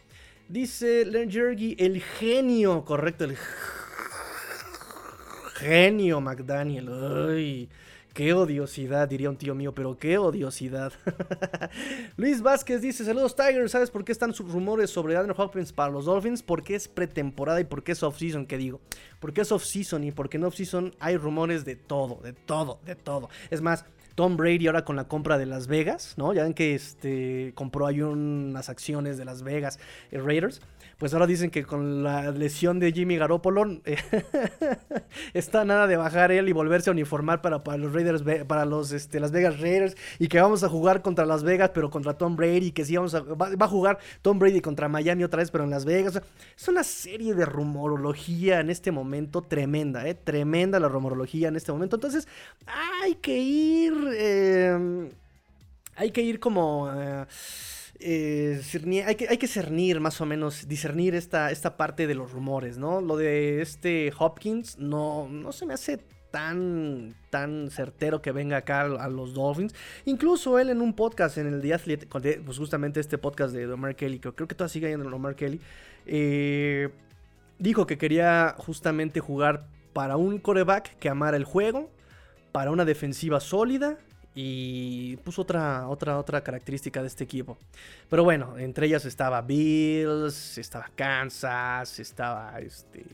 Dice 0.48 1.04
Len 1.06 1.30
Jergy, 1.30 1.76
el 1.78 2.00
genio, 2.02 2.84
correcto, 2.84 3.24
el 3.24 3.36
genio 5.54 6.20
McDaniel. 6.20 6.88
Ay. 7.28 7.68
Qué 8.12 8.34
odiosidad, 8.34 9.08
diría 9.08 9.30
un 9.30 9.36
tío 9.36 9.54
mío, 9.54 9.72
pero 9.72 9.96
qué 9.96 10.18
odiosidad. 10.18 10.92
Luis 12.16 12.42
Vázquez 12.42 12.82
dice: 12.82 13.04
Saludos, 13.04 13.36
Tiger. 13.36 13.68
¿Sabes 13.68 13.90
por 13.90 14.04
qué 14.04 14.10
están 14.10 14.34
sus 14.34 14.50
rumores 14.50 14.90
sobre 14.90 15.16
Andrew 15.16 15.34
Hopkins 15.38 15.72
para 15.72 15.92
los 15.92 16.06
Dolphins? 16.06 16.42
Porque 16.42 16.74
es 16.74 16.88
pretemporada 16.88 17.60
y 17.60 17.64
porque 17.64 17.92
es 17.92 18.02
off-season, 18.02 18.46
¿qué 18.46 18.58
digo? 18.58 18.80
Porque 19.20 19.42
es 19.42 19.52
off-season 19.52 20.02
y 20.04 20.10
porque 20.10 20.38
en 20.38 20.44
off-season 20.44 20.94
hay 20.98 21.16
rumores 21.16 21.64
de 21.64 21.76
todo, 21.76 22.20
de 22.22 22.32
todo, 22.32 22.80
de 22.84 22.96
todo. 22.96 23.28
Es 23.48 23.60
más, 23.60 23.84
Tom 24.16 24.36
Brady 24.36 24.66
ahora 24.66 24.84
con 24.84 24.96
la 24.96 25.08
compra 25.08 25.38
de 25.38 25.46
Las 25.46 25.66
Vegas, 25.66 26.14
¿no? 26.16 26.32
Ya 26.32 26.42
ven 26.42 26.52
que 26.52 26.74
este, 26.74 27.52
compró 27.54 27.86
ahí 27.86 28.02
unas 28.02 28.68
acciones 28.68 29.18
de 29.18 29.24
Las 29.24 29.42
Vegas 29.42 29.78
eh, 30.10 30.18
Raiders 30.18 30.60
pues 31.00 31.14
ahora 31.14 31.26
dicen 31.26 31.48
que 31.48 31.64
con 31.64 32.04
la 32.04 32.30
lesión 32.30 32.78
de 32.78 32.92
Jimmy 32.92 33.16
Garoppolo 33.16 33.80
eh, 33.86 33.96
está 35.32 35.64
nada 35.64 35.86
de 35.86 35.96
bajar 35.96 36.30
él 36.30 36.46
y 36.50 36.52
volverse 36.52 36.90
a 36.90 36.92
uniformar 36.92 37.40
para, 37.40 37.64
para 37.64 37.78
los 37.78 37.94
Raiders, 37.94 38.22
para 38.46 38.66
los 38.66 38.92
este, 38.92 39.18
Las 39.18 39.32
Vegas 39.32 39.60
Raiders 39.60 39.96
y 40.18 40.28
que 40.28 40.38
vamos 40.38 40.62
a 40.62 40.68
jugar 40.68 41.00
contra 41.00 41.24
Las 41.24 41.42
Vegas 41.42 41.70
pero 41.72 41.88
contra 41.88 42.18
Tom 42.18 42.36
Brady, 42.36 42.72
que 42.72 42.84
sí 42.84 42.96
vamos 42.96 43.14
a, 43.14 43.22
va, 43.22 43.48
a 43.58 43.66
jugar 43.66 43.98
Tom 44.20 44.38
Brady 44.38 44.60
contra 44.60 44.90
Miami 44.90 45.24
otra 45.24 45.38
vez 45.38 45.50
pero 45.50 45.64
en 45.64 45.70
Las 45.70 45.86
Vegas. 45.86 46.20
es 46.54 46.68
una 46.68 46.84
serie 46.84 47.34
de 47.34 47.46
rumorología 47.46 48.60
en 48.60 48.68
este 48.68 48.92
momento 48.92 49.40
tremenda, 49.40 50.06
¿eh? 50.06 50.12
tremenda 50.12 50.78
la 50.80 50.88
rumorología 50.88 51.48
en 51.48 51.56
este 51.56 51.72
momento. 51.72 51.96
Entonces 51.96 52.28
hay 53.02 53.14
que 53.14 53.38
ir, 53.38 53.94
eh, 54.12 55.10
hay 55.96 56.10
que 56.10 56.20
ir 56.20 56.40
como... 56.40 56.92
Eh, 56.94 57.24
eh, 58.00 58.62
hay, 59.06 59.14
que, 59.14 59.46
cernir 59.46 60.00
más 60.00 60.20
o 60.20 60.26
menos, 60.26 60.66
discernir 60.66 61.14
esta, 61.14 61.50
esta 61.50 61.76
parte 61.76 62.06
de 62.06 62.14
los 62.14 62.32
rumores, 62.32 62.78
¿no? 62.78 63.00
Lo 63.00 63.16
de 63.16 63.60
este 63.60 64.12
Hopkins 64.18 64.78
no, 64.78 65.28
no 65.28 65.52
se 65.52 65.66
me 65.66 65.74
hace 65.74 65.98
tan, 66.30 67.14
tan 67.28 67.70
certero 67.70 68.22
que 68.22 68.32
venga 68.32 68.58
acá 68.58 68.82
a 68.82 69.08
los 69.08 69.34
Dolphins. 69.34 69.74
Incluso 70.04 70.58
él 70.58 70.70
en 70.70 70.80
un 70.80 70.94
podcast, 70.94 71.38
en 71.38 71.48
el 71.48 71.60
The 71.60 71.74
Athlete, 71.74 72.06
pues 72.44 72.58
justamente 72.58 73.00
este 73.00 73.18
podcast 73.18 73.54
de 73.54 73.70
Omar 73.70 73.96
Kelly, 73.96 74.18
que 74.18 74.32
creo 74.32 74.48
que 74.48 74.54
todavía 74.54 74.72
sigue 74.72 74.92
en 74.92 75.00
Omar 75.12 75.34
Kelly, 75.34 75.60
eh, 76.06 76.88
dijo 77.58 77.86
que 77.86 77.98
quería 77.98 78.54
justamente 78.58 79.20
jugar 79.20 79.66
para 79.92 80.16
un 80.16 80.38
coreback 80.38 80.96
que 80.98 81.08
amara 81.08 81.36
el 81.36 81.44
juego, 81.44 81.90
para 82.52 82.70
una 82.70 82.84
defensiva 82.84 83.40
sólida 83.40 83.98
y 84.34 85.16
puso 85.18 85.42
otra, 85.42 85.88
otra, 85.88 86.18
otra 86.18 86.42
característica 86.42 87.00
de 87.00 87.08
este 87.08 87.24
equipo. 87.24 87.58
Pero 88.08 88.24
bueno, 88.24 88.58
entre 88.58 88.86
ellas 88.86 89.04
estaba 89.04 89.42
Bills, 89.42 90.58
estaba 90.58 90.88
Kansas, 90.94 91.98
estaba 91.98 92.58
este, 92.60 93.04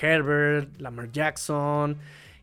Herbert, 0.00 0.80
Lamar 0.80 1.12
Jackson. 1.12 1.96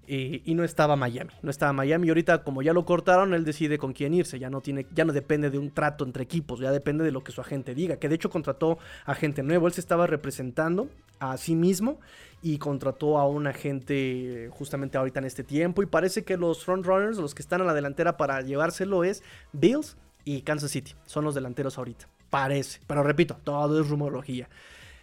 y 0.08 0.54
no 0.56 0.64
estaba 0.64 0.96
Miami. 0.96 1.32
No 1.42 1.50
estaba 1.50 1.74
Miami. 1.74 2.08
Y 2.08 2.10
ahorita, 2.10 2.44
como 2.44 2.62
ya 2.62 2.74
lo 2.74 2.86
cortaron, 2.86 3.34
él 3.34 3.46
decide 3.46 3.78
con 3.78 3.94
quién 3.94 4.14
irse. 4.14 4.40
Ya 4.40 4.50
no 4.50 4.62
tiene, 4.62 4.86
ya 4.94 5.06
no 5.06 5.14
depende 5.14 5.50
de 5.50 5.58
un 5.58 5.72
trato 5.72 6.06
entre 6.06 6.24
equipos, 6.24 6.60
ya 6.60 6.72
depende 6.72 7.04
de 7.04 7.12
lo 7.12 7.24
que 7.24 7.32
su 7.32 7.42
agente 7.42 7.76
diga. 7.76 7.98
Que 7.98 8.10
de 8.10 8.16
hecho 8.16 8.30
contrató 8.30 8.78
a 9.06 9.14
gente 9.16 9.44
nuevo. 9.44 9.68
Él 9.68 9.74
se 9.74 9.82
estaba 9.82 10.08
representando 10.08 10.90
a 11.20 11.38
sí 11.38 11.56
mismo 11.56 12.00
y 12.42 12.58
contrató 12.58 13.18
a 13.18 13.28
un 13.28 13.48
agente 13.48 14.50
justamente 14.52 14.98
ahorita 14.98 15.20
en 15.20 15.26
este 15.26 15.44
tiempo. 15.44 15.84
Y 15.84 15.86
parece 15.86 16.24
que 16.24 16.38
los 16.38 16.66
frontrunners, 16.66 17.18
los 17.18 17.36
que 17.36 17.42
están 17.42 17.62
a 17.62 17.66
la 17.66 17.74
delantera 17.74 18.18
para 18.18 18.42
llevárselo, 18.42 19.04
es 19.04 19.24
Bills 19.54 19.98
y 20.26 20.42
Kansas 20.42 20.72
City. 20.72 20.94
Son 21.06 21.24
los 21.24 21.36
delanteros 21.36 21.78
ahorita. 21.78 22.08
Parece. 22.30 22.80
Pero 22.88 23.04
repito, 23.04 23.38
todo 23.44 23.82
es 23.82 23.90
rumorología. 23.90 24.50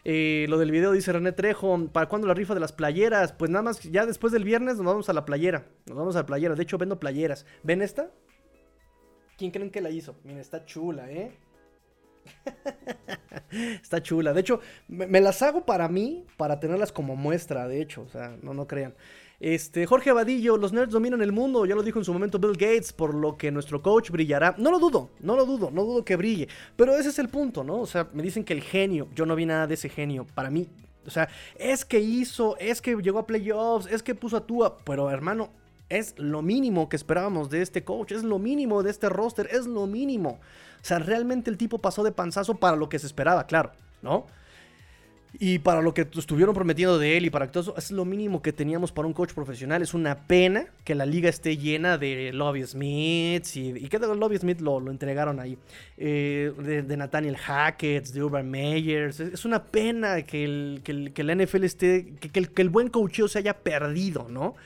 Eh, 0.05 0.47
lo 0.49 0.59
del 0.59 0.71
video 0.71 0.93
dice 0.93 1.13
René 1.13 1.33
Trejo. 1.33 1.89
¿Para 1.93 2.09
cuándo 2.09 2.27
la 2.27 2.35
rifa 2.35 2.55
de 2.55 2.61
las 2.61 2.73
playeras? 2.73 3.33
Pues 3.33 3.51
nada 3.51 3.63
más, 3.63 3.83
ya 3.83 4.07
después 4.07 4.33
del 4.33 4.45
viernes 4.45 4.77
nos 4.77 4.87
vamos 4.87 5.09
a 5.09 5.13
la 5.13 5.25
playera. 5.25 5.67
Nos 5.87 5.97
vamos 5.97 6.17
a 6.17 6.21
la 6.21 6.27
playera. 6.27 6.55
De 6.55 6.63
hecho, 6.63 6.79
vendo 6.79 6.99
playeras. 6.99 7.47
¿Ven 7.63 7.83
esta? 7.83 8.11
¿Quién 9.37 9.53
creen 9.53 9.71
que 9.71 9.81
la 9.81 9.91
hizo? 9.91 10.17
Miren, 10.25 10.41
está 10.41 10.65
chula, 10.65 11.11
¿eh? 11.11 11.39
está 13.83 14.03
chula. 14.03 14.33
De 14.33 14.41
hecho, 14.41 14.61
me, 14.89 15.21
las 15.21 15.43
hago 15.43 15.65
para 15.65 15.89
mí, 15.89 16.25
para 16.37 16.61
tenerlas 16.61 16.93
como 16.93 17.17
muestra, 17.17 17.69
de 17.69 17.81
hecho. 17.81 18.03
O 18.03 18.09
sea, 18.09 18.37
no, 18.43 18.55
no 18.55 18.67
crean. 18.67 18.95
Este, 19.41 19.87
Jorge 19.87 20.11
Abadillo, 20.11 20.57
los 20.57 20.73
nerds 20.73 20.93
dominan 20.93 21.23
el 21.23 21.31
mundo, 21.31 21.65
ya 21.65 21.77
lo 21.77 21.85
dijo 21.85 22.01
en 22.01 22.05
su 22.05 22.13
momento 22.13 22.41
Bill 22.41 22.53
Gates, 22.53 22.93
por 22.93 23.15
lo 23.15 23.37
que 23.37 23.53
nuestro 23.53 23.81
coach 23.83 24.11
brillará. 24.11 24.57
No 24.59 24.71
lo 24.71 24.81
dudo, 24.81 25.11
no 25.21 25.37
lo 25.37 25.47
dudo, 25.47 25.71
no 25.71 25.85
dudo 25.85 26.05
que 26.05 26.17
brille. 26.17 26.49
Pero 26.77 26.97
ese 26.97 27.11
es 27.11 27.19
el 27.21 27.29
punto, 27.29 27.63
¿no? 27.63 27.81
O 27.81 27.87
sea, 27.87 28.09
me 28.13 28.23
dicen 28.23 28.45
que 28.45 28.53
el 28.53 28.63
genio, 28.63 29.09
yo 29.15 29.27
no 29.27 29.37
vi 29.37 29.47
nada 29.47 29.67
de 29.67 29.75
ese 29.75 29.89
genio. 29.89 30.27
Para 30.35 30.51
mí, 30.51 30.69
o 31.07 31.11
sea, 31.11 31.29
es 31.57 31.85
que 31.85 32.01
hizo, 32.01 32.57
es 32.59 32.83
que 32.83 32.97
llegó 32.97 33.21
a 33.21 33.27
playoffs, 33.27 33.87
es 33.87 34.03
que 34.03 34.15
puso 34.15 34.37
a 34.37 34.47
Tua. 34.47 34.77
Pero 34.79 35.09
hermano, 35.11 35.51
es 35.89 36.15
lo 36.19 36.43
mínimo 36.43 36.89
que 36.89 36.97
esperábamos 36.97 37.51
de 37.51 37.63
este 37.63 37.85
coach, 37.85 38.13
es 38.13 38.23
lo 38.23 38.39
mínimo 38.39 38.83
de 38.83 38.91
este 38.91 39.09
roster, 39.09 39.49
es 39.51 39.67
lo 39.67 39.87
mínimo. 39.87 40.39
O 40.81 40.85
sea, 40.85 40.99
realmente 40.99 41.51
el 41.51 41.57
tipo 41.57 41.79
pasó 41.79 42.03
de 42.05 42.13
panzazo 42.13 42.55
para 42.55 42.77
lo 42.77 42.89
que 42.89 42.99
se 42.99 43.07
esperaba, 43.07 43.47
claro, 43.47 43.73
¿no? 44.03 44.27
Y 45.39 45.59
para 45.59 45.83
lo 45.83 45.93
que 45.93 46.07
estuvieron 46.17 46.55
prometiendo 46.55 46.99
de 46.99 47.17
él 47.17 47.27
y 47.27 47.31
para 47.31 47.51
todo 47.51 47.63
eso, 47.63 47.75
es 47.77 47.91
lo 47.91 48.05
mínimo 48.05 48.41
que 48.41 48.53
teníamos 48.53 48.93
para 48.93 49.07
un 49.07 49.13
coach 49.13 49.35
profesional. 49.35 49.83
Es 49.83 49.93
una 49.93 50.27
pena 50.27 50.67
que 50.85 50.95
la 50.95 51.05
liga 51.05 51.29
esté 51.29 51.59
llena 51.59 51.99
de 51.99 52.33
Lobby 52.33 52.65
Smiths 52.65 53.57
y, 53.57 53.69
y 53.77 53.89
que 53.89 53.99
Lobby 53.99 54.39
Smith 54.39 54.61
lo, 54.61 54.81
lo 54.81 54.91
entregaron 54.91 55.39
ahí. 55.39 55.59
Eh, 55.99 56.53
de, 56.59 56.97
Nathaniel 56.97 57.37
Hackett, 57.37 58.07
de 58.09 58.23
Urban 58.23 58.51
Meyers. 58.51 59.21
Es, 59.21 59.45
una 59.45 59.65
pena 59.65 60.23
que 60.23 60.45
el, 60.45 60.81
que, 60.83 61.23
la 61.23 61.35
NFL 61.35 61.65
esté, 61.65 62.15
que, 62.19 62.31
que, 62.31 62.41
el, 62.41 62.51
que 62.51 62.63
el 62.63 62.71
buen 62.71 62.89
coacheo 62.89 63.29
se 63.29 63.39
haya 63.39 63.59
perdido, 63.59 64.27
¿no? 64.31 64.57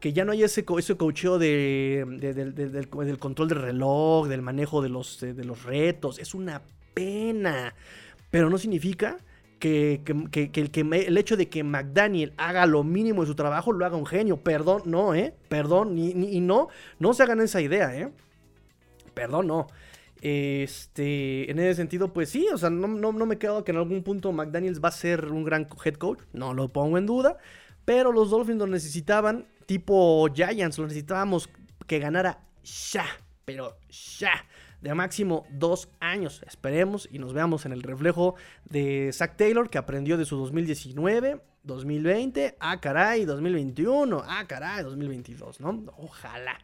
Que 0.00 0.12
ya 0.12 0.24
no 0.24 0.32
haya 0.32 0.46
ese, 0.46 0.64
ese 0.78 0.96
coacheo 0.96 1.38
de, 1.38 2.04
de, 2.20 2.34
de, 2.34 2.52
del, 2.52 2.72
del, 2.82 3.18
control 3.18 3.48
del 3.48 3.58
reloj, 3.58 4.28
del 4.28 4.42
manejo 4.42 4.82
de 4.82 4.88
los, 4.88 5.20
de 5.20 5.44
los 5.44 5.64
retos. 5.64 6.18
Es 6.18 6.34
una 6.34 6.62
pena. 6.94 7.74
Pero 8.30 8.50
no 8.50 8.58
significa 8.58 9.18
que, 9.58 10.02
que, 10.04 10.50
que, 10.50 10.70
que 10.70 10.80
el 10.80 11.18
hecho 11.18 11.36
de 11.36 11.48
que 11.48 11.64
McDaniel 11.64 12.32
haga 12.36 12.66
lo 12.66 12.84
mínimo 12.84 13.22
de 13.22 13.28
su 13.28 13.34
trabajo 13.34 13.72
lo 13.72 13.84
haga 13.84 13.96
un 13.96 14.06
genio. 14.06 14.38
Perdón, 14.38 14.82
no, 14.84 15.14
¿eh? 15.14 15.34
Perdón, 15.48 15.94
ni, 15.94 16.14
ni, 16.14 16.36
y 16.36 16.40
no, 16.40 16.68
no 16.98 17.12
se 17.14 17.22
hagan 17.22 17.40
esa 17.40 17.60
idea, 17.60 17.96
¿eh? 17.96 18.12
Perdón, 19.14 19.48
no. 19.48 19.66
Este, 20.20 21.50
en 21.50 21.58
ese 21.58 21.76
sentido, 21.76 22.12
pues 22.12 22.28
sí, 22.30 22.46
o 22.52 22.58
sea, 22.58 22.70
no, 22.70 22.88
no, 22.88 23.12
no 23.12 23.26
me 23.26 23.38
quedo 23.38 23.62
que 23.64 23.70
en 23.70 23.78
algún 23.78 24.02
punto 24.02 24.32
McDaniels 24.32 24.82
va 24.82 24.88
a 24.88 24.92
ser 24.92 25.26
un 25.26 25.44
gran 25.44 25.68
head 25.84 25.94
coach, 25.94 26.20
no 26.32 26.54
lo 26.54 26.68
pongo 26.68 26.98
en 26.98 27.06
duda, 27.06 27.38
pero 27.84 28.10
los 28.10 28.30
Dolphins 28.30 28.58
lo 28.58 28.66
necesitaban, 28.66 29.46
tipo 29.68 30.26
Giants, 30.34 30.78
lo 30.78 30.86
necesitábamos 30.86 31.50
que 31.86 31.98
ganara 31.98 32.40
ya, 32.90 33.04
pero 33.44 33.76
ya 34.18 34.32
de 34.80 34.94
máximo 34.94 35.46
dos 35.50 35.90
años. 36.00 36.42
Esperemos 36.46 37.06
y 37.12 37.18
nos 37.18 37.34
veamos 37.34 37.66
en 37.66 37.72
el 37.72 37.82
reflejo 37.82 38.36
de 38.64 39.10
Zach 39.12 39.36
Taylor 39.36 39.68
que 39.68 39.76
aprendió 39.76 40.16
de 40.16 40.24
su 40.24 40.38
2019, 40.38 41.42
2020, 41.64 42.56
ah 42.60 42.80
caray, 42.80 43.26
2021, 43.26 44.24
ah 44.26 44.46
caray, 44.48 44.84
2022, 44.84 45.60
¿no? 45.60 45.84
Ojalá. 45.98 46.58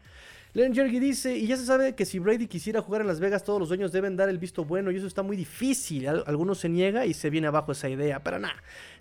Len 0.55 0.73
Jergy 0.73 1.01
dice, 1.01 1.37
y 1.37 1.49
ya 1.49 1.57
se 1.57 1.67
sabe 1.67 1.97
que 1.97 2.05
si 2.05 2.21
Brady 2.21 2.47
quisiera 2.47 2.81
jugar 2.81 3.01
en 3.01 3.09
Las 3.09 3.19
Vegas, 3.19 3.43
todos 3.43 3.59
los 3.59 3.69
dueños 3.69 3.91
deben 3.91 4.17
dar 4.17 4.29
el 4.29 4.39
visto 4.39 4.65
bueno 4.65 4.93
y 4.93 4.97
eso 4.97 5.09
está 5.09 5.25
muy 5.25 5.37
difícil. 5.37 6.07
Algunos 6.07 6.59
se 6.59 6.69
niega 6.69 7.07
y 7.07 7.13
se 7.13 7.29
viene 7.29 7.49
abajo 7.49 7.73
esa 7.73 7.89
idea, 7.89 8.23
pero 8.23 8.39
nada, 8.39 8.55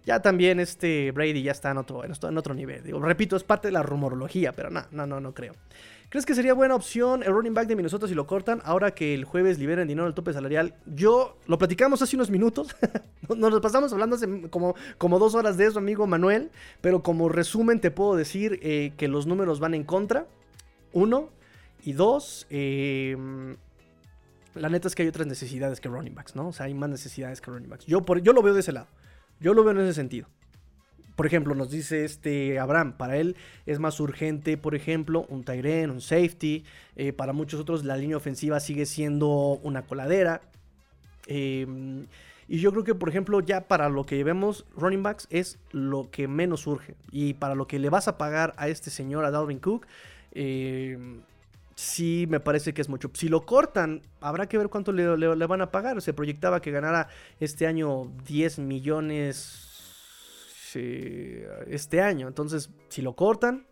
ya 0.04 0.20
también 0.20 0.60
este 0.60 1.12
Brady 1.12 1.44
ya 1.44 1.52
está 1.52 1.70
en 1.70 1.78
otro, 1.78 2.04
en 2.04 2.38
otro 2.40 2.56
nivel. 2.56 2.82
Digo, 2.82 3.00
repito, 3.00 3.36
es 3.36 3.44
parte 3.44 3.68
de 3.68 3.72
la 3.72 3.84
rumorología, 3.84 4.52
pero 4.54 4.72
nada, 4.72 4.88
no, 4.92 5.06
no, 5.06 5.20
no 5.20 5.36
creo. 5.36 5.54
¿Crees 6.10 6.26
que 6.26 6.34
sería 6.34 6.56
buena 6.56 6.74
opción 6.74 7.22
el 7.22 7.32
running 7.32 7.54
back 7.54 7.68
de 7.68 7.76
Minnesota 7.76 8.08
si 8.08 8.16
lo 8.16 8.26
cortan 8.26 8.62
ahora 8.66 8.92
que 8.92 9.14
el 9.14 9.24
jueves 9.24 9.60
liberen 9.60 9.88
dinero 9.88 10.06
del 10.06 10.16
tope 10.16 10.34
salarial? 10.34 10.74
Yo 10.88 11.38
lo 11.46 11.60
platicamos 11.60 12.02
hace 12.02 12.16
unos 12.16 12.32
minutos. 12.32 12.76
Nos 13.36 13.52
lo 13.52 13.62
pasamos 13.62 13.94
hablando 13.94 14.16
hace 14.16 14.50
como, 14.50 14.76
como 14.98 15.20
dos 15.20 15.36
horas 15.36 15.58
de 15.58 15.66
eso, 15.66 15.78
amigo 15.78 16.08
Manuel. 16.08 16.50
Pero 16.82 17.04
como 17.04 17.30
resumen 17.30 17.80
te 17.80 17.92
puedo 17.92 18.16
decir 18.16 18.60
eh, 18.64 18.94
que 18.98 19.08
los 19.08 19.28
números 19.28 19.60
van 19.60 19.76
en 19.76 19.84
contra. 19.84 20.26
Uno. 20.94 21.30
Y 21.84 21.94
dos. 21.94 22.48
Eh, 22.50 23.18
la 24.56 24.70
neta 24.70 24.88
es 24.88 24.96
que 24.96 25.04
hay 25.04 25.08
otras 25.08 25.28
necesidades 25.28 25.82
que 25.82 25.90
running 25.90 26.16
backs, 26.16 26.36
¿no? 26.36 26.50
O 26.50 26.54
sea, 26.54 26.68
hay 26.68 26.74
más 26.74 26.90
necesidades 26.90 27.42
que 27.42 27.52
running 27.52 27.70
backs. 27.70 27.86
Yo, 27.86 28.02
por, 28.02 28.22
yo 28.22 28.34
lo 28.34 28.42
veo 28.42 28.54
de 28.54 28.62
ese 28.62 28.72
lado. 28.72 28.88
Yo 29.40 29.54
lo 29.54 29.64
veo 29.64 29.72
en 29.72 29.80
ese 29.80 29.94
sentido. 29.94 30.28
Por 31.16 31.28
ejemplo, 31.28 31.54
nos 31.54 31.70
dice 31.70 32.06
este 32.06 32.60
Abraham, 32.60 32.98
para 32.98 33.18
él 33.18 33.36
es 33.66 33.80
más 33.80 34.00
urgente, 34.00 34.58
por 34.58 34.74
ejemplo, 34.74 35.26
un 35.30 35.44
Tyren, 35.44 35.92
un 35.92 36.02
safety. 36.02 36.64
Eh, 36.96 37.14
para 37.14 37.34
muchos 37.34 37.60
otros 37.60 37.84
la 37.84 37.98
línea 37.98 38.18
ofensiva 38.18 38.60
sigue 38.60 38.86
siendo 38.86 39.60
una 39.64 39.84
coladera. 39.84 40.42
Eh, 41.28 42.06
y 42.48 42.60
yo 42.60 42.72
creo 42.72 42.84
que, 42.84 42.96
por 42.96 43.10
ejemplo, 43.10 43.40
ya 43.40 43.68
para 43.68 43.90
lo 43.90 44.06
que 44.06 44.24
vemos, 44.24 44.66
running 44.76 45.04
backs 45.04 45.28
es 45.30 45.58
lo 45.72 46.10
que 46.12 46.28
menos 46.28 46.68
urge. 46.68 46.96
Y 47.12 47.36
para 47.36 47.56
lo 47.56 47.68
que 47.68 47.80
le 47.80 47.90
vas 47.90 48.08
a 48.08 48.18
pagar 48.18 48.54
a 48.58 48.68
este 48.68 48.90
señor, 48.90 49.26
a 49.26 49.32
Dalvin 49.32 49.60
Cook, 49.60 49.88
eh, 50.34 50.98
sí 51.84 52.26
me 52.30 52.40
parece 52.40 52.74
que 52.74 52.82
es 52.82 52.90
mucho. 52.90 53.12
Si 53.14 53.28
lo 53.28 53.46
cortan, 53.46 54.02
habrá 54.22 54.48
que 54.48 54.58
ver 54.58 54.70
cuánto 54.70 54.92
le, 54.92 55.06
van 55.46 55.62
a 55.62 55.72
pagar. 55.72 56.02
Se 56.02 56.14
proyectaba 56.14 56.62
que 56.62 56.72
ganara 56.72 57.10
este 57.40 57.68
año 57.68 58.12
10 58.26 58.60
millones 58.60 59.70
este 61.68 62.02
año. 62.02 62.28
Entonces, 62.28 62.72
si 62.90 63.04
lo 63.04 63.16
cortan, 63.16 63.68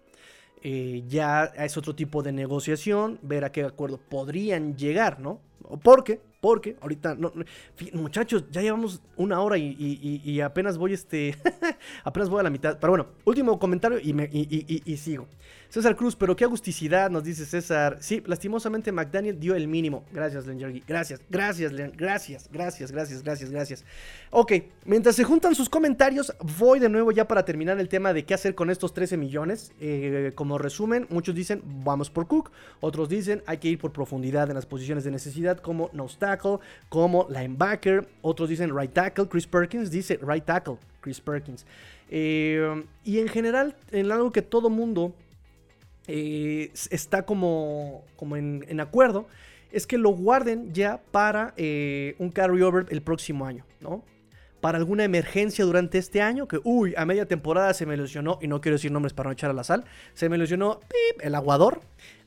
eh, 0.62 1.04
ya 1.08 1.46
es 1.46 1.78
otro 1.78 1.96
tipo 1.96 2.22
de 2.22 2.32
negociación, 2.32 3.18
ver 3.24 3.44
a 3.44 3.52
qué 3.52 3.64
acuerdo 3.64 3.98
podrían 3.98 4.78
llegar, 4.78 5.20
¿no? 5.20 5.42
Porque, 5.84 6.20
porque, 6.42 6.76
ahorita, 6.82 7.16
no, 7.16 7.32
muchachos, 7.94 8.46
ya 8.50 8.62
llevamos 8.62 9.02
una 9.16 9.42
hora 9.42 9.58
y, 9.58 10.42
apenas 10.42 10.78
voy 10.78 10.94
este, 10.94 11.36
apenas 12.04 12.30
voy 12.30 12.40
a 12.40 12.44
la 12.44 12.50
mitad. 12.50 12.80
Pero 12.80 12.92
bueno, 12.92 13.08
último 13.26 13.60
comentario 13.60 14.00
y, 14.00 14.98
sigo. 14.98 15.28
César 15.70 15.96
Cruz, 15.96 16.18
pero 16.18 16.36
qué 16.36 16.44
agusticidad, 16.44 17.10
nos 17.10 17.24
dice 17.24 17.46
César. 17.46 17.98
Sí, 18.02 18.22
lastimosamente 18.26 18.92
McDaniel 18.92 19.40
dio 19.40 19.56
el 19.56 19.68
mínimo. 19.68 20.04
Gracias, 20.12 20.46
Len 20.46 20.84
Gracias, 20.86 21.22
gracias, 21.30 21.72
Len. 21.72 21.94
Gracias, 21.96 22.50
gracias, 22.52 22.92
gracias, 22.92 23.24
gracias, 23.24 23.52
gracias. 23.52 23.86
Ok, 24.32 24.52
mientras 24.86 25.16
se 25.16 25.24
juntan 25.24 25.56
sus 25.56 25.70
comentarios, 25.70 26.34
voy 26.60 26.80
de 26.80 26.90
nuevo 26.90 27.12
ya 27.12 27.26
para 27.28 27.46
terminar 27.46 27.80
el 27.80 27.88
tema 27.88 28.12
de 28.12 28.26
qué 28.26 28.34
hacer 28.34 28.54
con 28.54 28.70
estos 28.70 28.94
13 28.94 29.16
millones. 29.16 29.72
Eh, 29.80 30.34
como 30.36 30.58
resumen, 30.58 31.08
muchos 31.10 31.36
dicen 31.36 31.62
vamos 31.64 32.10
por 32.10 32.28
Cook, 32.28 32.52
otros 32.82 33.08
dicen 33.08 33.44
hay 33.46 33.60
que 33.60 33.70
ir 33.70 33.80
por 33.80 33.94
profundidad 33.94 34.50
en 34.50 34.56
las 34.56 34.66
posiciones 34.66 35.04
de 35.04 35.12
necesidad 35.12 35.51
como 35.58 35.90
nose 35.94 36.18
tackle, 36.18 36.60
como 36.90 37.28
linebacker. 37.30 38.08
Otros 38.22 38.50
dicen 38.50 38.78
right 38.78 38.94
tackle, 38.94 39.28
Chris 39.28 39.48
Perkins 39.48 39.92
dice 39.92 40.20
right 40.22 40.46
tackle, 40.46 40.78
Chris 41.02 41.20
Perkins. 41.20 41.66
Eh, 42.10 42.84
y 43.04 43.20
en 43.20 43.30
general, 43.30 43.76
en 43.92 44.12
algo 44.12 44.32
que 44.32 44.42
todo 44.42 44.70
mundo 44.70 45.14
eh, 46.08 46.72
está 46.90 47.26
como, 47.26 48.04
como 48.18 48.36
en, 48.36 48.80
acuerdo, 48.80 49.28
es 49.72 49.88
que 49.88 49.98
lo 49.98 50.10
guarden 50.10 50.74
ya 50.74 51.02
para 51.12 51.54
eh, 51.56 52.16
un 52.20 52.30
carryover 52.32 52.86
el 52.90 53.02
próximo 53.02 53.46
año, 53.46 53.66
¿no? 53.80 54.04
Para 54.60 54.78
alguna 54.78 55.06
emergencia 55.06 55.64
durante 55.66 55.98
este 55.98 56.22
año, 56.22 56.48
que 56.48 56.60
uy, 56.64 56.94
a 56.98 57.06
media 57.06 57.26
temporada 57.26 57.74
se 57.74 57.86
me 57.86 57.98
lesionó, 57.98 58.38
y 58.42 58.48
no 58.48 58.62
quiero 58.62 58.76
decir 58.76 58.92
nombres 58.92 59.14
para 59.14 59.30
no 59.30 59.34
echar 59.34 59.50
a 59.50 59.54
la 59.54 59.64
sal, 59.64 59.86
se 60.14 60.28
me 60.28 60.38
lesionó 60.38 60.82
el 61.20 61.34
aguador. 61.34 61.82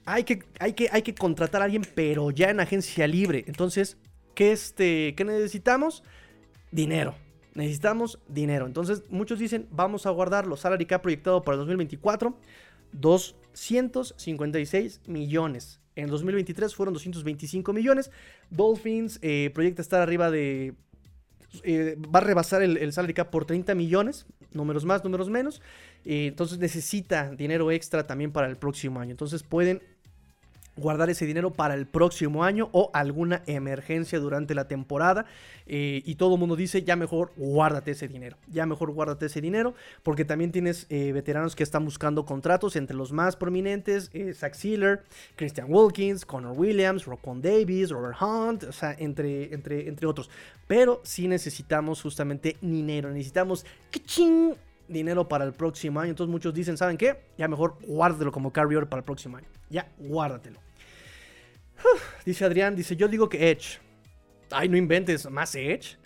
Hay 0.06 0.24
que, 0.24 0.42
hay, 0.58 0.74
que, 0.74 0.88
hay 0.92 1.00
que 1.02 1.14
contratar 1.14 1.62
a 1.62 1.64
alguien, 1.64 1.86
pero 1.94 2.30
ya 2.30 2.50
en 2.50 2.60
agencia 2.60 3.06
libre. 3.06 3.44
Entonces, 3.46 3.96
¿qué, 4.34 4.52
este, 4.52 5.14
¿qué 5.16 5.24
necesitamos? 5.24 6.02
Dinero. 6.70 7.14
Necesitamos 7.54 8.18
dinero. 8.28 8.66
Entonces, 8.66 9.04
muchos 9.10 9.38
dicen, 9.38 9.66
vamos 9.70 10.04
a 10.06 10.10
guardarlo. 10.10 10.56
Salary 10.56 10.86
cap 10.86 11.02
proyectado 11.02 11.42
para 11.42 11.54
el 11.54 11.60
2024. 11.60 12.36
256 12.92 15.00
millones. 15.06 15.80
En 15.96 16.08
2023 16.08 16.74
fueron 16.74 16.94
225 16.94 17.72
millones. 17.72 18.10
Dolphins 18.50 19.18
eh, 19.22 19.50
proyecta 19.54 19.82
estar 19.82 20.00
arriba 20.00 20.30
de 20.30 20.74
eh, 21.62 21.96
va 22.12 22.18
a 22.18 22.22
rebasar 22.22 22.62
el, 22.62 22.92
salary 22.92 23.14
cap 23.14 23.30
por 23.30 23.44
30 23.44 23.76
millones, 23.76 24.26
números 24.52 24.84
más, 24.84 25.04
números 25.04 25.30
menos. 25.30 25.62
Eh, 26.04 26.26
entonces 26.26 26.58
necesita 26.58 27.30
dinero 27.30 27.70
extra 27.70 28.06
también 28.06 28.32
para 28.32 28.48
el 28.48 28.56
próximo 28.56 29.00
año. 29.00 29.12
Entonces 29.12 29.42
pueden 29.42 29.82
guardar 30.76 31.10
ese 31.10 31.26
dinero 31.26 31.52
para 31.52 31.74
el 31.74 31.86
próximo 31.86 32.44
año 32.44 32.68
o 32.72 32.90
alguna 32.92 33.42
emergencia 33.46 34.18
durante 34.18 34.54
la 34.54 34.66
temporada. 34.66 35.26
Eh, 35.66 36.02
y 36.04 36.16
todo 36.16 36.34
el 36.34 36.40
mundo 36.40 36.56
dice, 36.56 36.82
ya 36.82 36.96
mejor 36.96 37.32
guárdate 37.36 37.92
ese 37.92 38.08
dinero. 38.08 38.36
Ya 38.48 38.66
mejor 38.66 38.90
guárdate 38.90 39.26
ese 39.26 39.40
dinero. 39.40 39.74
Porque 40.02 40.24
también 40.24 40.52
tienes 40.52 40.86
eh, 40.90 41.12
veteranos 41.12 41.54
que 41.54 41.62
están 41.62 41.84
buscando 41.84 42.24
contratos. 42.24 42.76
Entre 42.76 42.96
los 42.96 43.12
más 43.12 43.36
prominentes, 43.36 44.10
eh, 44.12 44.34
Zach 44.34 44.54
Sealer, 44.54 45.02
Christian 45.36 45.66
Wilkins, 45.68 46.24
Connor 46.24 46.58
Williams, 46.58 47.06
Rocon 47.06 47.40
Davis, 47.40 47.90
Robert 47.90 48.16
Hunt. 48.20 48.64
O 48.64 48.72
sea, 48.72 48.94
entre, 48.98 49.54
entre, 49.54 49.88
entre 49.88 50.06
otros. 50.06 50.30
Pero 50.66 51.00
sí 51.04 51.28
necesitamos 51.28 52.02
justamente 52.02 52.56
dinero. 52.60 53.10
Necesitamos... 53.10 53.64
¡Kiching! 53.90 54.54
Dinero 54.88 55.28
para 55.28 55.44
el 55.44 55.52
próximo 55.52 56.00
año. 56.00 56.10
Entonces 56.10 56.30
muchos 56.30 56.54
dicen, 56.54 56.76
¿saben 56.76 56.96
qué? 56.96 57.24
Ya 57.38 57.48
mejor 57.48 57.76
guárdatelo 57.82 58.32
como 58.32 58.52
carrier 58.52 58.86
para 58.88 59.00
el 59.00 59.04
próximo 59.04 59.36
año. 59.36 59.46
Ya, 59.70 59.88
guárdatelo. 59.98 60.60
dice 62.24 62.44
Adrián, 62.44 62.76
dice, 62.76 62.96
yo 62.96 63.08
digo 63.08 63.28
que 63.28 63.50
Edge. 63.50 63.78
Ay, 64.50 64.68
no 64.68 64.76
inventes, 64.76 65.28
más 65.30 65.54
Edge. 65.54 65.96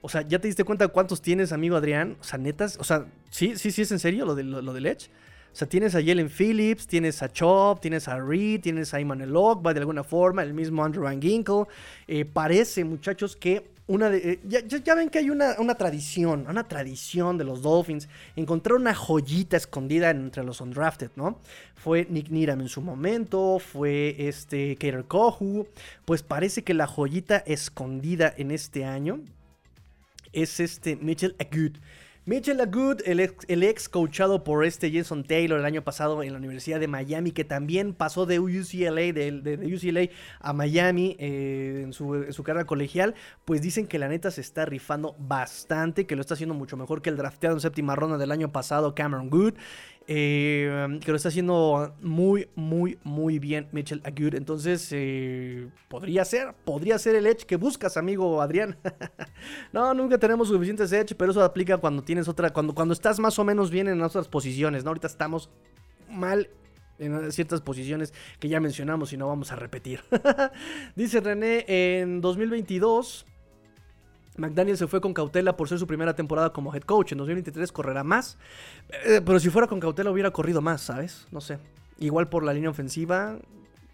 O 0.00 0.08
sea, 0.08 0.22
¿ya 0.22 0.38
te 0.38 0.46
diste 0.46 0.64
cuenta 0.64 0.88
cuántos 0.88 1.20
tienes, 1.20 1.52
amigo 1.52 1.76
Adrián? 1.76 2.16
O 2.20 2.24
sea, 2.24 2.38
netas, 2.38 2.76
o 2.78 2.84
sea, 2.84 3.06
sí, 3.30 3.56
sí, 3.56 3.70
sí 3.72 3.82
es 3.82 3.90
en 3.90 3.98
serio 3.98 4.24
lo, 4.24 4.34
de, 4.34 4.44
lo, 4.44 4.72
del 4.72 4.86
Edge. 4.86 5.08
O 5.52 5.58
sea, 5.58 5.68
tienes 5.68 5.94
a 5.94 6.00
Jalen 6.02 6.28
Phillips, 6.28 6.86
tienes 6.86 7.22
a 7.22 7.32
Chop, 7.32 7.80
tienes 7.80 8.06
a 8.08 8.20
Reed, 8.20 8.60
tienes 8.60 8.92
a 8.92 9.00
Iman 9.00 9.20
va 9.20 9.72
de 9.72 9.80
alguna 9.80 10.04
forma, 10.04 10.42
el 10.42 10.52
mismo 10.52 10.84
Andrew 10.84 11.04
Van 11.04 11.20
Ginkle. 11.20 11.64
Eh, 12.06 12.24
parece, 12.24 12.84
muchachos, 12.84 13.36
que 13.36 13.66
una 13.88 14.10
de, 14.10 14.32
eh, 14.32 14.40
ya, 14.44 14.94
ven 14.94 15.10
que 15.10 15.18
hay 15.18 15.30
una, 15.30 15.54
tradición, 15.76 16.46
una 16.48 16.66
tradición 16.66 17.38
de 17.38 17.44
los 17.44 17.62
Dolphins, 17.62 18.08
encontrar 18.34 18.76
una 18.76 18.94
joyita 18.94 19.56
escondida 19.56 20.10
entre 20.10 20.42
los 20.42 20.60
undrafted, 20.60 21.10
¿no? 21.14 21.40
Fue 21.76 22.06
Nick 22.10 22.30
Niram 22.30 22.60
en 22.60 22.68
su 22.68 22.82
momento, 22.82 23.58
fue 23.60 24.16
este 24.18 24.74
Kater 24.74 25.04
Kohu, 25.04 25.68
pues 26.04 26.22
parece 26.22 26.64
que 26.64 26.74
la 26.74 26.86
joyita 26.86 27.38
escondida 27.46 28.32
en 28.36 28.50
este 28.50 28.84
año 28.84 29.20
es 30.32 30.58
este 30.58 30.96
Mitchell 30.96 31.36
Agut. 31.38 31.78
Mitchell 32.28 32.60
Agut, 32.60 33.02
el 33.06 33.20
ex, 33.20 33.88
coachado 33.88 34.42
por 34.42 34.64
este 34.64 34.90
Jason 34.90 35.22
Taylor 35.22 35.60
el 35.60 35.64
año 35.64 35.84
pasado 35.84 36.24
en 36.24 36.32
la 36.32 36.38
Universidad 36.38 36.80
de 36.80 36.88
Miami, 36.88 37.30
que 37.30 37.44
también 37.44 37.94
pasó 37.94 38.26
de 38.26 38.40
UCLA, 38.40 39.12
de, 39.12 39.60
UCLA 39.72 40.08
a 40.40 40.52
Miami 40.52 41.14
eh, 41.20 41.82
en, 41.84 41.92
su, 41.92 42.16
en, 42.16 42.32
su, 42.32 42.42
carrera 42.42 42.66
colegial, 42.66 43.14
pues 43.44 43.62
dicen 43.62 43.86
que 43.86 44.00
la 44.00 44.08
neta 44.08 44.32
se 44.32 44.40
está 44.40 44.64
rifando 44.64 45.14
bastante, 45.20 46.04
que 46.08 46.16
lo 46.16 46.20
está 46.20 46.34
haciendo 46.34 46.56
mucho 46.56 46.76
mejor 46.76 47.00
que 47.00 47.10
el 47.10 47.16
drafteado 47.16 47.54
en 47.54 47.60
séptima 47.60 47.94
ronda 47.94 48.18
del 48.18 48.32
año 48.32 48.50
pasado, 48.50 48.96
Cameron 48.96 49.30
Good. 49.30 49.54
Eh, 50.08 51.00
que 51.04 51.10
lo 51.10 51.16
está 51.16 51.30
haciendo 51.30 51.96
muy, 52.00 52.48
muy, 52.54 52.98
muy 53.02 53.38
bien 53.38 53.68
Mitchell 53.72 54.00
Agut. 54.04 54.34
Entonces, 54.34 54.88
eh, 54.92 55.68
podría 55.88 56.24
ser, 56.24 56.54
podría 56.64 56.98
ser 56.98 57.16
el 57.16 57.26
Edge 57.26 57.44
que 57.44 57.56
buscas, 57.56 57.96
amigo 57.96 58.40
Adrián. 58.40 58.78
no, 59.72 59.92
nunca 59.94 60.18
tenemos 60.18 60.48
suficientes 60.48 60.92
Edge, 60.92 61.14
pero 61.16 61.32
eso 61.32 61.42
aplica 61.42 61.78
cuando 61.78 62.02
tienes 62.02 62.28
otra, 62.28 62.50
cuando, 62.50 62.74
cuando 62.74 62.94
estás 62.94 63.18
más 63.18 63.38
o 63.38 63.44
menos 63.44 63.70
bien 63.70 63.88
en 63.88 64.00
otras 64.00 64.28
posiciones, 64.28 64.84
¿no? 64.84 64.90
Ahorita 64.90 65.08
estamos 65.08 65.50
mal 66.08 66.48
en 66.98 67.32
ciertas 67.32 67.60
posiciones 67.60 68.14
que 68.38 68.48
ya 68.48 68.60
mencionamos 68.60 69.12
y 69.12 69.16
no 69.16 69.26
vamos 69.26 69.50
a 69.52 69.56
repetir. 69.56 70.00
Dice 70.94 71.20
René, 71.20 71.64
en 71.66 72.20
2022 72.20 73.26
McDaniel 74.36 74.76
se 74.76 74.86
fue 74.86 75.00
con 75.00 75.14
cautela 75.14 75.56
por 75.56 75.68
ser 75.68 75.78
su 75.78 75.86
primera 75.86 76.14
temporada 76.14 76.52
como 76.52 76.74
head 76.74 76.82
coach. 76.82 77.12
En 77.12 77.18
2023 77.18 77.72
correrá 77.72 78.04
más. 78.04 78.38
Eh, 79.04 79.20
pero 79.24 79.40
si 79.40 79.50
fuera 79.50 79.66
con 79.66 79.80
cautela 79.80 80.10
hubiera 80.10 80.30
corrido 80.30 80.60
más, 80.60 80.82
¿sabes? 80.82 81.26
No 81.30 81.40
sé. 81.40 81.58
Igual 81.98 82.28
por 82.28 82.44
la 82.44 82.52
línea 82.52 82.70
ofensiva 82.70 83.38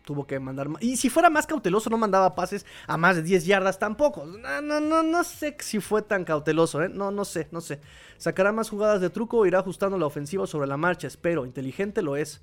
tuvo 0.05 0.27
que 0.27 0.39
mandar 0.41 0.69
más. 0.69 0.83
Y 0.83 0.97
si 0.97 1.09
fuera 1.11 1.31
más 1.31 1.47
cauteloso 1.47 1.89
no 1.89 1.97
mandaba 1.97 2.35
pases 2.35 2.67
a 2.87 2.97
más 2.97 3.17
de 3.17 3.23
10 3.23 3.47
yardas 3.47 3.79
tampoco. 3.79 4.27
No, 4.27 4.61
no, 4.61 4.81
no, 4.81 5.03
no 5.03 5.25
sé 5.25 5.57
si 5.61 5.81
fue 5.81 6.03
tan 6.03 6.25
cauteloso, 6.25 6.83
¿eh? 6.83 6.89
No, 6.89 7.11
no 7.11 7.25
sé, 7.25 7.49
no 7.53 7.61
sé. 7.61 7.81
Sacará 8.19 8.53
más 8.53 8.71
jugadas 8.71 9.01
de 9.01 9.11
truco 9.11 9.39
o 9.39 9.47
irá 9.47 9.61
ajustando 9.61 9.99
la 9.99 10.07
ofensiva 10.07 10.47
sobre 10.47 10.67
la 10.67 10.77
marcha. 10.77 11.07
Espero. 11.07 11.47
Inteligente 11.47 12.03
lo 12.03 12.17
es. 12.17 12.41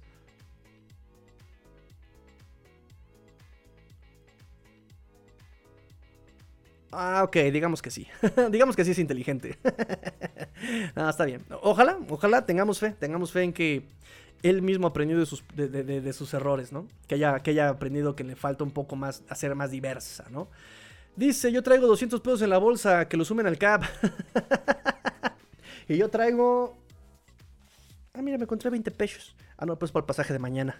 Ah, 6.91 7.23
ok, 7.23 7.35
digamos 7.51 7.81
que 7.81 7.91
sí. 7.91 8.07
digamos 8.51 8.75
que 8.75 8.83
sí 8.83 8.91
es 8.91 8.99
inteligente. 8.99 9.57
ah, 10.95 11.09
está 11.09 11.25
bien. 11.25 11.43
Ojalá, 11.61 11.99
ojalá 12.09 12.45
tengamos 12.45 12.79
fe, 12.79 12.91
tengamos 12.91 13.31
fe 13.31 13.43
en 13.43 13.53
que 13.53 13.83
él 14.41 14.61
mismo 14.61 14.87
aprendió 14.87 15.19
de 15.19 15.25
sus, 15.25 15.43
de, 15.55 16.13
sus 16.13 16.33
errores, 16.33 16.71
¿no? 16.71 16.87
Que 17.07 17.15
haya, 17.15 17.39
que 17.39 17.51
haya 17.51 17.69
aprendido 17.69 18.15
que 18.15 18.23
le 18.23 18.35
falta 18.35 18.63
un 18.63 18.71
poco 18.71 18.95
más, 18.95 19.23
hacer 19.29 19.53
más 19.55 19.71
diversa, 19.71 20.25
¿no? 20.29 20.47
Dice, 21.15 21.51
yo 21.51 21.61
traigo 21.61 21.87
200 21.87 22.21
pesos 22.21 22.41
en 22.41 22.49
la 22.49 22.57
bolsa, 22.57 23.07
que 23.07 23.17
lo 23.17 23.25
sumen 23.25 23.45
al 23.45 23.57
cap. 23.57 23.83
y 25.87 25.97
yo 25.97 26.09
traigo... 26.09 26.77
Ah, 28.13 28.21
mira, 28.21 28.37
me 28.37 28.43
encontré 28.43 28.69
20 28.69 28.89
pesos. 28.91 29.35
Ah, 29.57 29.65
no, 29.65 29.77
pues 29.77 29.91
para 29.91 30.03
el 30.03 30.07
pasaje 30.07 30.31
de 30.31 30.39
mañana. 30.39 30.79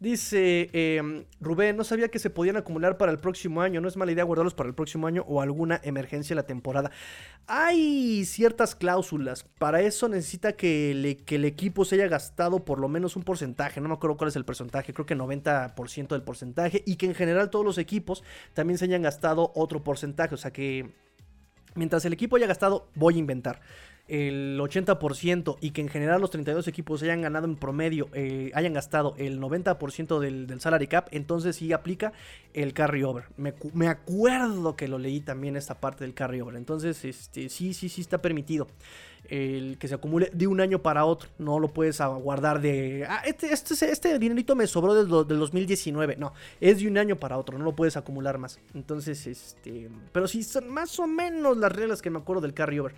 Dice 0.00 0.70
em, 0.72 1.24
Rubén, 1.40 1.76
no 1.76 1.82
sabía 1.82 2.08
que 2.08 2.20
se 2.20 2.30
podían 2.30 2.56
acumular 2.56 2.98
para 2.98 3.10
el 3.10 3.18
próximo 3.18 3.62
año. 3.62 3.80
No 3.80 3.88
es 3.88 3.96
mala 3.96 4.12
idea 4.12 4.22
guardarlos 4.22 4.54
para 4.54 4.68
el 4.68 4.74
próximo 4.74 5.08
año 5.08 5.24
o 5.26 5.42
alguna 5.42 5.80
emergencia 5.82 6.34
en 6.34 6.36
la 6.36 6.44
temporada. 6.44 6.92
Hay 7.48 8.24
ciertas 8.24 8.76
cláusulas. 8.76 9.44
Para 9.58 9.80
eso 9.80 10.08
necesita 10.08 10.52
que, 10.52 11.20
que 11.26 11.34
el 11.34 11.44
equipo 11.44 11.84
se 11.84 11.96
haya 11.96 12.06
gastado 12.06 12.64
por 12.64 12.78
lo 12.78 12.88
menos 12.88 13.16
un 13.16 13.24
porcentaje. 13.24 13.80
No 13.80 13.88
me 13.88 13.94
acuerdo 13.94 14.16
cuál 14.16 14.28
es 14.28 14.36
el 14.36 14.44
porcentaje. 14.44 14.94
Creo 14.94 15.06
que 15.06 15.16
90% 15.16 16.08
del 16.08 16.22
porcentaje. 16.22 16.84
Y 16.86 16.94
que 16.94 17.06
en 17.06 17.16
general 17.16 17.50
todos 17.50 17.64
los 17.64 17.78
equipos 17.78 18.22
también 18.54 18.78
se 18.78 18.84
hayan 18.84 19.02
gastado 19.02 19.50
otro 19.56 19.82
porcentaje. 19.82 20.32
O 20.32 20.38
sea 20.38 20.52
que 20.52 20.92
mientras 21.74 22.04
el 22.04 22.12
equipo 22.12 22.36
haya 22.36 22.46
gastado, 22.46 22.88
voy 22.94 23.16
a 23.16 23.18
inventar 23.18 23.60
el 24.08 24.58
80% 24.58 25.58
y 25.60 25.70
que 25.72 25.82
en 25.82 25.88
general 25.88 26.20
los 26.20 26.30
32 26.30 26.66
equipos 26.66 27.02
hayan 27.02 27.20
ganado 27.20 27.46
en 27.46 27.56
promedio, 27.56 28.08
eh, 28.14 28.50
hayan 28.54 28.72
gastado 28.72 29.14
el 29.18 29.38
90% 29.38 30.18
del, 30.18 30.60
salary 30.60 30.86
cap, 30.86 31.08
entonces 31.10 31.56
sí 31.56 31.72
aplica 31.72 32.12
el 32.54 32.72
carry 32.72 33.02
over. 33.02 33.24
Me, 33.36 33.86
acuerdo 33.86 34.76
que 34.76 34.88
lo 34.88 34.98
leí 34.98 35.20
también 35.20 35.56
esta 35.56 35.78
parte 35.78 36.04
del 36.04 36.14
carry 36.14 36.40
over. 36.40 36.56
Entonces, 36.56 37.04
este, 37.04 37.50
sí, 37.50 37.74
sí, 37.74 37.90
sí 37.90 38.00
está 38.00 38.20
permitido 38.22 38.66
el 39.28 39.76
que 39.78 39.88
se 39.88 39.94
acumule 39.94 40.30
de 40.32 40.46
un 40.46 40.60
año 40.60 40.80
para 40.80 41.04
otro. 41.04 41.28
No 41.38 41.58
lo 41.58 41.68
puedes 41.68 42.00
guardar 42.00 42.62
de. 42.62 43.04
Ah, 43.06 43.22
este, 43.26 43.52
este, 43.52 43.90
este 43.90 44.18
dinerito 44.18 44.56
me 44.56 44.66
sobró 44.66 44.94
del 44.94 45.08
2019. 45.08 46.16
No, 46.16 46.32
es 46.60 46.78
de 46.78 46.88
un 46.88 46.96
año 46.96 47.16
para 47.16 47.36
otro. 47.36 47.58
No 47.58 47.64
lo 47.64 47.76
puedes 47.76 47.96
acumular 47.96 48.38
más. 48.38 48.58
Entonces, 48.74 49.26
este. 49.26 49.90
Pero 50.12 50.26
sí 50.26 50.42
son 50.42 50.68
más 50.70 50.98
o 50.98 51.06
menos 51.06 51.58
las 51.58 51.72
reglas 51.72 52.00
que 52.00 52.10
me 52.10 52.18
acuerdo 52.18 52.40
del 52.40 52.54
carry 52.54 52.78
over. 52.78 52.94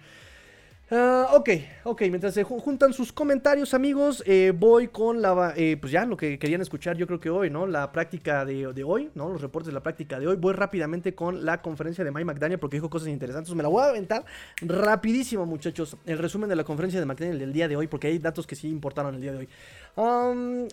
Ah, 0.92 1.28
ok, 1.34 1.50
ok, 1.84 2.00
mientras 2.08 2.34
se 2.34 2.42
juntan 2.42 2.92
sus 2.92 3.12
comentarios 3.12 3.74
amigos, 3.74 4.24
eh, 4.26 4.52
voy 4.52 4.88
con 4.88 5.22
la, 5.22 5.54
eh, 5.56 5.76
pues 5.80 5.92
ya 5.92 6.04
lo 6.04 6.16
que 6.16 6.36
querían 6.36 6.60
escuchar 6.62 6.96
yo 6.96 7.06
creo 7.06 7.20
que 7.20 7.30
hoy, 7.30 7.48
¿no? 7.48 7.64
La 7.68 7.92
práctica 7.92 8.44
de, 8.44 8.82
hoy, 8.82 9.08
¿no? 9.14 9.28
Los 9.28 9.40
reportes 9.40 9.68
de 9.68 9.72
la 9.72 9.84
práctica 9.84 10.18
de 10.18 10.26
hoy. 10.26 10.34
Voy 10.34 10.52
rápidamente 10.52 11.14
con 11.14 11.44
la 11.44 11.62
conferencia 11.62 12.02
de 12.02 12.10
Mike 12.10 12.24
McDaniel 12.24 12.58
porque 12.58 12.78
dijo 12.78 12.90
cosas 12.90 13.06
interesantes. 13.06 13.54
Me 13.54 13.62
la 13.62 13.68
voy 13.68 13.84
a 13.84 13.90
aventar 13.90 14.24
rapidísimo 14.62 15.46
muchachos. 15.46 15.96
El 16.06 16.18
resumen 16.18 16.48
de 16.48 16.56
la 16.56 16.64
conferencia 16.64 16.98
de 16.98 17.06
McDaniel 17.06 17.38
del 17.38 17.52
día 17.52 17.68
de 17.68 17.76
hoy 17.76 17.86
porque 17.86 18.08
hay 18.08 18.18
datos 18.18 18.44
que 18.44 18.56
sí 18.56 18.68
importaron 18.68 19.14
el 19.14 19.20
día 19.20 19.30
de 19.30 19.38
hoy. 19.38 19.48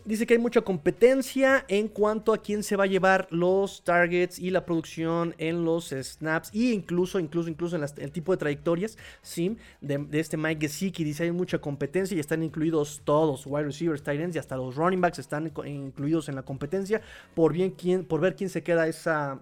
Dice 0.05 0.25
que 0.25 0.35
hay 0.35 0.39
mucha 0.39 0.61
competencia 0.61 1.65
en 1.67 1.87
cuanto 1.87 2.33
a 2.33 2.37
quién 2.37 2.63
se 2.63 2.75
va 2.75 2.85
a 2.85 2.87
llevar 2.87 3.27
los 3.31 3.83
targets 3.83 4.39
y 4.39 4.51
la 4.51 4.65
producción 4.65 5.35
en 5.37 5.65
los 5.65 5.89
snaps 5.89 6.49
e 6.53 6.71
incluso, 6.73 7.19
incluso, 7.19 7.49
incluso 7.49 7.75
en 7.75 7.83
el 7.97 8.11
tipo 8.11 8.31
de 8.31 8.37
trayectorias, 8.37 8.97
sim, 9.21 9.57
de 9.81 9.97
de 9.97 10.19
este 10.19 10.37
Mike 10.37 10.67
Gesicki. 10.67 11.03
Dice 11.03 11.23
hay 11.23 11.31
mucha 11.31 11.59
competencia 11.59 12.15
y 12.15 12.19
están 12.19 12.43
incluidos 12.43 13.01
todos, 13.03 13.45
wide 13.45 13.65
receivers, 13.65 14.03
tight 14.03 14.21
ends 14.21 14.35
y 14.35 14.39
hasta 14.39 14.55
los 14.55 14.75
running 14.75 15.01
backs 15.01 15.19
están 15.19 15.51
incluidos 15.65 16.29
en 16.29 16.35
la 16.35 16.43
competencia 16.43 17.01
por, 17.35 17.53
bien 17.53 17.71
quién, 17.71 18.05
por 18.05 18.21
ver 18.21 18.35
quién 18.35 18.49
se 18.49 18.63
queda 18.63 18.87
esa 18.87 19.39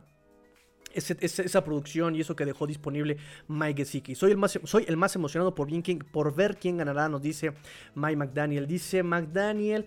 esa 0.95 1.63
producción 1.63 2.15
y 2.15 2.21
eso 2.21 2.35
que 2.35 2.45
dejó 2.45 2.67
disponible 2.67 3.17
Mike 3.47 3.83
Gesicki. 3.83 4.15
Soy 4.15 4.31
el 4.31 4.37
más, 4.37 4.59
soy 4.63 4.85
el 4.87 4.97
más 4.97 5.15
emocionado 5.15 5.53
por, 5.53 5.67
bien 5.67 5.83
por 6.11 6.33
ver 6.33 6.57
quién 6.57 6.77
ganará, 6.77 7.09
nos 7.09 7.21
dice 7.21 7.53
Mike 7.95 8.15
McDaniel. 8.15 8.67
Dice 8.67 9.03
McDaniel, 9.03 9.85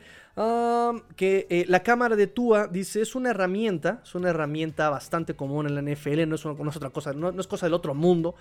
que 1.16 1.47
eh, 1.51 1.65
la 1.66 1.82
cámara 1.82 2.15
de 2.15 2.28
Tua, 2.28 2.69
dice, 2.69 3.01
es 3.01 3.16
una 3.16 3.31
herramienta, 3.31 4.01
es 4.05 4.15
una 4.15 4.31
herramienta 4.31 4.89
bastante 4.89 5.35
común 5.35 5.66
en 5.66 5.74
la 5.74 5.82
NFL, 5.82 6.28
no 6.28 6.36
es, 6.36 6.47
otra 6.77 6.90
cosa, 6.90 7.12
no, 7.12 7.28
es 7.31 7.47
cosa 7.48 7.66
del 7.66 7.74
otro 7.74 7.94
mundo. 7.94 8.36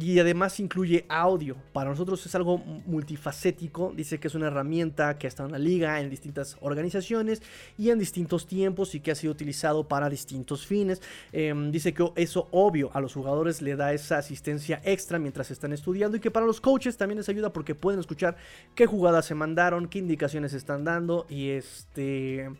y 0.00 0.18
además 0.18 0.58
incluye 0.58 1.06
audio. 1.08 1.56
Para 1.72 1.90
nosotros 1.90 2.24
es 2.26 2.34
algo 2.34 2.58
multifacético. 2.58 3.92
Dice 3.94 4.18
que 4.18 4.26
es 4.26 4.34
una 4.34 4.48
herramienta 4.48 5.18
que 5.18 5.28
está 5.28 5.44
en 5.44 5.52
la 5.52 5.58
liga, 5.58 6.00
en 6.00 6.10
distintas 6.10 6.56
organizaciones 6.60 7.42
y 7.76 7.90
en 7.90 7.98
distintos 7.98 8.46
tiempos 8.46 8.94
y 8.94 9.00
que 9.00 9.12
ha 9.12 9.14
sido 9.14 9.32
utilizado 9.32 9.86
para 9.86 10.10
distintos 10.10 10.66
fines. 10.66 11.00
Em, 11.32 11.70
dice 11.70 11.94
que 11.94 12.10
eso 12.16 12.48
obvio 12.50 12.90
a 12.92 13.00
los 13.00 13.14
jugadores 13.14 13.62
le 13.62 13.76
da 13.76 13.92
esa 13.92 14.18
asistencia 14.18 14.80
extra 14.84 15.18
mientras 15.18 15.50
están 15.50 15.72
estudiando 15.72 16.16
y 16.16 16.20
que 16.20 16.30
para 16.30 16.46
los 16.46 16.60
coaches 16.60 16.96
también 16.96 17.18
les 17.18 17.28
ayuda 17.28 17.52
porque 17.52 17.74
pueden 17.74 18.00
escuchar 18.00 18.36
qué 18.74 18.86
jugadas 18.86 19.26
se 19.26 19.34
mandaron, 19.34 19.88
qué 19.88 19.98
indicaciones 20.00 20.52
están 20.54 20.87
y 21.28 21.50
este... 21.50 22.50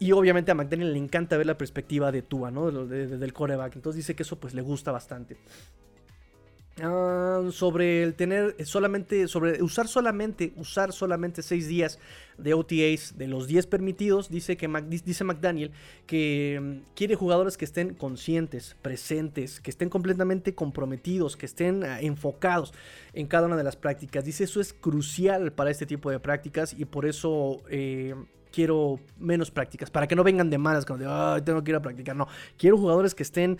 Y 0.00 0.12
obviamente 0.12 0.52
a 0.52 0.54
McDaniel 0.54 0.92
le 0.92 0.98
encanta 0.98 1.36
ver 1.36 1.46
la 1.46 1.58
perspectiva 1.58 2.12
de 2.12 2.22
Tua, 2.22 2.52
¿no? 2.52 2.70
del 2.70 3.32
coreback. 3.32 3.74
Entonces 3.74 3.96
dice 3.96 4.14
que 4.14 4.22
eso 4.22 4.38
pues 4.38 4.54
le 4.54 4.62
gusta 4.62 4.92
bastante. 4.92 5.36
Ah, 6.80 7.42
sobre 7.50 8.02
el 8.04 8.14
tener 8.14 8.54
solamente, 8.64 9.26
sobre 9.26 9.62
usar 9.62 9.88
solamente, 9.88 10.52
usar 10.56 10.92
solamente 10.92 11.42
6 11.42 11.66
días 11.66 11.98
de 12.36 12.54
OTAs 12.54 13.18
de 13.18 13.26
los 13.26 13.48
10 13.48 13.66
permitidos, 13.66 14.28
dice, 14.28 14.56
que 14.56 14.68
dice 14.88 15.24
McDaniel 15.24 15.72
que 16.06 16.60
mm, 16.62 16.94
quiere 16.94 17.16
jugadores 17.16 17.56
que 17.56 17.64
estén 17.64 17.94
conscientes, 17.94 18.76
presentes, 18.80 19.60
que 19.60 19.70
estén 19.70 19.88
completamente 19.88 20.54
comprometidos, 20.54 21.36
que 21.36 21.46
estén 21.46 21.82
ah, 21.82 22.00
enfocados 22.00 22.72
en 23.12 23.26
cada 23.26 23.46
una 23.46 23.56
de 23.56 23.64
las 23.64 23.76
prácticas. 23.76 24.24
Dice 24.24 24.44
eso 24.44 24.60
es 24.60 24.72
crucial 24.72 25.52
para 25.52 25.70
este 25.70 25.86
tipo 25.86 26.10
de 26.10 26.20
prácticas 26.20 26.74
y 26.78 26.84
por 26.84 27.06
eso... 27.06 27.62
Eh, 27.70 28.14
quiero 28.50 28.98
menos 29.18 29.50
prácticas, 29.50 29.90
para 29.90 30.06
que 30.06 30.16
no 30.16 30.24
vengan 30.24 30.48
de 30.48 30.56
malas, 30.58 30.86
como 30.86 30.98
de, 30.98 31.42
tengo 31.42 31.62
que 31.62 31.70
ir 31.70 31.76
a 31.76 31.82
practicar. 31.82 32.16
No, 32.16 32.28
quiero 32.56 32.78
jugadores 32.78 33.14
que 33.14 33.22
estén 33.22 33.58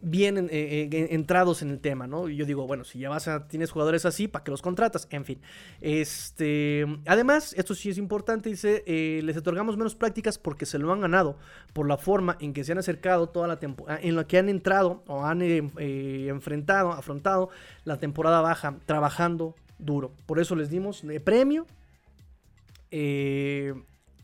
bien 0.00 0.38
eh, 0.38 0.48
eh, 0.52 1.08
entrados 1.10 1.62
en 1.62 1.70
el 1.70 1.80
tema, 1.80 2.06
¿no? 2.06 2.28
Y 2.28 2.36
yo 2.36 2.44
digo, 2.44 2.66
bueno, 2.66 2.84
si 2.84 2.98
ya 2.98 3.08
vas 3.08 3.28
a, 3.28 3.48
tienes 3.48 3.70
jugadores 3.70 4.04
así, 4.04 4.28
¿para 4.28 4.44
qué 4.44 4.50
los 4.50 4.62
contratas? 4.62 5.08
En 5.10 5.24
fin. 5.24 5.40
Este, 5.80 6.86
además, 7.06 7.54
esto 7.56 7.74
sí 7.74 7.90
es 7.90 7.98
importante, 7.98 8.48
dice, 8.48 8.84
eh, 8.86 9.20
les 9.24 9.36
otorgamos 9.36 9.76
menos 9.76 9.94
prácticas 9.94 10.38
porque 10.38 10.66
se 10.66 10.78
lo 10.78 10.92
han 10.92 11.00
ganado 11.00 11.36
por 11.72 11.88
la 11.88 11.96
forma 11.96 12.36
en 12.40 12.52
que 12.52 12.64
se 12.64 12.72
han 12.72 12.78
acercado 12.78 13.28
toda 13.28 13.48
la 13.48 13.58
temporada, 13.58 14.00
en 14.02 14.16
la 14.16 14.26
que 14.26 14.38
han 14.38 14.48
entrado 14.48 15.02
o 15.06 15.24
han 15.24 15.42
enfrentado, 15.42 16.92
afrontado 16.92 17.50
la 17.84 17.98
temporada 17.98 18.40
baja, 18.40 18.76
trabajando 18.86 19.54
duro. 19.78 20.12
Por 20.26 20.38
eso 20.38 20.54
les 20.54 20.70
dimos 20.70 21.06
de 21.06 21.20
premio 21.20 21.66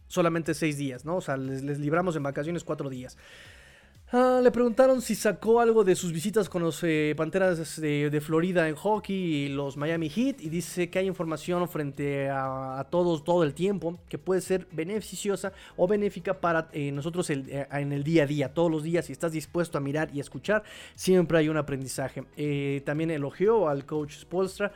solamente 0.09 0.55
seis 0.55 0.79
días, 0.79 1.05
¿no? 1.05 1.17
O 1.17 1.21
sea, 1.21 1.37
les, 1.37 1.63
les 1.63 1.79
libramos 1.79 2.17
en 2.17 2.23
vacaciones 2.23 2.65
cuatro 2.65 2.89
días. 2.89 3.19
Ah, 4.13 4.41
le 4.43 4.51
preguntaron 4.51 5.01
si 5.01 5.15
sacó 5.15 5.61
algo 5.61 5.83
de 5.83 5.97
sus 5.97 6.13
visitas 6.13 6.49
con 6.49 6.63
los 6.63 6.85
eh, 6.85 7.15
Panteras 7.17 7.81
de, 7.81 8.21
Florida 8.21 8.69
en 8.69 8.77
hockey 8.77 9.17
y 9.17 9.49
los 9.49 9.77
Miami 9.77 10.09
Heat 10.09 10.41
y 10.41 10.51
dice 10.51 10.89
que 10.91 11.01
hay 11.01 11.07
información 11.07 11.67
frente 11.69 12.29
a, 12.31 12.87
todos 12.91 13.25
todo 13.25 13.43
el 13.43 13.55
tiempo 13.55 13.99
que 14.09 14.19
puede 14.19 14.43
ser 14.43 14.69
beneficiosa 14.71 15.53
o 15.77 15.89
benéfica 15.89 16.39
para 16.39 16.69
eh, 16.73 16.93
nosotros 16.93 17.29
eh, 17.31 17.67
en 17.73 17.93
el 17.93 18.05
día 18.05 18.25
a 18.25 18.27
día, 18.27 18.55
todos 18.55 18.71
los 18.71 18.83
días. 18.83 19.07
Si 19.07 19.13
estás 19.13 19.33
dispuesto 19.33 19.79
a 19.79 19.81
mirar 19.81 20.11
y 20.13 20.21
escuchar, 20.21 20.63
siempre 20.95 21.39
hay 21.39 21.49
un 21.49 21.57
aprendizaje. 21.57 22.25
también 22.85 23.11
elogió 23.11 23.69
al 23.69 23.87
coach 23.87 24.19
Spolstra 24.19 24.71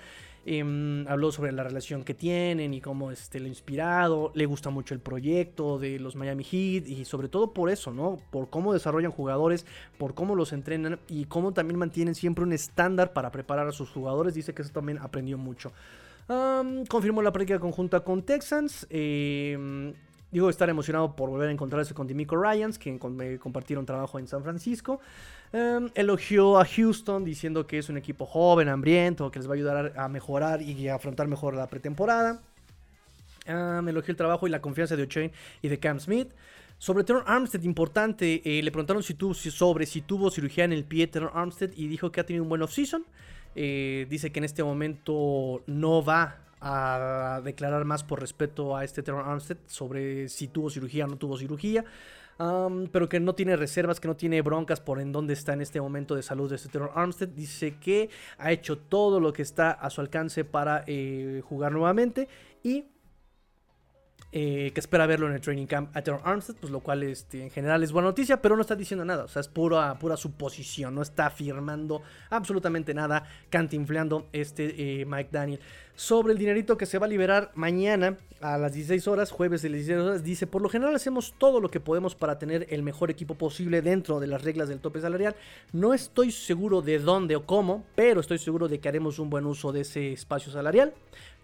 Em, 0.51 1.07
habló 1.09 1.31
sobre 1.31 1.53
la 1.53 1.63
relación 1.63 2.05
que 2.05 2.15
tienen 2.15 2.73
y 2.73 2.81
cómo 2.81 3.11
este, 3.11 3.39
lo 3.39 3.49
inspirado. 3.49 4.33
Le 4.35 4.47
gusta 4.47 4.71
mucho 4.71 4.95
el 4.95 5.01
proyecto 5.01 5.79
de 5.79 5.99
los 5.99 6.17
Miami 6.17 6.43
Heat 6.43 6.89
y 6.89 7.05
sobre 7.05 7.29
todo 7.29 7.53
por 7.53 7.69
eso, 7.69 7.93
¿no? 7.93 8.19
Por 8.31 8.49
cómo 8.49 8.73
desarrollan 8.73 9.13
jugadores, 9.13 9.67
por 9.99 10.15
cómo 10.15 10.35
los 10.35 10.55
entrenan 10.55 11.01
y 11.07 11.27
cómo 11.27 11.53
también 11.53 11.79
mantienen 11.79 12.15
siempre 12.15 12.45
un 12.45 12.55
estándar 12.55 13.13
para 13.13 13.31
preparar 13.31 13.69
a 13.69 13.73
sus 13.73 13.91
jugadores. 13.91 14.33
Dice 14.33 14.55
que 14.55 14.63
eso 14.63 14.73
también 14.73 14.97
aprendió 14.97 15.37
mucho. 15.37 15.71
confirmó 16.89 17.21
la 17.21 17.31
práctica 17.31 17.61
conjunta 17.61 18.01
con 18.01 18.23
Texans. 18.23 18.87
Eh, 18.89 19.93
Digo, 20.31 20.51
estar 20.51 20.69
emocionado 20.69 21.17
por 21.17 21.31
volver 21.31 21.49
a 21.49 21.53
encontrarse 21.53 21.95
con 21.95 22.07
Demico 22.07 22.37
Ryans, 22.37 22.79
quien 22.79 22.99
compartieron 22.99 23.87
trabajo 23.87 24.19
en 24.19 24.27
San 24.27 24.43
Francisco. 24.43 25.01
Em, 25.53 25.89
elogió 25.95 26.59
a 26.59 26.65
Houston 26.67 27.25
diciendo 27.25 27.67
que 27.67 27.79
es 27.79 27.89
un 27.89 27.97
equipo 27.97 28.27
joven, 28.27 28.69
hambriento, 28.69 29.31
que 29.31 29.39
les 29.39 29.49
va 29.49 29.53
a 29.53 29.55
ayudar 29.55 29.93
a 29.97 30.09
mejorar 30.09 30.61
y 30.61 30.89
a 30.89 30.97
afrontar 30.97 31.27
mejor 31.27 31.55
la 31.55 31.67
pretemporada. 31.69 32.41
Um, 33.49 33.89
elogió 33.89 34.13
el 34.13 34.17
trabajo 34.17 34.47
y 34.47 34.51
la 34.51 34.61
confianza 34.61 34.95
de 34.95 35.05
O'Chain 35.05 35.33
y 35.63 35.69
de 35.69 35.79
Cam 35.79 35.99
Smith. 36.01 36.29
Sobre 36.77 37.03
Teron 37.03 37.25
Armstead, 37.27 37.63
importante, 37.63 38.43
eh, 38.45 38.63
le 38.63 38.71
preguntaron 38.71 39.03
si 39.03 39.15
tuvo, 39.15 39.33
sobre 39.33 39.87
si 39.87 40.03
tuvo 40.03 40.31
cirugía 40.31 40.65
en 40.65 40.73
el 40.73 40.85
pie 40.85 41.07
Teron 41.07 41.31
Armstead 41.33 41.71
y 41.75 41.89
dijo 41.89 42.13
que 42.13 42.21
ha 42.21 42.27
tenido 42.27 42.43
un 42.43 42.51
buen 42.51 42.63
off-season. 42.63 43.05
Eh, 43.57 44.07
dice 44.11 44.31
que 44.31 44.39
en 44.39 44.45
este 44.45 44.63
momento 44.63 45.63
no 45.67 46.05
va 46.05 46.37
a 46.61 47.41
declarar 47.43 47.85
más 47.85 48.05
por 48.05 48.21
respeto 48.21 48.77
a 48.77 48.85
este 48.85 49.03
Teron 49.03 49.27
Armstead 49.27 49.57
sobre 49.67 50.29
si 50.29 50.49
tuvo 50.49 50.69
cirugía 50.69 51.07
o 51.07 51.09
no 51.09 51.17
tuvo 51.17 51.39
cirugía. 51.39 51.85
Pero 52.39 53.09
que 53.09 53.19
no 53.19 53.35
tiene 53.35 53.57
reservas, 53.57 53.99
que 53.99 54.09
no 54.09 54.17
tiene 54.17 54.43
broncas 54.43 54.81
por 54.81 55.01
en 55.01 55.11
dónde 55.11 55.35
está 55.35 55.55
en 55.55 55.61
este 55.61 55.81
momento 55.81 56.15
de 56.15 56.23
salud 56.23 56.49
de 56.49 56.57
este 56.57 56.69
Teron 56.69 56.91
Armstead. 56.95 57.29
Dice 57.29 57.77
que 57.79 58.11
ha 58.39 58.53
hecho 58.53 58.79
todo 58.79 59.19
lo 59.19 59.33
que 59.33 59.43
está 59.43 59.73
a 59.73 59.91
su 59.91 60.01
alcance 60.01 60.45
para 60.45 60.85
eh, 60.87 61.43
jugar 61.45 61.73
nuevamente 61.73 62.29
y 62.63 62.85
eh, 64.31 64.73
que 64.75 64.81
espera 64.81 65.07
verlo 65.07 65.27
en 65.27 65.33
el 65.33 65.41
training 65.41 65.65
camp 65.65 65.97
a 65.97 66.03
Teron 66.03 66.21
Armstead, 66.23 66.57
pues 66.57 66.71
lo 66.71 66.81
cual 66.81 67.03
este, 67.03 67.43
en 67.43 67.51
general 67.51 67.83
es 67.83 67.93
buena 67.93 68.09
noticia, 68.09 68.43
pero 68.43 68.57
no 68.57 68.61
está 68.61 68.77
diciendo 68.77 69.03
nada, 69.03 69.25
o 69.25 69.29
sea, 69.29 69.41
es 69.41 69.49
pura, 69.49 69.99
pura 69.99 70.19
suposición, 70.19 70.95
no 70.95 71.01
está 71.01 71.27
afirmando 71.27 72.03
absolutamente 72.29 72.93
nada, 72.93 73.27
cantinfleando 73.49 74.27
este 74.33 75.01
eh, 75.01 75.07
Mike 75.07 75.31
Daniel. 75.33 75.61
Sobre 75.97 76.33
el 76.33 76.39
dinerito 76.39 76.77
que 76.77 76.87
se 76.87 76.99
va 76.99 77.07
a 77.07 77.09
liberar 77.09 77.51
mañana 77.55 78.19
a 78.41 78.59
las 78.59 78.73
16 78.75 79.09
horas, 79.09 79.31
jueves 79.31 79.63
de 79.63 79.71
las 79.71 79.79
16 79.79 80.07
horas, 80.07 80.23
dice, 80.23 80.47
por 80.47 80.63
lo 80.63 80.69
general 80.69 80.95
hacemos 80.95 81.35
todo 81.39 81.59
lo 81.59 81.71
que 81.71 81.81
podemos 81.81 82.15
para 82.15 82.39
tener 82.39 82.67
el 82.71 82.83
mejor 82.83 83.11
equipo 83.11 83.35
posible 83.35 83.83
dentro 83.83 84.21
de 84.21 84.27
las 84.27 84.45
reglas 84.45 84.69
del 84.69 84.79
tope 84.79 85.01
salarial. 85.01 85.35
No 85.73 85.95
estoy 85.95 86.31
seguro 86.31 86.83
de 86.83 86.99
dónde 86.99 87.35
o 87.35 87.47
cómo, 87.47 87.85
pero 87.97 88.21
estoy 88.21 88.39
seguro 88.39 88.69
de 88.69 88.79
que 88.79 88.89
haremos 88.89 89.19
un 89.19 89.31
buen 89.31 89.47
uso 89.47 89.73
de 89.73 89.81
ese 89.81 90.13
espacio 90.13 90.53
salarial 90.53 90.93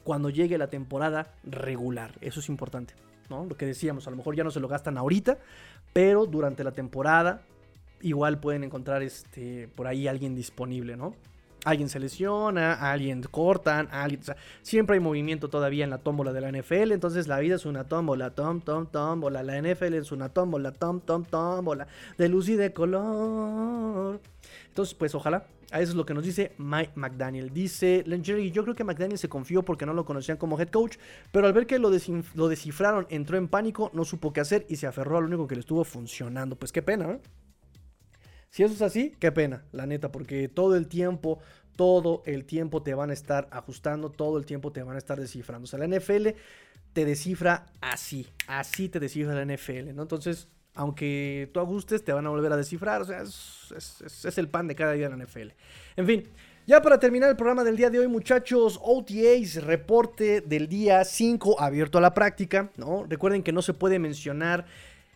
cuando 0.05 0.31
llegue 0.31 0.59
la 0.59 0.68
temporada 0.68 1.32
regular. 1.43 2.12
Eso 2.20 2.40
es 2.40 2.48
importante, 2.48 2.94
¿no? 3.28 3.44
Lo 3.47 3.56
que 3.56 3.66
decíamos, 3.66 4.06
a 4.06 4.10
lo 4.10 4.16
mejor 4.16 4.36
ya 4.36 4.44
no 4.44 4.51
se 4.51 4.60
lo 4.60 4.68
gastan 4.68 4.98
ahorita, 4.98 5.39
pero 5.93 6.26
durante 6.26 6.62
la 6.62 6.72
temporada 6.72 7.43
igual 8.02 8.39
pueden 8.39 8.64
encontrar 8.64 9.02
este, 9.02 9.68
por 9.74 9.86
ahí 9.86 10.06
alguien 10.06 10.35
disponible, 10.35 10.97
¿no? 10.97 11.14
Alguien 11.64 11.89
se 11.89 11.98
lesiona, 11.98 12.74
alguien 12.74 13.22
cortan, 13.22 13.89
alguien, 13.90 14.20
siempre 14.60 14.94
hay 14.94 15.01
movimiento 15.01 15.48
todavía 15.48 15.85
en 15.85 15.89
la 15.89 15.97
tómbola 15.97 16.35
de 16.35 16.43
la 16.43 16.52
NFL, 16.52 16.93
entonces 16.93 17.26
la 17.26 17.39
vida 17.39 17.55
es 17.55 17.64
una 17.64 17.85
tómbola, 17.85 18.35
tom, 18.35 18.60
tom, 18.60 18.86
tómbola, 18.86 19.43
la 19.43 19.62
NFL 19.62 19.94
es 19.94 20.12
una 20.12 20.28
tómbola, 20.28 20.72
tom, 20.72 21.01
tom, 21.01 21.24
tómbola, 21.24 21.86
de 22.18 22.28
luz 22.28 22.51
y 22.51 22.56
de 22.56 22.74
color. 22.74 24.20
Entonces, 24.74 24.96
pues 24.96 25.14
ojalá 25.14 25.46
a 25.70 25.80
eso 25.80 25.92
es 25.92 25.96
lo 25.96 26.05
que 26.05 26.14
nos 26.14 26.24
dice 26.24 26.51
Mike 26.59 26.94
McDaniel. 26.96 27.55
Dice 27.55 28.05
Jerry, 28.24 28.51
yo 28.51 28.64
creo 28.64 28.74
que 28.74 28.82
McDaniel 28.82 29.20
se 29.20 29.28
confió 29.28 29.64
porque 29.64 29.86
no 29.86 29.94
lo 29.94 30.05
conocían 30.05 30.36
como 30.36 30.59
head 30.59 30.68
coach, 30.70 30.96
pero 31.30 31.46
al 31.46 31.52
ver 31.52 31.68
que 31.68 31.78
lo, 31.78 31.92
lo 32.34 32.48
descifraron 32.48 33.06
entró 33.09 33.38
en 33.38 33.46
pánico, 33.46 33.92
no 33.94 34.05
supo 34.05 34.32
qué 34.32 34.40
hacer 34.40 34.66
y 34.68 34.74
se 34.74 34.88
aferró 34.88 35.18
a 35.18 35.20
lo 35.20 35.28
único 35.28 35.46
que 35.46 35.55
le 35.55 35.60
estuvo 35.60 35.84
funcionando. 35.84 36.56
Pues 36.56 36.72
qué 36.72 36.82
pena, 36.82 37.09
¿eh? 37.12 37.20
Si 38.51 38.64
eso 38.64 38.74
es 38.74 38.82
así, 38.82 39.14
qué 39.20 39.30
pena, 39.30 39.64
la 39.70 39.86
neta, 39.86 40.10
porque 40.10 40.48
todo 40.48 40.74
el 40.74 40.88
tiempo, 40.88 41.38
todo 41.76 42.24
el 42.26 42.44
tiempo 42.44 42.82
te 42.82 42.94
van 42.94 43.10
a 43.10 43.12
estar 43.12 43.46
ajustando, 43.52 44.10
todo 44.10 44.38
el 44.38 44.46
tiempo 44.46 44.72
te 44.72 44.82
van 44.82 44.96
a 44.96 44.98
estar 44.98 45.20
descifrando. 45.20 45.66
O 45.66 45.66
sea, 45.68 45.78
la 45.78 45.86
NFL 45.86 46.30
te 46.92 47.05
descifra 47.05 47.66
así, 47.80 48.26
así 48.48 48.88
te 48.88 48.98
descifra 48.98 49.34
la 49.34 49.55
NFL, 49.55 49.94
¿no? 49.94 50.02
Entonces, 50.02 50.48
aunque 50.74 51.48
tú 51.52 51.60
ajustes, 51.60 52.05
te 52.05 52.12
van 52.12 52.26
a 52.26 52.30
volver 52.30 52.52
a 52.52 52.56
descifrar. 52.56 53.02
O 53.02 53.05
sea, 53.05 53.22
es, 53.22 54.38
el 54.38 54.48
pan 54.48 54.66
de 54.66 54.74
cada 54.74 54.92
día 54.92 55.06
en 55.06 55.18
la 55.18 55.24
NFL. 55.24 55.48
En 55.96 56.06
fin, 56.06 56.28
ya 56.66 56.82
para 56.82 56.98
terminar 56.98 57.30
el 57.30 57.36
programa 57.36 57.62
del 57.62 57.76
día 57.76 57.90
de 57.90 58.01
hoy, 58.01 58.09
muchachos, 58.09 58.80
OTAs, 58.82 59.62
reporte 59.64 60.40
del 60.40 60.68
día 60.68 61.05
5 61.05 61.60
abierto 61.60 61.98
a 61.98 62.01
la 62.01 62.14
práctica. 62.14 62.70
¿no? 62.76 63.06
Recuerden 63.09 63.42
que 63.42 63.52
no 63.52 63.62
se 63.62 63.74
puede 63.74 63.98
mencionar 63.98 64.66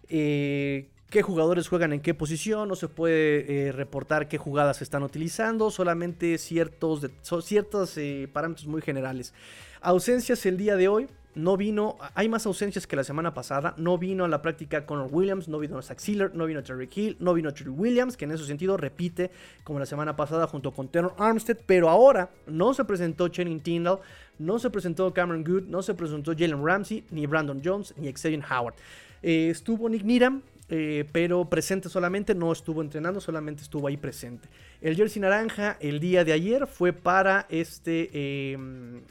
eh, 0.09 0.89
qué 1.11 1.23
jugadores 1.23 1.69
juegan 1.69 1.93
en 1.93 2.01
qué 2.01 2.15
posición, 2.15 2.69
no 2.69 2.77
se 2.77 2.89
puede 2.89 3.69
eh, 3.69 3.73
reportar 3.73 4.29
qué 4.29 4.39
jugadas 4.39 4.83
están 4.83 5.03
utilizando, 5.03 5.71
solamente 5.71 6.39
ciertos, 6.39 7.07
ciertos 7.43 7.97
eh, 7.97 8.29
parámetros 8.33 8.67
muy 8.69 8.83
generales. 8.83 9.33
Ausencias 9.81 10.45
el 10.47 10.57
día 10.57 10.77
de 10.77 10.89
hoy 10.89 11.09
no 11.39 11.57
vino, 11.57 11.97
hay 12.15 12.29
más 12.29 12.47
ausencias 12.47 12.87
que 12.87 12.97
la 12.97 13.05
semana 13.05 13.33
pasada, 13.33 13.75
no 13.77 13.97
vino 13.97 14.25
a 14.25 14.29
la 14.29 14.43
práctica 14.43 14.85
Connor 14.85 15.09
Williams, 15.11 15.47
no 15.47 15.61
vino 15.61 15.81
Zach 15.81 16.01
Sealer, 16.01 16.35
no 16.35 16.47
vino 16.47 16.65
Terry 16.65 16.89
Hill, 16.93 17.17
no 17.21 17.33
vino 17.33 17.55
Terry 17.55 17.71
Williams, 17.71 18.17
que 18.17 18.25
en 18.25 18.33
ese 18.33 18.45
sentido 18.45 18.77
repite 18.77 19.31
como 19.63 19.79
la 19.79 19.87
semana 19.87 20.17
pasada 20.17 20.49
junto 20.49 20.73
con 20.73 20.89
Tanner 20.89 21.13
Armstead, 21.17 21.59
pero 21.65 21.89
ahora 21.89 22.29
no 22.49 22.75
se 22.75 22.85
presentó 22.85 23.29
Channing 23.29 23.61
Tyndall, 23.61 24.01
no 24.41 24.59
se 24.59 24.69
presentó 24.69 25.15
Cameron 25.15 25.45
Good, 25.45 25.69
no 25.69 25.81
se 25.81 25.95
presentó 25.95 26.33
Jalen 26.33 26.65
Ramsey, 26.65 27.05
ni 27.13 27.27
Brandon 27.27 27.63
Jones, 27.65 27.95
ni 27.97 28.13
Xavier 28.13 28.43
Howard. 28.51 28.75
Eh, 29.23 29.51
estuvo 29.51 29.89
Nick 29.89 30.03
Needham, 30.03 30.43
eh, 30.69 31.05
pero 31.13 31.45
presente 31.45 31.89
solamente, 31.89 32.35
no 32.35 32.51
estuvo 32.51 32.83
entrenando, 32.83 33.21
solamente 33.21 33.63
estuvo 33.63 33.87
ahí 33.87 33.97
presente. 33.97 34.49
El 34.81 34.97
jersey 34.97 35.23
naranja 35.23 35.77
el 35.79 36.01
día 36.01 36.25
de 36.25 36.33
ayer 36.33 36.67
fue 36.67 36.93
para 36.93 37.47
este... 37.49 38.11
Eh, 38.13 38.59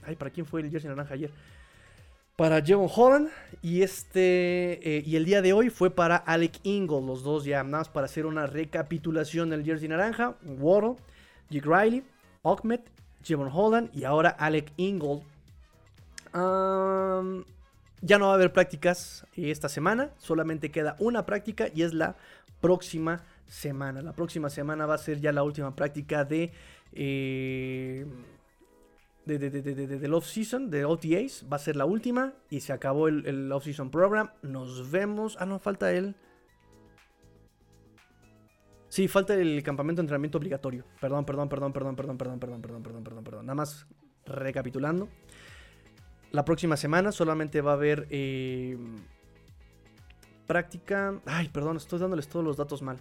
ay, 0.06 0.18
¿para 0.18 0.30
quién 0.30 0.46
fue 0.46 0.60
el 0.60 0.70
jersey 0.70 0.90
naranja 0.90 1.14
ayer? 1.14 1.32
Para 2.38 2.62
Jevon 2.62 2.88
Holland 2.96 3.30
y 3.64 3.82
este 3.82 4.98
eh, 4.98 5.04
y 5.04 5.16
el 5.16 5.26
día 5.26 5.42
de 5.42 5.54
hoy 5.54 5.72
fue 5.72 5.90
para 5.90 6.16
Alec 6.16 6.60
Ingold, 6.62 7.08
los 7.08 7.24
dos 7.24 7.46
ya 7.46 7.64
nada 7.64 7.80
más 7.80 7.90
para 7.90 8.06
hacer 8.06 8.28
una 8.28 8.46
recapitulación 8.46 9.50
del 9.50 9.66
jersey 9.66 9.90
naranja, 9.90 10.36
Waddle, 10.46 10.98
Jake 11.50 11.68
Riley, 11.68 12.04
Ahmed, 12.44 12.82
Jevon 13.24 13.50
Holland 13.52 13.90
y 13.92 14.04
ahora 14.04 14.30
Alec 14.30 14.72
Ingold. 14.78 15.24
ya 18.02 18.20
no 18.20 18.26
va 18.28 18.32
a 18.32 18.36
haber 18.36 18.54
prácticas 18.54 19.26
esta 19.36 19.68
semana, 19.68 20.12
solamente 20.20 20.70
queda 20.70 20.96
una 21.00 21.26
práctica 21.26 21.70
y 21.74 21.82
es 21.82 21.94
la 21.96 22.18
próxima 22.62 23.24
semana. 23.48 24.04
La 24.04 24.14
próxima 24.14 24.52
semana 24.52 24.86
va 24.86 24.94
a 24.94 25.00
ser 25.00 25.20
ya 25.20 25.32
la 25.32 25.42
última 25.42 25.76
práctica 25.76 26.24
de 26.24 26.52
eh, 26.94 28.06
de, 29.28 29.38
de, 29.50 29.62
de, 29.62 30.00
del 30.00 30.14
off-season, 30.14 30.70
de 30.70 30.86
OTAs. 30.86 31.46
Va 31.52 31.58
a 31.58 31.60
ser 31.60 31.76
la 31.76 31.86
última 31.86 32.34
y 32.50 32.62
se 32.62 32.74
acabó 32.74 33.08
el, 33.08 33.26
el 33.26 33.52
off-season 33.52 33.92
program. 33.92 34.32
Nos 34.42 34.90
vemos. 34.90 35.38
Ah, 35.40 35.46
no, 35.46 35.60
falta 35.60 35.92
el. 35.92 36.16
Sí, 38.90 39.08
falta 39.08 39.36
el 39.36 39.62
campamento 39.64 40.02
de 40.02 40.06
entrenamiento 40.06 40.38
obligatorio. 40.38 40.86
Perdón, 41.02 41.26
perdón, 41.26 41.50
perdón, 41.50 41.74
perdón, 41.74 41.96
perdón, 41.96 42.18
perdón, 42.18 42.40
perdón, 42.40 42.62
perdón, 42.62 42.84
perdón, 42.84 43.04
perdón, 43.04 43.24
perdón. 43.24 43.46
Nada 43.46 43.56
más 43.56 43.86
recapitulando. 44.26 45.10
La 46.32 46.44
próxima 46.46 46.78
semana 46.78 47.12
solamente 47.12 47.62
va 47.62 47.72
a 47.72 47.76
haber 47.76 48.08
eh, 48.10 48.78
práctica. 50.46 51.22
Ay, 51.26 51.50
perdón, 51.50 51.78
estoy 51.78 52.00
dándoles 52.00 52.28
todos 52.28 52.46
los 52.46 52.58
datos 52.58 52.82
mal. 52.82 52.98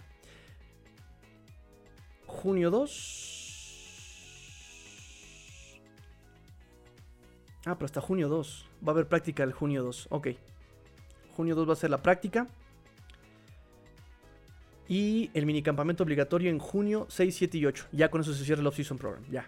Junio 2.25 2.69
2. 2.69 3.36
Ah, 7.67 7.75
pero 7.75 7.85
hasta 7.85 7.99
junio 7.99 8.29
2. 8.29 8.65
Va 8.87 8.91
a 8.91 8.93
haber 8.93 9.07
práctica 9.07 9.43
el 9.43 9.51
junio 9.51 9.83
2. 9.83 10.07
Ok. 10.11 10.29
Junio 11.35 11.53
2 11.53 11.67
va 11.67 11.73
a 11.73 11.75
ser 11.75 11.89
la 11.89 12.01
práctica. 12.01 12.47
Y 14.87 15.29
el 15.33 15.45
minicampamento 15.45 16.01
obligatorio 16.05 16.49
en 16.49 16.59
junio 16.59 17.07
6, 17.09 17.35
7 17.35 17.57
y 17.57 17.65
8. 17.65 17.87
Ya 17.91 18.09
con 18.09 18.21
eso 18.21 18.33
se 18.33 18.45
cierra 18.45 18.61
el 18.61 18.67
off-season 18.67 18.97
program. 18.97 19.21
Ya. 19.29 19.45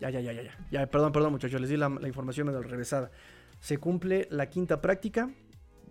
Ya, 0.00 0.10
ya, 0.10 0.20
ya, 0.20 0.32
ya, 0.32 0.54
ya. 0.70 0.86
Perdón, 0.86 1.12
perdón, 1.12 1.32
muchachos. 1.32 1.62
Les 1.62 1.70
di 1.70 1.78
la, 1.78 1.88
información 2.06 2.46
medio 2.46 2.62
revésada. 2.62 3.10
Se 3.60 3.78
cumple 3.78 4.28
la 4.30 4.50
quinta 4.50 4.82
práctica. 4.82 5.30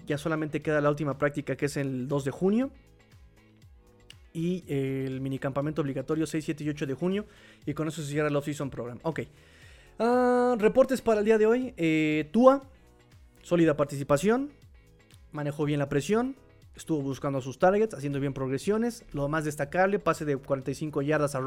Ya 0.05 0.19
solamente 0.19 0.61
queda 0.61 0.81
la 0.81 0.89
última 0.89 1.17
práctica 1.17 1.55
que 1.55 1.65
es 1.65 1.77
el 1.77 2.07
2 2.07 2.25
de 2.25 2.31
junio. 2.31 2.71
Y 4.33 4.65
el 4.67 5.19
minicampamento 5.19 5.81
obligatorio 5.81 6.27
6, 6.27 6.45
7 6.45 6.63
y 6.63 6.69
8 6.69 6.85
de 6.85 6.93
junio. 6.93 7.25
Y 7.65 7.73
con 7.73 7.87
eso 7.87 8.03
se 8.03 8.11
cierra 8.11 8.27
el 8.27 8.35
off-season 8.35 8.69
program. 8.69 8.99
Ok. 9.01 9.21
Ah, 10.03 10.55
reportes 10.57 10.99
para 10.99 11.19
el 11.19 11.25
día 11.25 11.37
de 11.37 11.45
hoy. 11.45 11.75
Eh, 11.77 12.27
Tua, 12.31 12.63
sólida 13.43 13.77
participación. 13.77 14.49
Manejó 15.31 15.63
bien 15.63 15.77
la 15.77 15.89
presión. 15.89 16.35
Estuvo 16.75 17.03
buscando 17.03 17.39
sus 17.39 17.59
targets, 17.59 17.93
haciendo 17.93 18.19
bien 18.19 18.33
progresiones. 18.33 19.05
Lo 19.13 19.27
más 19.27 19.45
destacable, 19.45 19.99
pase 19.99 20.25
de 20.25 20.37
45 20.37 21.03
yardas 21.03 21.35
a, 21.35 21.41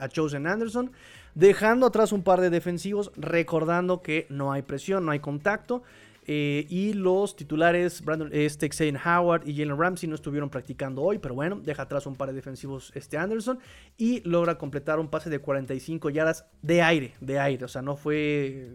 a, 0.00 0.08
Chosen 0.10 0.46
Anderson. 0.46 0.92
Dejando 1.34 1.86
atrás 1.86 2.12
un 2.12 2.22
par 2.22 2.42
de 2.42 2.50
defensivos. 2.50 3.10
Recordando 3.16 4.02
que 4.02 4.26
no 4.28 4.52
hay 4.52 4.60
presión, 4.60 5.06
no 5.06 5.12
hay 5.12 5.20
contacto. 5.20 5.82
Eh, 6.26 6.66
y 6.70 6.94
los 6.94 7.36
titulares, 7.36 8.02
Brandon, 8.02 8.30
este, 8.32 8.70
Howard 9.04 9.46
y 9.46 9.56
Jalen 9.56 9.78
Ramsey 9.78 10.08
no 10.08 10.14
estuvieron 10.14 10.48
practicando 10.48 11.02
hoy, 11.02 11.18
pero 11.18 11.34
bueno, 11.34 11.60
deja 11.62 11.82
atrás 11.82 12.06
un 12.06 12.16
par 12.16 12.28
de 12.28 12.34
defensivos 12.34 12.92
este 12.94 13.18
Anderson 13.18 13.58
y 13.98 14.20
logra 14.28 14.56
completar 14.56 14.98
un 14.98 15.08
pase 15.08 15.28
de 15.28 15.38
45 15.38 16.08
yardas 16.10 16.46
de 16.62 16.80
aire, 16.80 17.14
de 17.20 17.38
aire, 17.38 17.64
o 17.64 17.68
sea, 17.68 17.82
no 17.82 17.96
fue 17.96 18.70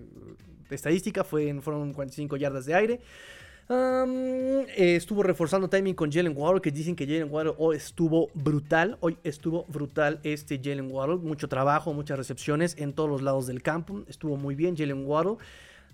estadística, 0.70 1.24
fue, 1.24 1.60
fueron 1.62 1.92
45 1.94 2.38
yardas 2.38 2.66
de 2.66 2.76
aire. 2.76 3.00
Estuvo 4.76 5.22
reforzando 5.22 5.70
timing 5.70 5.94
con 5.94 6.12
Jalen 6.12 6.34
Waddle, 6.36 6.60
que 6.60 6.72
dicen 6.72 6.96
que 6.96 7.06
Jalen 7.06 7.32
Waddle 7.32 7.54
hoy 7.58 7.78
estuvo 7.78 8.30
brutal. 8.34 8.98
Hoy 9.00 9.18
estuvo 9.24 9.66
brutal 9.68 10.20
este 10.24 10.60
Jalen 10.64 10.92
Waddle. 10.92 11.18
Mucho 11.18 11.48
trabajo, 11.48 11.94
muchas 11.94 12.18
recepciones 12.18 12.76
en 12.80 12.94
todos 12.94 13.10
los 13.10 13.22
lados 13.22 13.46
del 13.46 13.62
campo. 13.62 14.02
Estuvo 14.08 14.38
muy 14.38 14.56
bien 14.56 14.76
Jalen 14.76 15.06
Waddle 15.06 15.38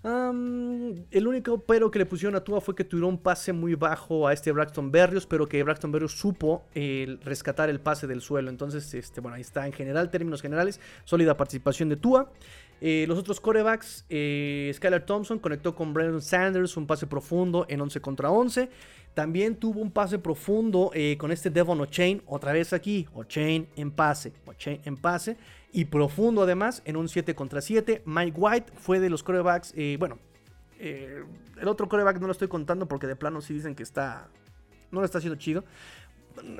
el 0.04 1.26
único 1.26 1.58
pero 1.62 1.90
que 1.90 1.98
le 1.98 2.06
pusieron 2.06 2.36
a 2.36 2.40
Tua 2.40 2.60
fue 2.60 2.74
que 2.74 2.84
tuvieron 2.84 3.10
un 3.10 3.18
pase 3.18 3.52
muy 3.52 3.74
bajo 3.74 4.28
a 4.28 4.32
este 4.32 4.52
Braxton 4.52 4.92
Berrios, 4.92 5.26
pero 5.26 5.48
que 5.48 5.62
Braxton 5.62 5.90
Berrios 5.90 6.12
supo 6.12 6.64
rescatar 7.24 7.70
el 7.70 7.80
pase 7.80 8.06
del 8.06 8.20
suelo. 8.20 8.50
Entonces, 8.50 8.92
este, 8.94 9.20
bueno, 9.20 9.34
ahí 9.36 9.40
está 9.40 9.66
en 9.66 9.72
general, 9.72 10.10
términos 10.10 10.42
generales, 10.42 10.80
sólida 11.04 11.36
participación 11.36 11.88
de 11.88 11.96
Tua. 11.96 12.30
Eh, 12.80 13.06
los 13.08 13.18
otros 13.18 13.40
corebacks, 13.40 14.04
eh, 14.08 14.70
Skylar 14.74 15.06
Thompson 15.06 15.38
conectó 15.38 15.74
con 15.74 15.94
Brandon 15.94 16.20
Sanders, 16.20 16.76
un 16.76 16.86
pase 16.86 17.06
profundo 17.06 17.64
en 17.68 17.80
11 17.80 18.00
contra 18.00 18.30
11. 18.30 18.68
También 19.14 19.56
tuvo 19.56 19.80
un 19.80 19.90
pase 19.90 20.18
profundo 20.18 20.90
eh, 20.92 21.16
con 21.18 21.32
este 21.32 21.48
Devon 21.48 21.80
O'Chain, 21.80 22.22
otra 22.26 22.52
vez 22.52 22.74
aquí, 22.74 23.08
O'Chain 23.14 23.66
en 23.76 23.90
pase, 23.90 24.34
O'Chain 24.44 24.80
en 24.84 24.96
pase 24.98 25.38
y 25.72 25.86
profundo 25.86 26.42
además 26.42 26.82
en 26.84 26.96
un 26.96 27.08
7 27.08 27.34
contra 27.34 27.60
7. 27.60 28.02
Mike 28.06 28.38
White 28.38 28.72
fue 28.76 29.00
de 29.00 29.10
los 29.10 29.22
corebacks, 29.22 29.72
eh, 29.76 29.96
bueno, 29.98 30.18
eh, 30.78 31.24
el 31.60 31.68
otro 31.68 31.88
coreback 31.88 32.20
no 32.20 32.26
lo 32.26 32.32
estoy 32.32 32.48
contando 32.48 32.86
porque 32.86 33.06
de 33.06 33.16
plano 33.16 33.40
sí 33.40 33.54
dicen 33.54 33.74
que 33.74 33.82
está, 33.82 34.28
no 34.90 35.00
lo 35.00 35.06
está 35.06 35.18
haciendo 35.18 35.38
chido. 35.38 35.64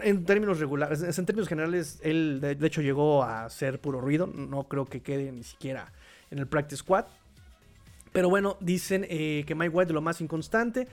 En 0.02 0.24
términos 0.24 0.58
regulares, 0.58 1.18
en 1.18 1.26
términos 1.26 1.48
generales, 1.48 2.00
él 2.02 2.40
de, 2.40 2.56
hecho 2.66 2.80
llegó 2.80 3.22
a 3.22 3.48
ser 3.50 3.78
puro 3.78 4.00
ruido. 4.00 4.26
No 4.26 4.64
creo 4.64 4.86
que 4.86 5.02
quede 5.02 5.30
ni 5.32 5.42
siquiera 5.42 5.92
en 6.30 6.38
el 6.38 6.46
practice 6.46 6.78
squad. 6.78 7.04
Pero 8.12 8.30
bueno, 8.30 8.56
dicen 8.60 9.06
eh, 9.10 9.44
que 9.46 9.54
Mike 9.54 9.68
White 9.68 9.90
es 9.90 9.94
lo 9.94 10.00
más 10.00 10.22
inconstante. 10.22 10.88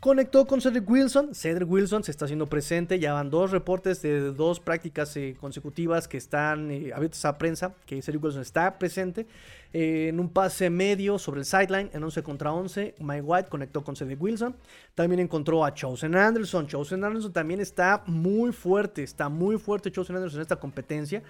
Conectó 0.00 0.46
con 0.46 0.60
Cedric 0.60 0.88
Wilson. 0.88 1.34
Cedric 1.34 1.70
Wilson 1.70 2.04
se 2.04 2.10
está 2.10 2.26
haciendo 2.26 2.46
presente. 2.46 2.98
Ya 2.98 3.14
van 3.14 3.30
dos 3.30 3.50
reportes 3.50 4.02
de 4.02 4.32
dos 4.32 4.60
prácticas 4.60 5.16
eh, 5.16 5.34
consecutivas 5.40 6.06
que 6.06 6.18
están 6.18 6.70
eh, 6.70 6.92
abiertas 6.94 7.24
a 7.24 7.38
prensa. 7.38 7.74
Que 7.86 8.02
Cedric 8.02 8.22
Wilson 8.22 8.42
está 8.42 8.78
presente. 8.78 9.26
Eh, 9.72 10.08
en 10.08 10.20
un 10.20 10.28
pase 10.28 10.68
medio 10.68 11.18
sobre 11.18 11.40
el 11.40 11.46
sideline 11.46 11.88
en 11.94 12.04
11 12.04 12.22
contra 12.22 12.52
11. 12.52 12.94
Mike 12.98 13.22
White 13.22 13.48
conectó 13.48 13.82
con 13.82 13.96
Cedric 13.96 14.20
Wilson. 14.20 14.54
También 14.94 15.20
encontró 15.20 15.64
a 15.64 15.72
Chosen 15.72 16.14
Anderson. 16.14 16.66
Chosen 16.66 17.02
Anderson 17.02 17.32
también 17.32 17.60
está 17.60 18.02
muy 18.06 18.52
fuerte. 18.52 19.02
Está 19.02 19.30
muy 19.30 19.58
fuerte 19.58 19.90
Chosen 19.90 20.16
Anderson 20.16 20.40
en 20.40 20.42
esta 20.42 20.56
competencia. 20.56 21.22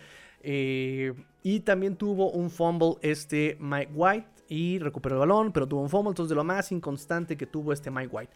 y 0.43 1.61
también 1.61 1.97
tuvo 1.97 2.31
un 2.31 2.51
fumble 2.51 2.97
este 3.03 3.57
Mike 3.61 3.93
White 3.95 4.36
y 4.49 4.79
recuperó 4.79 5.17
el 5.17 5.21
balón, 5.21 5.53
pero 5.53 5.67
tuvo 5.67 5.83
un 5.83 5.91
fumble, 5.91 6.11
entonces 6.11 6.31
de 6.31 6.37
lo 6.37 6.45
más 6.45 6.73
inconstante 6.73 7.37
que 7.37 7.47
tuvo 7.47 7.73
este 7.73 7.91
Mike 7.91 8.09
White. 8.13 8.33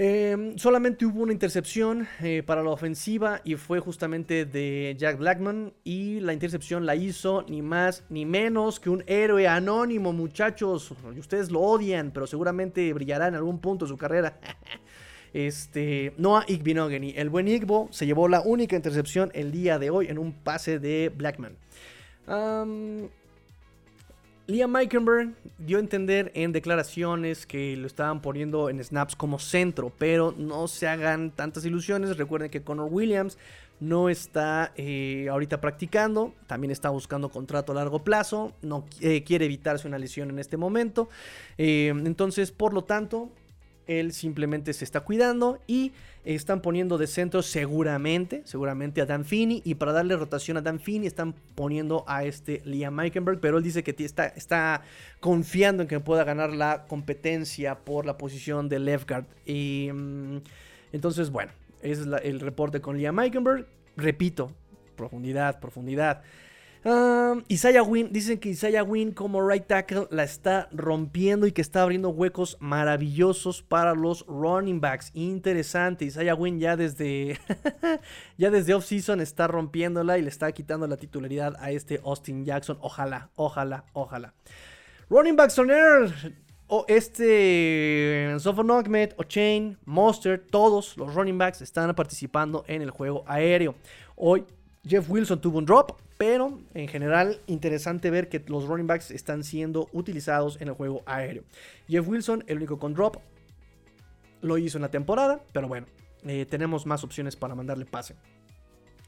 Em, 0.00 0.56
solamente 0.56 1.04
hubo 1.04 1.22
una 1.22 1.32
intercepción 1.32 2.06
eh, 2.22 2.44
para 2.46 2.62
la 2.62 2.70
ofensiva 2.70 3.40
y 3.42 3.56
fue 3.56 3.80
justamente 3.80 4.44
de 4.44 4.94
Jack 4.96 5.18
Blackman. 5.18 5.72
Y 5.82 6.20
la 6.20 6.32
intercepción 6.32 6.86
la 6.86 6.94
hizo 6.94 7.44
ni 7.48 7.62
más 7.62 8.04
ni 8.08 8.24
menos 8.24 8.78
que 8.78 8.90
un 8.90 9.02
héroe 9.08 9.48
anónimo, 9.48 10.12
muchachos. 10.12 10.94
Ustedes 11.18 11.50
lo 11.50 11.60
odian, 11.60 12.12
pero 12.12 12.28
seguramente 12.28 12.92
brillará 12.92 13.26
en 13.26 13.34
algún 13.34 13.58
punto 13.58 13.86
de 13.86 13.88
su 13.88 13.96
carrera. 13.96 14.38
este, 15.32 16.14
Noah 16.16 16.44
Igbinogany. 16.46 17.14
El 17.16 17.28
buen 17.28 17.48
Igbo 17.48 17.88
se 17.90 18.06
llevó 18.06 18.28
la 18.28 18.40
única 18.40 18.76
intercepción 18.76 19.32
el 19.34 19.50
día 19.50 19.80
de 19.80 19.90
hoy 19.90 20.06
en 20.06 20.18
un 20.18 20.32
pase 20.32 20.78
de 20.78 21.12
Blackman. 21.12 21.56
Liam 24.48 24.70
Meikenberg 24.70 25.34
dio 25.58 25.76
a 25.76 25.80
entender 25.80 26.32
en 26.34 26.52
declaraciones 26.52 27.44
que 27.44 27.76
lo 27.76 27.86
estaban 27.86 28.22
poniendo 28.22 28.70
en 28.70 28.82
snaps 28.82 29.14
como 29.14 29.38
centro, 29.38 29.92
pero 29.98 30.34
no 30.38 30.68
se 30.68 30.88
hagan 30.88 31.32
tantas 31.32 31.66
ilusiones. 31.66 32.16
Recuerden 32.16 32.50
que 32.50 32.62
Connor 32.62 32.88
Williams 32.90 33.36
no 33.78 34.08
está 34.08 34.72
eh, 34.76 35.28
ahorita 35.30 35.60
practicando, 35.60 36.32
también 36.46 36.70
está 36.70 36.88
buscando 36.88 37.28
contrato 37.28 37.72
a 37.72 37.74
largo 37.74 38.02
plazo, 38.02 38.54
no 38.62 38.86
eh, 39.02 39.22
quiere 39.22 39.44
evitarse 39.44 39.86
una 39.86 39.98
lesión 39.98 40.30
en 40.30 40.38
este 40.38 40.56
momento. 40.56 41.10
Eh, 41.58 41.88
entonces, 41.88 42.50
por 42.50 42.72
lo 42.72 42.84
tanto, 42.84 43.28
él 43.88 44.12
simplemente 44.12 44.72
se 44.72 44.84
está 44.84 45.00
cuidando 45.00 45.58
y 45.66 45.92
están 46.24 46.60
poniendo 46.60 46.98
de 46.98 47.06
centro 47.06 47.42
seguramente, 47.42 48.42
seguramente 48.44 49.00
a 49.00 49.06
Dan 49.06 49.24
Finney. 49.24 49.62
Y 49.64 49.74
para 49.74 49.92
darle 49.92 50.14
rotación 50.16 50.58
a 50.58 50.60
Dan 50.60 50.78
Finney 50.78 51.06
están 51.06 51.34
poniendo 51.54 52.04
a 52.06 52.24
este 52.24 52.60
Liam 52.64 52.94
Meikenberg. 52.94 53.40
Pero 53.40 53.58
él 53.58 53.64
dice 53.64 53.82
que 53.82 53.96
está, 54.04 54.26
está 54.26 54.82
confiando 55.20 55.82
en 55.82 55.88
que 55.88 55.98
pueda 56.00 56.24
ganar 56.24 56.52
la 56.52 56.84
competencia 56.86 57.78
por 57.78 58.04
la 58.04 58.18
posición 58.18 58.68
de 58.68 58.78
left 58.78 59.08
guard. 59.08 59.24
Y 59.46 59.88
mm, 59.92 60.36
entonces, 60.92 61.30
bueno, 61.30 61.50
es 61.82 62.00
el 62.22 62.40
reporte 62.40 62.80
con 62.80 62.98
Liam 62.98 63.14
Meikenberg. 63.14 63.66
Repito, 63.96 64.52
profundidad, 64.96 65.60
profundidad. 65.60 66.22
Isaiah 67.50 67.82
Wynn, 67.82 68.12
dicen 68.12 68.38
que 68.38 68.50
Isaiah 68.50 68.82
Wynn 68.82 69.12
como 69.12 69.46
right 69.46 69.66
tackle 69.66 70.06
la 70.10 70.22
está 70.22 70.68
rompiendo 70.72 71.46
y 71.46 71.52
que 71.52 71.60
está 71.60 71.82
abriendo 71.82 72.10
huecos 72.10 72.56
maravillosos 72.60 73.62
para 73.62 73.94
los 73.94 74.24
running 74.26 74.80
backs. 74.80 75.10
Interesante, 75.14 76.04
Isaiah 76.04 76.34
Wynn 76.34 76.60
ya 76.60 76.76
desde 76.76 77.38
ya 78.38 78.50
desde 78.50 78.74
off-season 78.74 79.20
está 79.20 79.46
rompiéndola 79.48 80.18
y 80.18 80.22
le 80.22 80.28
está 80.28 80.52
quitando 80.52 80.86
la 80.86 80.96
titularidad 80.96 81.56
a 81.58 81.70
este 81.70 82.00
Austin 82.04 82.44
Jackson. 82.44 82.78
Ojalá, 82.80 83.30
ojalá, 83.34 83.84
ojalá. 83.92 84.34
Running 85.10 85.36
backs 85.36 85.58
on 85.58 85.70
air. 85.70 86.14
o 86.68 86.84
este 86.86 88.36
Sofon 88.38 88.70
Ahmed, 88.70 89.14
O'Chain, 89.16 89.78
Monster, 89.86 90.38
todos 90.38 90.96
los 90.98 91.14
running 91.14 91.38
backs 91.38 91.62
están 91.62 91.94
participando 91.94 92.62
en 92.68 92.82
el 92.82 92.90
juego 92.90 93.24
aéreo. 93.26 93.74
Hoy 94.16 94.44
Jeff 94.88 95.08
Wilson 95.10 95.40
tuvo 95.40 95.58
un 95.58 95.66
drop, 95.66 95.92
pero 96.16 96.58
en 96.72 96.88
general 96.88 97.40
interesante 97.46 98.10
ver 98.10 98.30
que 98.30 98.42
los 98.46 98.64
running 98.66 98.86
backs 98.86 99.10
están 99.10 99.44
siendo 99.44 99.88
utilizados 99.92 100.58
en 100.62 100.68
el 100.68 100.74
juego 100.74 101.02
aéreo. 101.04 101.44
Jeff 101.88 102.08
Wilson, 102.08 102.42
el 102.46 102.56
único 102.56 102.78
con 102.78 102.94
drop, 102.94 103.18
lo 104.40 104.56
hizo 104.56 104.78
en 104.78 104.82
la 104.82 104.90
temporada, 104.90 105.42
pero 105.52 105.68
bueno, 105.68 105.86
eh, 106.24 106.46
tenemos 106.48 106.86
más 106.86 107.04
opciones 107.04 107.36
para 107.36 107.54
mandarle 107.54 107.84
pase. 107.84 108.14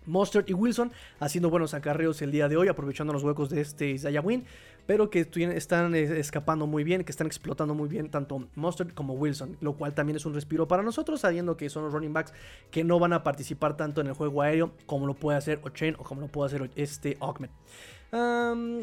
Mustard 0.07 0.45
y 0.49 0.55
Wilson 0.55 0.93
haciendo 1.19 1.51
buenos 1.51 1.75
acarreos 1.75 2.23
el 2.23 2.31
día 2.31 2.49
de 2.49 2.57
hoy, 2.57 2.69
aprovechando 2.69 3.13
los 3.13 3.23
huecos 3.23 3.51
de 3.51 3.61
este 3.61 3.91
Isaiah 3.91 4.21
Wynn, 4.21 4.45
pero 4.87 5.11
que 5.11 5.29
están 5.55 5.95
eh, 5.95 6.19
escapando 6.19 6.67
muy 6.67 6.85
bien, 6.85 7.05
que 7.05 7.13
están 7.13 7.27
explotando 7.27 7.75
muy 7.75 7.89
bien 7.89 8.11
tanto 8.11 8.49
Mustard 8.55 8.93
como 8.93 9.15
Wilson, 9.15 9.57
lo 9.61 9.75
cual 9.75 9.95
también 9.95 10.17
es 10.17 10.27
un 10.27 10.35
respiro 10.35 10.67
para 10.67 10.83
nosotros, 10.83 11.21
sabiendo 11.21 11.57
que 11.57 11.71
son 11.71 11.85
los 11.85 11.93
running 11.93 12.13
backs 12.13 12.33
que 12.71 12.83
no 12.83 12.99
van 12.99 13.13
a 13.13 13.23
participar 13.23 13.77
tanto 13.77 14.01
en 14.01 14.09
el 14.09 14.15
juego 14.15 14.43
aéreo 14.43 14.73
como 14.87 15.07
lo 15.07 15.15
puede 15.15 15.39
hacer 15.39 15.61
Ochain 15.63 15.95
o 15.99 16.03
como 16.03 16.21
lo 16.21 16.29
puede 16.29 16.49
hacer 16.49 16.71
este 16.77 17.17
Ahmed. 17.21 17.51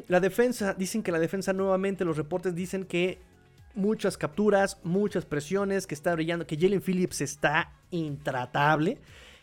la 0.07 0.19
defensa, 0.19 0.73
dicen 0.73 1.03
que 1.03 1.11
la 1.11 1.19
defensa 1.19 1.51
nuevamente, 1.53 2.05
los 2.05 2.17
reportes 2.17 2.55
dicen 2.55 2.85
que 2.85 3.19
muchas 3.75 4.17
capturas, 4.17 4.79
muchas 4.83 5.25
presiones, 5.25 5.87
que 5.87 5.95
está 5.95 6.13
brillando, 6.13 6.47
que 6.47 6.57
Jalen 6.57 6.81
Phillips 6.81 7.21
está 7.21 7.73
intratable 7.91 8.97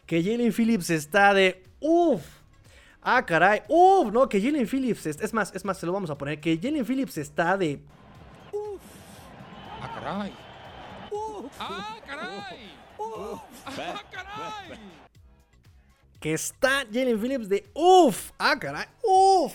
que 0.06 0.22
Jalen 0.22 0.52
Phillips 0.52 0.90
está 0.90 1.34
de 1.34 1.62
uff. 1.80 2.22
Ah, 3.02 3.24
caray. 3.24 3.62
Uff, 3.68 4.10
no, 4.12 4.28
que 4.28 4.40
Jalen 4.40 4.66
Phillips. 4.66 5.06
Es, 5.06 5.20
es, 5.20 5.34
más, 5.34 5.54
es 5.54 5.64
más, 5.64 5.78
se 5.78 5.84
lo 5.84 5.92
vamos 5.92 6.10
a 6.10 6.16
poner. 6.16 6.40
Que 6.40 6.58
Jalen 6.60 6.86
Phillips 6.86 7.18
está 7.18 7.56
de. 7.58 7.78
Uff. 8.50 8.80
Ah, 9.80 9.90
caray. 9.94 10.32
Uf. 11.10 11.52
Ah, 11.58 11.96
caray. 12.06 12.70
Uf. 12.98 13.40
Ah, 13.66 14.02
caray. 14.10 14.78
Que 16.18 16.32
está 16.32 16.86
Jalen 16.90 17.20
Phillips 17.20 17.48
de 17.48 17.66
uff. 17.74 18.32
Ah, 18.38 18.58
caray. 18.58 18.86
Uff. 19.02 19.52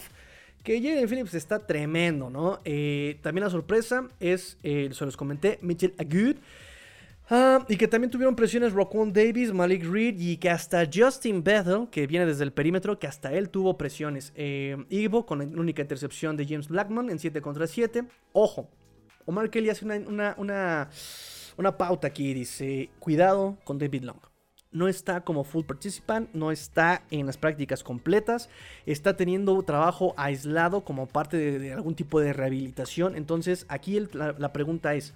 Que 0.63 0.79
Jalen 0.79 1.09
Phillips 1.09 1.33
está 1.33 1.57
tremendo, 1.65 2.29
¿no? 2.29 2.59
Eh, 2.65 3.17
también 3.23 3.45
la 3.45 3.49
sorpresa 3.49 4.07
es, 4.19 4.57
eh, 4.61 4.89
se 4.91 5.05
los 5.05 5.17
comenté, 5.17 5.57
Mitchell 5.63 5.95
Agud. 5.97 6.35
Ah, 7.31 7.63
y 7.69 7.77
que 7.77 7.87
también 7.87 8.09
tuvieron 8.09 8.35
presiones 8.35 8.73
Roquan 8.73 9.13
Davis, 9.13 9.53
Malik 9.53 9.85
Reed 9.85 10.15
y 10.17 10.37
que 10.37 10.49
hasta 10.49 10.89
Justin 10.91 11.43
Bethel, 11.43 11.87
que 11.91 12.07
viene 12.07 12.25
desde 12.25 12.43
el 12.43 12.51
perímetro, 12.51 12.97
que 12.97 13.05
hasta 13.05 13.31
él 13.31 13.49
tuvo 13.49 13.77
presiones. 13.77 14.33
Eh, 14.35 14.75
Ivo 14.89 15.27
con 15.27 15.37
la 15.37 15.61
única 15.61 15.83
intercepción 15.83 16.35
de 16.35 16.47
James 16.47 16.69
Blackman 16.69 17.11
en 17.11 17.19
7 17.19 17.39
contra 17.39 17.67
7. 17.67 18.05
Ojo, 18.33 18.67
Omar 19.25 19.51
Kelly 19.51 19.69
hace 19.69 19.85
una, 19.85 20.33
una, 20.37 20.89
una, 21.55 21.77
pauta 21.77 22.07
aquí. 22.07 22.33
Dice, 22.33 22.89
cuidado 22.97 23.59
con 23.63 23.77
David 23.77 24.05
Long. 24.05 24.19
No 24.71 24.87
está 24.87 25.21
como 25.21 25.43
full 25.43 25.65
participant, 25.65 26.33
no 26.33 26.51
está 26.51 27.03
en 27.11 27.27
las 27.27 27.37
prácticas 27.37 27.83
completas, 27.83 28.49
está 28.87 29.17
teniendo 29.17 29.61
trabajo 29.61 30.15
aislado 30.17 30.83
como 30.83 31.07
parte 31.07 31.37
de, 31.37 31.73
algún 31.73 31.93
tipo 31.93 32.19
de 32.19 32.33
rehabilitación. 32.33 33.15
Entonces 33.15 33.67
aquí 33.69 33.99
la 34.13 34.53
pregunta 34.53 34.95
es, 34.95 35.13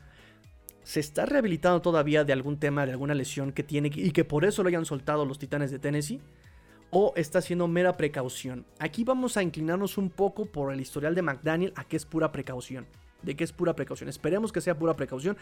se 0.83 0.99
está 0.99 1.25
rehabilitando 1.25 1.81
todavía 1.81 2.23
de 2.23 2.33
algún 2.33 2.57
tema, 2.57 2.85
de 2.85 2.91
alguna 2.91 3.13
lesión 3.13 3.51
que 3.51 3.63
tiene 3.63 3.91
y 3.93 4.11
que 4.11 4.25
por 4.25 4.45
eso 4.45 4.63
lo 4.63 4.69
hayan 4.69 4.85
soltado 4.85 5.25
los 5.25 5.39
Titanes 5.39 5.71
de 5.71 5.79
Tennessee? 5.79 6.21
¿O 6.95 7.11
está 7.15 7.41
siendo 7.41 7.67
mera 7.67 7.97
precaución? 7.97 8.65
Aquí 8.77 9.03
vamos 9.03 9.35
a 9.35 9.41
inclinarnos 9.41 9.97
un 9.97 10.11
poco 10.11 10.45
por 10.45 10.71
el 10.71 10.79
historial 10.79 11.15
de 11.15 11.23
McDaniel 11.23 11.73
a 11.75 11.85
que 11.85 11.97
es 11.97 12.05
pura 12.05 12.31
precaución. 12.31 12.85
De 13.23 13.35
que 13.35 13.43
es 13.43 13.51
pura 13.51 13.75
precaución. 13.75 14.09
Esperemos 14.09 14.51
que 14.51 14.61
sea 14.61 14.77
pura 14.77 14.95
precaución. 14.95 15.35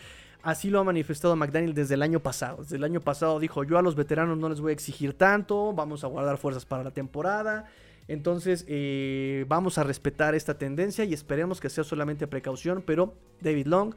Así 0.43 0.69
lo 0.69 0.79
ha 0.79 0.83
manifestado 0.85 1.35
McDaniel 1.35 1.73
desde 1.73 1.95
el 1.95 2.03
año 2.03 2.21
pasado. 2.21 2.57
Desde 2.63 2.77
el 2.77 2.83
año 2.85 3.01
pasado 3.01 3.37
dijo, 3.37 3.65
yo 3.65 3.77
a 3.77 3.81
los 3.81 3.95
veteranos 3.95 4.37
no 4.37 4.47
les 4.47 4.61
voy 4.61 4.69
a 4.69 4.73
exigir 4.73 5.13
tanto, 5.13 5.73
vamos 5.73 6.05
a 6.05 6.07
guardar 6.07 6.37
fuerzas 6.37 6.65
para 6.65 6.83
la 6.83 6.91
temporada. 6.91 7.65
Entonces 8.07 8.63
eh, 8.69 9.45
vamos 9.49 9.77
a 9.77 9.83
respetar 9.83 10.35
esta 10.35 10.57
tendencia 10.57 11.03
y 11.03 11.13
esperemos 11.13 11.59
que 11.59 11.69
sea 11.69 11.83
solamente 11.83 12.27
precaución. 12.27 12.81
Pero 12.85 13.15
David 13.41 13.67
Long 13.67 13.93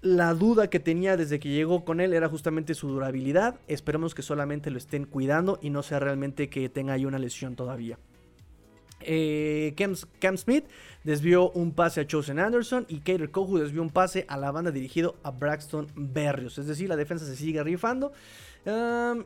la 0.00 0.32
duda 0.34 0.70
que 0.70 0.78
tenía 0.78 1.16
desde 1.16 1.40
que 1.40 1.48
llegó 1.48 1.84
con 1.84 2.00
él 2.00 2.12
era 2.12 2.28
justamente 2.28 2.74
su 2.74 2.88
durabilidad. 2.88 3.56
Esperemos 3.66 4.14
que 4.14 4.22
solamente 4.22 4.70
lo 4.70 4.78
estén 4.78 5.04
cuidando 5.04 5.58
y 5.60 5.70
no 5.70 5.82
sea 5.82 5.98
realmente 5.98 6.48
que 6.48 6.68
tenga 6.68 6.94
ahí 6.94 7.04
una 7.04 7.18
lesión 7.18 7.56
todavía. 7.56 7.98
Eh, 9.00 9.74
Cam, 9.76 10.36
Smith 10.36 10.64
desvió 11.04 11.50
un 11.50 11.72
pase 11.72 12.00
a 12.00 12.06
Chosen 12.06 12.38
Anderson 12.38 12.84
y 12.88 12.98
Kater 12.98 13.30
Kohu 13.30 13.58
desvió 13.58 13.80
un 13.82 13.90
pase 13.90 14.24
a 14.28 14.36
la 14.36 14.50
banda 14.50 14.70
dirigido 14.70 15.16
a 15.22 15.30
Braxton 15.30 15.88
Berrios. 15.94 16.58
Es 16.58 16.66
decir, 16.66 16.88
la 16.88 16.96
defensa 16.96 17.24
se 17.24 17.36
sigue 17.36 17.62
rifando 17.62 18.12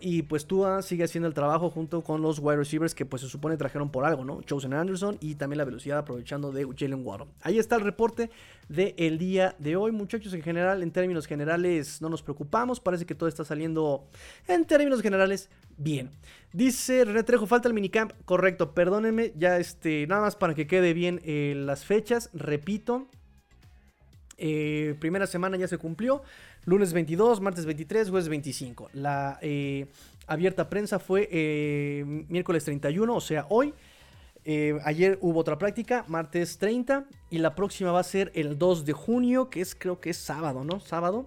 y 0.00 0.22
pues 0.22 0.46
Tua 0.46 0.82
sigue 0.82 1.04
haciendo 1.04 1.26
el 1.26 1.34
trabajo 1.34 1.70
junto 1.70 2.02
con 2.02 2.22
los 2.22 2.38
wide 2.38 2.56
receivers 2.56 2.94
que 2.94 3.04
pues 3.04 3.22
se 3.22 3.28
supone 3.28 3.56
trajeron 3.56 3.90
por 3.90 4.04
algo, 4.04 4.24
¿no? 4.24 4.42
Chosen 4.42 4.72
Anderson 4.72 5.18
y 5.20 5.34
también 5.34 5.59
la 5.59 5.64
velocidad 5.64 5.98
aprovechando 5.98 6.52
de 6.52 6.66
Jalen 6.76 7.04
Waddle. 7.04 7.28
Ahí 7.40 7.59
está 7.59 7.76
el 7.76 7.82
reporte 7.82 8.30
del 8.68 9.18
día 9.18 9.56
de 9.59 9.76
hoy, 9.76 9.90
muchachos. 9.90 10.32
En 10.34 10.42
general, 10.42 10.82
en 10.82 10.92
términos 10.92 11.26
generales, 11.26 12.00
no 12.00 12.09
nos 12.09 12.22
preocupamos. 12.22 12.78
Parece 12.78 13.04
que 13.04 13.14
todo 13.14 13.28
está 13.28 13.44
saliendo 13.44 14.06
en 14.46 14.64
términos 14.64 15.02
generales 15.02 15.50
bien. 15.76 16.10
Dice 16.52 17.04
René 17.04 17.22
Trejo, 17.22 17.46
falta 17.46 17.68
el 17.68 17.74
minicamp. 17.74 18.12
Correcto, 18.24 18.74
perdónenme, 18.74 19.32
ya 19.36 19.59
este, 19.59 20.06
nada 20.06 20.22
más 20.22 20.36
para 20.36 20.54
que 20.54 20.66
quede 20.66 20.92
bien 20.92 21.20
eh, 21.24 21.54
las 21.56 21.84
fechas. 21.84 22.30
Repito, 22.32 23.09
eh, 24.36 24.96
primera 24.98 25.26
semana 25.26 25.56
ya 25.56 25.68
se 25.68 25.78
cumplió. 25.78 26.22
Lunes 26.64 26.93
22, 26.93 27.40
martes 27.40 27.66
23, 27.66 28.10
jueves 28.10 28.28
25. 28.28 28.90
La 28.93 29.39
eh, 29.43 29.86
abierta 30.28 30.70
prensa 30.70 31.01
fue 31.01 31.28
eh, 31.32 32.05
miércoles 32.28 32.64
31, 32.64 33.14
o 33.14 33.20
sea, 33.20 33.47
hoy. 33.48 33.74
Eh, 34.44 34.78
ayer 34.84 35.18
hubo 35.20 35.40
otra 35.40 35.59
práctica, 35.59 36.05
martes 36.06 36.59
30. 36.59 37.06
Y 37.30 37.39
la 37.39 37.56
próxima 37.56 37.90
va 37.90 37.98
a 38.01 38.05
ser 38.05 38.30
el 38.34 38.59
2 38.59 38.84
de 38.84 38.93
junio, 38.93 39.51
que 39.51 39.60
es 39.60 39.74
creo 39.74 40.01
que 40.01 40.10
es 40.10 40.16
sábado, 40.16 40.62
¿no? 40.62 40.78
Sábado. 40.78 41.26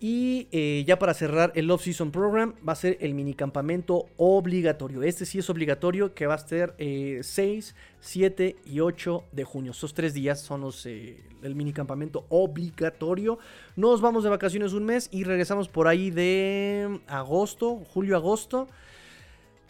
Y 0.00 0.46
eh, 0.52 0.84
ya 0.86 0.98
para 1.00 1.12
cerrar 1.12 1.50
el 1.56 1.68
Off-Season 1.72 2.12
Program 2.12 2.54
va 2.66 2.72
a 2.72 2.76
ser 2.76 2.98
el 3.00 3.14
minicampamento 3.14 4.06
obligatorio. 4.16 5.02
Este 5.02 5.26
sí 5.26 5.40
es 5.40 5.50
obligatorio 5.50 6.14
que 6.14 6.28
va 6.28 6.34
a 6.34 6.38
ser 6.38 6.74
6, 6.78 6.78
eh, 6.78 7.74
7 8.00 8.56
y 8.64 8.78
8 8.78 9.24
de 9.32 9.44
junio. 9.44 9.72
Esos 9.72 9.94
tres 9.94 10.14
días 10.14 10.40
son 10.40 10.60
los, 10.60 10.86
eh, 10.86 11.24
el 11.42 11.56
minicampamento 11.56 12.26
obligatorio. 12.28 13.40
Nos 13.74 14.00
vamos 14.00 14.22
de 14.22 14.30
vacaciones 14.30 14.72
un 14.72 14.84
mes 14.84 15.08
y 15.10 15.24
regresamos 15.24 15.68
por 15.68 15.88
ahí 15.88 16.10
de 16.10 17.00
agosto, 17.08 17.82
julio-agosto. 17.92 18.68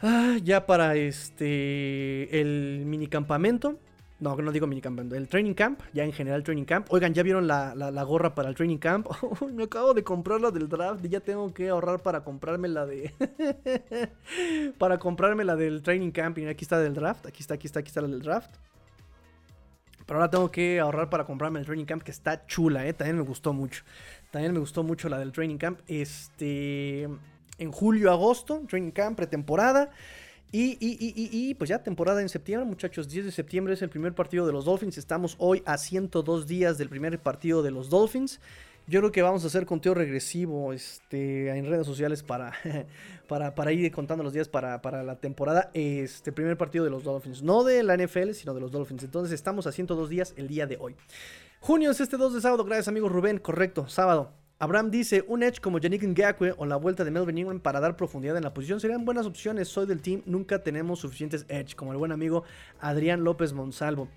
Ah, 0.02 0.36
ya 0.44 0.66
para 0.66 0.94
este 0.94 2.38
el 2.38 2.84
minicampamento. 2.84 3.78
No, 4.20 4.34
no 4.34 4.50
digo 4.50 4.66
minicamp, 4.66 4.98
el 5.12 5.28
training 5.28 5.54
camp, 5.54 5.80
ya 5.92 6.02
en 6.02 6.12
general 6.12 6.42
training 6.42 6.64
camp. 6.64 6.88
Oigan, 6.90 7.14
¿ya 7.14 7.22
vieron 7.22 7.46
la, 7.46 8.02
gorra 8.02 8.34
para 8.34 8.48
el 8.48 8.56
training 8.56 8.78
camp? 8.78 9.06
me 9.54 9.64
acabo 9.64 9.94
de 9.94 10.02
comprar 10.02 10.40
la 10.40 10.50
del 10.50 10.68
draft 10.68 11.04
y 11.04 11.08
ya 11.08 11.20
tengo 11.20 11.54
que 11.54 11.68
ahorrar 11.68 12.00
para 12.00 12.24
comprarme 12.24 12.66
la 12.66 12.84
de... 12.84 13.12
para 14.78 14.98
comprarme 14.98 15.44
la 15.44 15.54
del 15.54 15.82
training 15.82 16.10
camp. 16.10 16.38
Y 16.38 16.46
aquí 16.46 16.64
está 16.64 16.80
del 16.80 16.94
draft, 16.94 17.26
aquí 17.26 17.42
está, 17.42 17.54
aquí 17.54 17.68
está, 17.68 17.78
aquí 17.78 17.88
está 17.88 18.00
la 18.00 18.08
del 18.08 18.22
draft. 18.22 18.56
Pero 20.04 20.18
ahora 20.18 20.30
tengo 20.30 20.50
que 20.50 20.80
ahorrar 20.80 21.10
para 21.10 21.24
comprarme 21.24 21.60
el 21.60 21.66
training 21.66 21.84
camp 21.84 22.02
que 22.02 22.10
está 22.10 22.44
chula, 22.46 22.86
¿eh? 22.86 22.94
También 22.94 23.18
me 23.18 23.22
gustó 23.22 23.52
mucho. 23.52 23.84
También 24.32 24.52
me 24.52 24.58
gustó 24.58 24.82
mucho 24.82 25.08
la 25.08 25.18
del 25.18 25.30
training 25.30 25.58
camp. 25.58 25.80
Este... 25.86 27.08
En 27.58 27.72
julio, 27.72 28.10
agosto, 28.10 28.62
training 28.68 28.92
camp, 28.92 29.16
pretemporada. 29.16 29.90
Y, 30.50 30.78
y, 30.80 30.96
y, 30.98 31.28
y, 31.30 31.54
pues 31.54 31.68
ya 31.68 31.82
temporada 31.82 32.22
en 32.22 32.28
septiembre, 32.28 32.66
muchachos. 32.66 33.08
10 33.08 33.26
de 33.26 33.32
septiembre 33.32 33.74
es 33.74 33.82
el 33.82 33.90
primer 33.90 34.14
partido 34.14 34.46
de 34.46 34.52
los 34.52 34.64
Dolphins. 34.64 34.96
Estamos 34.96 35.36
hoy 35.38 35.62
a 35.66 35.76
102 35.76 36.46
días 36.46 36.78
del 36.78 36.88
primer 36.88 37.18
partido 37.18 37.62
de 37.62 37.70
los 37.70 37.90
Dolphins. 37.90 38.40
Yo 38.86 39.00
creo 39.00 39.12
que 39.12 39.20
vamos 39.20 39.44
a 39.44 39.48
hacer 39.48 39.66
conteo 39.66 39.92
regresivo 39.92 40.72
este, 40.72 41.50
en 41.50 41.66
redes 41.66 41.86
sociales 41.86 42.22
para, 42.22 42.54
para, 43.28 43.54
para 43.54 43.72
ir 43.72 43.92
contando 43.92 44.24
los 44.24 44.32
días 44.32 44.48
para, 44.48 44.80
para, 44.80 45.02
la 45.02 45.16
temporada. 45.16 45.70
Este 45.74 46.32
primer 46.32 46.56
partido 46.56 46.82
de 46.86 46.90
los 46.90 47.04
Dolphins. 47.04 47.42
No 47.42 47.64
de 47.64 47.82
la 47.82 47.98
NFL, 47.98 48.30
sino 48.30 48.54
de 48.54 48.62
los 48.62 48.72
Dolphins. 48.72 49.02
Entonces 49.02 49.34
estamos 49.34 49.66
a 49.66 49.72
102 49.72 50.08
días 50.08 50.32
el 50.38 50.48
día 50.48 50.66
de 50.66 50.78
hoy. 50.80 50.96
Junio 51.60 51.90
es 51.90 52.00
este 52.00 52.16
2 52.16 52.32
de 52.32 52.40
sábado. 52.40 52.64
Gracias, 52.64 52.88
amigo 52.88 53.10
Rubén. 53.10 53.36
Correcto, 53.36 53.86
sábado. 53.88 54.32
Abraham 54.60 54.90
dice, 54.90 55.24
un 55.28 55.44
edge 55.44 55.60
como 55.60 55.78
Yannick 55.78 56.02
Ngakwe 56.02 56.52
o 56.56 56.66
la 56.66 56.74
vuelta 56.74 57.05
de 57.05 57.12
Melvin 57.12 57.39
Ingram 57.39 57.60
para 57.60 57.78
dar 57.78 57.97
profundidad 57.97 58.36
en 58.36 58.43
la 58.43 58.52
posición 58.52 58.80
serían 58.80 59.05
buenas 59.05 59.24
opciones. 59.24 59.68
Soy 59.68 59.86
del 59.86 60.02
team, 60.02 60.22
nunca 60.26 60.64
tenemos 60.64 60.98
suficientes 60.98 61.47
edge, 61.48 61.76
como 61.76 61.93
el 61.93 61.98
buen 61.98 62.10
amigo 62.10 62.43
Adrián 62.80 63.22
López 63.22 63.52
Monsalvo. 63.52 64.09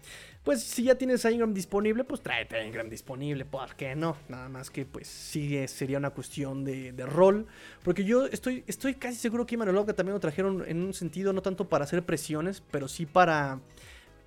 Pues 0.43 0.63
si 0.63 0.85
ya 0.85 0.95
tienes 0.95 1.23
a 1.25 1.31
Ingram 1.31 1.53
disponible, 1.53 2.03
pues 2.03 2.21
tráete 2.21 2.55
a 2.57 2.65
Ingram 2.65 2.89
disponible, 2.89 3.45
¿por 3.45 3.75
qué 3.75 3.95
no? 3.95 4.17
Nada 4.29 4.49
más 4.49 4.71
que 4.71 4.83
pues 4.83 5.07
sigue, 5.07 5.67
sería 5.67 5.99
una 5.99 6.09
cuestión 6.09 6.65
de, 6.65 7.05
rol. 7.05 7.45
Porque 7.83 8.03
yo 8.03 8.25
estoy, 8.25 8.63
estoy 8.65 8.95
casi 8.95 9.17
seguro 9.17 9.45
que 9.45 9.53
Iman 9.53 9.67
también 9.93 10.13
lo 10.13 10.19
trajeron 10.19 10.63
en 10.67 10.81
un 10.81 10.95
sentido 10.95 11.33
no 11.33 11.43
tanto 11.43 11.69
para 11.69 11.83
hacer 11.83 12.01
presiones, 12.01 12.63
pero 12.71 12.87
sí 12.87 13.05
para 13.05 13.59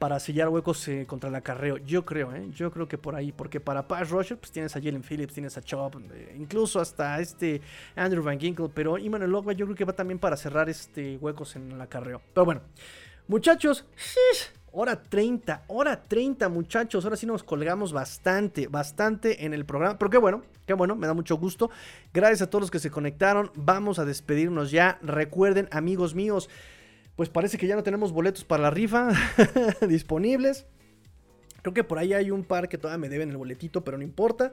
para 0.04 0.20
sellar 0.20 0.50
huecos 0.50 0.86
eh, 0.88 1.06
contra 1.06 1.30
el 1.30 1.34
acarreo. 1.34 1.78
Yo 1.78 2.04
creo, 2.04 2.34
¿eh? 2.34 2.50
Yo 2.54 2.70
creo 2.70 2.86
que 2.86 2.98
por 2.98 3.14
ahí. 3.14 3.32
Porque 3.32 3.58
para 3.58 3.88
Pass 3.88 4.10
Rusher, 4.10 4.36
pues 4.36 4.52
tienes 4.52 4.76
a 4.76 4.78
Jalen 4.78 5.02
Phillips, 5.02 5.32
tienes 5.32 5.56
a 5.56 5.62
Chop, 5.62 5.96
eh, 6.12 6.36
incluso 6.38 6.78
hasta 6.78 7.18
este 7.20 7.62
Andrew 7.96 8.22
Van 8.22 8.38
Ginkle. 8.38 8.68
Pero 8.68 8.98
Iman 8.98 9.34
Ogba 9.34 9.54
yo 9.54 9.64
creo 9.64 9.74
que 9.74 9.86
va 9.86 9.94
también 9.94 10.18
para 10.18 10.36
cerrar 10.36 10.68
este 10.68 11.16
huecos 11.16 11.56
en 11.56 11.72
el 11.72 11.80
acarreo. 11.80 12.20
Pero 12.34 12.44
bueno, 12.44 12.60
muchachos, 13.28 13.86
hora 14.72 15.02
30, 15.02 15.64
hora 15.68 16.02
30 16.02 16.50
muchachos. 16.50 17.02
Ahora 17.04 17.16
sí 17.16 17.24
nos 17.24 17.42
colgamos 17.42 17.94
bastante, 17.94 18.66
bastante 18.66 19.46
en 19.46 19.54
el 19.54 19.64
programa. 19.64 19.96
Pero 19.96 20.10
qué 20.10 20.18
bueno, 20.18 20.42
qué 20.66 20.74
bueno, 20.74 20.96
me 20.96 21.06
da 21.06 21.14
mucho 21.14 21.38
gusto. 21.38 21.70
Gracias 22.12 22.42
a 22.42 22.50
todos 22.50 22.60
los 22.60 22.70
que 22.70 22.78
se 22.78 22.90
conectaron. 22.90 23.50
Vamos 23.54 23.98
a 23.98 24.04
despedirnos 24.04 24.70
ya. 24.70 24.98
Recuerden, 25.00 25.66
amigos 25.72 26.14
míos 26.14 26.50
pues 27.16 27.28
parece 27.28 27.58
que 27.58 27.66
ya 27.66 27.76
no 27.76 27.82
tenemos 27.82 28.12
boletos 28.12 28.44
para 28.44 28.64
la 28.64 28.70
rifa 28.70 29.10
disponibles. 29.88 30.66
Creo 31.62 31.72
que 31.72 31.84
por 31.84 31.98
ahí 31.98 32.12
hay 32.12 32.30
un 32.30 32.44
par 32.44 32.68
que 32.68 32.76
todavía 32.76 32.98
me 32.98 33.08
deben 33.08 33.30
el 33.30 33.36
boletito, 33.36 33.84
pero 33.84 33.96
no 33.96 34.04
importa. 34.04 34.52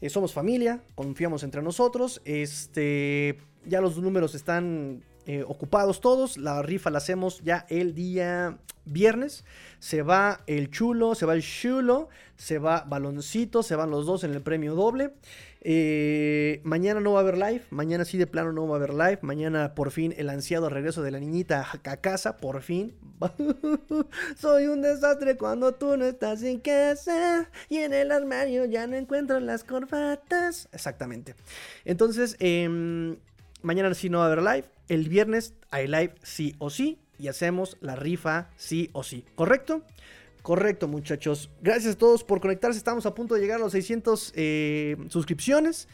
Eh, 0.00 0.08
somos 0.08 0.32
familia, 0.32 0.80
confiamos 0.94 1.42
entre 1.42 1.60
nosotros. 1.60 2.22
Este, 2.24 3.38
ya 3.66 3.80
los 3.80 3.98
números 3.98 4.34
están 4.34 5.02
eh, 5.26 5.44
ocupados 5.46 6.00
todos. 6.00 6.38
La 6.38 6.62
rifa 6.62 6.90
la 6.90 6.98
hacemos 6.98 7.42
ya 7.42 7.66
el 7.68 7.94
día 7.94 8.58
viernes. 8.84 9.44
Se 9.78 10.02
va 10.02 10.40
el 10.46 10.70
chulo, 10.70 11.14
se 11.14 11.26
va 11.26 11.34
el 11.34 11.42
chulo, 11.42 12.08
se 12.36 12.58
va 12.58 12.84
baloncito, 12.88 13.62
se 13.62 13.76
van 13.76 13.90
los 13.90 14.06
dos 14.06 14.24
en 14.24 14.32
el 14.32 14.40
premio 14.40 14.74
doble. 14.74 15.14
Eh, 15.60 16.60
mañana 16.62 17.00
no 17.00 17.12
va 17.12 17.20
a 17.20 17.22
haber 17.22 17.36
live, 17.36 17.62
mañana 17.70 18.04
sí 18.04 18.16
de 18.16 18.26
plano 18.26 18.52
no 18.52 18.66
va 18.68 18.74
a 18.74 18.78
haber 18.78 18.94
live, 18.94 19.18
mañana 19.22 19.74
por 19.74 19.90
fin 19.90 20.14
el 20.16 20.30
ansiado 20.30 20.68
regreso 20.68 21.02
de 21.02 21.10
la 21.10 21.18
niñita 21.18 21.66
a 21.72 21.96
casa, 21.96 22.36
por 22.36 22.62
fin. 22.62 22.94
Soy 24.38 24.66
un 24.66 24.82
desastre 24.82 25.36
cuando 25.36 25.72
tú 25.74 25.96
no 25.96 26.04
estás 26.04 26.42
en 26.42 26.60
casa 26.60 27.50
y 27.68 27.78
en 27.78 27.92
el 27.92 28.12
armario 28.12 28.64
ya 28.66 28.86
no 28.86 28.96
encuentro 28.96 29.40
las 29.40 29.64
corbatas. 29.64 30.68
Exactamente. 30.72 31.34
Entonces, 31.84 32.36
em, 32.38 33.16
mañana 33.62 33.92
sí 33.94 34.08
no 34.08 34.18
va 34.18 34.24
a 34.24 34.26
haber 34.32 34.42
live, 34.42 34.64
el 34.88 35.08
viernes 35.08 35.54
hay 35.70 35.86
live 35.88 36.14
sí 36.22 36.54
o 36.58 36.70
sí 36.70 36.98
y 37.18 37.28
hacemos 37.28 37.76
la 37.80 37.96
rifa 37.96 38.50
sí 38.56 38.90
o 38.92 39.02
sí, 39.02 39.24
¿correcto? 39.34 39.82
Correcto, 40.48 40.88
muchachos. 40.88 41.50
Gracias 41.60 41.96
a 41.96 41.98
todos 41.98 42.24
por 42.24 42.40
conectarse. 42.40 42.78
Estamos 42.78 43.04
a 43.04 43.14
punto 43.14 43.34
de 43.34 43.42
llegar 43.42 43.56
a 43.56 43.64
los 43.64 43.72
600 43.72 44.32
eh, 44.34 44.96
suscripciones. 45.10 45.88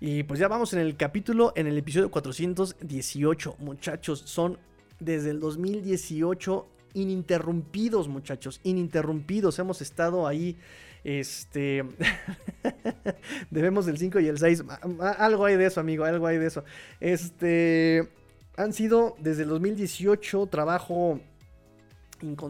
Y 0.00 0.22
pues 0.22 0.40
ya 0.40 0.48
vamos 0.48 0.72
en 0.72 0.78
el 0.78 0.96
capítulo, 0.96 1.52
en 1.54 1.66
el 1.66 1.76
episodio 1.76 2.10
418. 2.10 3.56
Muchachos, 3.58 4.22
son 4.24 4.56
desde 5.00 5.28
el 5.28 5.40
2018 5.40 6.66
ininterrumpidos, 6.94 8.08
muchachos. 8.08 8.62
Ininterrumpidos. 8.64 9.58
Hemos 9.58 9.82
estado 9.82 10.26
ahí. 10.26 10.56
Este. 11.04 11.84
Debemos 13.50 13.86
el 13.86 13.98
5 13.98 14.18
y 14.20 14.28
el 14.28 14.38
6. 14.38 14.64
Algo 15.18 15.44
hay 15.44 15.58
de 15.58 15.66
eso, 15.66 15.78
amigo. 15.78 16.04
Algo 16.04 16.26
hay 16.26 16.38
de 16.38 16.46
eso. 16.46 16.64
Este. 17.00 18.08
Han 18.56 18.72
sido 18.72 19.14
desde 19.18 19.42
el 19.42 19.50
2018 19.50 20.46
trabajo 20.46 21.20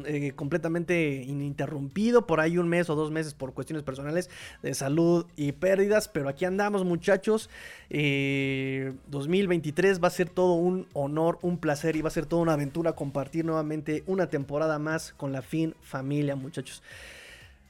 eh, 0.07 0.33
completamente 0.33 1.25
ininterrumpido, 1.27 2.27
por 2.27 2.41
ahí 2.41 2.59
un 2.59 2.69
mes 2.69 2.91
o 2.91 2.95
dos 2.95 3.11
meses 3.11 3.35
por 3.35 3.55
cuestiones 3.55 3.83
personales 3.83 4.31
de 4.63 4.75
salud 4.75 5.27
y 5.37 5.53
pérdidas, 5.53 6.09
pero 6.09 6.29
aquí 6.29 6.45
andamos 6.45 6.85
muchachos, 6.85 7.49
2023 7.89 9.97
eh, 9.97 10.01
va 10.01 10.09
a 10.09 10.11
ser 10.11 10.29
todo 10.29 10.55
un 10.55 10.87
honor, 10.93 11.39
un 11.43 11.59
placer 11.59 11.97
y 11.97 12.03
va 12.03 12.09
a 12.09 12.13
ser 12.13 12.27
toda 12.27 12.43
una 12.43 12.55
aventura 12.55 12.93
compartir 12.93 13.45
nuevamente 13.45 14.03
una 14.07 14.29
temporada 14.29 14.79
más 14.79 15.13
con 15.13 15.33
la 15.33 15.43
Fin 15.43 15.75
Familia 15.81 16.37
muchachos. 16.37 16.83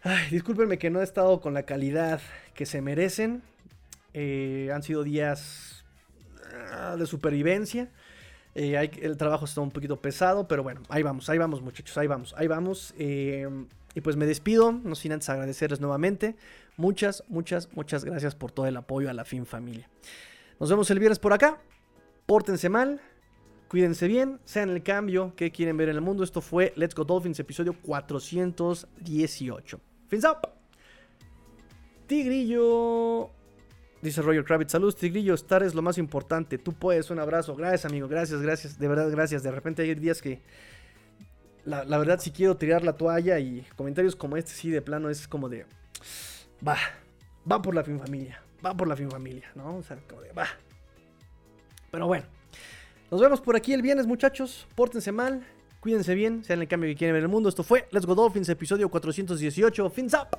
Ay, 0.03 0.31
discúlpenme 0.31 0.79
que 0.79 0.91
no 0.91 1.01
he 1.01 1.05
estado 1.05 1.41
con 1.41 1.53
la 1.53 1.65
calidad 1.65 2.21
que 2.55 2.65
se 2.65 2.81
merecen, 2.81 3.43
eh, 4.15 4.71
han 4.75 4.83
sido 4.83 5.05
días 5.05 5.85
ah, 6.73 6.97
de 6.99 7.07
supervivencia. 7.07 7.91
Eh, 8.63 8.91
el 9.01 9.17
trabajo 9.17 9.47
está 9.47 9.63
un 9.63 9.71
poquito 9.71 10.03
pesado, 10.03 10.47
pero 10.47 10.63
bueno, 10.63 10.83
ahí 10.91 11.03
vamos, 11.03 11.31
ahí 11.31 11.39
vamos 11.39 11.63
muchachos, 11.63 11.97
ahí 11.97 12.07
vamos, 12.07 12.35
ahí 12.37 12.47
vamos. 12.47 12.93
Eh, 12.99 13.49
y 13.95 14.03
pues 14.03 14.17
me 14.17 14.27
despido, 14.27 14.73
no 14.73 14.95
sin 14.95 15.13
antes 15.13 15.31
agradecerles 15.31 15.81
nuevamente. 15.81 16.37
Muchas, 16.77 17.25
muchas, 17.29 17.73
muchas 17.73 18.05
gracias 18.05 18.35
por 18.35 18.53
todo 18.53 18.67
el 18.67 18.77
apoyo 18.77 19.09
a 19.09 19.15
la 19.15 19.25
Fin 19.25 19.47
Familia. 19.47 19.89
Nos 20.59 20.69
vemos 20.69 20.91
el 20.91 20.99
viernes 20.99 21.19
por 21.19 21.33
acá. 21.33 21.59
Pórtense 22.27 22.69
mal, 22.69 23.01
cuídense 23.69 24.07
bien, 24.07 24.41
sean 24.45 24.69
el 24.69 24.83
cambio 24.83 25.35
que 25.37 25.51
quieren 25.51 25.79
ver 25.79 25.89
en 25.89 25.97
el 25.97 26.03
mundo. 26.03 26.23
Esto 26.23 26.43
fue 26.43 26.75
Let's 26.77 26.95
Go 26.95 27.05
Dolphins, 27.05 27.41
episodio 27.41 27.75
418. 27.81 29.81
Fins 30.07 30.27
up. 30.27 30.47
Tigrillo. 32.07 33.40
Dice 34.03 34.23
Roger 34.23 34.45
Kravitz, 34.45 34.73
saludos 34.73 34.97
Tigrillo, 34.97 35.35
estar 35.35 35.63
es 35.63 35.75
lo 35.75 35.83
más 35.83 35.99
importante, 35.99 36.57
tú 36.57 36.73
puedes, 36.73 37.11
un 37.11 37.19
abrazo, 37.19 37.55
gracias 37.55 37.85
amigo, 37.85 38.09
gracias, 38.09 38.41
gracias, 38.41 38.79
de 38.79 38.89
verdad 38.89 39.11
gracias, 39.11 39.43
de 39.43 39.51
repente 39.51 39.83
hay 39.83 39.95
días 39.95 40.23
que 40.23 40.41
la, 41.67 41.85
verdad 41.99 42.19
si 42.19 42.31
quiero 42.31 42.57
tirar 42.57 42.83
la 42.83 42.95
toalla 42.95 43.39
y 43.39 43.67
comentarios 43.77 44.17
como 44.17 44.39
este 44.39 44.53
sí 44.53 44.71
de 44.71 44.81
plano 44.81 45.11
es 45.11 45.29
como 45.29 45.51
de, 45.51 45.67
va, 46.67 46.79
va 47.51 47.61
por 47.61 47.75
la 47.75 47.85
fin 47.85 47.99
familia, 47.99 48.43
va 48.65 48.75
por 48.75 48.89
la 48.89 48.97
fin 48.97 49.11
familia, 49.11 49.51
¿no? 49.55 49.77
O 49.77 49.83
sea, 49.83 49.99
como 50.09 50.23
de, 50.23 50.33
va. 50.33 50.47
Pero 51.91 52.07
bueno, 52.07 52.25
nos 53.11 53.21
vemos 53.21 53.43
por 53.43 53.55
aquí 53.55 53.75
el 53.75 53.83
viernes 53.83 54.07
muchachos, 54.07 54.67
pórtense 54.75 55.13
mal, 55.13 55.47
cuídense 55.81 56.15
bien, 56.15 56.43
sean 56.43 56.63
el 56.63 56.69
cambio 56.69 56.89
que 56.89 56.97
quieren 56.97 57.15
ver 57.15 57.25
el 57.25 57.29
mundo, 57.29 57.51
esto 57.51 57.63
fue 57.63 57.87
Let's 57.91 58.07
Go 58.07 58.15
Dolphins, 58.15 58.49
episodio 58.49 58.89
418, 58.89 59.91
fins 59.91 60.15
up. 60.15 60.39